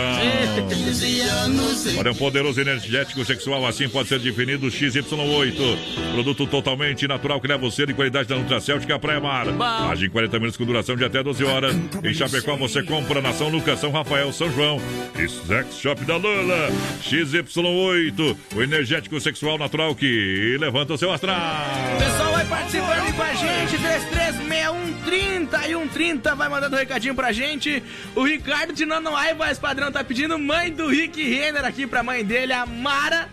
Olha, 1.98 2.12
um 2.12 2.14
poderoso 2.14 2.60
energético 2.60 3.24
sexual 3.24 3.66
assim 3.66 3.88
pode 3.88 4.09
ser 4.09 4.18
definido 4.18 4.66
XY8. 4.66 5.78
Produto 6.12 6.46
totalmente 6.46 7.06
natural 7.09 7.40
que 7.40 7.48
leva 7.48 7.60
você 7.60 7.86
de 7.86 7.94
qualidade 7.94 8.28
da 8.28 8.36
Nutracêutica 8.36 8.98
Praia 8.98 9.20
Mar. 9.20 9.46
Age 9.90 10.06
em 10.06 10.10
40 10.10 10.38
minutos 10.38 10.56
com 10.56 10.64
duração 10.64 10.94
de 10.96 11.05
até 11.05 11.22
12 11.22 11.44
horas. 11.44 11.74
Em 12.05 12.12
Chapecó 12.14 12.56
você 12.56 12.82
compra 12.82 13.22
na 13.22 13.32
São 13.32 13.48
Lucas, 13.48 13.80
São 13.80 13.90
Rafael, 13.90 14.32
São 14.32 14.52
João. 14.52 14.80
E 15.18 15.28
Sex 15.28 15.78
Shop 15.80 16.05
da 16.05 16.16
Lula. 16.16 16.70
XY8. 17.02 18.36
O 18.56 18.62
energético 18.62 19.18
sexual 19.20 19.56
natural 19.59 19.94
que 19.94 20.56
levanta 20.60 20.92
o 20.94 20.98
seu 20.98 21.10
astral. 21.12 21.36
O 21.94 21.98
pessoal 21.98 22.32
vai 22.32 22.44
participando 22.44 23.14
com 23.16 23.22
a 23.22 23.34
gente, 23.34 23.76
336130 24.19 25.69
e 25.69 25.74
130, 25.74 26.35
vai 26.35 26.49
mandando 26.49 26.74
um 26.74 26.78
recadinho 26.78 27.15
pra 27.15 27.32
gente. 27.32 27.82
O 28.16 28.24
Ricardo 28.24 28.73
de 28.73 28.85
Nanoai, 28.85 29.32
voz 29.35 29.59
padrão, 29.59 29.93
tá 29.93 30.03
pedindo 30.03 30.39
mãe 30.39 30.73
do 30.73 30.89
Rick 30.89 31.23
Renner 31.23 31.65
aqui 31.65 31.86
pra 31.86 32.03
mãe 32.03 32.24
dele, 32.24 32.53
a 32.53 32.66
Mara. 32.66 33.28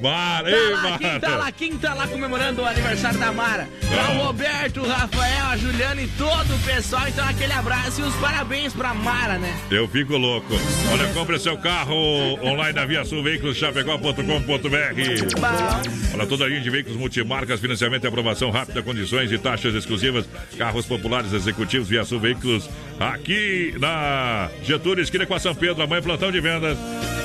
Mara, 0.00 0.50
Tá 0.50 0.56
ei, 0.56 0.70
lá, 0.70 0.98
quem 0.98 1.20
tá 1.20 1.28
lá, 1.28 1.38
Mara. 1.38 1.52
quem 1.52 1.78
tá 1.78 1.94
lá 1.94 2.06
comemorando 2.08 2.62
o 2.62 2.66
aniversário 2.66 3.18
da 3.18 3.32
Mara? 3.32 3.68
Tá 3.82 4.12
o 4.12 4.26
Roberto, 4.26 4.80
o 4.80 4.88
Rafael, 4.88 5.46
a 5.46 5.56
Juliana 5.56 6.02
e 6.02 6.08
todo 6.08 6.54
o 6.54 6.58
pessoal. 6.60 7.06
Então 7.08 7.26
aquele 7.26 7.52
abraço 7.52 8.00
e 8.00 8.04
os 8.04 8.14
parabéns 8.16 8.72
pra 8.72 8.92
Mara, 8.92 9.38
né? 9.38 9.56
Eu 9.70 9.88
fico 9.88 10.16
louco. 10.16 10.52
Olha, 10.92 11.06
compre 11.14 11.38
seu 11.38 11.56
carro 11.56 11.94
online 12.42 12.74
na 12.74 12.84
Via 12.84 13.04
Sul 13.04 13.22
Veículos 13.22 13.56
Chapecó.com.br. 13.56 16.14
Olha, 16.14 16.26
toda 16.26 16.44
a 16.44 16.48
linha 16.48 16.60
de 16.60 16.70
veículos 16.70 16.98
multimarcas, 16.98 17.60
financiamento 17.60 18.04
e 18.04 18.06
aprovação 18.06 18.50
rápida, 18.50 18.82
condições 18.82 19.30
e 19.32 19.38
taxas 19.38 19.74
exclusivas. 19.74 20.26
Carros 20.58 20.86
populares 20.86 21.32
executivos 21.32 21.88
Via 21.88 22.04
Sul 22.04 22.20
Veículos 22.20 22.68
aqui 22.98 23.74
na 23.78 24.48
Getúlio, 24.62 25.02
esquina 25.02 25.26
com 25.26 25.34
a 25.34 25.38
São 25.40 25.54
Pedro, 25.54 25.82
amanhã 25.82 26.02
plantão 26.02 26.30
de 26.30 26.40
vendas. 26.40 26.76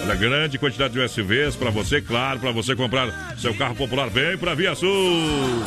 Olha, 0.04 0.16
grande 0.16 0.58
quantidade 0.58 0.94
de 0.94 1.00
USVs 1.00 1.56
para 1.56 1.70
você, 1.70 2.02
claro, 2.02 2.40
para 2.40 2.52
você 2.52 2.76
comprar 2.76 3.36
seu 3.38 3.54
carro 3.54 3.76
popular. 3.76 4.10
Vem 4.10 4.38
pra 4.38 4.56
Via 4.56 4.74
Sul. 4.74 4.90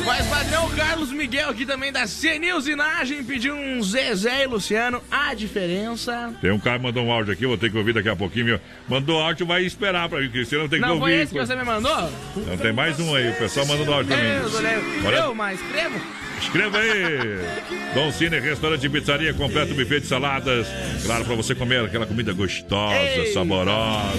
Mas 0.05 0.25
padrão 0.27 0.69
Carlos 0.71 1.11
Miguel 1.11 1.49
aqui 1.49 1.65
também 1.65 1.91
da 1.93 2.05
CNI 2.05 2.51
Usinagem 2.53 3.23
pediu 3.23 3.55
um 3.55 3.81
Zezé 3.81 4.43
e 4.43 4.47
Luciano. 4.47 5.01
A 5.09 5.33
diferença. 5.33 6.33
Tem 6.41 6.51
um 6.51 6.59
cara 6.59 6.77
que 6.77 6.83
mandou 6.83 7.05
um 7.05 7.11
áudio 7.11 7.31
aqui, 7.31 7.45
vou 7.45 7.57
ter 7.57 7.71
que 7.71 7.77
ouvir 7.77 7.93
daqui 7.93 8.09
a 8.09 8.15
pouquinho. 8.15 8.45
Meu. 8.45 8.59
Mandou 8.89 9.21
áudio, 9.21 9.45
vai 9.45 9.63
esperar 9.63 10.09
pra 10.09 10.19
mim, 10.19 10.29
não 10.57 10.67
tem 10.67 10.79
que 10.81 10.85
Não 10.85 10.95
ouvir. 10.95 10.99
foi 11.01 11.13
esse 11.13 11.33
que 11.33 11.39
você 11.39 11.55
me 11.55 11.63
mandou? 11.63 12.11
Não, 12.35 12.57
tem 12.57 12.73
mais 12.73 12.99
um 12.99 13.15
aí, 13.15 13.29
o 13.29 13.35
pessoal 13.35 13.65
mandando 13.65 13.93
áudio 13.93 14.13
mim. 14.17 14.23
Eu, 14.23 14.49
eu, 14.49 15.01
Bora- 15.03 15.17
eu 15.19 15.35
mas 15.35 15.61
escrevo. 15.61 16.01
Escreva 16.43 16.77
aí. 16.77 17.39
Dom 17.95 18.11
Cine, 18.11 18.39
restaurante 18.39 18.85
e 18.85 18.89
pizzaria, 18.89 19.33
completo 19.33 19.73
buffet 19.73 20.01
de 20.01 20.07
saladas. 20.07 20.67
Claro, 21.03 21.25
para 21.25 21.35
você 21.35 21.55
comer 21.55 21.83
aquela 21.85 22.05
comida 22.05 22.33
gostosa, 22.33 22.95
Ei. 22.95 23.31
saborosa. 23.33 24.13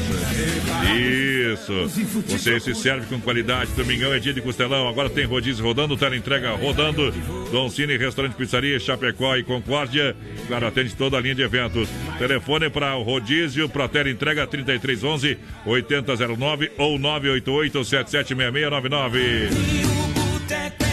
Isso. 0.97 1.89
Você 2.27 2.59
se 2.61 2.75
serve 2.75 3.07
com 3.07 3.21
qualidade. 3.21 3.71
Domingão 3.77 4.13
é 4.13 4.19
dia 4.19 4.33
de 4.33 4.41
costelão. 4.41 4.89
Agora 4.89 5.09
tem 5.11 5.25
rodízio 5.25 5.65
rodando, 5.65 5.97
tela 5.97 6.17
entrega 6.17 6.51
rodando. 6.53 7.13
Dom 7.53 7.69
Cine, 7.69 7.97
restaurante 7.97 8.35
pizzaria, 8.35 8.79
Chapecó 8.81 9.37
e 9.37 9.45
Concórdia. 9.45 10.17
Claro, 10.47 10.67
atende 10.67 10.95
toda 10.95 11.17
a 11.17 11.21
linha 11.21 11.35
de 11.35 11.43
eventos. 11.43 11.89
Telefone 12.19 12.71
para 12.71 12.97
o 12.97 13.03
rodízio, 13.03 13.69
para 13.69 13.89
tela 13.89 14.11
entrega 14.11 14.47
3311 14.47 15.39
8009 15.67 16.73
ou 16.79 16.99
988 16.99 17.85
776699. 17.85 20.84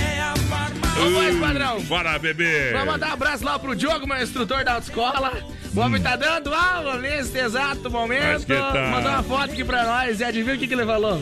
Ô, 1.02 1.10
voz 1.10 1.40
padrão. 1.40 1.82
Bora, 1.84 2.19
bebê. 2.19 2.72
Vou 2.73 2.86
mandar 2.86 3.10
um 3.10 3.14
abraço 3.14 3.44
lá 3.44 3.57
pro 3.57 3.76
Diogo, 3.76 4.07
meu 4.07 4.22
instrutor 4.22 4.64
da 4.64 4.73
autoescola. 4.73 5.34
O 5.73 5.80
homem 5.80 6.02
tá 6.02 6.15
dando 6.15 6.53
aula 6.53 6.98
nesse 6.99 7.38
exato 7.38 7.90
momento. 7.90 8.45
tá. 8.45 8.90
Mandou 8.91 9.11
uma 9.11 9.23
foto 9.23 9.52
aqui 9.52 9.64
pra 9.64 9.84
nós 9.84 10.19
e 10.19 10.23
adivinha 10.23 10.56
o 10.56 10.60
que, 10.60 10.68
que 10.68 10.73
ele 10.73 10.86
falou? 10.86 11.22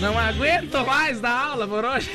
Não 0.00 0.18
aguento 0.18 0.84
mais 0.86 1.20
dar 1.20 1.30
aula 1.30 1.66
por 1.66 1.84
hoje. 1.84 2.10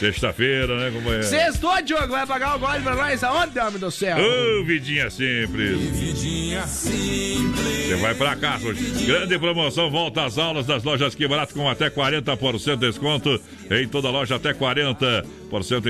Sexta-feira, 0.00 0.78
né, 0.78 0.90
companheiro? 0.90 1.24
Sextou, 1.24 1.82
Diogo, 1.82 2.08
vai 2.08 2.26
pagar 2.26 2.56
o 2.56 2.58
gole 2.58 2.80
pra 2.80 2.94
nós 2.94 3.22
aonde, 3.22 3.58
homem 3.58 3.78
do 3.78 3.90
céu? 3.90 4.16
Ô, 4.16 4.64
vidinha 4.64 5.10
simples. 5.10 5.78
Vidinha 5.78 6.66
simples. 6.66 7.86
Você 7.86 7.96
vai 7.96 8.14
pra 8.14 8.34
casa 8.34 8.68
hoje. 8.68 9.04
Grande 9.04 9.38
promoção, 9.38 9.90
volta 9.90 10.24
às 10.24 10.38
aulas 10.38 10.64
das 10.64 10.82
lojas 10.84 11.14
Que 11.14 11.28
Barato 11.28 11.52
com 11.52 11.68
até 11.68 11.90
40% 11.90 12.76
de 12.76 12.86
desconto. 12.86 13.38
Em 13.70 13.86
toda 13.86 14.08
loja, 14.08 14.36
até 14.36 14.54
40% 14.54 15.22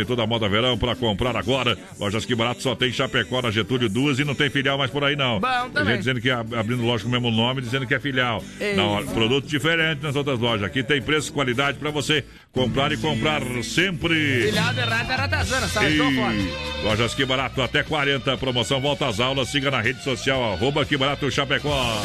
em 0.01 0.05
toda 0.05 0.23
a 0.23 0.27
moda 0.27 0.49
verão 0.49 0.77
para 0.79 0.95
comprar 0.95 1.37
agora. 1.37 1.77
Lojas 1.99 2.25
Que 2.25 2.35
Barato 2.35 2.63
só 2.63 2.75
tem 2.75 2.93
Chapecó 2.93 3.43
na 3.43 3.51
Getúlio 3.51 3.89
duas 3.89 4.19
e 4.19 4.25
não 4.25 4.35
tem 4.35 4.51
filial 4.51 4.79
mais 4.79 4.91
por 4.91 5.05
aí, 5.05 5.17
não. 5.17 5.41
Bom, 5.41 5.71
Tem 5.75 5.85
gente 5.85 5.99
dizendo 5.99 6.21
que 6.21 6.31
é 6.31 6.33
abrindo 6.33 6.83
loja 6.83 7.03
com 7.03 7.09
o 7.09 7.13
mesmo 7.13 7.31
nome, 7.31 7.61
dizendo 7.61 7.87
que 7.87 7.95
é 7.95 8.01
filial. 8.01 8.43
Ei. 8.61 8.75
Não, 8.75 9.05
produto 9.07 9.47
diferente 9.47 10.03
nas 10.03 10.17
outras 10.17 10.39
lojas. 10.39 10.65
Aqui 10.65 10.83
tem 10.83 11.01
preço 11.03 11.31
e 11.31 11.33
qualidade 11.33 11.79
para 11.79 11.91
você 11.91 12.25
comprar 12.53 12.93
e 12.93 12.97
comprar 12.97 13.43
sempre. 13.63 14.43
Filhado 14.43 14.81
errado 14.81 15.11
era 15.11 15.23
Ratazana, 15.23 15.69
fora. 15.69 15.91
E 15.91 16.85
Lojas 16.85 17.15
Que 17.15 17.25
Barato, 17.25 17.61
até 17.63 17.83
40. 17.83 18.37
Promoção 18.39 18.81
volta 18.81 19.07
às 19.07 19.21
aulas. 19.21 19.49
Siga 19.49 19.71
na 19.71 19.81
rede 19.81 20.03
social, 20.03 20.53
arroba 20.53 20.85
Que 20.85 20.97
Barato 20.97 21.31
Chapecó. 21.31 22.03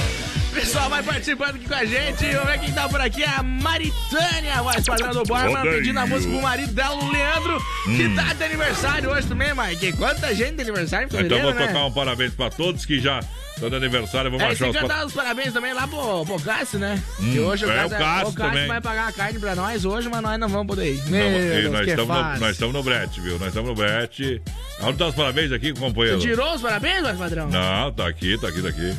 Pessoal, 0.54 0.90
vai 0.90 1.04
participando 1.04 1.56
aqui 1.56 1.68
com 1.68 1.74
a 1.76 1.84
gente. 1.84 2.26
Vamos 2.32 2.48
ver 2.50 2.60
quem 2.60 2.72
tá 2.72 2.88
por 2.88 3.02
aqui. 3.02 3.24
A 3.26 3.44
Maritânia, 3.44 4.62
voz 4.64 4.86
padrão 4.86 5.12
do 5.12 5.24
Borman, 5.24 5.54
Rodeio. 5.54 5.76
pedindo 5.76 6.00
a 6.00 6.08
música 6.08 6.32
pro 6.32 6.42
marido 6.42 6.74
dela, 6.74 6.96
o 6.96 7.12
Leandro, 7.12 7.45
que 7.86 8.06
Hum. 8.08 8.16
tá 8.16 8.34
de 8.34 8.44
aniversário 8.44 9.10
hoje 9.10 9.28
também, 9.28 9.54
Mike. 9.54 9.94
Quanta 9.94 10.34
gente 10.34 10.56
de 10.56 10.62
aniversário 10.64 11.08
Então 11.12 11.42
vou 11.42 11.54
né? 11.54 11.68
tocar 11.68 11.86
um 11.86 11.92
parabéns 11.92 12.34
pra 12.34 12.50
todos 12.50 12.86
que 12.86 13.00
já 13.00 13.20
estão 13.54 13.70
de 13.70 13.76
aniversário. 13.76 14.32
Vamos 14.32 14.46
É, 14.46 14.50
achar 14.52 14.70
os 14.70 14.88
dar 14.88 15.06
os 15.06 15.14
parabéns 15.14 15.54
também 15.54 15.74
lá 15.74 15.88
pro, 15.88 16.26
pro 16.26 16.40
Cássio, 16.42 16.80
né? 16.80 17.02
Hum, 17.20 17.32
que 17.32 17.40
hoje 17.40 17.66
o 17.66 17.72
é, 17.72 17.76
Cássio, 17.90 18.30
o 18.30 18.34
Cássio 18.34 18.68
vai 18.68 18.82
pagar 18.82 19.08
a 19.08 19.12
carne 19.12 19.40
pra 19.40 19.56
nós 19.56 19.86
hoje, 19.86 20.10
mas 20.10 20.22
nós 20.22 20.40
não 20.40 20.50
vamos 20.50 20.68
poder 20.68 20.94
ir. 20.94 21.02
Meu 21.10 21.30
Não, 21.30 21.40
Deus, 21.40 21.72
nós, 21.72 21.84
que 21.86 21.90
estamos 21.92 22.16
no, 22.16 22.24
fácil. 22.24 22.42
nós 22.42 22.52
estamos 22.52 22.74
no 22.74 22.84
brete, 22.84 23.22
viu? 23.22 23.40
Nós 23.40 23.48
estamos 23.50 23.70
no 23.70 23.76
brete. 23.76 24.42
Onde 24.82 24.98
tá 24.98 25.08
os 25.08 25.16
parabéns 25.16 25.52
aqui, 25.52 25.74
companheiro? 25.74 26.20
Você 26.22 26.28
tirou 26.28 26.54
os 26.56 26.62
parabéns, 26.62 27.02
voz 27.02 27.18
padrão? 27.18 27.50
Não, 27.50 27.92
tá 27.92 28.08
aqui, 28.08 28.38
tá 28.40 28.48
aqui, 28.50 28.62
tá 28.62 28.70
aqui. 28.70 28.96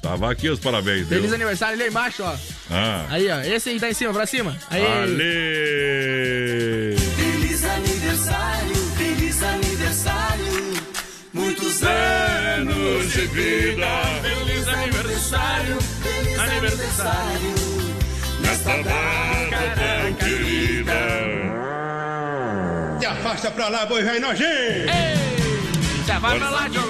Tava 0.00 0.30
aqui 0.30 0.48
os 0.48 0.60
parabéns, 0.60 1.08
viu? 1.08 1.18
Feliz 1.18 1.32
aniversário 1.32 1.74
ali 1.74 1.88
embaixo, 1.90 2.22
ó. 2.22 2.32
Ah. 2.70 3.04
Aí, 3.10 3.28
ó. 3.28 3.40
Esse 3.40 3.70
aí 3.70 3.80
tá 3.80 3.90
em 3.90 3.94
cima, 3.94 4.12
pra 4.12 4.26
cima. 4.26 4.56
Aí. 4.70 4.86
Ale! 4.86 5.34
Anos 12.58 13.12
de 13.12 13.26
vida. 13.28 13.86
Feliz 14.22 14.68
aniversário, 14.68 15.78
feliz 16.02 16.38
aniversário. 16.38 17.54
Nesta 18.40 18.76
data 18.82 19.74
tão 19.76 20.14
querida. 20.14 20.92
Se 22.98 23.06
afasta 23.06 23.50
pra 23.50 23.68
lá, 23.68 23.86
boi 23.86 24.02
velho 24.02 24.20
nojento. 24.20 25.27
Vai 26.20 26.38
pra 26.38 26.50
lá, 26.50 26.68
Diogo. 26.68 26.88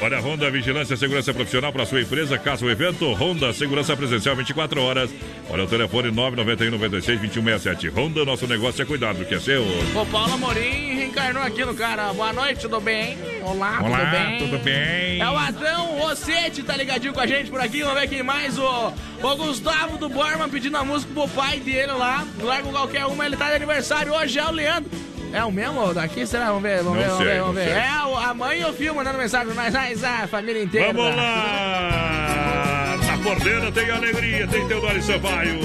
Olha, 0.00 0.20
Honda 0.20 0.50
Vigilância 0.50 0.96
Segurança 0.96 1.34
Profissional 1.34 1.72
para 1.72 1.84
sua 1.84 2.00
empresa, 2.00 2.38
caso 2.38 2.66
o 2.66 2.70
evento, 2.70 3.12
Honda 3.14 3.52
Segurança 3.52 3.96
Presencial 3.96 4.36
24 4.36 4.80
horas. 4.82 5.10
Olha 5.50 5.64
o 5.64 5.66
telefone 5.66 6.10
991 6.10 6.70
96 6.70 7.20
2167. 7.20 7.88
Honda, 7.88 8.24
nosso 8.24 8.46
negócio 8.46 8.80
é 8.82 8.84
cuidar 8.84 9.14
do 9.14 9.24
que 9.24 9.34
é 9.34 9.40
seu. 9.40 9.62
O 9.62 10.06
Paulo 10.06 10.34
Amorim 10.34 10.94
reencarnou 10.94 11.42
aqui 11.42 11.64
no 11.64 11.74
cara. 11.74 12.12
Boa 12.12 12.32
noite, 12.32 12.60
tudo 12.60 12.80
bem? 12.80 13.18
Olá, 13.42 13.80
Olá, 13.82 13.98
tudo 13.98 14.10
bem? 14.10 14.38
tudo 14.38 14.58
bem? 14.64 15.20
É 15.20 15.30
o 15.30 15.36
Adão 15.36 15.86
Rossetti, 15.98 16.62
tá 16.62 16.76
ligadinho 16.76 17.12
com 17.12 17.20
a 17.20 17.26
gente 17.26 17.50
por 17.50 17.60
aqui. 17.60 17.82
Vamos 17.82 18.00
ver 18.00 18.08
quem 18.08 18.22
mais. 18.22 18.56
O, 18.58 18.92
o 19.22 19.36
Gustavo 19.36 19.98
do 19.98 20.08
Borman 20.08 20.48
pedindo 20.48 20.76
a 20.76 20.84
música 20.84 21.12
pro 21.12 21.26
pai 21.28 21.58
dele 21.58 21.92
lá. 21.92 22.24
Largo 22.40 22.70
qualquer 22.70 23.06
uma, 23.06 23.26
ele 23.26 23.36
tá 23.36 23.48
de 23.48 23.56
aniversário 23.56 24.12
hoje. 24.14 24.38
É 24.38 24.44
o 24.46 24.52
Leandro. 24.52 24.90
É 25.32 25.44
o 25.44 25.52
mesmo 25.52 25.92
daqui? 25.94 26.26
Será? 26.26 26.46
Vamos 26.46 26.62
ver, 26.62 26.82
vamos 26.82 26.98
Não 26.98 27.02
ver, 27.02 27.08
vamos 27.08 27.18
sei, 27.18 27.26
ver, 27.26 27.40
vamos 27.40 27.54
ver. 27.54 27.68
É 27.68 27.88
a 27.88 28.34
mãe 28.34 28.60
e 28.60 28.64
o 28.64 28.72
filho 28.72 28.94
mandando 28.94 29.18
mensagem 29.18 29.54
nós, 29.54 30.04
a 30.04 30.26
família 30.26 30.62
inteira. 30.62 30.92
Vamos 30.92 31.16
lá! 31.16 32.96
Na 33.06 33.18
porteira 33.18 33.72
tem 33.72 33.90
alegria, 33.90 34.46
tem 34.46 34.66
Teodoro 34.66 35.02
Sampaio. 35.02 35.58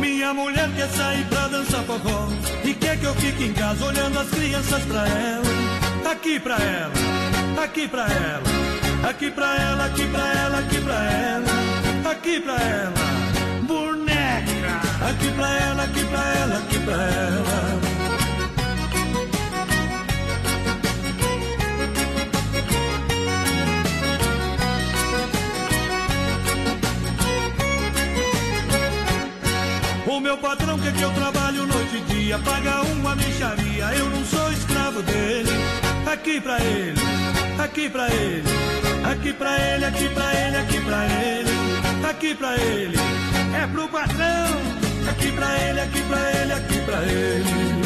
Minha 0.00 0.34
mulher 0.34 0.68
quer 0.74 0.88
sair 0.88 1.24
pra 1.26 1.48
dançar 1.48 1.84
forró 1.84 2.28
E 2.64 2.74
quer 2.74 2.98
que 2.98 3.04
eu 3.04 3.14
fique 3.14 3.44
em 3.44 3.52
casa 3.52 3.84
olhando 3.84 4.18
as 4.18 4.28
crianças 4.30 4.82
pra 4.84 5.06
ela 5.06 6.10
Aqui 6.10 6.40
pra 6.40 6.56
ela, 6.56 7.62
aqui 7.62 7.88
pra 7.88 8.02
ela 8.04 9.08
Aqui 9.08 9.30
pra 9.30 9.56
ela, 9.56 9.84
aqui 9.86 10.06
pra 10.08 10.32
ela, 10.32 10.58
aqui 10.58 10.80
pra 10.80 10.94
ela 10.94 11.38
Aqui 11.38 11.46
pra 11.46 11.52
ela, 11.52 11.65
boneca. 13.66 14.80
Aqui 15.08 15.30
pra 15.32 15.58
ela, 15.58 15.82
aqui 15.82 16.04
pra 16.04 16.34
ela, 16.34 16.58
aqui 16.58 16.78
pra 16.78 16.94
ela. 16.94 17.80
O 30.06 30.20
meu 30.20 30.38
patrão 30.38 30.78
quer 30.78 30.92
que 30.92 31.02
eu 31.02 31.10
trabalho 31.10 31.66
noite 31.66 31.96
e 31.96 32.00
dia, 32.02 32.38
paga 32.38 32.82
uma 32.82 33.16
mixaria, 33.16 33.84
eu 33.98 34.10
não 34.10 34.24
sou 34.24 34.52
escravo 34.52 35.02
dele. 35.02 35.50
Aqui 36.12 36.40
pra 36.40 36.58
ele, 36.60 37.00
aqui 37.58 37.88
pra 37.88 38.08
ele, 38.08 38.44
aqui 39.04 39.32
pra 39.32 39.58
ele, 39.58 39.84
aqui 39.84 40.08
pra 40.08 40.34
ele, 40.34 40.56
aqui 40.56 40.80
pra 40.80 41.04
ele, 41.04 41.65
aqui 42.04 42.34
pra 42.34 42.56
ele, 42.56 42.96
é 43.62 43.66
pro 43.66 43.88
patrão. 43.88 44.76
Aqui 45.08 45.30
pra 45.32 45.58
ele, 45.60 45.80
aqui 45.80 46.02
pra 46.02 46.32
ele, 46.32 46.52
aqui 46.52 46.80
pra 46.80 47.02
ele. 47.02 47.76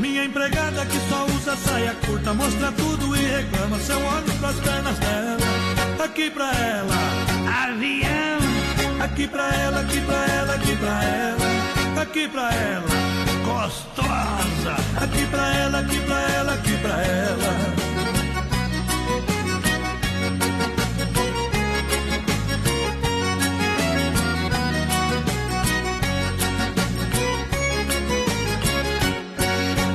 Minha 0.00 0.24
empregada 0.24 0.84
que 0.86 0.98
só 1.08 1.24
usa 1.26 1.56
saia 1.56 1.94
curta, 2.06 2.34
mostra 2.34 2.72
tudo 2.72 3.16
e 3.16 3.20
reclama. 3.20 3.78
Se 3.78 3.92
eu 3.92 4.02
olho 4.04 4.32
pras 4.38 4.56
pernas 4.56 4.98
dela, 4.98 5.38
aqui 6.04 6.30
pra 6.30 6.52
ela, 6.52 6.94
avião. 7.64 8.40
Aqui 9.00 9.26
pra 9.26 9.48
ela, 9.54 9.80
aqui 9.80 10.00
pra 10.02 10.26
ela, 10.26 10.54
aqui 10.54 10.76
pra 10.76 11.04
ela, 11.04 11.59
aqui 12.10 12.26
pra 12.26 12.52
ela, 12.52 12.88
gostosa. 13.44 14.74
Aqui 15.00 15.26
pra 15.26 15.54
ela, 15.54 15.78
aqui 15.78 16.00
pra 16.00 16.20
ela, 16.20 16.54
aqui 16.54 16.76
pra 16.78 17.02
ela. 17.02 17.56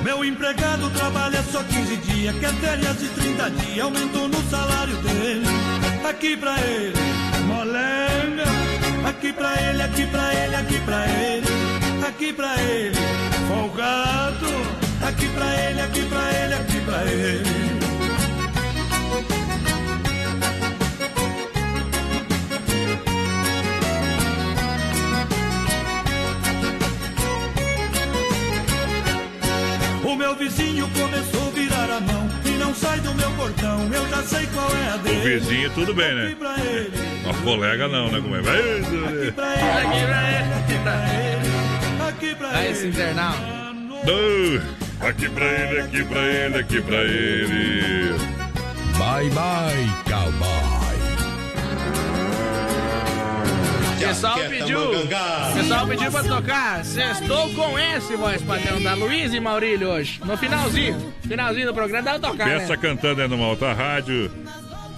Meu 0.03 0.23
empregado 0.23 0.89
trabalha 0.91 1.43
só 1.51 1.61
15 1.63 1.97
dia, 1.97 2.33
quer 2.39 2.53
férias 2.53 2.97
de 2.97 3.09
30 3.09 3.49
dias, 3.51 3.85
aumentou 3.85 4.29
no 4.29 4.41
salário 4.49 4.95
dele. 4.97 5.45
Aqui 6.09 6.37
pra 6.37 6.57
ele, 6.61 6.93
molenga. 7.45 8.45
Aqui 9.05 9.33
pra 9.33 9.53
ele, 9.61 9.81
aqui 9.81 10.07
pra 10.07 10.33
ele, 10.33 10.55
aqui 10.55 10.79
pra 10.79 11.07
ele. 11.07 11.64
Aqui 12.07 12.31
pra 12.33 12.61
ele, 12.61 12.95
folgado. 13.47 14.47
Aqui 15.05 15.27
pra 15.29 15.69
ele, 15.69 15.81
aqui 15.81 16.01
pra 16.05 16.31
ele, 16.33 16.53
aqui 16.53 16.79
pra 16.81 17.03
ele. 17.11 17.75
O 30.03 30.15
meu 30.15 30.35
vizinho 30.35 30.87
começou 30.89 31.47
a 31.47 31.51
virar 31.51 31.89
a 31.97 31.99
mão 31.99 32.29
e 32.45 32.49
não 32.51 32.73
sai 32.73 32.99
do 32.99 33.13
meu 33.15 33.31
portão. 33.31 33.89
Eu 33.91 34.07
já 34.09 34.23
sei 34.23 34.45
qual 34.47 34.69
é 34.69 34.91
a 34.91 34.95
O 34.95 34.99
dele. 34.99 35.39
vizinho, 35.39 35.69
tudo 35.71 35.93
bem, 35.93 36.13
né? 36.15 36.35
Pra 36.37 36.55
ele, 36.59 36.91
Nosso 37.23 37.41
colega 37.41 37.87
não, 37.87 38.11
né? 38.11 38.21
Como 38.21 38.35
é? 38.35 38.39
Aqui 38.39 39.31
pra 39.31 39.53
ele, 39.53 39.87
aqui 39.87 40.05
pra 40.05 40.29
ele, 40.29 40.53
aqui 40.53 40.79
pra 40.83 41.13
ele. 41.13 41.54
Aqui 42.15 42.33
pra 42.33 42.65
esse 42.65 42.87
internal. 42.87 43.35
Não, 44.05 45.07
Aqui 45.09 45.29
pra 45.29 45.45
ele, 45.45 45.81
aqui 45.81 46.03
pra 46.05 46.21
ele, 46.21 46.57
aqui 46.57 46.81
pra 46.81 47.03
ele. 47.03 48.13
Bye, 48.97 49.29
bye, 49.31 49.89
cowboy. 50.09 50.95
Pessoal 53.99 54.39
pediu, 54.49 54.79
pessoal 55.55 55.87
pediu 55.87 56.11
pra 56.11 56.23
tocar 56.23 56.85
Sextou 56.85 57.49
com 57.53 57.77
esse, 57.77 58.15
voz 58.15 58.41
padrão, 58.41 58.81
da 58.81 58.93
Luiz 58.93 59.33
e 59.33 59.39
Maurílio 59.39 59.89
hoje. 59.89 60.21
No 60.23 60.37
finalzinho, 60.37 61.13
finalzinho 61.27 61.67
do 61.67 61.73
programa, 61.73 62.03
dá 62.03 62.19
pra 62.19 62.29
tocar, 62.29 62.45
Peça 62.45 62.75
né? 62.75 62.77
cantando 62.77 63.21
é 63.21 63.27
numa 63.27 63.47
outra 63.47 63.73
rádio. 63.73 64.31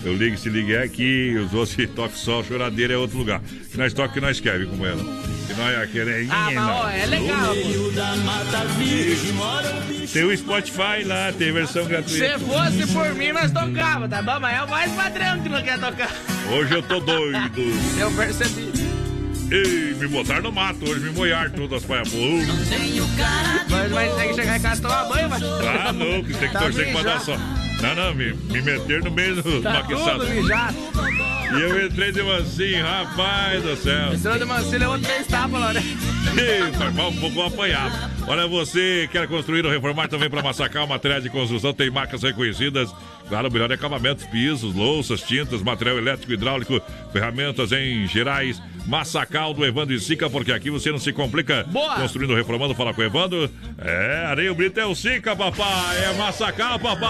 Eu 0.03 0.15
ligo, 0.15 0.37
se 0.37 0.49
ligue 0.49 0.73
é 0.73 0.83
aqui, 0.83 1.35
os 1.37 1.53
outros 1.53 1.75
que 1.75 1.87
tocam 1.87 2.15
só, 2.15 2.43
choradeira 2.43 2.93
é 2.93 2.97
outro 2.97 3.17
lugar. 3.17 3.41
Que 3.71 3.77
nós 3.77 3.93
toca 3.93 4.13
que 4.13 4.21
nós 4.21 4.39
quer, 4.39 4.65
como 4.67 4.85
é? 4.85 4.91
Que 4.91 5.53
nós 5.53 5.95
é. 5.95 6.27
Ah, 6.29 6.51
mas 6.53 6.57
ó, 6.57 6.89
é 6.89 7.05
legal. 7.05 7.55
Tem 10.13 10.23
o 10.23 10.37
Spotify 10.37 11.03
lá, 11.03 11.33
tem 11.37 11.51
versão 11.51 11.83
Se 11.83 11.89
gratuita. 11.89 12.39
fosse 12.39 12.93
por 12.93 13.13
mim, 13.15 13.31
nós 13.31 13.51
tocava, 13.51 14.07
tá 14.07 14.21
bom? 14.21 14.39
Mas 14.39 14.55
é 14.57 14.63
o 14.63 14.69
mais 14.69 14.91
padrão 14.93 15.39
que 15.41 15.49
não 15.49 15.61
quer 15.61 15.79
tocar. 15.79 16.09
Hoje 16.51 16.73
eu 16.73 16.83
tô 16.83 16.99
doido. 16.99 17.37
Eu 17.99 18.11
percebi. 18.11 18.67
Ei, 19.49 19.93
me 19.95 20.07
botaram 20.07 20.43
no 20.43 20.51
mato 20.51 20.83
hoje, 20.89 20.99
me 20.99 21.09
moiaram 21.11 21.49
todas 21.51 21.81
as 21.81 21.85
paiabu. 21.85 22.17
Mas 23.69 23.91
vai 23.91 24.09
ter 24.15 24.27
que 24.27 24.33
chegar 24.35 24.57
em 24.57 24.61
casa 24.61 24.79
e 24.79 24.83
tomar 24.83 25.05
banho, 25.05 25.29
vai. 25.29 25.39
Ah, 25.87 25.93
não, 25.93 26.23
que 26.23 26.33
tem 26.33 26.47
que 26.47 26.53
Tá 26.53 26.59
torcer 26.59 26.91
pra 26.91 27.03
dar 27.03 27.19
mijado. 27.19 27.66
Não, 27.81 27.95
não, 27.95 28.13
me, 28.13 28.33
me 28.33 28.61
meter 28.61 29.03
no 29.03 29.11
meio 29.11 29.41
do 29.41 29.61
Tá 29.61 29.73
maquiçado. 29.73 30.25
E 30.25 31.61
eu 31.61 31.85
entrei 31.85 32.11
de 32.11 32.21
mansinho, 32.23 32.83
rapaz 32.83 33.63
do 33.63 33.75
céu. 33.77 34.13
Estrela 34.13 34.37
de 34.39 34.83
é 34.83 34.87
outro 34.87 35.07
três 35.07 35.27
tapas 35.27 35.59
lá, 35.61 35.73
né? 35.73 35.81
Ih, 36.35 36.77
Foi 36.77 36.91
mal, 36.91 37.09
um 37.09 37.15
pouco 37.17 37.41
apanhado. 37.41 37.95
Olha, 38.27 38.47
você 38.47 39.07
quer 39.11 39.27
construir 39.27 39.65
ou 39.65 39.71
reformar 39.71 40.09
também 40.09 40.29
para 40.29 40.43
Massacar, 40.43 40.85
material 40.85 41.21
de 41.21 41.29
construção, 41.29 41.73
tem 41.73 41.89
marcas 41.89 42.21
reconhecidas. 42.23 42.93
Claro, 43.29 43.51
melhor 43.51 43.71
acabamentos, 43.71 44.25
pisos, 44.25 44.73
louças, 44.73 45.21
tintas, 45.21 45.61
material 45.61 45.97
elétrico, 45.97 46.31
hidráulico, 46.31 46.81
ferramentas 47.11 47.71
em 47.71 48.07
gerais. 48.07 48.61
Massacal 48.85 49.53
do 49.53 49.65
Evandro 49.65 49.93
e 49.93 49.99
Sica, 49.99 50.29
porque 50.29 50.51
aqui 50.51 50.69
você 50.69 50.91
não 50.91 50.99
se 50.99 51.11
complica. 51.11 51.65
Boa. 51.65 51.95
Construindo, 51.95 52.33
reformando, 52.33 52.73
fala 52.73 52.93
com 52.93 53.01
o 53.01 53.03
Evandro. 53.03 53.51
É, 53.77 54.25
Areia 54.27 54.53
Brito 54.53 54.79
é 54.79 54.85
o 54.85 54.95
Sica, 54.95 55.35
papai. 55.35 56.03
É 56.05 56.13
Massacal, 56.13 56.79
papai. 56.79 57.09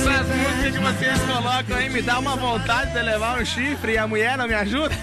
Essas 0.00 0.26
músicas 0.26 0.76
que 0.76 0.78
vocês 0.78 1.20
colocam 1.22 1.76
aí 1.76 1.88
me 1.88 2.02
dá 2.02 2.18
uma 2.18 2.36
vontade 2.36 2.92
de 2.92 3.02
levar 3.02 3.40
um 3.40 3.44
chifre 3.44 3.92
e 3.92 3.98
a 3.98 4.06
mulher 4.06 4.36
não 4.36 4.46
me 4.46 4.54
ajuda. 4.54 4.94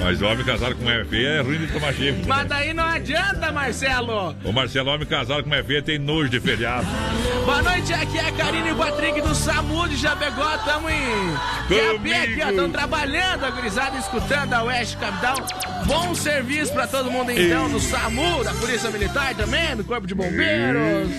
Mas 0.00 0.22
homem 0.22 0.44
casado 0.44 0.74
com 0.74 0.82
mulher 0.82 1.04
feia 1.04 1.28
é 1.28 1.40
ruim 1.42 1.58
de 1.58 1.66
tomar 1.66 1.92
chifre. 1.92 2.24
Mas 2.26 2.48
daí 2.48 2.72
não 2.72 2.84
adianta, 2.84 3.52
Marcelo. 3.52 4.34
O 4.42 4.50
Marcelo, 4.52 4.90
homem 4.90 5.06
casado 5.06 5.42
com 5.42 5.48
mulher 5.50 5.64
feia, 5.64 5.82
tem 5.82 5.98
nojo 5.98 6.30
de 6.30 6.40
feriado. 6.40 6.86
Boa 7.44 7.62
noite, 7.62 7.92
aqui 7.92 8.18
é 8.18 8.28
a 8.28 8.32
Karine 8.32 8.70
e 8.70 8.72
o 8.72 8.76
Patrick 8.76 9.20
do 9.20 9.34
SAMU 9.34 9.88
de 9.88 9.96
Jabegó. 9.96 10.56
Tamo 10.64 10.88
em 10.88 11.30
QAP 11.68 12.12
aqui, 12.14 12.40
ó. 12.42 12.52
Tamo 12.56 12.72
trabalhando, 12.72 13.44
a 13.44 13.50
gurizada, 13.50 13.98
escutando 13.98 14.54
a 14.54 14.62
Oeste 14.64 14.96
Capital. 14.96 15.36
Bom 15.86 16.14
serviço 16.14 16.72
pra 16.72 16.86
todo 16.86 17.10
mundo, 17.10 17.30
então, 17.30 17.68
do 17.70 17.78
SAMU, 17.78 18.42
da 18.42 18.54
Polícia 18.54 18.90
Militar 18.90 19.34
também, 19.34 19.76
do 19.76 19.84
Corpo 19.84 20.06
de 20.06 20.14
Bombeiros. 20.14 21.10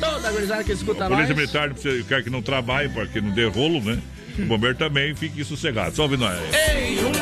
Toda 0.00 0.28
a 0.28 0.32
gurizada 0.32 0.64
que 0.64 0.72
escuta 0.72 1.04
A 1.04 1.08
nós. 1.10 1.18
polícia 1.18 1.34
militar 1.34 1.70
quer 2.08 2.22
que 2.24 2.30
não 2.30 2.40
trabalhe, 2.40 2.88
porque 2.88 3.20
não 3.20 3.30
dê 3.32 3.46
rolo, 3.46 3.82
né? 3.82 3.98
O 4.38 4.46
bombeiro 4.46 4.74
também 4.76 5.14
fique 5.14 5.44
sossegado. 5.44 5.94
Salve 5.94 6.16
nós. 6.16 6.38
Ei, 6.54 6.98
um... 7.04 7.19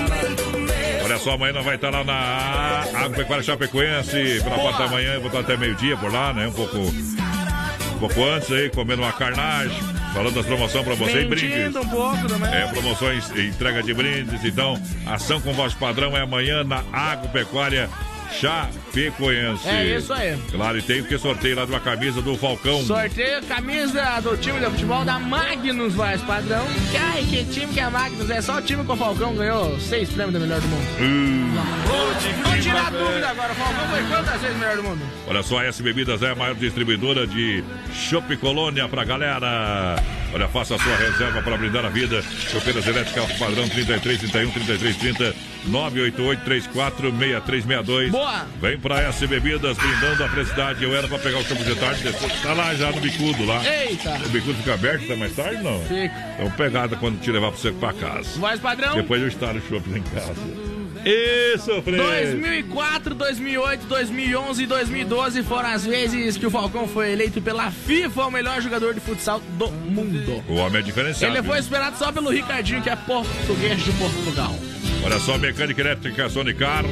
Olha 1.19 1.25
só, 1.25 1.33
amanhã 1.33 1.53
nós 1.53 1.65
vai 1.65 1.75
estar 1.75 1.91
lá 1.91 2.05
na 2.05 2.85
Agropecuária 3.01 3.43
Chapecoense, 3.43 4.41
pela 4.45 4.57
parte 4.57 4.79
da 4.79 4.87
manhã, 4.89 5.19
vou 5.19 5.27
estar 5.27 5.41
até 5.41 5.57
meio-dia 5.57 5.97
por 5.97 6.13
lá, 6.13 6.33
né? 6.33 6.47
Um 6.47 6.53
pouco, 6.53 6.79
um 6.79 7.99
pouco 7.99 8.25
antes 8.25 8.53
aí, 8.53 8.71
comendo 8.71 9.03
uma 9.03 9.13
carnagem, 9.13 9.77
falando 10.15 10.37
das 10.37 10.47
promoções 10.47 10.85
pra 10.85 10.95
você 10.95 11.23
e 11.23 11.25
brindes. 11.25 11.75
Um 11.75 11.89
pouco 11.89 12.29
também. 12.29 12.55
É, 12.55 12.69
promoções 12.69 13.31
e 13.35 13.49
entrega 13.49 13.83
de 13.83 13.93
brindes. 13.93 14.45
Então, 14.45 14.81
ação 15.07 15.41
com 15.41 15.53
voz 15.53 15.75
padrão 15.75 16.17
é 16.17 16.21
amanhã 16.21 16.63
na 16.63 16.85
Agropecuária 16.93 17.91
Chapecoense. 18.33 19.69
É 19.69 19.97
isso 19.97 20.13
aí. 20.13 20.39
Claro, 20.51 20.79
e 20.79 20.83
tem 20.83 21.01
o 21.01 21.05
que 21.05 21.19
sorteio 21.19 21.57
lá 21.57 21.65
de 21.65 21.73
uma 21.73 21.81
camisa 21.81 22.21
do 22.21 22.37
Falcão. 22.37 22.83
Sorteio 22.83 23.43
camisa 23.45 24.21
do 24.21 24.37
time 24.37 24.59
de 24.61 24.67
futebol 24.67 25.05
da 25.05 25.19
Magnus, 25.19 25.95
voz 25.95 26.21
padrão. 26.23 26.65
Ai, 26.99 27.25
que 27.29 27.45
time 27.45 27.73
que 27.73 27.81
é 27.81 27.85
a 27.85 27.91
Magnus? 27.91 28.31
É 28.31 28.41
só 28.41 28.59
o 28.59 28.63
time 28.63 28.85
que 28.85 28.93
o 28.93 28.97
Falcão 28.97 29.35
ganhou 29.35 29.79
seis 29.81 30.09
prêmios 30.11 30.35
do 30.35 30.41
melhor 30.41 30.61
do 30.61 30.69
mundo. 30.69 30.87
Hum. 31.01 31.55
Vou 31.87 32.61
tirar 32.61 32.87
a 32.87 32.91
dúvida 32.91 33.29
agora, 33.29 33.53
o 33.53 33.57
Falcão 33.57 33.89
foi 33.89 34.03
quantas 34.05 34.41
vezes 34.41 34.57
melhor 34.57 34.77
do 34.77 34.83
mundo? 34.83 35.01
Olha 35.27 35.43
só, 35.43 35.59
a 35.59 35.65
S 35.67 35.83
Bebidas 35.83 36.23
é 36.23 36.31
a 36.31 36.35
maior 36.35 36.55
distribuidora 36.55 37.27
de 37.27 37.65
Chopp 37.93 38.37
Colônia 38.37 38.89
pra 38.89 39.05
galera. 39.05 39.97
Olha, 40.33 40.49
faça 40.49 40.75
a 40.75 40.79
sua 40.79 40.97
reserva 40.97 41.41
para 41.43 41.57
brindar 41.57 41.85
a 41.85 41.89
vida. 41.89 42.23
Chopeiras 42.23 42.87
elétricas 42.87 43.33
padrão 43.39 43.69
33 43.69 44.19
31 44.19 44.51
33 44.51 44.97
30 44.97 45.35
988 45.69 46.45
34 46.45 47.11
6362. 47.11 48.11
Boa! 48.11 48.47
Vem 48.61 48.79
pra 48.79 49.03
S 49.03 49.27
Bebidas 49.27 49.77
brindando 49.77 50.25
a 50.25 50.29
felicidade. 50.29 50.83
Eu 50.83 50.95
era 50.97 51.07
pra 51.07 51.19
pegar 51.19 51.39
o 51.39 51.45
campo 51.45 51.63
de 51.65 51.75
tarde, 51.75 52.03
depois 52.03 52.33
tá 52.41 52.53
lá 52.53 52.75
já 52.75 52.91
no 52.91 53.01
bicudo 53.01 53.45
lá. 53.45 53.63
Eita! 53.65 54.21
O 54.25 54.29
bicudo 54.29 54.55
fica 54.55 54.75
aberto 54.75 55.05
até 55.05 55.17
mais 55.17 55.35
tarde, 55.35 55.63
não? 55.63 55.81
Fica. 55.83 56.15
Então 56.35 56.51
pegada 56.53 56.97
quando 56.97 57.21
te 57.21 57.31
levar 57.31 57.51
pra 57.51 57.61
você 57.61 57.73
pra 57.73 57.93
casa. 57.93 58.39
Voz 58.39 58.61
padrão. 58.61 58.95
Depois 58.95 59.21
eu 59.21 59.29
instalo 59.29 59.59
o 59.59 59.69
chopp 59.69 59.89
lá 59.91 59.99
em 59.99 60.03
casa. 60.03 60.79
Isso, 61.05 61.81
Fred! 61.83 61.97
2004, 61.97 63.15
2008, 63.15 63.87
2011 63.87 64.63
e 64.63 64.67
2012 64.67 65.43
foram 65.43 65.69
as 65.71 65.87
vezes 65.87 66.37
que 66.37 66.47
o 66.47 66.51
Falcão 66.51 66.89
foi 66.89 67.13
eleito 67.13 67.41
pela 67.41 67.71
FIFA 67.71 68.27
o 68.27 68.31
melhor 68.31 68.61
jogador 68.61 68.95
de 68.95 69.01
futsal 69.01 69.41
do 69.57 69.71
mundo. 69.71 70.43
O 70.49 70.55
homem 70.57 70.81
é 70.81 70.83
diferenciado. 70.83 71.37
Ele 71.37 71.47
foi 71.47 71.59
esperado 71.59 71.97
só 71.97 72.11
pelo 72.11 72.31
Ricardinho, 72.31 72.83
que 72.83 72.91
é 72.91 72.97
português 72.97 73.83
de 73.83 73.93
Portugal. 73.93 74.55
Olha 75.05 75.19
só, 75.21 75.39
mecânica 75.39 75.81
elétrica 75.81 76.29
Sonicar, 76.29 76.85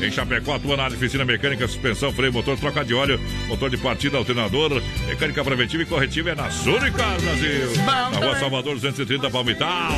em 0.00 0.10
Chapecó, 0.10 0.54
atua 0.54 0.76
na 0.76 0.84
área 0.84 0.96
de 0.96 1.02
oficina 1.02 1.24
mecânica, 1.24 1.66
suspensão, 1.66 2.12
freio, 2.12 2.32
motor, 2.32 2.58
troca 2.58 2.84
de 2.84 2.94
óleo, 2.94 3.20
motor 3.48 3.70
de 3.70 3.76
partida, 3.76 4.16
alternador, 4.18 4.82
mecânica 5.06 5.42
preventiva 5.42 5.82
e 5.82 5.86
corretiva 5.86 6.30
é 6.30 6.34
na 6.34 6.50
Sonicar, 6.50 7.20
Brasil. 7.20 7.84
na 7.84 8.18
Rua. 8.18 8.38
Salvador 8.38 8.74
230, 8.74 9.30
Palmital. 9.30 9.92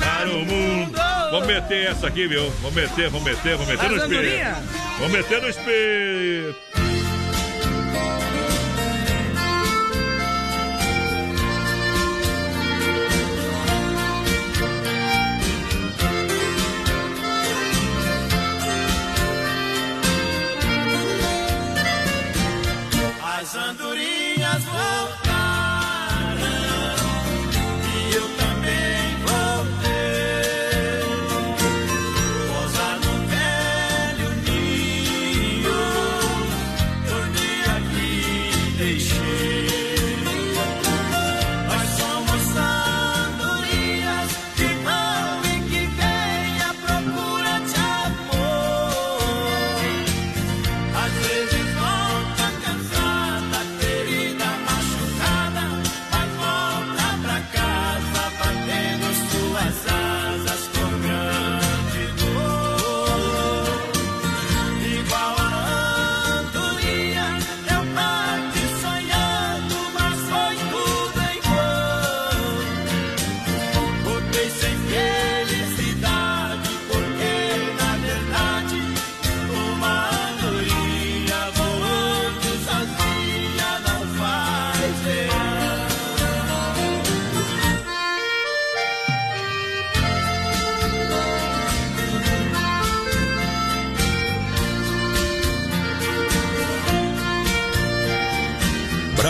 Para 0.00 0.30
o 0.30 0.44
mundo. 0.44 0.98
Vamos 1.30 1.46
meter 1.46 1.90
essa 1.90 2.06
aqui, 2.08 2.26
viu? 2.26 2.50
Vamos 2.62 2.74
meter, 2.74 3.10
vamos 3.10 3.24
meter, 3.24 3.56
vamos 3.56 3.68
meter 3.68 3.84
As 3.84 3.90
no 3.90 3.96
espelho. 3.96 4.56
Vamos 4.98 5.12
meter 5.12 5.42
no 5.42 5.48
espelho. 5.48 6.67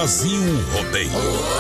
Brasil 0.08 0.40
Rodeio. 0.72 1.57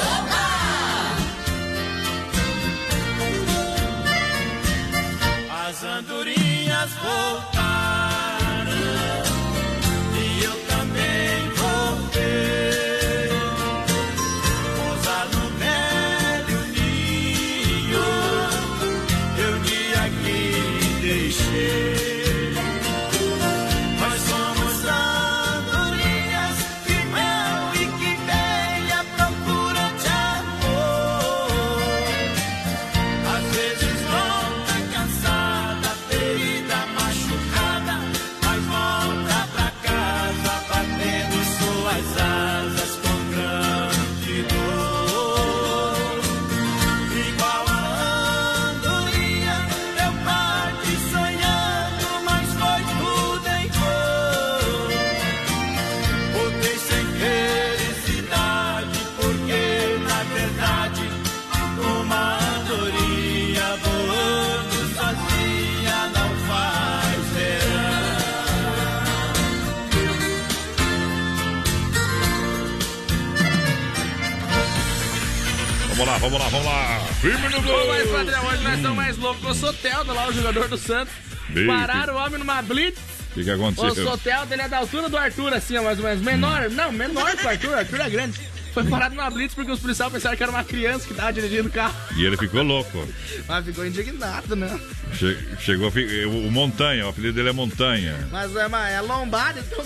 Vamos 76.30 76.40
lá, 76.40 76.48
vamos 76.48 76.66
lá. 76.66 77.00
Firme 77.20 77.48
no 77.48 77.62
gol. 77.62 77.86
Mas, 77.88 78.10
padrão, 78.10 78.46
hoje 78.46 78.62
nós 78.62 78.74
estamos 78.76 78.96
mais 78.96 79.16
loucos 79.16 79.44
o 79.50 79.54
Soteldo 79.54 80.12
lá, 80.12 80.28
o 80.28 80.32
jogador 80.32 80.68
do 80.68 80.76
Santos. 80.76 81.14
Meu 81.48 81.66
Pararam 81.66 82.14
o 82.14 82.18
homem 82.18 82.38
numa 82.38 82.60
blitz. 82.60 82.98
O 83.30 83.34
que, 83.34 83.44
que 83.44 83.50
O 83.50 83.54
aconteceu? 83.54 84.04
Soteldo, 84.04 84.52
ele 84.52 84.62
é 84.62 84.68
da 84.68 84.78
altura 84.78 85.08
do 85.08 85.16
Arthur, 85.16 85.54
assim, 85.54 85.76
ó, 85.78 85.82
mais 85.82 85.98
ou 85.98 86.04
menos. 86.04 86.20
Menor, 86.22 86.68
não, 86.70 86.92
menor 86.92 87.34
que 87.34 87.46
o 87.46 87.48
Arthur, 87.48 87.70
o 87.70 87.74
Arthur 87.78 88.00
é 88.00 88.10
grande. 88.10 88.40
Foi 88.74 88.84
parado 88.84 89.14
numa 89.14 89.30
blitz 89.30 89.54
porque 89.54 89.72
os 89.72 89.80
policiais 89.80 90.12
pensaram 90.12 90.36
que 90.36 90.42
era 90.42 90.52
uma 90.52 90.62
criança 90.64 91.06
que 91.08 91.14
tava 91.14 91.32
dirigindo 91.32 91.68
o 91.68 91.72
carro. 91.72 91.94
E 92.16 92.24
ele 92.24 92.36
ficou 92.36 92.62
louco. 92.62 93.08
Mas 93.48 93.64
ficou 93.64 93.86
indignado, 93.86 94.54
né? 94.54 94.78
Che- 95.14 95.38
chegou 95.60 95.90
o, 95.90 96.46
o 96.46 96.50
Montanha, 96.52 97.06
o 97.06 97.08
apelido 97.08 97.34
dele 97.34 97.48
é 97.48 97.52
Montanha. 97.52 98.28
Mas 98.30 98.54
é, 98.54 98.68
mas 98.68 98.92
é 98.92 99.00
lombada, 99.00 99.60
então. 99.60 99.84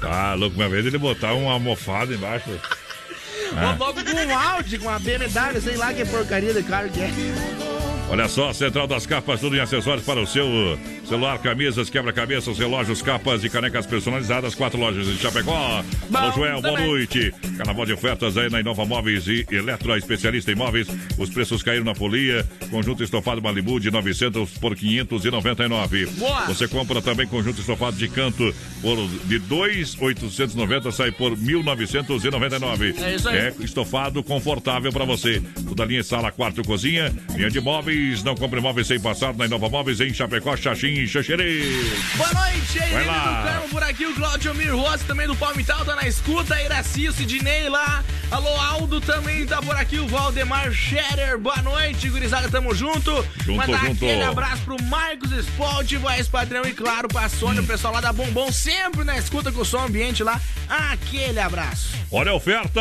Tá 0.00 0.34
louco, 0.34 0.56
uma 0.56 0.68
vez 0.68 0.84
ele 0.84 0.98
botar 0.98 1.32
uma 1.32 1.52
almofada 1.52 2.12
embaixo. 2.12 2.50
Ou 3.54 3.86
logo 3.86 4.04
com 4.04 4.10
um 4.10 4.38
Audi, 4.38 4.78
com 4.78 4.88
uma 4.88 4.98
BMW, 4.98 5.60
sei 5.60 5.76
lá 5.76 5.92
que 5.94 6.04
porcaria 6.04 6.52
de 6.52 6.62
carro 6.62 6.88
que 6.90 7.00
é. 7.00 7.10
Olha 8.10 8.28
só, 8.28 8.52
Central 8.52 8.86
das 8.86 9.06
Capas, 9.06 9.40
tudo 9.40 9.56
em 9.56 9.60
acessórios 9.60 10.04
para 10.04 10.20
o 10.20 10.26
seu 10.26 10.46
celular, 11.06 11.38
camisas, 11.38 11.90
quebra-cabeças, 11.90 12.58
relógios, 12.58 13.02
capas 13.02 13.44
e 13.44 13.50
canecas 13.50 13.86
personalizadas. 13.86 14.54
Quatro 14.54 14.78
lojas 14.78 15.06
em 15.06 15.16
Chapecó. 15.16 15.84
Alô, 16.12 16.32
Joel, 16.32 16.62
boa 16.62 16.80
noite. 16.80 17.32
Carnaval 17.56 17.86
de 17.86 17.92
ofertas 17.92 18.36
aí 18.36 18.50
na 18.50 18.60
Inova 18.60 18.84
Móveis 18.84 19.26
e 19.26 19.46
Eletro, 19.50 19.96
especialista 19.96 20.50
em 20.50 20.54
móveis. 20.54 20.88
Os 21.18 21.30
preços 21.30 21.62
caíram 21.62 21.84
na 21.84 21.94
folia. 21.94 22.46
Conjunto 22.70 23.04
estofado 23.04 23.42
Malibu 23.42 23.78
de 23.78 23.90
900 23.90 24.58
por 24.58 24.74
599. 24.74 26.06
Boa. 26.06 26.46
Você 26.46 26.66
compra 26.66 27.02
também 27.02 27.26
conjunto 27.26 27.60
estofado 27.60 27.96
de 27.96 28.08
canto 28.08 28.54
por 28.80 28.96
de 29.26 29.38
2,890 29.38 30.90
sai 30.90 31.12
por 31.12 31.36
1.999. 31.36 33.02
É 33.02 33.14
isso 33.14 33.28
aí. 33.28 33.36
É 33.36 33.54
estofado 33.60 34.22
confortável 34.22 34.92
para 34.92 35.04
você. 35.04 35.42
Toda 35.68 35.84
linha 35.84 36.02
sala, 36.02 36.32
quarto, 36.32 36.62
cozinha, 36.62 37.12
linha 37.34 37.50
de 37.50 37.60
móveis. 37.60 38.22
Não 38.22 38.34
compre 38.34 38.60
móveis 38.60 38.86
sem 38.86 38.98
passar 38.98 39.34
na 39.34 39.46
Inova 39.46 39.68
Móveis 39.68 40.00
em 40.00 40.12
Chapecó, 40.12 40.56
Xaxim 40.56 40.93
e 41.00 41.06
Xaxerê. 41.08 41.62
Boa 42.16 42.32
noite, 42.32 42.78
lá. 43.06 43.42
do 43.42 43.48
Carmo 43.48 43.68
por 43.68 43.82
aqui, 43.82 44.06
o 44.06 44.14
Claudio 44.14 44.54
Mir 44.54 44.74
Rossi 44.74 45.04
também 45.04 45.26
do 45.26 45.34
Palmital 45.36 45.84
tá 45.84 45.94
na 45.94 46.06
escuta, 46.06 46.60
Iraci, 46.62 47.08
o 47.08 47.12
Sidney 47.12 47.68
lá, 47.68 48.04
alô 48.30 48.48
Aldo 48.60 49.00
também 49.00 49.44
tá 49.46 49.60
por 49.60 49.76
aqui, 49.76 49.98
o 49.98 50.06
Valdemar 50.06 50.72
Scherer, 50.72 51.38
boa 51.38 51.60
noite, 51.62 52.08
gurizada, 52.08 52.48
tamo 52.48 52.74
junto. 52.74 53.10
Junto, 53.44 53.56
Mandar 53.56 53.80
junto. 53.86 54.04
aquele 54.04 54.22
abraço 54.22 54.62
pro 54.62 54.82
Marcos 54.84 55.32
Sport, 55.32 55.92
voz 55.94 56.28
padrão 56.28 56.64
e 56.64 56.72
claro 56.72 57.08
pra 57.08 57.28
Sônia, 57.28 57.62
o 57.62 57.66
pessoal 57.66 57.94
lá 57.94 58.00
da 58.00 58.12
Bombom, 58.12 58.50
sempre 58.52 59.04
na 59.04 59.18
escuta 59.18 59.50
com 59.52 59.60
o 59.60 59.64
som 59.64 59.84
ambiente 59.84 60.22
lá, 60.22 60.40
aquele 60.68 61.40
abraço. 61.40 61.94
Olha 62.10 62.30
a 62.30 62.34
oferta! 62.34 62.80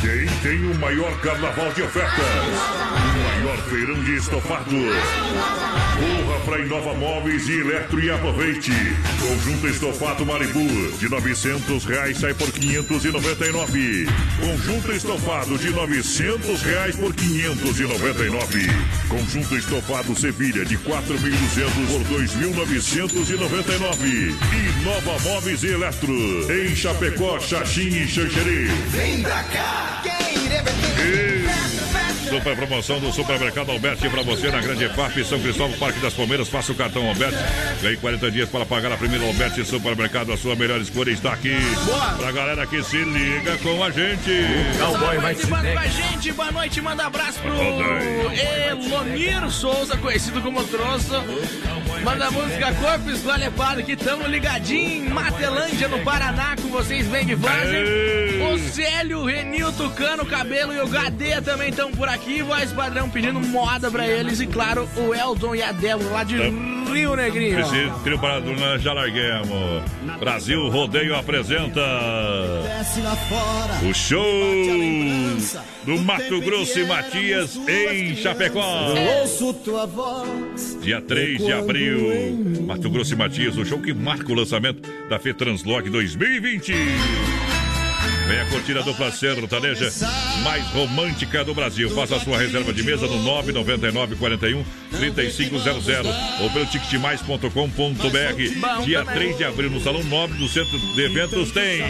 Quem 0.00 0.26
tem 0.42 0.70
o 0.70 0.74
maior 0.74 1.18
carnaval 1.20 1.72
de 1.72 1.82
ofertas? 1.82 2.24
O 2.24 3.18
maior 3.42 3.56
feirão 3.68 4.02
de 4.04 4.16
estofado. 4.16 4.70
Corra 4.70 6.40
para 6.44 6.58
Inova 6.60 6.93
Móveis 6.94 7.46
e 7.48 7.60
Eletro 7.60 8.00
e 8.00 8.10
aproveite. 8.10 8.72
Conjunto 9.20 9.68
estofado 9.68 10.24
Maribu 10.24 10.66
de 10.98 11.06
900 11.08 11.84
reais 11.84 12.18
sai 12.18 12.32
por 12.34 12.50
599. 12.50 14.06
Conjunto 14.40 14.92
estofado 14.92 15.58
de 15.58 15.70
900 15.70 16.62
reais 16.62 16.96
por 16.96 17.14
599. 17.14 18.66
Conjunto 19.08 19.56
estofado 19.56 20.18
Sevilha 20.18 20.64
de 20.64 20.76
4.200 20.78 21.70
por 21.90 22.00
2.999. 22.20 24.34
Inova 24.80 25.18
Móveis 25.22 25.62
e 25.62 25.68
Eletro 25.68 26.12
em 26.52 26.74
Chapecó, 26.74 27.38
Xaxim 27.40 27.88
e 27.88 28.08
Xanxerê. 28.08 28.64
Vem 28.90 29.22
pra 29.22 29.42
cá! 29.44 30.02
Super 32.28 32.56
promoção 32.56 32.98
do 33.00 33.12
Supermercado 33.12 33.70
Alberti 33.70 34.08
para 34.08 34.22
você 34.22 34.50
na 34.50 34.60
Grande 34.60 34.88
FAP, 34.88 35.24
São 35.24 35.40
Cristóvão, 35.40 35.78
Parque 35.78 36.00
das 36.00 36.14
Palmeiras. 36.14 36.48
Faça 36.48 36.72
o 36.72 36.74
cartão 36.74 37.06
Alberti. 37.08 37.38
Ganhe 37.82 37.96
40 37.96 38.30
dias 38.30 38.48
para 38.48 38.66
pagar 38.66 38.92
a 38.92 38.96
primeira 38.96 39.24
Alberti 39.26 39.64
Supermercado. 39.64 40.32
A 40.32 40.36
sua 40.36 40.56
melhor 40.56 40.80
escolha 40.80 41.10
está 41.10 41.32
aqui. 41.32 41.54
Pra 42.16 42.32
galera 42.32 42.66
que 42.66 42.82
se 42.82 42.96
liga 42.96 43.56
com 43.58 43.82
a 43.82 43.90
gente. 43.90 44.30
Pessoal 44.72 45.20
participando 45.20 45.72
com 45.72 45.78
a 45.78 45.86
gente, 45.86 46.32
boa 46.32 46.52
noite, 46.52 46.80
manda 46.80 47.06
abraço 47.06 47.38
pro 47.40 47.54
Elomir 48.70 49.50
Souza, 49.50 49.96
conhecido 49.96 50.40
como 50.40 50.64
Troço. 50.64 51.14
Manda 52.02 52.26
a 52.26 52.30
música 52.30 52.72
Corpo 52.74 53.10
Esgualepado, 53.10 53.82
que 53.82 53.96
tamo 53.96 54.26
ligadinho 54.26 55.06
em 55.06 55.08
Matelândia, 55.08 55.88
no 55.88 56.00
Paraná, 56.00 56.54
com 56.60 56.68
vocês 56.68 57.06
bem 57.06 57.24
de 57.24 57.36
fazem. 57.36 57.84
O 58.52 58.58
Célio, 58.58 59.20
o 59.20 59.24
Renil, 59.26 59.72
Tucano, 59.72 60.26
Cabelo 60.26 60.72
e 60.72 60.80
o 60.80 60.88
Gadeia 60.88 61.40
também 61.40 61.70
estão 61.70 61.90
por 61.92 62.08
aqui. 62.08 62.23
Voz 62.42 62.72
padrão 62.72 63.08
pedindo 63.08 63.40
moda 63.40 63.90
pra 63.90 64.06
eles. 64.06 64.40
E 64.40 64.46
claro, 64.46 64.88
o 64.96 65.14
Eldon 65.14 65.54
e 65.54 65.62
a 65.62 65.72
Débora 65.72 66.10
lá 66.10 66.24
de 66.24 66.36
Rio 66.36 67.16
Negrinho. 67.16 67.60
Esse 67.60 67.90
trio 68.02 68.18
paradona 68.18 68.78
já 68.78 68.92
larguemos. 68.92 69.82
Brasil 70.18 70.68
Rodeio 70.68 71.14
apresenta 71.16 71.80
Desce 72.62 73.00
lá 73.00 73.16
fora. 73.16 73.88
o 73.88 73.94
show 73.94 74.24
do 75.84 75.98
Mato 76.02 76.40
Grosso 76.40 76.78
e 76.78 76.84
Matias 76.86 77.56
em 77.68 78.14
Chapecó. 78.16 78.94
Dia 80.80 81.00
3 81.00 81.44
de 81.44 81.52
abril, 81.52 82.62
Mato 82.66 82.88
Grosso 82.90 83.14
e 83.14 83.16
Matias, 83.16 83.56
o 83.56 83.64
show 83.64 83.78
que 83.78 83.92
marca 83.92 84.30
o 84.30 84.34
lançamento 84.34 84.88
da 85.08 85.18
FETranslog 85.18 85.88
2020. 85.90 86.72
Venha 88.26 88.46
curtir 88.46 88.76
a 88.78 88.80
dupla 88.80 89.12
sertaneja 89.12 89.90
mais 90.42 90.64
romântica 90.68 91.44
do 91.44 91.54
Brasil. 91.54 91.90
Faça 91.90 92.16
a 92.16 92.20
sua 92.20 92.38
reserva 92.38 92.72
de 92.72 92.82
mesa 92.82 93.06
no 93.06 93.22
999 93.22 94.16
41 94.16 94.64
3500 94.90 95.86
ou 96.40 96.50
pelo 96.50 96.66
ticketmais.com.br. 96.66 98.84
Dia 98.84 99.04
3 99.04 99.36
de 99.36 99.44
abril, 99.44 99.70
no 99.70 99.82
Salão 99.82 100.02
9 100.02 100.34
do 100.34 100.48
Centro 100.48 100.78
de 100.78 101.02
Eventos, 101.02 101.50
tem 101.52 101.82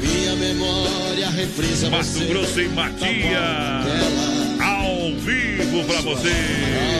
Minha 0.00 0.36
memória 0.36 1.28
reprisa 1.30 1.90
Mato. 1.90 2.24
Grosso 2.28 2.60
e 2.60 2.68
Matias 2.68 3.86
ao 4.60 5.16
vivo 5.16 5.84
pra 5.84 6.00
você. 6.02 6.32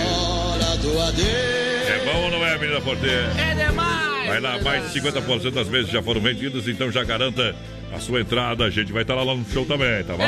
Hora 0.09 0.76
do 0.78 1.01
adeus. 1.01 1.26
É 1.26 2.02
bom 2.05 2.24
ou 2.24 2.30
não 2.30 2.44
é, 2.44 2.59
menina 2.59 2.80
Porteira? 2.80 3.32
É 3.39 3.55
demais! 3.66 4.11
Vai 4.33 4.41
lá, 4.41 4.59
mais 4.63 4.91
de 4.91 4.99
50% 4.99 5.51
das 5.51 5.69
vezes 5.69 5.91
já 5.91 6.03
foram 6.03 6.19
vendidas, 6.19 6.67
então 6.67 6.91
já 6.91 7.05
garanta 7.05 7.55
a 7.95 8.01
sua 8.01 8.23
entrada. 8.23 8.65
A 8.65 8.71
gente 8.71 8.91
vai 8.91 9.03
estar 9.03 9.15
lá 9.15 9.27
no 9.27 9.45
show 9.45 9.67
também, 9.67 10.03
tá 10.05 10.15
bom? 10.15 10.25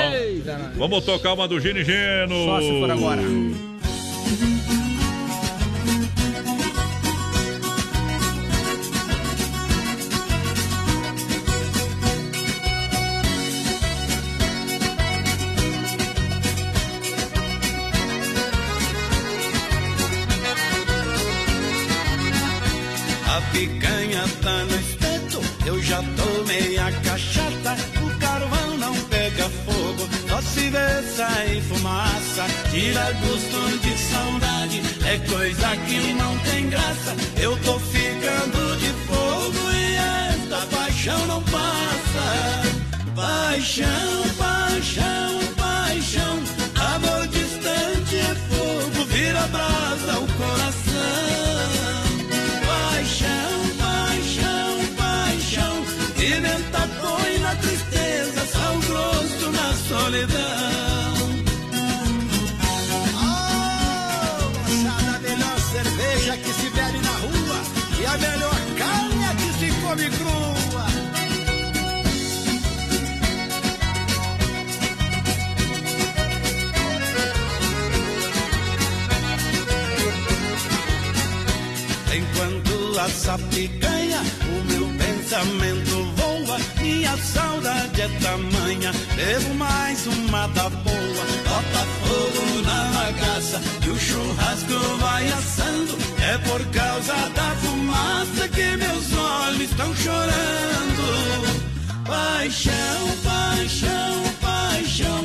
Vamos 0.77 1.07
tocar 1.07 1.33
uma 1.33 1.49
do 1.49 1.59
Gino 1.59 1.79
e 1.79 1.85
Geno. 1.85 2.45
Só 2.45 2.61
se 2.61 2.81
for 2.81 2.91
agora. 2.91 3.23
Tá 24.43 24.65
no 24.65 24.75
espeto, 24.77 25.41
eu 25.67 25.83
já 25.83 26.03
tomei 26.03 26.79
a 26.79 26.93
cachaça. 26.93 27.77
O 28.03 28.19
carvão 28.19 28.79
não 28.79 28.95
pega 29.05 29.49
fogo, 29.65 30.09
só 30.29 30.41
se 30.41 30.71
vê 30.71 31.03
sair 31.17 31.63
fumaça. 31.63 32.47
Tira 32.71 33.13
gosto 33.13 33.79
de 33.79 33.99
saudade, 33.99 34.83
é 35.07 35.19
coisa 35.31 35.77
que 35.87 36.13
não 36.15 36.39
tem 36.39 36.69
graça. 36.69 37.15
Eu 37.41 37.57
tô 37.59 37.79
ficando 37.79 38.77
de 38.79 38.91
fogo 39.07 39.71
e 39.73 39.95
esta 40.35 40.67
paixão 40.77 41.27
não 41.27 41.43
passa. 41.43 41.65
Paixão, 43.15 44.25
paixão, 44.37 45.41
paixão, 45.57 46.44
essa 83.25 83.39
picanha, 83.39 84.21
o 84.43 84.65
meu 84.71 84.87
pensamento 84.99 86.05
voa. 86.17 86.59
Minha 86.79 87.17
saudade 87.17 88.03
é 88.03 88.09
tamanha, 88.21 88.93
bebo 89.17 89.55
mais 89.55 90.07
uma 90.07 90.47
da 90.49 90.69
boa. 90.69 91.25
Bota 91.49 91.87
fogo 92.05 92.61
na 92.63 92.85
bagaça 92.93 93.63
e 93.87 93.89
o 93.89 93.99
churrasco 93.99 94.75
vai 95.01 95.27
assando. 95.29 95.97
É 96.23 96.37
por 96.39 96.63
causa 96.67 97.15
da 97.31 97.57
fumaça 97.63 98.49
que 98.49 98.77
meus 98.77 99.13
olhos 99.17 99.71
estão 99.71 99.95
chorando. 99.97 101.05
Paixão, 102.05 103.09
paixão, 103.25 104.25
paixão, 104.43 105.25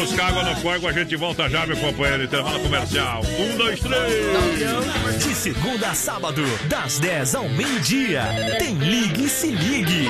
buscar 0.00 0.28
água 0.28 0.44
no 0.44 0.54
fogo, 0.56 0.86
a 0.86 0.92
gente 0.92 1.16
volta 1.16 1.48
já, 1.48 1.66
meu 1.66 1.76
companheiro. 1.76 2.24
Intervalo 2.24 2.60
comercial. 2.60 3.22
Um, 3.24 3.56
dois, 3.56 3.80
três. 3.80 5.24
De 5.24 5.34
segunda 5.34 5.88
a 5.90 5.94
sábado, 5.94 6.44
das 6.68 6.98
10 7.00 7.34
ao 7.34 7.48
meio-dia, 7.48 8.22
tem 8.58 8.74
Ligue 8.76 9.24
e 9.24 9.28
Se 9.28 9.50
Ligue. 9.50 10.06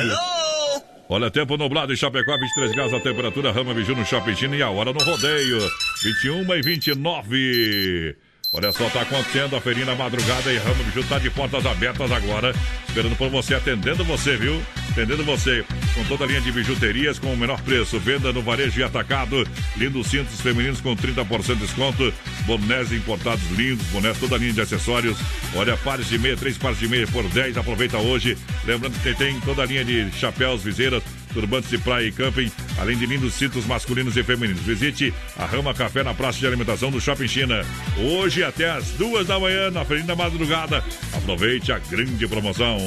Olha, 1.10 1.30
tempo 1.30 1.58
nublado 1.58 1.92
em 1.92 1.98
Chapecó, 1.98 2.38
23 2.38 2.72
graus 2.72 2.94
a 2.94 3.00
temperatura, 3.02 3.52
Rama 3.52 3.74
Biju 3.74 3.94
no 3.96 4.06
Shopping 4.06 4.36
China 4.36 4.56
e 4.56 4.62
a 4.62 4.70
hora 4.70 4.94
no 4.94 5.04
rodeio, 5.04 5.60
21 6.04 6.56
e 6.56 6.62
29. 6.62 8.16
Olha 8.54 8.70
só, 8.74 8.90
tá 8.90 9.04
acontecendo 9.04 9.56
a 9.56 9.62
feirinha 9.62 9.86
na 9.86 9.96
madrugada 9.96 10.52
e 10.52 10.58
Rama 10.58 10.84
Biju 10.84 11.08
tá 11.08 11.18
de 11.18 11.30
portas 11.30 11.66
abertas 11.66 12.12
agora, 12.12 12.54
esperando 12.86 13.16
por 13.16 13.30
você, 13.30 13.56
atendendo 13.56 14.04
você, 14.04 14.36
viu? 14.36 14.62
Atendendo 14.90 15.24
você, 15.24 15.64
com 15.96 16.04
toda 16.04 16.26
a 16.26 16.28
linha 16.28 16.42
de 16.42 16.52
bijuterias 16.52 17.18
com 17.18 17.34
o 17.34 17.38
menor 17.38 17.62
preço, 17.62 17.98
venda 17.98 18.34
no 18.34 18.42
varejo 18.42 18.78
e 18.82 18.84
atacado, 18.84 19.48
lindos 19.78 20.08
cintos 20.08 20.42
femininos 20.42 20.82
com 20.82 20.94
30% 20.94 21.54
de 21.54 21.62
desconto, 21.62 22.14
bonés 22.46 22.92
importados 22.92 23.50
lindos, 23.52 23.86
bonés, 23.88 24.20
toda 24.20 24.36
a 24.36 24.38
linha 24.38 24.52
de 24.52 24.60
acessórios, 24.60 25.18
olha, 25.56 25.78
pares 25.78 26.10
de 26.10 26.20
meia, 26.20 26.36
três 26.36 26.58
pares 26.58 26.78
de 26.78 26.90
meia 26.90 27.08
por 27.08 27.24
10, 27.24 27.56
aproveita 27.56 28.00
hoje, 28.00 28.38
lembrando 28.66 29.02
que 29.02 29.16
tem 29.16 29.40
toda 29.40 29.62
a 29.62 29.66
linha 29.66 29.86
de 29.86 30.12
chapéus, 30.12 30.62
viseiras, 30.62 31.02
turbantes 31.32 31.70
de 31.70 31.78
praia 31.78 32.08
e 32.08 32.12
camping, 32.12 32.52
além 32.78 32.98
de 32.98 33.06
lindos 33.06 33.34
cintos 33.34 33.66
masculinos 33.66 34.16
e 34.18 34.24
femininos. 34.24 34.62
Visite 34.62 35.14
a 35.38 35.46
Rama 35.46 35.74
Café 35.74 36.04
na 36.04 36.14
praça 36.14 36.40
de 36.40 36.48
alimentação 36.48 36.92
do 36.92 37.00
Shopping 37.00 37.28
China. 37.28 37.66
Hoje 37.98 38.44
até 38.44 38.70
às 38.70 38.92
duas 38.92 39.28
da 39.28 39.40
manhã, 39.40 39.72
na 39.72 39.86
Feirinha 39.86 40.08
da 40.08 40.16
Madrugada. 40.16 40.84
Aproveite 41.14 41.72
a 41.72 41.80
grande 41.80 42.28
promoção. 42.28 42.78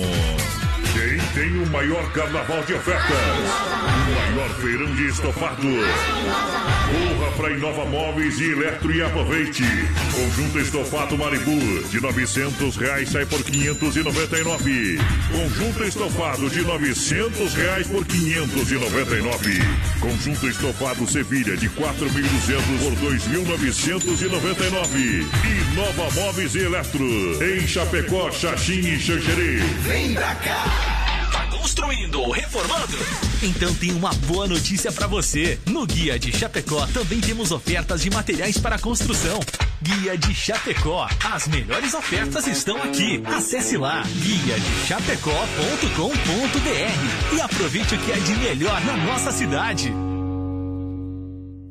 Quem 0.94 1.18
tem 1.34 1.50
o 1.60 1.66
maior 1.70 2.08
carnaval 2.12 2.62
de 2.62 2.72
ofertas? 2.74 3.10
O 3.10 4.14
maior 4.14 4.48
feirão 4.60 4.94
de 4.94 5.08
estofado. 5.08 5.66
Corra 5.66 7.32
para 7.36 7.50
Inova 7.50 7.84
Móveis 7.84 8.38
e 8.38 8.52
Eletro 8.52 8.94
e 8.94 9.02
aproveite. 9.02 9.64
Conjunto 10.12 10.60
estofado 10.60 11.18
Maribu 11.18 11.82
de 11.90 12.00
900 12.00 12.76
reais 12.76 13.10
sai 13.10 13.26
por 13.26 13.42
599. 13.42 15.00
Conjunto 15.32 15.82
estofado 15.82 16.48
de 16.48 16.62
900 16.62 17.54
reais 17.54 17.88
por 17.88 18.06
599. 18.06 19.62
Conjunto 19.98 20.48
estofado 20.48 21.10
Sevilha 21.10 21.56
de 21.56 21.68
4.200 21.70 22.62
por 22.78 22.92
2.999. 23.10 25.26
Inova 25.72 26.08
Móveis 26.14 26.54
e 26.54 26.60
Eletro 26.60 27.04
em 27.42 27.66
Chapecó, 27.66 28.30
Xaxim 28.30 28.94
e 28.94 29.00
Xanxerê. 29.00 29.56
Vem 29.82 30.14
pra 30.14 30.36
cá! 30.36 30.83
Tá 31.32 31.46
construindo 31.50 32.20
ou 32.20 32.30
reformando? 32.30 32.96
Então 33.42 33.74
tem 33.74 33.92
uma 33.92 34.12
boa 34.26 34.46
notícia 34.46 34.90
pra 34.92 35.06
você. 35.06 35.58
No 35.66 35.86
Guia 35.86 36.18
de 36.18 36.32
Chapecó 36.32 36.86
também 36.88 37.20
temos 37.20 37.50
ofertas 37.52 38.02
de 38.02 38.10
materiais 38.10 38.58
para 38.58 38.78
construção. 38.78 39.40
Guia 39.82 40.16
de 40.16 40.34
Chapecó. 40.34 41.06
As 41.22 41.46
melhores 41.48 41.92
ofertas 41.92 42.46
estão 42.46 42.82
aqui. 42.82 43.22
Acesse 43.26 43.76
lá 43.76 44.02
guia 44.02 44.58
de 44.58 44.86
chapecó.com.br 44.86 47.36
e 47.36 47.40
aproveite 47.40 47.94
o 47.94 47.98
que 47.98 48.12
é 48.12 48.16
de 48.16 48.34
melhor 48.36 48.80
na 48.84 48.96
nossa 48.96 49.30
cidade. 49.30 49.92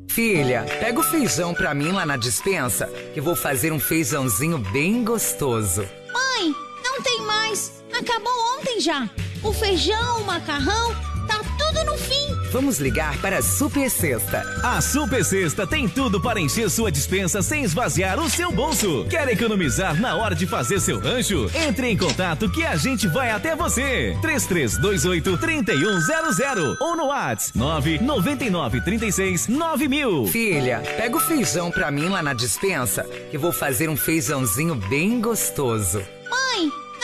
Filha, 0.08 0.64
pega 0.78 1.00
o 1.00 1.02
feijão 1.02 1.52
pra 1.52 1.74
mim 1.74 1.90
lá 1.90 2.06
na 2.06 2.16
dispensa, 2.16 2.86
que 3.12 3.20
vou 3.20 3.34
fazer 3.34 3.72
um 3.72 3.80
feijãozinho 3.80 4.58
bem 4.58 5.02
gostoso. 5.02 5.84
Mãe, 6.12 6.54
não 6.84 7.02
tem 7.02 7.20
mais. 7.22 7.82
Acabou 7.98 8.32
ontem 8.58 8.80
já. 8.80 9.08
O 9.42 9.52
feijão, 9.52 10.20
o 10.20 10.24
macarrão, 10.24 10.94
tá 11.28 11.40
tudo 11.58 11.84
no 11.84 11.96
fim. 11.96 12.34
Vamos 12.50 12.78
ligar 12.78 13.16
para 13.18 13.38
a 13.38 13.42
Super 13.42 13.90
Sexta. 13.90 14.42
A 14.62 14.80
Super 14.80 15.24
Sexta 15.24 15.66
tem 15.66 15.88
tudo 15.88 16.20
para 16.20 16.40
encher 16.40 16.70
sua 16.70 16.90
dispensa 16.90 17.42
sem 17.42 17.62
esvaziar 17.64 18.18
o 18.18 18.28
seu 18.28 18.50
bolso. 18.52 19.06
Quer 19.10 19.28
economizar 19.28 20.00
na 20.00 20.16
hora 20.16 20.34
de 20.34 20.46
fazer 20.46 20.80
seu 20.80 20.98
rancho? 20.98 21.50
Entre 21.54 21.88
em 21.88 21.96
contato 21.96 22.50
que 22.50 22.64
a 22.64 22.76
gente 22.76 23.06
vai 23.06 23.30
até 23.30 23.54
você. 23.54 24.16
3328 24.22 25.36
3100 25.38 26.76
ou 26.80 26.96
no 26.96 27.06
WhatsApp 27.06 27.58
999 27.58 28.80
36 28.82 29.48
9000. 29.48 30.26
Filha, 30.26 30.82
pega 30.96 31.16
o 31.16 31.20
feijão 31.20 31.70
pra 31.70 31.90
mim 31.90 32.08
lá 32.08 32.22
na 32.22 32.34
dispensa, 32.34 33.04
que 33.30 33.38
vou 33.38 33.52
fazer 33.52 33.88
um 33.88 33.96
feijãozinho 33.96 34.74
bem 34.74 35.20
gostoso. 35.20 36.02
Mãe, 36.30 36.70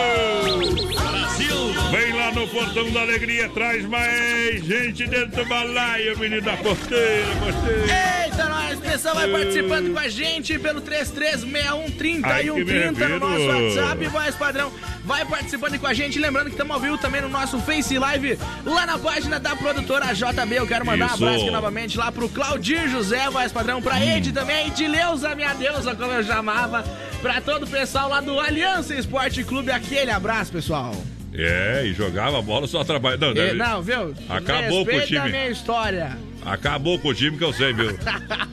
oh, 0.00 0.37
Portão 2.48 2.90
da 2.90 3.00
Alegria 3.02 3.48
traz 3.50 3.84
mais 3.84 4.64
gente 4.64 5.06
dentro 5.06 5.42
do 5.42 5.44
balaio, 5.46 6.18
menino 6.18 6.42
da 6.42 6.56
porteira, 6.56 7.26
porteira. 7.40 8.24
Eita, 8.24 8.44
nós, 8.46 8.80
pessoal 8.80 9.14
vai 9.14 9.28
participando 9.28 9.92
com 9.92 9.98
a 9.98 10.08
gente 10.08 10.58
pelo 10.58 10.80
336130 10.80 12.26
Ai, 12.26 12.40
e 12.40 12.52
que 12.52 12.64
me 12.64 12.82
130 12.82 13.08
no 13.08 13.18
nosso. 13.20 13.46
WhatsApp, 13.46 14.06
voz 14.06 14.34
padrão. 14.34 14.72
Vai 15.04 15.24
participando 15.24 15.78
com 15.78 15.86
a 15.86 15.94
gente, 15.94 16.18
lembrando 16.18 16.46
que 16.46 16.52
estamos 16.52 16.74
ao 16.74 16.80
vivo 16.80 16.98
também 16.98 17.22
no 17.22 17.28
nosso 17.28 17.58
Face 17.60 17.98
Live, 17.98 18.38
lá 18.64 18.84
na 18.84 18.98
página 18.98 19.40
da 19.40 19.56
produtora 19.56 20.12
JB. 20.12 20.56
Eu 20.56 20.66
quero 20.66 20.84
mandar 20.84 21.06
Isso. 21.06 21.24
um 21.24 21.26
abraço 21.26 21.44
aqui 21.44 21.50
novamente 21.50 21.96
lá 21.96 22.12
pro 22.12 22.28
Claudir 22.28 22.88
José, 22.88 23.30
voz 23.30 23.50
padrão, 23.50 23.80
pra 23.80 24.04
Ed 24.04 24.32
também, 24.32 24.66
Edileuza, 24.68 25.34
minha 25.34 25.54
deusa, 25.54 25.94
como 25.94 26.12
eu 26.12 26.22
chamava, 26.22 26.84
pra 27.22 27.40
todo 27.40 27.62
o 27.64 27.66
pessoal 27.66 28.08
lá 28.08 28.20
do 28.20 28.38
Aliança 28.38 28.94
Esporte 28.94 29.42
Clube. 29.44 29.70
Aquele 29.70 30.10
abraço, 30.10 30.52
pessoal. 30.52 30.94
É, 31.34 31.84
e 31.86 31.92
jogava 31.92 32.40
bola 32.42 32.66
só 32.66 32.82
trabalhando. 32.84 33.34
Não, 33.54 33.80
E- 33.80 33.84
viu? 33.84 34.14
Acabou 34.28 34.84
com 34.84 34.90
o 34.92 34.94
Respeita 34.94 35.02
a 35.20 35.24
time. 35.26 35.30
minha 35.38 35.50
história. 35.50 36.18
Acabou 36.44 36.98
com 36.98 37.08
o 37.08 37.14
time 37.14 37.36
que 37.36 37.44
eu 37.44 37.52
sei, 37.52 37.72
viu? 37.72 37.98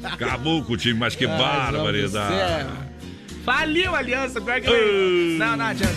Acabou 0.04 0.64
com 0.64 0.74
o 0.74 0.78
time, 0.78 1.00
mas 1.00 1.16
que 1.16 1.26
Ai, 1.28 1.38
barbaridade. 1.38 2.68
Faliu 3.46 3.96
a 3.96 4.00
aliança, 4.00 4.42
pior 4.42 4.60
que 4.60 4.68
Ah. 4.68 5.38
Não, 5.40 5.58
não 5.58 5.66
adianta. 5.66 5.94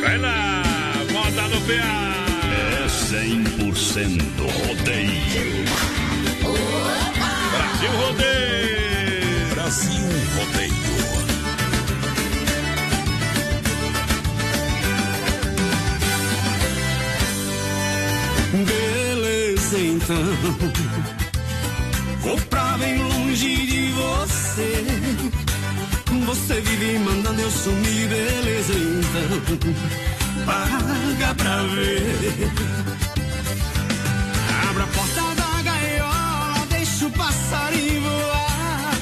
Vai 0.00 0.18
lá, 0.18 0.62
moda 1.12 1.42
no 1.42 1.60
PA. 1.60 2.12
É 2.82 2.86
100% 2.88 4.40
rodeio. 4.66 5.62
Brasil 7.52 7.90
Rodeio. 7.90 8.31
Então. 20.02 20.16
Vou 22.20 22.36
pra 22.50 22.76
bem 22.78 22.98
longe 22.98 23.66
de 23.66 23.92
você. 23.92 24.84
Você 26.26 26.60
vive 26.60 26.98
mandando 26.98 27.40
eu 27.40 27.50
sumir, 27.50 28.08
beleza, 28.08 28.72
então. 28.74 29.74
Paga 30.44 31.34
pra 31.34 31.62
ver. 31.62 32.50
Abra 34.68 34.84
a 34.84 34.86
porta 34.88 35.34
da 35.36 35.62
gaiola, 35.62 36.66
deixa 36.70 37.06
o 37.06 37.10
passarinho 37.10 38.02
voar. 38.02 38.98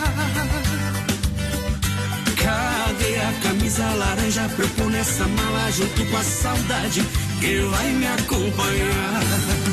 Cadê 2.36 3.20
a 3.20 3.32
camisa 3.42 3.88
laranja 3.94 4.48
pra 4.54 4.64
eu 4.64 4.70
pôr 4.70 4.90
nessa 4.90 5.26
mala 5.26 5.70
junto 5.72 6.04
com 6.06 6.16
a 6.16 6.24
saudade 6.24 7.02
que 7.40 7.60
vai 7.60 7.90
me 7.92 8.06
acompanhar? 8.06 9.69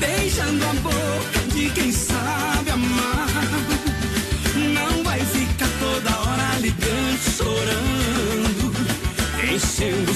Beijando 0.00 0.64
a 0.64 0.74
boca 0.74 1.40
de 1.52 1.70
quem 1.70 1.92
sabe 1.92 2.70
amar, 2.70 3.28
não 4.74 5.04
vai 5.04 5.20
ficar 5.20 5.68
toda 5.78 6.10
hora 6.20 6.58
ligando, 6.60 7.20
chorando, 7.36 8.72
enchendo 9.52 10.09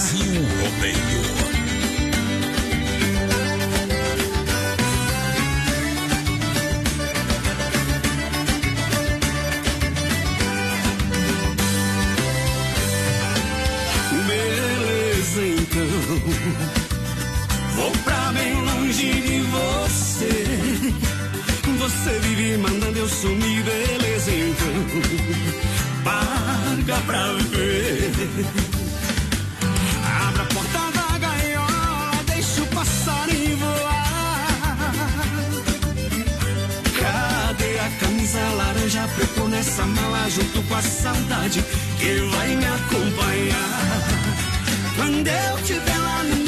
Brasil 0.00 0.32
Rodeio. 0.62 1.22
Beleza, 14.26 15.42
então. 15.44 15.90
Vou 17.76 17.92
pra 18.04 18.32
bem 18.32 18.54
longe 18.54 19.20
de 19.20 19.40
você. 19.42 20.94
Você 21.78 22.18
vive 22.20 22.56
mandando 22.56 22.98
eu 22.98 23.06
sumir, 23.06 23.62
beleza, 23.64 24.30
então. 24.30 24.76
Paga 26.02 26.96
pra 27.02 27.32
ver. 27.50 28.69
Pôr 39.80 39.86
nessa 39.86 39.86
mala 39.86 40.28
junto 40.30 40.62
com 40.62 40.74
a 40.74 40.82
saudade 40.82 41.64
que 41.98 42.20
vai 42.30 42.56
me 42.56 42.66
acompanhar? 42.66 44.02
Quando 44.96 45.26
eu 45.26 45.58
estiver 45.58 45.98
lá 45.98 46.22
no 46.24 46.39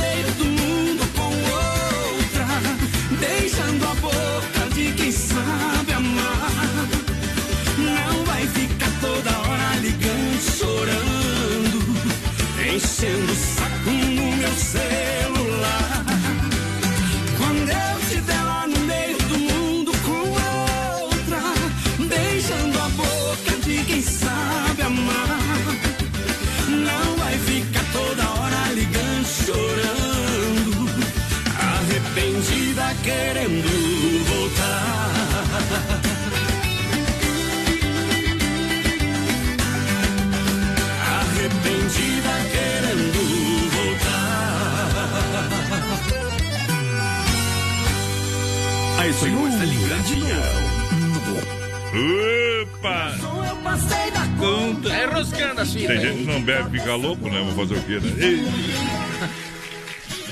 Opa! 52.63 53.15
Eu 53.49 53.57
passei 53.57 54.11
da 54.11 54.27
conta. 54.39 54.89
É 54.89 55.05
roscando 55.07 55.61
as 55.61 55.73
Tem 55.73 55.83
fitas. 55.83 56.01
gente 56.03 56.19
que 56.19 56.25
não 56.25 56.43
bebe, 56.43 56.79
fica 56.79 56.95
louco, 56.95 57.29
né? 57.29 57.41
Vou 57.53 57.67
fazer 57.67 57.79
o 57.81 57.83
quê, 57.85 58.01
né? 58.01 58.25
Ei. 58.25 58.47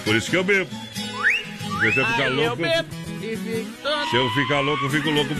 Por 0.04 0.16
isso 0.16 0.30
que 0.30 0.36
eu 0.36 0.44
bebo. 0.44 0.70
Se 1.80 1.86
eu 1.86 1.92
ficar 1.92 2.14
Aí 2.24 2.26
eu 2.28 2.34
louco. 2.34 2.56
bebo 2.56 2.88
Se 3.36 4.16
eu 4.16 4.30
ficar 4.30 4.60
louco, 4.60 4.84
eu 4.84 4.90
fico 4.90 5.10
louco 5.10 5.34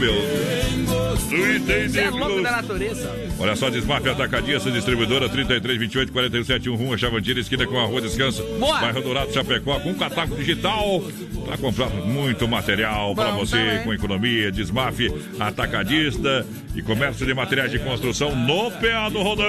entende? 1.56 1.92
Você 1.92 2.00
é 2.00 2.10
louco 2.10 2.42
da 2.42 2.50
natureza. 2.52 3.30
Olha 3.38 3.56
só, 3.56 3.70
Desmaf 3.70 4.06
Atacadista, 4.06 4.70
distribuidora 4.70 5.28
33, 5.28 5.78
28, 5.78 6.12
41, 6.12 6.44
71, 6.44 6.74
Rua 6.76 6.98
Chavantina, 6.98 7.40
esquina 7.40 7.66
com 7.66 7.78
a 7.78 7.84
Rua 7.84 8.00
Descanso. 8.00 8.42
Boa. 8.58 8.80
Bairro 8.80 9.02
Dourado, 9.02 9.32
Chapecó, 9.32 9.80
com 9.80 9.94
catálogo 9.94 10.36
digital. 10.36 11.02
Para 11.44 11.58
comprar 11.58 11.88
muito 11.88 12.46
material 12.46 13.14
para 13.14 13.32
você 13.32 13.56
também. 13.56 13.84
com 13.84 13.94
economia. 13.94 14.52
Desmaf 14.52 14.98
Atacadista 15.38 16.46
e 16.74 16.82
comércio 16.82 17.26
de 17.26 17.34
materiais 17.34 17.70
de 17.70 17.78
construção 17.80 18.34
no 18.34 18.70
PA 18.70 19.08
do 19.10 19.22
Rodeio. 19.22 19.48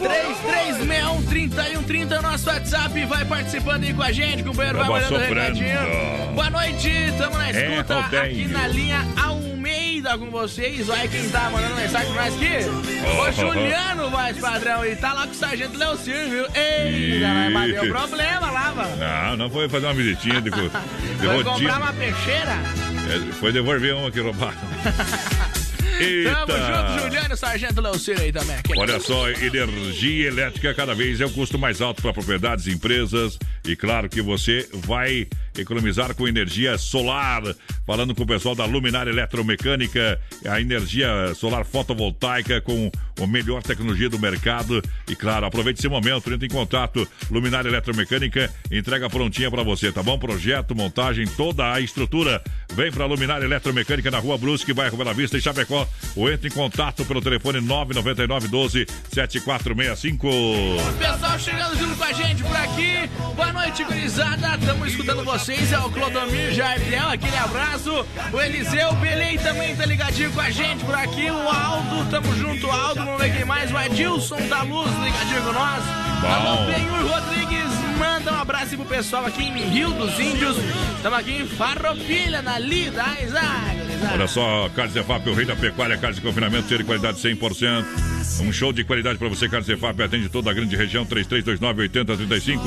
33613130 0.00 2.12
é 2.12 2.18
o 2.18 2.22
nosso 2.22 2.48
WhatsApp. 2.48 3.04
Vai 3.06 3.24
participando 3.24 3.82
aí 3.84 3.92
com 3.92 4.02
a 4.02 4.12
gente, 4.12 4.42
companheiro. 4.44 4.78
Vai 4.78 4.88
mandando 4.88 5.18
recadinho. 5.18 6.32
Boa 6.34 6.50
noite, 6.50 6.90
tamo 7.18 7.36
na 7.38 7.50
É, 7.50 7.70
escuta 7.72 7.98
aqui 7.98 8.14
rodeio. 8.14 8.48
na 8.50 8.68
linha 8.68 9.04
Almeida 9.20 10.16
com 10.16 10.30
vocês. 10.30 10.88
Olha 10.88 11.08
quem 11.08 11.28
tá 11.30 11.50
mandando 11.50 11.74
mensagem 11.74 12.12
pra 12.12 12.22
nós 12.24 12.34
aqui. 12.34 12.48
Oh, 13.04 13.28
oh, 13.28 13.32
Juliano, 13.32 14.10
voz 14.10 14.38
padrão. 14.38 14.84
E 14.86 14.94
tá 14.96 15.12
lá 15.12 15.26
com 15.26 15.32
o 15.32 15.36
sargento 15.36 15.76
Leocir, 15.76 16.28
viu? 16.28 16.46
Ei, 16.54 17.18
já 17.20 17.34
vai 17.34 17.52
bater 17.52 17.90
o 17.90 17.92
problema 17.92 18.50
lá, 18.52 18.72
mano. 18.74 18.96
Não, 18.96 19.36
não 19.36 19.50
foi 19.50 19.68
fazer 19.68 19.86
uma 19.86 19.94
visitinha 19.94 20.40
de, 20.40 20.50
de 20.50 20.70
Foi 20.70 21.42
rotina. 21.42 21.52
comprar 21.52 21.78
uma 21.78 21.92
peixeira? 21.92 22.56
É, 23.10 23.32
Foi 23.34 23.52
devolver 23.52 23.94
uma 23.96 24.10
que 24.10 24.20
roubaram. 24.20 24.54
Eita. 26.00 26.46
Tamo 26.46 26.52
junto, 26.52 27.02
Juliano 27.02 27.36
Sargento 27.36 27.80
Leucir 27.80 28.20
aí 28.20 28.32
também. 28.32 28.56
Olha 28.76 29.00
só, 29.00 29.28
energia 29.30 30.28
elétrica 30.28 30.74
cada 30.74 30.94
vez 30.94 31.20
é 31.20 31.26
o 31.26 31.30
custo 31.30 31.58
mais 31.58 31.80
alto 31.80 32.02
para 32.02 32.12
propriedades, 32.12 32.66
empresas 32.66 33.38
e 33.64 33.74
claro 33.74 34.08
que 34.08 34.20
você 34.20 34.68
vai 34.72 35.26
economizar 35.56 36.14
com 36.14 36.26
energia 36.26 36.76
solar. 36.76 37.42
Falando 37.86 38.14
com 38.14 38.22
o 38.22 38.26
pessoal 38.26 38.54
da 38.54 38.64
Luminária 38.64 39.10
Eletromecânica, 39.10 40.20
a 40.46 40.60
energia 40.60 41.34
solar 41.34 41.64
fotovoltaica 41.64 42.60
com 42.60 42.90
a 43.22 43.26
melhor 43.26 43.62
tecnologia 43.62 44.08
do 44.08 44.18
mercado. 44.18 44.82
E 45.08 45.14
claro, 45.14 45.46
aproveite 45.46 45.80
esse 45.80 45.88
momento, 45.88 46.32
entre 46.32 46.46
em 46.46 46.50
contato. 46.50 47.06
Luminária 47.30 47.68
Eletromecânica 47.68 48.52
entrega 48.70 49.08
prontinha 49.08 49.50
para 49.50 49.62
você, 49.62 49.92
tá 49.92 50.02
bom? 50.02 50.18
Projeto, 50.18 50.74
montagem, 50.74 51.26
toda 51.26 51.72
a 51.72 51.80
estrutura. 51.80 52.42
Vem 52.72 52.90
para 52.90 53.06
Luminária 53.06 53.44
Eletromecânica 53.44 54.10
na 54.10 54.18
Rua 54.18 54.38
Brusque, 54.38 54.72
bairro 54.72 54.96
Bela 54.96 55.14
Vista, 55.14 55.36
em 55.36 55.40
Chapecó. 55.40 55.86
Ou 56.16 56.30
entre 56.30 56.48
em 56.48 56.52
contato 56.52 57.04
pelo 57.04 57.20
telefone 57.20 57.60
999 57.60 58.48
12 58.48 58.86
7465. 59.12 60.26
O 60.26 60.92
pessoal 60.98 61.38
chegando 61.38 61.78
junto 61.78 61.96
com 61.96 62.04
a 62.04 62.12
gente 62.12 62.42
por 62.42 62.56
aqui. 62.56 63.08
Boa 63.36 63.53
noite, 63.54 63.84
gurizada. 63.84 64.56
Estamos 64.58 64.88
escutando 64.88 65.24
vocês. 65.24 65.72
É 65.72 65.78
o 65.78 65.88
Clodomir 65.90 66.52
Jardel, 66.52 67.08
aquele 67.08 67.36
abraço. 67.36 68.04
O 68.32 68.40
Eliseu 68.40 68.92
Belém 68.94 69.38
também 69.38 69.74
tá 69.76 69.86
ligadinho 69.86 70.32
com 70.32 70.40
a 70.40 70.50
gente 70.50 70.84
por 70.84 70.94
aqui. 70.94 71.30
O 71.30 71.48
Aldo, 71.48 72.10
tamo 72.10 72.34
junto, 72.36 72.68
Aldo. 72.70 73.04
Vamos 73.04 73.22
ver 73.22 73.34
quem 73.34 73.44
mais. 73.44 73.70
O 73.70 73.76
Adilson 73.76 74.40
da 74.48 74.62
Luz 74.62 74.90
ligadinho 75.02 75.42
com 75.42 75.52
nós. 75.52 75.84
Alô, 76.24 76.66
Benhur 76.66 77.06
Rodrigues. 77.06 77.73
Manda 78.04 78.32
um 78.32 78.38
abraço 78.38 78.76
pro 78.76 78.84
pessoal 78.84 79.24
aqui 79.24 79.44
em 79.44 79.68
Rio 79.70 79.90
dos 79.92 80.20
Índios. 80.20 80.56
Estamos 80.96 81.18
aqui 81.18 81.40
em 81.40 81.46
Farroupilha, 81.46 82.42
na 82.42 82.58
Lida. 82.58 83.02
Olha 84.12 84.28
só, 84.28 84.68
Carnes 84.76 84.94
Efap, 84.94 85.26
o 85.28 85.34
rei 85.34 85.46
da 85.46 85.56
pecuária, 85.56 85.96
carnes 85.96 86.16
de 86.16 86.22
confinamento, 86.22 86.68
ser 86.68 86.78
de 86.78 86.84
qualidade 86.84 87.18
100%. 87.18 87.84
Um 88.42 88.52
show 88.52 88.72
de 88.72 88.84
qualidade 88.84 89.18
para 89.18 89.28
você, 89.28 89.48
Carnes 89.48 89.68
Efap, 89.68 90.00
atende 90.02 90.28
toda 90.28 90.50
a 90.50 90.54
grande 90.54 90.76
região, 90.76 91.06
3329-8035. 91.06 92.60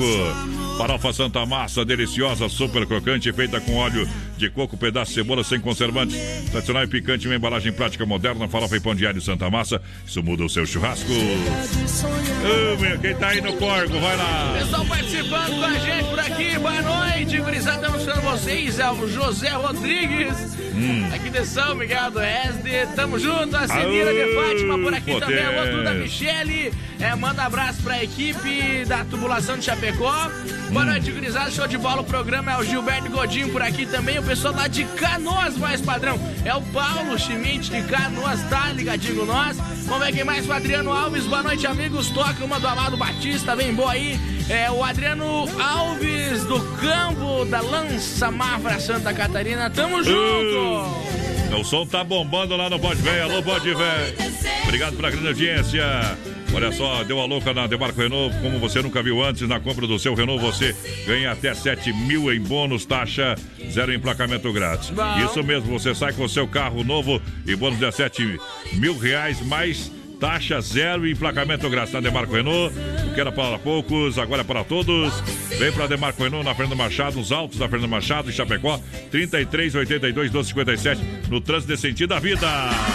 Farofa 0.76 1.12
Santa 1.12 1.46
Massa, 1.46 1.84
deliciosa, 1.84 2.48
super 2.48 2.84
crocante, 2.86 3.32
feita 3.32 3.60
com 3.60 3.76
óleo 3.76 4.08
de 4.36 4.50
coco, 4.50 4.76
pedaço 4.76 5.10
de 5.10 5.16
cebola 5.16 5.44
sem 5.44 5.60
conservantes. 5.60 6.16
Tradicional 6.50 6.84
e 6.84 6.88
picante, 6.88 7.28
uma 7.28 7.36
embalagem 7.36 7.72
prática 7.72 8.04
moderna, 8.04 8.48
farofa 8.48 8.76
e 8.76 8.80
pão 8.80 8.94
diário 8.94 9.20
Santa 9.20 9.48
Massa. 9.50 9.80
Isso 10.06 10.22
muda 10.22 10.44
o 10.44 10.48
seu 10.48 10.66
churrasco. 10.66 11.10
Ô, 11.12 12.80
meu, 12.80 12.98
quem 12.98 13.14
tá 13.16 13.28
aí 13.28 13.40
no 13.40 13.52
corgo, 13.54 13.98
vai 14.00 14.16
lá. 14.16 14.54
Pessoal 14.58 14.84
participando 15.28 15.58
com 15.58 15.64
a 15.64 15.78
gente 15.78 16.04
por 16.08 16.20
aqui, 16.20 16.58
boa 16.58 16.82
noite, 16.82 17.40
gurizada, 17.40 17.76
estamos 17.86 18.00
escutando 18.02 18.22
vocês, 18.24 18.78
é 18.78 18.90
o 18.90 19.08
José 19.08 19.50
Rodrigues, 19.50 20.56
Hum. 20.74 21.10
aqui 21.12 21.28
de 21.28 21.44
São 21.44 21.74
Miguel 21.74 22.10
do 22.12 22.18
Oeste, 22.20 22.88
tamo 22.94 23.18
junto, 23.18 23.56
a 23.56 23.66
Cenira 23.66 24.12
de 24.12 24.34
Fátima 24.34 24.78
por 24.78 24.94
aqui 24.94 25.18
também, 25.18 25.48
o 25.48 25.58
outro 25.60 25.82
da. 25.84 25.92
Michele, 25.92 26.72
é, 27.00 27.14
manda 27.16 27.42
abraço 27.42 27.82
pra 27.82 28.02
equipe 28.02 28.84
da 28.86 29.04
tubulação 29.04 29.58
de 29.58 29.64
Chapecó, 29.64 30.30
boa 30.70 30.82
Hum. 30.84 30.86
noite, 30.86 31.10
gurizada, 31.10 31.50
show 31.50 31.66
de 31.66 31.76
bola, 31.76 32.00
o 32.02 32.04
programa 32.04 32.52
é 32.52 32.56
o 32.58 32.62
Gilberto 32.64 33.10
Godinho 33.10 33.50
por 33.50 33.60
aqui 33.62 33.86
também, 33.86 34.18
o 34.18 34.22
pessoal 34.22 34.54
lá 34.54 34.68
de 34.68 34.84
Canoas, 34.84 35.56
mais 35.56 35.80
padrão, 35.80 36.18
é 36.44 36.54
o 36.54 36.62
Paulo 36.62 37.18
Schmidt 37.18 37.70
de 37.70 37.82
Canoas, 37.88 38.40
tá 38.48 38.70
ligadinho 38.72 39.16
com 39.16 39.24
nós, 39.26 39.56
vamos 39.86 40.06
ver 40.06 40.12
quem 40.12 40.24
mais, 40.24 40.46
o 40.48 40.52
Adriano 40.52 40.92
Alves, 40.92 41.24
boa 41.24 41.42
noite, 41.42 41.66
amigos, 41.66 42.08
toca 42.10 42.44
uma 42.44 42.60
do 42.60 42.68
Amado 42.68 42.96
Batista, 42.96 43.56
bem 43.56 43.74
boa 43.74 43.92
aí, 43.92 44.16
é 44.48 44.70
o 44.70 44.82
Adriano 44.82 45.46
Alves 45.60 46.44
do 46.44 46.60
Campo 46.76 47.44
da 47.44 47.60
Lança 47.60 48.30
Mafra 48.30 48.80
Santa 48.80 49.12
Catarina. 49.12 49.68
Tamo 49.68 50.02
junto! 50.02 51.58
O 51.58 51.64
som 51.64 51.86
tá 51.86 52.02
bombando 52.02 52.56
lá 52.56 52.70
no 52.70 52.78
Véia. 52.78 53.24
Alô, 53.24 53.42
Véia. 53.42 54.14
Obrigado 54.64 54.96
pela 54.96 55.10
grande 55.10 55.28
audiência. 55.28 55.84
Olha 56.54 56.72
só, 56.72 57.04
deu 57.04 57.20
a 57.20 57.26
louca 57.26 57.52
na 57.52 57.66
Demarco 57.66 58.00
Renault, 58.00 58.34
como 58.40 58.58
você 58.58 58.80
nunca 58.80 59.02
viu 59.02 59.22
antes, 59.22 59.46
na 59.46 59.60
compra 59.60 59.86
do 59.86 59.98
seu 59.98 60.14
Renault, 60.14 60.42
você 60.42 60.74
ganha 61.06 61.30
até 61.30 61.52
7 61.52 61.92
mil 61.92 62.32
em 62.32 62.40
bônus, 62.40 62.86
taxa, 62.86 63.34
zero 63.70 63.92
emplacamento 63.92 64.50
grátis. 64.50 64.88
Bom. 64.90 65.18
Isso 65.18 65.42
mesmo, 65.44 65.78
você 65.78 65.94
sai 65.94 66.14
com 66.14 66.24
o 66.24 66.28
seu 66.28 66.48
carro 66.48 66.82
novo 66.82 67.20
e 67.46 67.54
bônus 67.54 67.78
de 67.78 67.92
7 67.92 68.40
mil 68.72 68.98
reais, 68.98 69.40
mais 69.42 69.92
taxa 70.18 70.60
zero 70.60 71.06
e 71.06 71.12
emplacamento 71.12 71.68
grátis 71.70 71.92
na 71.92 72.00
Demarco 72.00 72.34
Renault. 72.34 72.74
O 73.06 73.14
que 73.14 73.20
era 73.20 73.32
para 73.32 73.58
poucos, 73.58 74.18
agora 74.18 74.42
é 74.42 74.44
para 74.44 74.64
todos. 74.64 75.12
Vem 75.58 75.72
para 75.72 75.86
Demarco 75.86 76.22
Renault 76.22 76.44
na 76.44 76.54
Fernanda 76.54 76.76
Machado, 76.76 77.16
nos 77.16 77.32
altos 77.32 77.58
da 77.58 77.68
Fernanda 77.68 77.88
Machado, 77.88 78.28
em 78.28 78.32
Chapecó, 78.32 78.80
33 79.10 79.74
82 79.74 80.30
12 80.30 80.48
57, 80.48 81.00
no 81.28 81.40
trânsito 81.40 81.72
de 81.74 81.80
sentido 81.80 82.10
da 82.10 82.18
vida. 82.20 82.46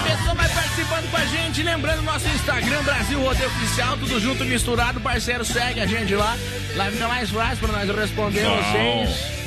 Pessoal 0.06 0.36
vai 0.36 0.50
participando 0.50 1.10
com 1.10 1.18
a 1.18 1.26
gente, 1.26 1.64
lembrando 1.64 2.02
nosso 2.04 2.28
Instagram, 2.28 2.84
Brasil 2.84 3.20
Rodeio 3.20 3.48
Oficial, 3.48 3.98
tudo 3.98 4.20
junto, 4.20 4.46
misturado, 4.46 5.00
parceiro, 5.02 5.44
segue 5.44 5.80
a 5.80 5.86
gente 5.86 6.14
lá. 6.16 6.38
Lá 6.76 6.92
fica 6.92 7.08
mais 7.08 7.30
fácil 7.30 7.68
pra 7.68 7.86
nós 7.86 7.98
responder 7.98 8.44
Bom. 8.44 8.58
vocês. 8.58 9.43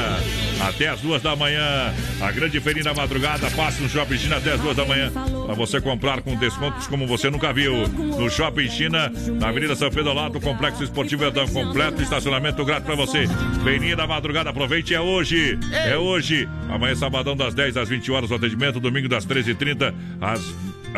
até 0.61 0.89
as 0.89 1.01
duas 1.01 1.21
da 1.23 1.37
manhã. 1.37 1.93
A 2.21 2.31
grande 2.33 2.61
feirinha 2.61 2.85
da 2.85 2.95
madrugada 2.95 3.51
passa 3.51 3.83
no 3.83 3.89
Shopping 3.89 4.17
China 4.17 4.37
até 4.37 4.53
as 4.53 4.61
duas 4.61 4.77
da 4.77 4.85
manhã. 4.85 5.11
Pra 5.11 5.55
você 5.55 5.81
comprar 5.81 6.23
com 6.23 6.37
descontos 6.37 6.87
como 6.87 7.07
você 7.07 7.31
nunca 7.31 7.53
viu. 7.53 7.87
No 7.89 8.31
Shopping 8.31 8.71
China, 8.71 9.13
na 9.39 9.49
Avenida 9.49 9.77
São 9.77 9.91
Pedro, 9.91 10.15
do 10.31 10.41
Complexo 10.41 10.85
Esportivo 10.85 11.23
Verdão 11.23 11.47
completo. 11.49 12.03
Estacionamento 12.03 12.65
grátis 12.65 12.87
pra 12.87 12.95
você. 12.95 13.25
Feirinha 13.63 13.97
da 13.97 14.07
madrugada, 14.07 14.51
aproveite, 14.51 14.95
é 14.95 15.01
hoje. 15.01 15.59
É 15.73 15.97
hoje. 15.97 16.49
Amanhã, 16.69 16.95
sabadão, 16.95 17.37
das 17.37 17.55
10 17.55 17.77
às 17.77 17.89
20 17.89 18.11
horas, 18.11 18.31
o 18.31 18.35
atendimento. 18.35 18.81
Domingo, 18.81 19.09
das 19.09 19.27
13h30 19.27 19.95
às 20.21 20.41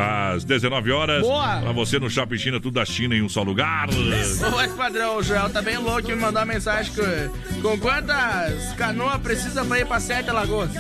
às 0.01 0.45
19 0.45 0.91
horas. 0.93 1.23
Boa. 1.23 1.61
Pra 1.61 1.73
você 1.73 1.99
no 1.99 2.09
Shopping 2.09 2.39
China, 2.39 2.61
tudo 2.61 2.75
da 2.75 2.85
China 2.85 3.15
em 3.15 3.23
um 3.23 3.29
só 3.29 3.43
lugar. 3.43 3.89
Ô, 3.91 4.51
voz 4.51 4.73
padrão, 4.73 5.17
o 5.17 5.23
Joel 5.23 5.51
tá 5.51 5.63
bem 5.63 5.79
louco 5.79 6.09
me 6.09 6.15
mandou 6.15 6.41
uma 6.41 6.47
mensagem 6.47 6.93
que, 6.93 7.61
com 7.61 7.79
quantas 7.79 8.73
canoas 8.75 9.21
precisa 9.21 9.65
pra 9.65 9.79
ir 9.79 9.87
pra 9.87 10.01
Sete 10.01 10.31
Lagoas? 10.31 10.71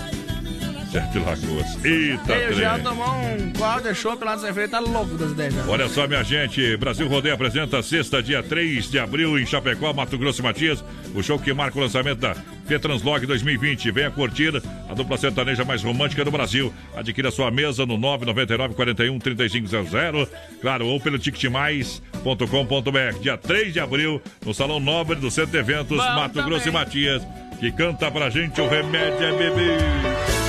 Sete 0.90 1.18
Lagoas. 1.20 1.84
Eita, 1.84 2.52
Joel 2.52 2.72
trem. 2.72 2.82
tomou 2.82 3.06
um 3.06 3.52
quadro 3.52 3.92
de 3.92 3.98
chopp 3.98 4.24
lá 4.24 4.34
no 4.34 4.42
Sem 4.42 4.52
Freio, 4.52 4.68
tá 4.68 4.80
louco 4.80 5.16
das 5.16 5.30
ideias 5.30 5.54
já. 5.54 5.64
Olha 5.68 5.88
só, 5.88 6.08
minha 6.08 6.24
gente, 6.24 6.76
Brasil 6.78 7.06
Rodeio 7.06 7.34
apresenta 7.34 7.80
sexta, 7.80 8.20
dia 8.20 8.42
3 8.42 8.90
de 8.90 8.98
abril, 8.98 9.38
em 9.38 9.46
Chapecó, 9.46 9.92
Mato 9.92 10.18
Grosso 10.18 10.40
e 10.40 10.42
Matias, 10.42 10.82
o 11.14 11.22
show 11.22 11.38
que 11.38 11.52
marca 11.52 11.78
o 11.78 11.80
lançamento 11.80 12.18
da 12.18 12.34
Tetranslog 12.66 13.24
2020. 13.24 13.90
Venha 13.92 14.10
curtir 14.10 14.60
a 14.88 14.94
dupla 14.94 15.16
sertaneja 15.16 15.64
mais 15.64 15.82
romântica 15.82 16.24
do 16.24 16.30
Brasil. 16.30 16.72
Adquira 16.96 17.30
sua 17.30 17.50
mesa 17.52 17.86
no 17.86 17.96
999 17.96 18.74
41 18.74 19.18
3500. 19.18 20.28
Claro, 20.60 20.86
ou 20.86 21.00
pelo 21.00 21.18
ticketmais.com.br. 21.18 23.18
Dia 23.20 23.36
3 23.36 23.72
de 23.72 23.80
abril, 23.80 24.20
no 24.44 24.52
Salão 24.52 24.80
Nobre 24.80 25.16
do 25.16 25.30
Centro 25.30 25.52
de 25.52 25.58
Eventos, 25.58 25.98
Bom 25.98 26.14
Mato 26.14 26.34
também. 26.34 26.50
Grosso 26.50 26.68
e 26.68 26.72
Matias, 26.72 27.22
que 27.60 27.70
canta 27.70 28.10
pra 28.10 28.28
gente 28.28 28.60
o 28.60 28.68
remédio 28.68 29.24
é 29.24 29.32
beber. 29.32 30.39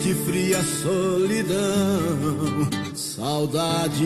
Noite 0.00 0.14
fria, 0.24 0.62
solidão, 0.82 1.58
saudade. 2.94 4.04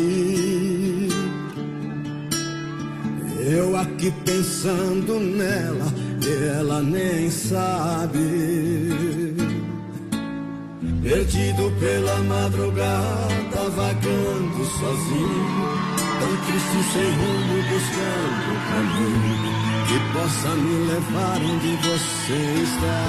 Eu 3.46 3.76
aqui 3.76 4.10
pensando 4.24 5.20
nela, 5.20 5.86
ela 6.58 6.82
nem 6.82 7.30
sabe. 7.30 8.18
Perdido 11.04 11.70
pela 11.78 12.16
madrugada, 12.22 13.68
vagando 13.76 14.64
sozinho, 14.64 15.68
tão 16.18 16.34
triste 16.46 16.80
sem 16.94 17.10
rumo, 17.10 17.62
buscando 17.68 18.46
um 18.50 18.60
caminho 18.70 19.52
que 19.86 19.98
possa 20.14 20.48
me 20.56 20.74
levar 20.86 21.38
onde 21.42 21.76
você 21.76 22.38
está. 22.62 23.02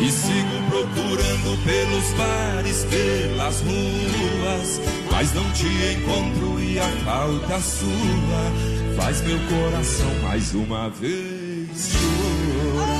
E 0.00 0.10
sigo 0.10 0.56
procurando 0.70 1.50
pelos 1.64 2.08
bares, 2.16 2.84
pelas 2.84 3.60
ruas, 3.60 4.80
mas 5.10 5.34
não 5.34 5.44
te 5.52 5.66
encontro 5.66 6.58
e 6.58 6.78
a 6.78 6.88
falta 7.04 7.60
sua 7.60 8.72
faz 8.96 9.20
meu 9.20 9.38
coração 9.40 10.14
mais 10.22 10.54
uma 10.54 10.88
vez 10.88 11.92
chorar. 11.92 12.91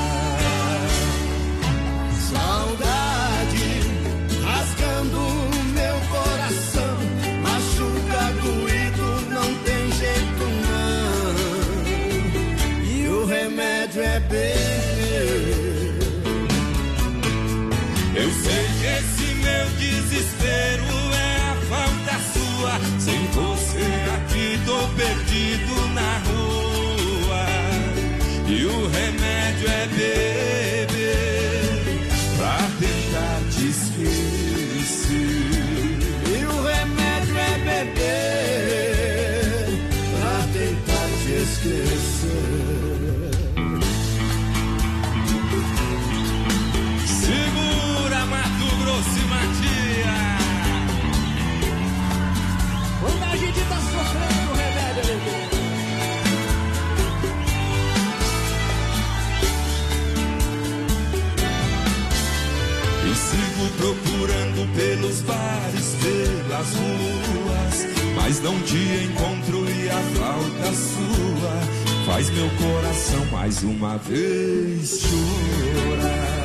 Procurando 63.76 64.74
pelos 64.74 65.20
bares, 65.22 65.96
pelas 66.02 66.74
ruas, 66.74 67.86
mas 68.16 68.40
não 68.40 68.60
te 68.62 68.76
encontro 68.76 69.68
e 69.70 69.88
a 69.88 70.02
falta 70.18 70.72
sua 70.72 71.82
faz 72.06 72.30
meu 72.30 72.48
coração 72.50 73.24
mais 73.26 73.62
uma 73.62 73.96
vez 73.98 75.00
chorar. 75.00 76.42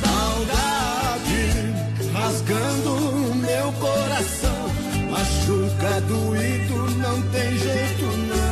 Saudade 0.00 1.44
rasgando 2.12 3.34
meu 3.36 3.72
coração, 3.72 4.68
machuca 5.10 6.00
doído, 6.02 6.90
não 6.98 7.22
tem 7.30 7.58
jeito 7.58 8.04
não. 8.28 8.42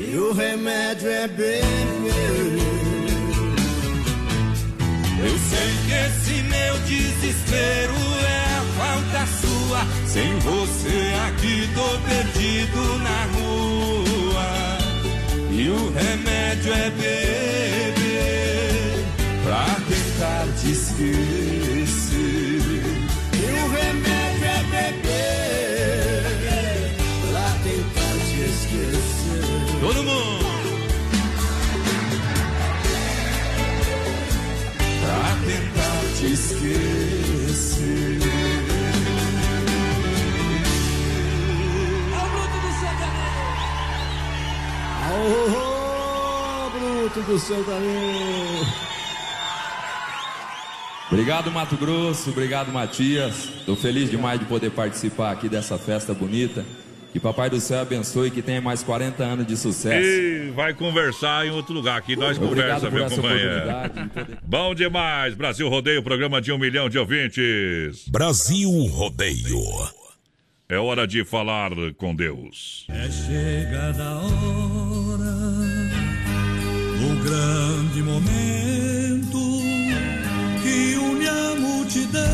E 0.00 0.16
o 0.16 0.32
remédio 0.32 1.08
é 1.08 1.28
beber. 1.28 2.59
Desespero 6.90 7.94
é 8.26 8.42
a 8.58 8.62
falta 8.78 9.22
sua. 9.40 9.80
Sem 10.06 10.38
você 10.40 11.14
aqui 11.28 11.68
tô 11.74 11.88
perdido 12.08 12.98
na 12.98 13.20
rua. 13.34 14.48
E 15.52 15.68
o 15.68 15.92
remédio 15.92 16.72
é 16.72 16.90
beber 16.90 17.94
pra 19.44 19.64
tentar 19.88 20.46
te. 20.60 21.49
Esquecer. 36.50 38.18
Ô, 45.12 46.70
bruto 46.70 47.20
do 47.22 47.64
caminho. 47.64 48.90
Obrigado, 51.10 51.50
Mato 51.50 51.76
Grosso. 51.76 52.30
Obrigado, 52.30 52.72
Matias. 52.72 53.48
Estou 53.58 53.74
feliz 53.76 54.10
demais 54.10 54.38
de 54.38 54.46
poder 54.46 54.70
participar 54.70 55.32
aqui 55.32 55.48
dessa 55.48 55.76
festa 55.76 56.14
bonita. 56.14 56.64
Que 57.12 57.18
Papai 57.18 57.50
do 57.50 57.60
Céu 57.60 57.80
abençoe 57.80 58.28
e 58.28 58.30
que 58.30 58.40
tenha 58.40 58.60
mais 58.60 58.82
40 58.84 59.22
anos 59.22 59.46
de 59.46 59.56
sucesso. 59.56 60.06
E 60.06 60.50
vai 60.54 60.72
conversar 60.72 61.44
em 61.46 61.50
outro 61.50 61.74
lugar. 61.74 61.98
Aqui 61.98 62.14
nós 62.14 62.38
Obrigado 62.38 62.82
conversa, 62.82 62.90
meu 62.90 63.10
companheiro. 63.10 63.56
oportunidade 63.68 64.38
Bom 64.44 64.74
demais. 64.74 65.34
Brasil 65.34 65.68
Rodeio, 65.68 66.02
programa 66.02 66.40
de 66.40 66.52
um 66.52 66.58
milhão 66.58 66.88
de 66.88 66.98
ouvintes. 66.98 68.08
Brasil 68.08 68.70
Rodeio. 68.86 69.60
É 70.68 70.78
hora 70.78 71.04
de 71.04 71.24
falar 71.24 71.72
com 71.96 72.14
Deus. 72.14 72.86
É 72.88 73.10
chegada 73.10 74.04
a 74.04 74.18
hora, 74.18 75.36
o 77.02 77.24
grande 77.24 78.02
momento 78.02 78.89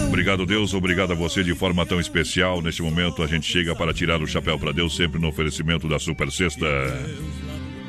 Obrigado, 0.08 0.46
Deus. 0.46 0.74
Obrigado 0.74 1.12
a 1.12 1.14
você 1.14 1.42
de 1.42 1.54
forma 1.54 1.84
tão 1.84 2.00
especial. 2.00 2.62
Neste 2.62 2.82
momento, 2.82 3.22
a 3.22 3.26
gente 3.26 3.46
chega 3.46 3.74
para 3.74 3.92
tirar 3.92 4.20
o 4.20 4.26
chapéu 4.26 4.58
para 4.58 4.72
Deus, 4.72 4.96
sempre 4.96 5.20
no 5.20 5.28
oferecimento 5.28 5.88
da 5.88 5.98
Super 5.98 6.30
Sexta. 6.30 6.66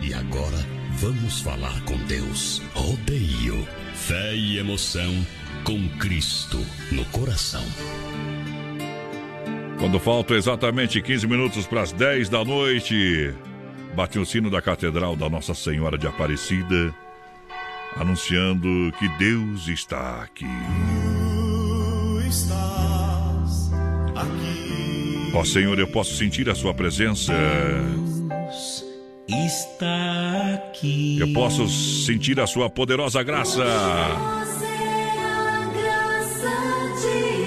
E 0.01 0.13
agora 0.13 0.57
vamos 0.99 1.41
falar 1.41 1.81
com 1.83 1.97
Deus. 2.05 2.61
Rodeio, 2.73 3.67
fé 3.93 4.35
e 4.35 4.57
emoção 4.57 5.25
com 5.63 5.87
Cristo 5.97 6.59
no 6.91 7.03
coração. 7.05 7.63
Quando 9.79 9.99
faltam 9.99 10.35
exatamente 10.35 11.01
15 11.01 11.27
minutos 11.27 11.67
para 11.67 11.81
as 11.81 11.91
10 11.91 12.29
da 12.29 12.43
noite, 12.43 13.33
bate 13.95 14.17
o 14.17 14.25
sino 14.25 14.49
da 14.49 14.61
Catedral 14.61 15.15
da 15.15 15.29
Nossa 15.29 15.53
Senhora 15.53 15.97
de 15.97 16.07
Aparecida, 16.07 16.93
anunciando 17.95 18.91
que 18.97 19.07
Deus 19.19 19.67
está 19.67 20.23
aqui. 20.23 20.45
Estás 22.27 23.71
aqui. 24.15 25.31
Ó 25.33 25.45
Senhor, 25.45 25.79
eu 25.79 25.87
posso 25.87 26.13
sentir 26.15 26.49
a 26.49 26.55
Sua 26.55 26.73
presença. 26.73 27.33
Está 29.27 30.55
aqui. 30.55 31.19
Eu 31.19 31.31
posso 31.33 31.67
sentir 31.69 32.39
a 32.39 32.47
Sua 32.47 32.69
poderosa 32.69 33.23
graça. 33.23 33.63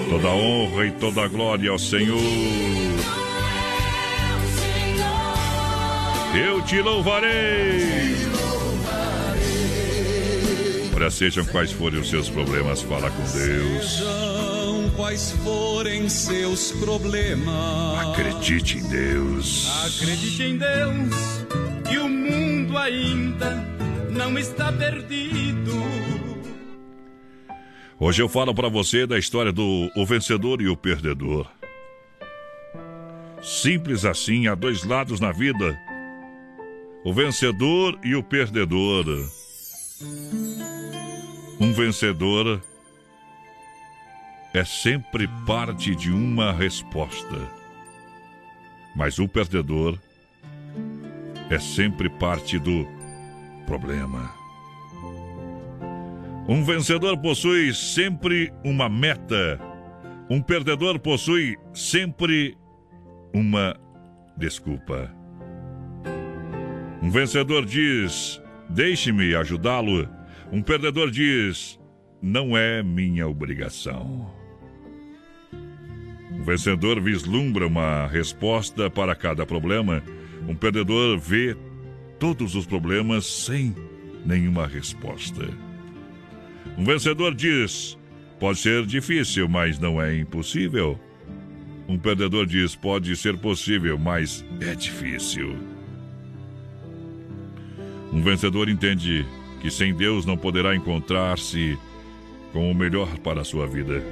Toda 0.09 0.29
honra 0.29 0.85
e 0.87 0.91
toda 0.91 1.27
glória 1.27 1.69
ao 1.69 1.79
Senhor. 1.79 2.19
Eu 6.33 6.61
te 6.63 6.81
louvarei. 6.81 8.15
Olha, 10.95 11.09
sejam 11.09 11.45
quais 11.45 11.71
forem 11.71 11.99
os 11.99 12.09
seus 12.09 12.29
problemas, 12.29 12.81
fala 12.81 13.09
com 13.09 13.23
Deus. 13.23 14.40
Quais 15.01 15.31
forem 15.31 16.07
seus 16.07 16.73
problemas. 16.73 18.07
Acredite 18.07 18.77
em 18.77 18.87
Deus. 18.87 19.67
Acredite 19.83 20.43
em 20.43 20.57
Deus 20.59 21.09
que 21.89 21.97
o 21.97 22.07
mundo 22.07 22.77
ainda 22.77 23.49
não 24.11 24.37
está 24.37 24.71
perdido. 24.71 25.71
Hoje 27.99 28.21
eu 28.21 28.29
falo 28.29 28.53
para 28.53 28.69
você 28.69 29.07
da 29.07 29.17
história 29.17 29.51
do 29.51 29.89
o 29.95 30.05
vencedor 30.05 30.61
e 30.61 30.67
o 30.67 30.77
perdedor. 30.77 31.47
Simples 33.41 34.05
assim, 34.05 34.45
há 34.45 34.53
dois 34.53 34.83
lados 34.83 35.19
na 35.19 35.31
vida: 35.31 35.75
o 37.03 37.11
vencedor 37.11 37.99
e 38.03 38.13
o 38.13 38.21
perdedor. 38.21 39.05
Um 41.59 41.73
vencedor 41.73 42.61
é 44.53 44.65
sempre 44.65 45.27
parte 45.45 45.95
de 45.95 46.11
uma 46.11 46.51
resposta, 46.51 47.49
mas 48.95 49.17
o 49.17 49.27
perdedor 49.27 49.97
é 51.49 51.57
sempre 51.57 52.09
parte 52.09 52.59
do 52.59 52.85
problema. 53.65 54.31
Um 56.47 56.63
vencedor 56.63 57.17
possui 57.17 57.73
sempre 57.73 58.51
uma 58.63 58.89
meta, 58.89 59.59
um 60.29 60.41
perdedor 60.41 60.99
possui 60.99 61.57
sempre 61.73 62.57
uma 63.33 63.79
desculpa. 64.35 65.09
Um 67.01 67.09
vencedor 67.09 67.65
diz: 67.65 68.41
Deixe-me 68.69 69.33
ajudá-lo 69.35 70.07
Um 70.51 70.61
perdedor 70.61 71.09
diz: 71.09 71.79
Não 72.21 72.57
é 72.57 72.83
minha 72.83 73.27
obrigação. 73.27 74.40
Um 76.41 76.43
vencedor 76.43 76.99
vislumbra 76.99 77.67
uma 77.67 78.07
resposta 78.07 78.89
para 78.89 79.13
cada 79.13 79.45
problema. 79.45 80.01
Um 80.47 80.55
perdedor 80.55 81.19
vê 81.19 81.55
todos 82.17 82.55
os 82.55 82.65
problemas 82.65 83.27
sem 83.27 83.75
nenhuma 84.25 84.65
resposta. 84.65 85.47
Um 86.75 86.83
vencedor 86.83 87.35
diz: 87.35 87.95
Pode 88.39 88.57
ser 88.57 88.87
difícil, 88.87 89.47
mas 89.47 89.77
não 89.77 90.01
é 90.01 90.17
impossível. 90.17 90.99
Um 91.87 91.99
perdedor 91.99 92.47
diz: 92.47 92.75
Pode 92.75 93.15
ser 93.15 93.37
possível, 93.37 93.99
mas 93.99 94.43
é 94.61 94.73
difícil. 94.73 95.55
Um 98.11 98.23
vencedor 98.23 98.67
entende 98.67 99.27
que 99.61 99.69
sem 99.69 99.93
Deus 99.93 100.25
não 100.25 100.35
poderá 100.35 100.75
encontrar-se 100.75 101.77
com 102.51 102.71
o 102.71 102.73
melhor 102.73 103.19
para 103.19 103.41
a 103.41 103.45
sua 103.45 103.67
vida. 103.67 104.03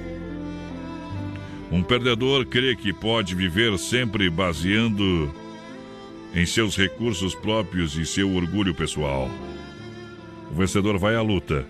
Um 1.72 1.84
perdedor 1.84 2.46
crê 2.46 2.76
que 2.76 2.92
pode 2.92 3.36
viver 3.36 3.78
sempre 3.78 4.30
baseando 4.30 5.32
em 6.34 6.46
seus 6.46 6.76
recursos 6.76 7.36
próprios 7.36 7.96
e 7.96 8.06
seu 8.06 8.34
orgulho 8.34 8.74
pessoal. 8.74 9.30
O 10.52 10.56
vencedor 10.56 10.98
vai 10.98 11.16
à 11.16 11.22
luta. 11.22 11.66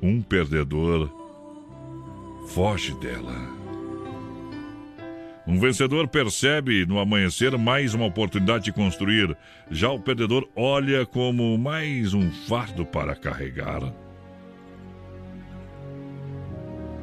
Um 0.00 0.22
perdedor 0.22 1.10
foge 2.48 2.94
dela. 2.94 3.60
Um 5.46 5.58
vencedor 5.58 6.06
percebe 6.06 6.86
no 6.86 7.00
amanhecer 7.00 7.56
mais 7.58 7.92
uma 7.92 8.06
oportunidade 8.06 8.66
de 8.66 8.72
construir, 8.72 9.36
já 9.68 9.90
o 9.90 9.98
perdedor 9.98 10.48
olha 10.54 11.04
como 11.04 11.58
mais 11.58 12.14
um 12.14 12.30
fardo 12.30 12.86
para 12.86 13.16
carregar. 13.16 13.92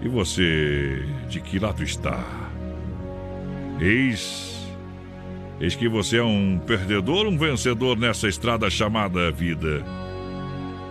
E 0.02 0.08
você, 0.08 1.04
de 1.28 1.42
que 1.42 1.60
lado 1.60 1.84
está? 1.84 2.24
Eis, 3.80 4.68
eis 5.60 5.76
que 5.76 5.88
você 5.88 6.18
é 6.18 6.24
um 6.24 6.60
perdedor 6.60 7.28
um 7.28 7.38
vencedor 7.38 7.98
nessa 7.98 8.28
estrada 8.28 8.70
chamada 8.70 9.32
vida. 9.32 9.84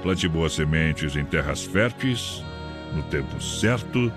Plante 0.02 0.28
boas 0.28 0.52
sementes 0.52 1.16
em 1.16 1.24
terras 1.24 1.64
férteis, 1.64 2.44
no 2.94 3.02
tempo 3.04 3.40
certo, 3.40 4.12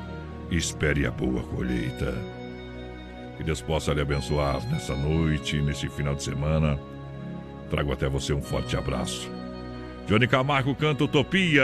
espere 0.52 1.06
a 1.06 1.12
boa 1.12 1.44
colheita. 1.44 2.14
Que 3.38 3.44
Deus 3.44 3.62
possa 3.62 3.94
lhe 3.94 4.02
abençoar 4.02 4.62
nessa 4.70 4.96
noite, 4.96 5.62
nesse 5.62 5.88
final 5.90 6.14
de 6.14 6.24
semana. 6.24 6.80
Trago 7.70 7.94
até 7.94 8.10
você 8.10 8.34
um 8.34 8.42
forte 8.42 8.76
abraço. 8.76 9.32
Johnny 10.08 10.28
Camargo 10.28 10.76
canta 10.76 11.04
Utopia. 11.04 11.64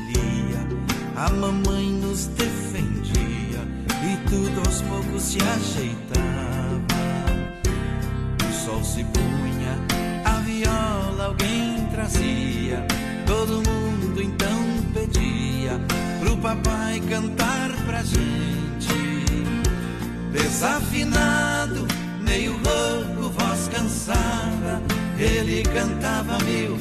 Estripulia. 0.00 0.66
A 1.16 1.30
mamãe 1.30 1.90
nos 1.90 2.26
defendia 2.26 3.60
e 4.02 4.28
tudo 4.28 4.60
aos 4.66 4.80
poucos 4.82 5.22
se 5.22 5.38
ajeitava. 5.42 6.20
O 8.48 8.64
sol 8.64 8.82
se 8.84 9.04
punha, 9.04 9.78
a 10.24 10.40
viola 10.40 11.24
alguém 11.26 11.86
trazia. 11.92 12.86
Todo 13.26 13.62
mundo 13.68 14.22
então 14.22 14.92
pedia 14.94 15.78
pro 16.20 16.36
papai 16.38 17.00
cantar 17.08 17.70
pra 17.86 18.02
gente. 18.02 18.40
Desafinado, 20.32 21.86
meio 22.22 22.52
rouco, 22.52 23.30
voz 23.30 23.68
cansada, 23.68 24.82
ele 25.18 25.62
cantava 25.62 26.38
mil 26.44 26.76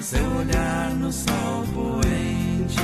seu 0.00 0.24
olhar 0.36 0.90
no 0.94 1.12
sol 1.12 1.64
poente. 1.74 2.76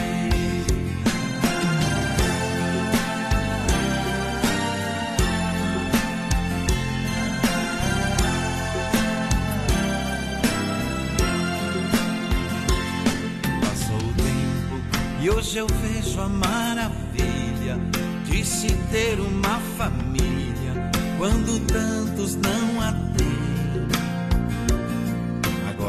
Passou 13.60 13.96
o 13.96 14.14
tempo 14.14 15.22
e 15.22 15.30
hoje 15.30 15.58
eu 15.58 15.66
vejo 15.66 16.20
a 16.20 16.28
maravilha 16.28 17.78
de 18.24 18.44
se 18.44 18.68
ter 18.90 19.20
uma 19.20 19.60
família 19.78 20.90
quando 21.18 21.60
tantos 21.66 22.34
não 22.36 22.80
a 22.80 22.92
têm. 23.16 23.33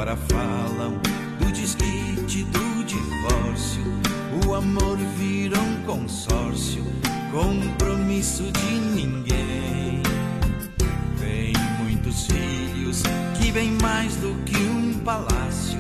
Agora 0.05 0.17
falam 0.27 1.01
do 1.39 1.51
desquite, 1.51 2.43
do 2.43 2.83
divórcio. 2.83 3.81
O 4.45 4.53
amor 4.53 4.97
vira 5.17 5.57
um 5.59 5.81
consórcio, 5.81 6.85
compromisso 7.31 8.43
de 8.51 8.75
ninguém. 8.75 10.03
Tem 11.17 11.53
muitos 11.79 12.27
filhos 12.27 13.01
que 13.39 13.51
vêm 13.51 13.71
mais 13.81 14.15
do 14.17 14.35
que 14.43 14.55
um 14.55 14.93
palácio. 14.99 15.79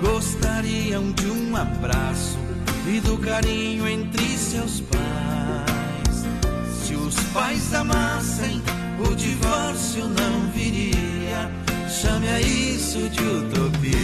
Gostariam 0.00 1.12
de 1.12 1.26
um 1.26 1.54
abraço 1.54 2.38
e 2.86 3.00
do 3.00 3.18
carinho 3.18 3.86
entre 3.86 4.38
seus 4.38 4.80
pais. 4.80 6.24
Se 6.72 6.94
os 6.94 7.16
pais 7.34 7.74
amassem, 7.74 8.62
o 8.98 9.14
divórcio 9.14 10.08
não 10.08 10.50
viria. 10.52 11.67
Chame 11.88 12.28
a 12.28 12.40
isso 12.40 13.08
de 13.08 13.20
utopia. 13.20 13.98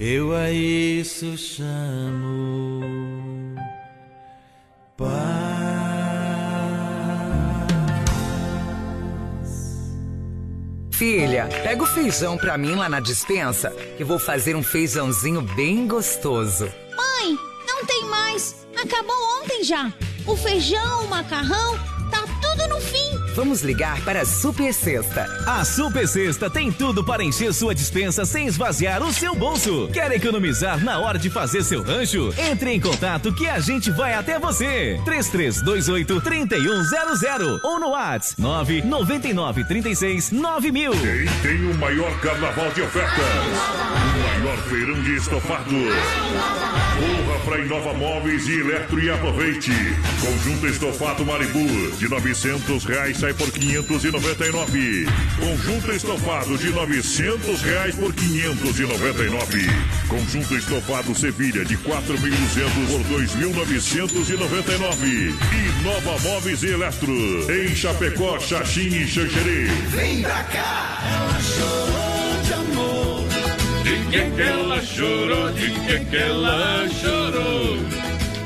Eu 0.00 0.34
a 0.34 0.50
isso 0.50 1.36
chamo 1.38 2.82
Filha, 10.90 11.48
pega 11.64 11.82
o 11.82 11.86
feijão 11.86 12.36
pra 12.36 12.56
mim 12.56 12.74
lá 12.74 12.88
na 12.88 13.00
dispensa, 13.00 13.70
que 13.96 14.04
vou 14.04 14.18
fazer 14.18 14.54
um 14.54 14.62
feijãozinho 14.62 15.42
bem 15.42 15.86
gostoso. 15.88 16.66
Mãe, 16.96 17.38
não 17.66 17.84
tem 17.84 18.04
mais. 18.04 18.66
Acabou 18.76 19.16
ontem 19.40 19.64
já. 19.64 19.92
O 20.26 20.36
feijão, 20.36 21.04
o 21.04 21.08
macarrão, 21.08 21.76
tá 22.10 22.22
tudo 22.40 22.68
no 22.68 22.80
fim. 22.80 23.11
Vamos 23.34 23.62
ligar 23.62 23.98
para 24.02 24.20
a 24.20 24.26
Super 24.26 24.74
Sexta. 24.74 25.26
A 25.46 25.64
Super 25.64 26.06
Sexta 26.06 26.50
tem 26.50 26.70
tudo 26.70 27.02
para 27.02 27.24
encher 27.24 27.52
sua 27.54 27.74
dispensa 27.74 28.26
sem 28.26 28.46
esvaziar 28.46 29.02
o 29.02 29.10
seu 29.10 29.34
bolso. 29.34 29.88
Quer 29.90 30.12
economizar 30.12 30.84
na 30.84 30.98
hora 30.98 31.18
de 31.18 31.30
fazer 31.30 31.62
seu 31.62 31.82
rancho? 31.82 32.32
Entre 32.36 32.72
em 32.72 32.80
contato 32.80 33.32
que 33.32 33.48
a 33.48 33.58
gente 33.58 33.90
vai 33.90 34.12
até 34.12 34.38
você. 34.38 35.00
3328 35.06 36.20
3100 36.20 37.60
ou 37.62 37.80
no 37.80 37.88
WhatsApp 37.90 38.40
999 38.42 39.64
36 39.64 40.30
9000. 40.30 40.92
Quem 40.92 41.00
tem 41.42 41.70
o 41.70 41.74
maior 41.78 42.20
carnaval 42.20 42.70
de 42.72 42.82
ofertas? 42.82 43.12
O 43.14 44.40
maior 44.40 44.58
feirão 44.64 45.02
de 45.02 45.16
estofado. 45.16 45.70
Corra 45.72 47.38
para 47.46 47.64
Inova 47.64 47.94
Móveis 47.94 48.46
e 48.46 48.60
Eletro 48.60 49.02
e 49.02 49.10
aproveite. 49.10 49.72
Conjunto 50.20 50.66
estofado 50.66 51.24
Maribu 51.24 51.92
de 51.96 52.08
900 52.08 52.84
reais 52.84 53.21
sai 53.22 53.32
por 53.34 53.52
599. 53.52 55.06
Conjunto 55.38 55.92
estofado 55.92 56.58
de 56.58 56.70
900 56.70 57.62
reais 57.62 57.94
por 57.94 58.12
599. 58.12 59.70
Conjunto 60.08 60.56
estofado 60.56 61.14
Sevilha 61.14 61.64
de 61.64 61.78
4.200 61.78 62.88
por 62.90 63.00
2.999. 63.20 65.36
Inova 65.78 66.18
Móveis 66.18 66.64
e 66.64 66.72
Eletro 66.72 67.12
em 67.48 67.72
Chapecó, 67.76 68.40
Xaxim 68.40 68.88
e 68.88 69.06
Xanxerê. 69.06 69.66
Vem 69.90 70.22
pra 70.22 70.42
cá, 70.42 70.98
ela 71.14 71.40
chorou 71.40 72.42
de 72.42 72.54
amor. 72.54 73.22
De 73.84 73.98
que 74.10 74.30
que 74.32 74.42
ela 74.42 74.82
chorou? 74.82 75.52
De 75.52 75.70
que 75.70 76.04
que 76.06 76.16
ela 76.16 76.88
chorou? 76.88 77.78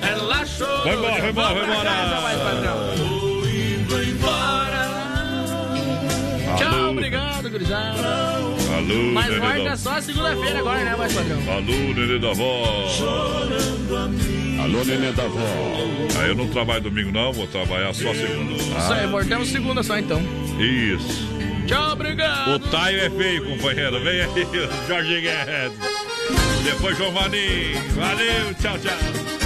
Ela 0.02 0.44
chorou. 0.44 0.84
Vai 0.84 0.96
embora, 0.96 1.22
vai 1.22 1.30
embora, 1.30 1.64
vai 1.64 2.34
embora. 2.34 3.05
Tchau, 6.56 6.90
obrigado, 6.90 7.50
gurizada. 7.50 8.02
Alô, 8.76 9.12
Mas 9.12 9.28
nenê 9.28 9.40
volta 9.40 9.64
da... 9.64 9.76
só 9.76 10.00
segunda-feira 10.00 10.58
agora, 10.58 10.84
né, 10.84 10.96
mais 10.96 11.12
padrão? 11.12 11.38
Alô, 11.50 11.94
nenê 11.94 12.18
da 12.18 12.32
voz. 12.32 13.02
Alô, 14.62 14.84
nenê 14.84 15.12
da 15.12 15.24
voz. 15.28 16.16
Aí 16.18 16.28
eu 16.28 16.34
não 16.34 16.48
trabalho 16.48 16.82
domingo 16.82 17.12
não, 17.12 17.32
vou 17.32 17.46
trabalhar 17.46 17.94
só 17.94 18.12
segunda. 18.14 18.52
Isso 18.52 18.92
aí, 18.92 19.06
voltamos 19.06 19.48
segunda 19.48 19.82
só 19.82 19.98
então. 19.98 20.20
Isso. 20.58 21.26
Tchau, 21.66 21.92
obrigado. 21.92 22.54
O 22.54 22.58
Taio 22.58 23.00
é 23.00 23.10
feio, 23.10 23.44
companheiro. 23.44 24.00
Vem 24.02 24.20
aí, 24.20 24.28
Jorge 24.86 25.20
Guedes. 25.20 25.78
Depois 26.64 26.96
Giovanni. 26.96 27.74
Valeu, 27.94 28.54
tchau, 28.54 28.78
tchau. 28.78 29.45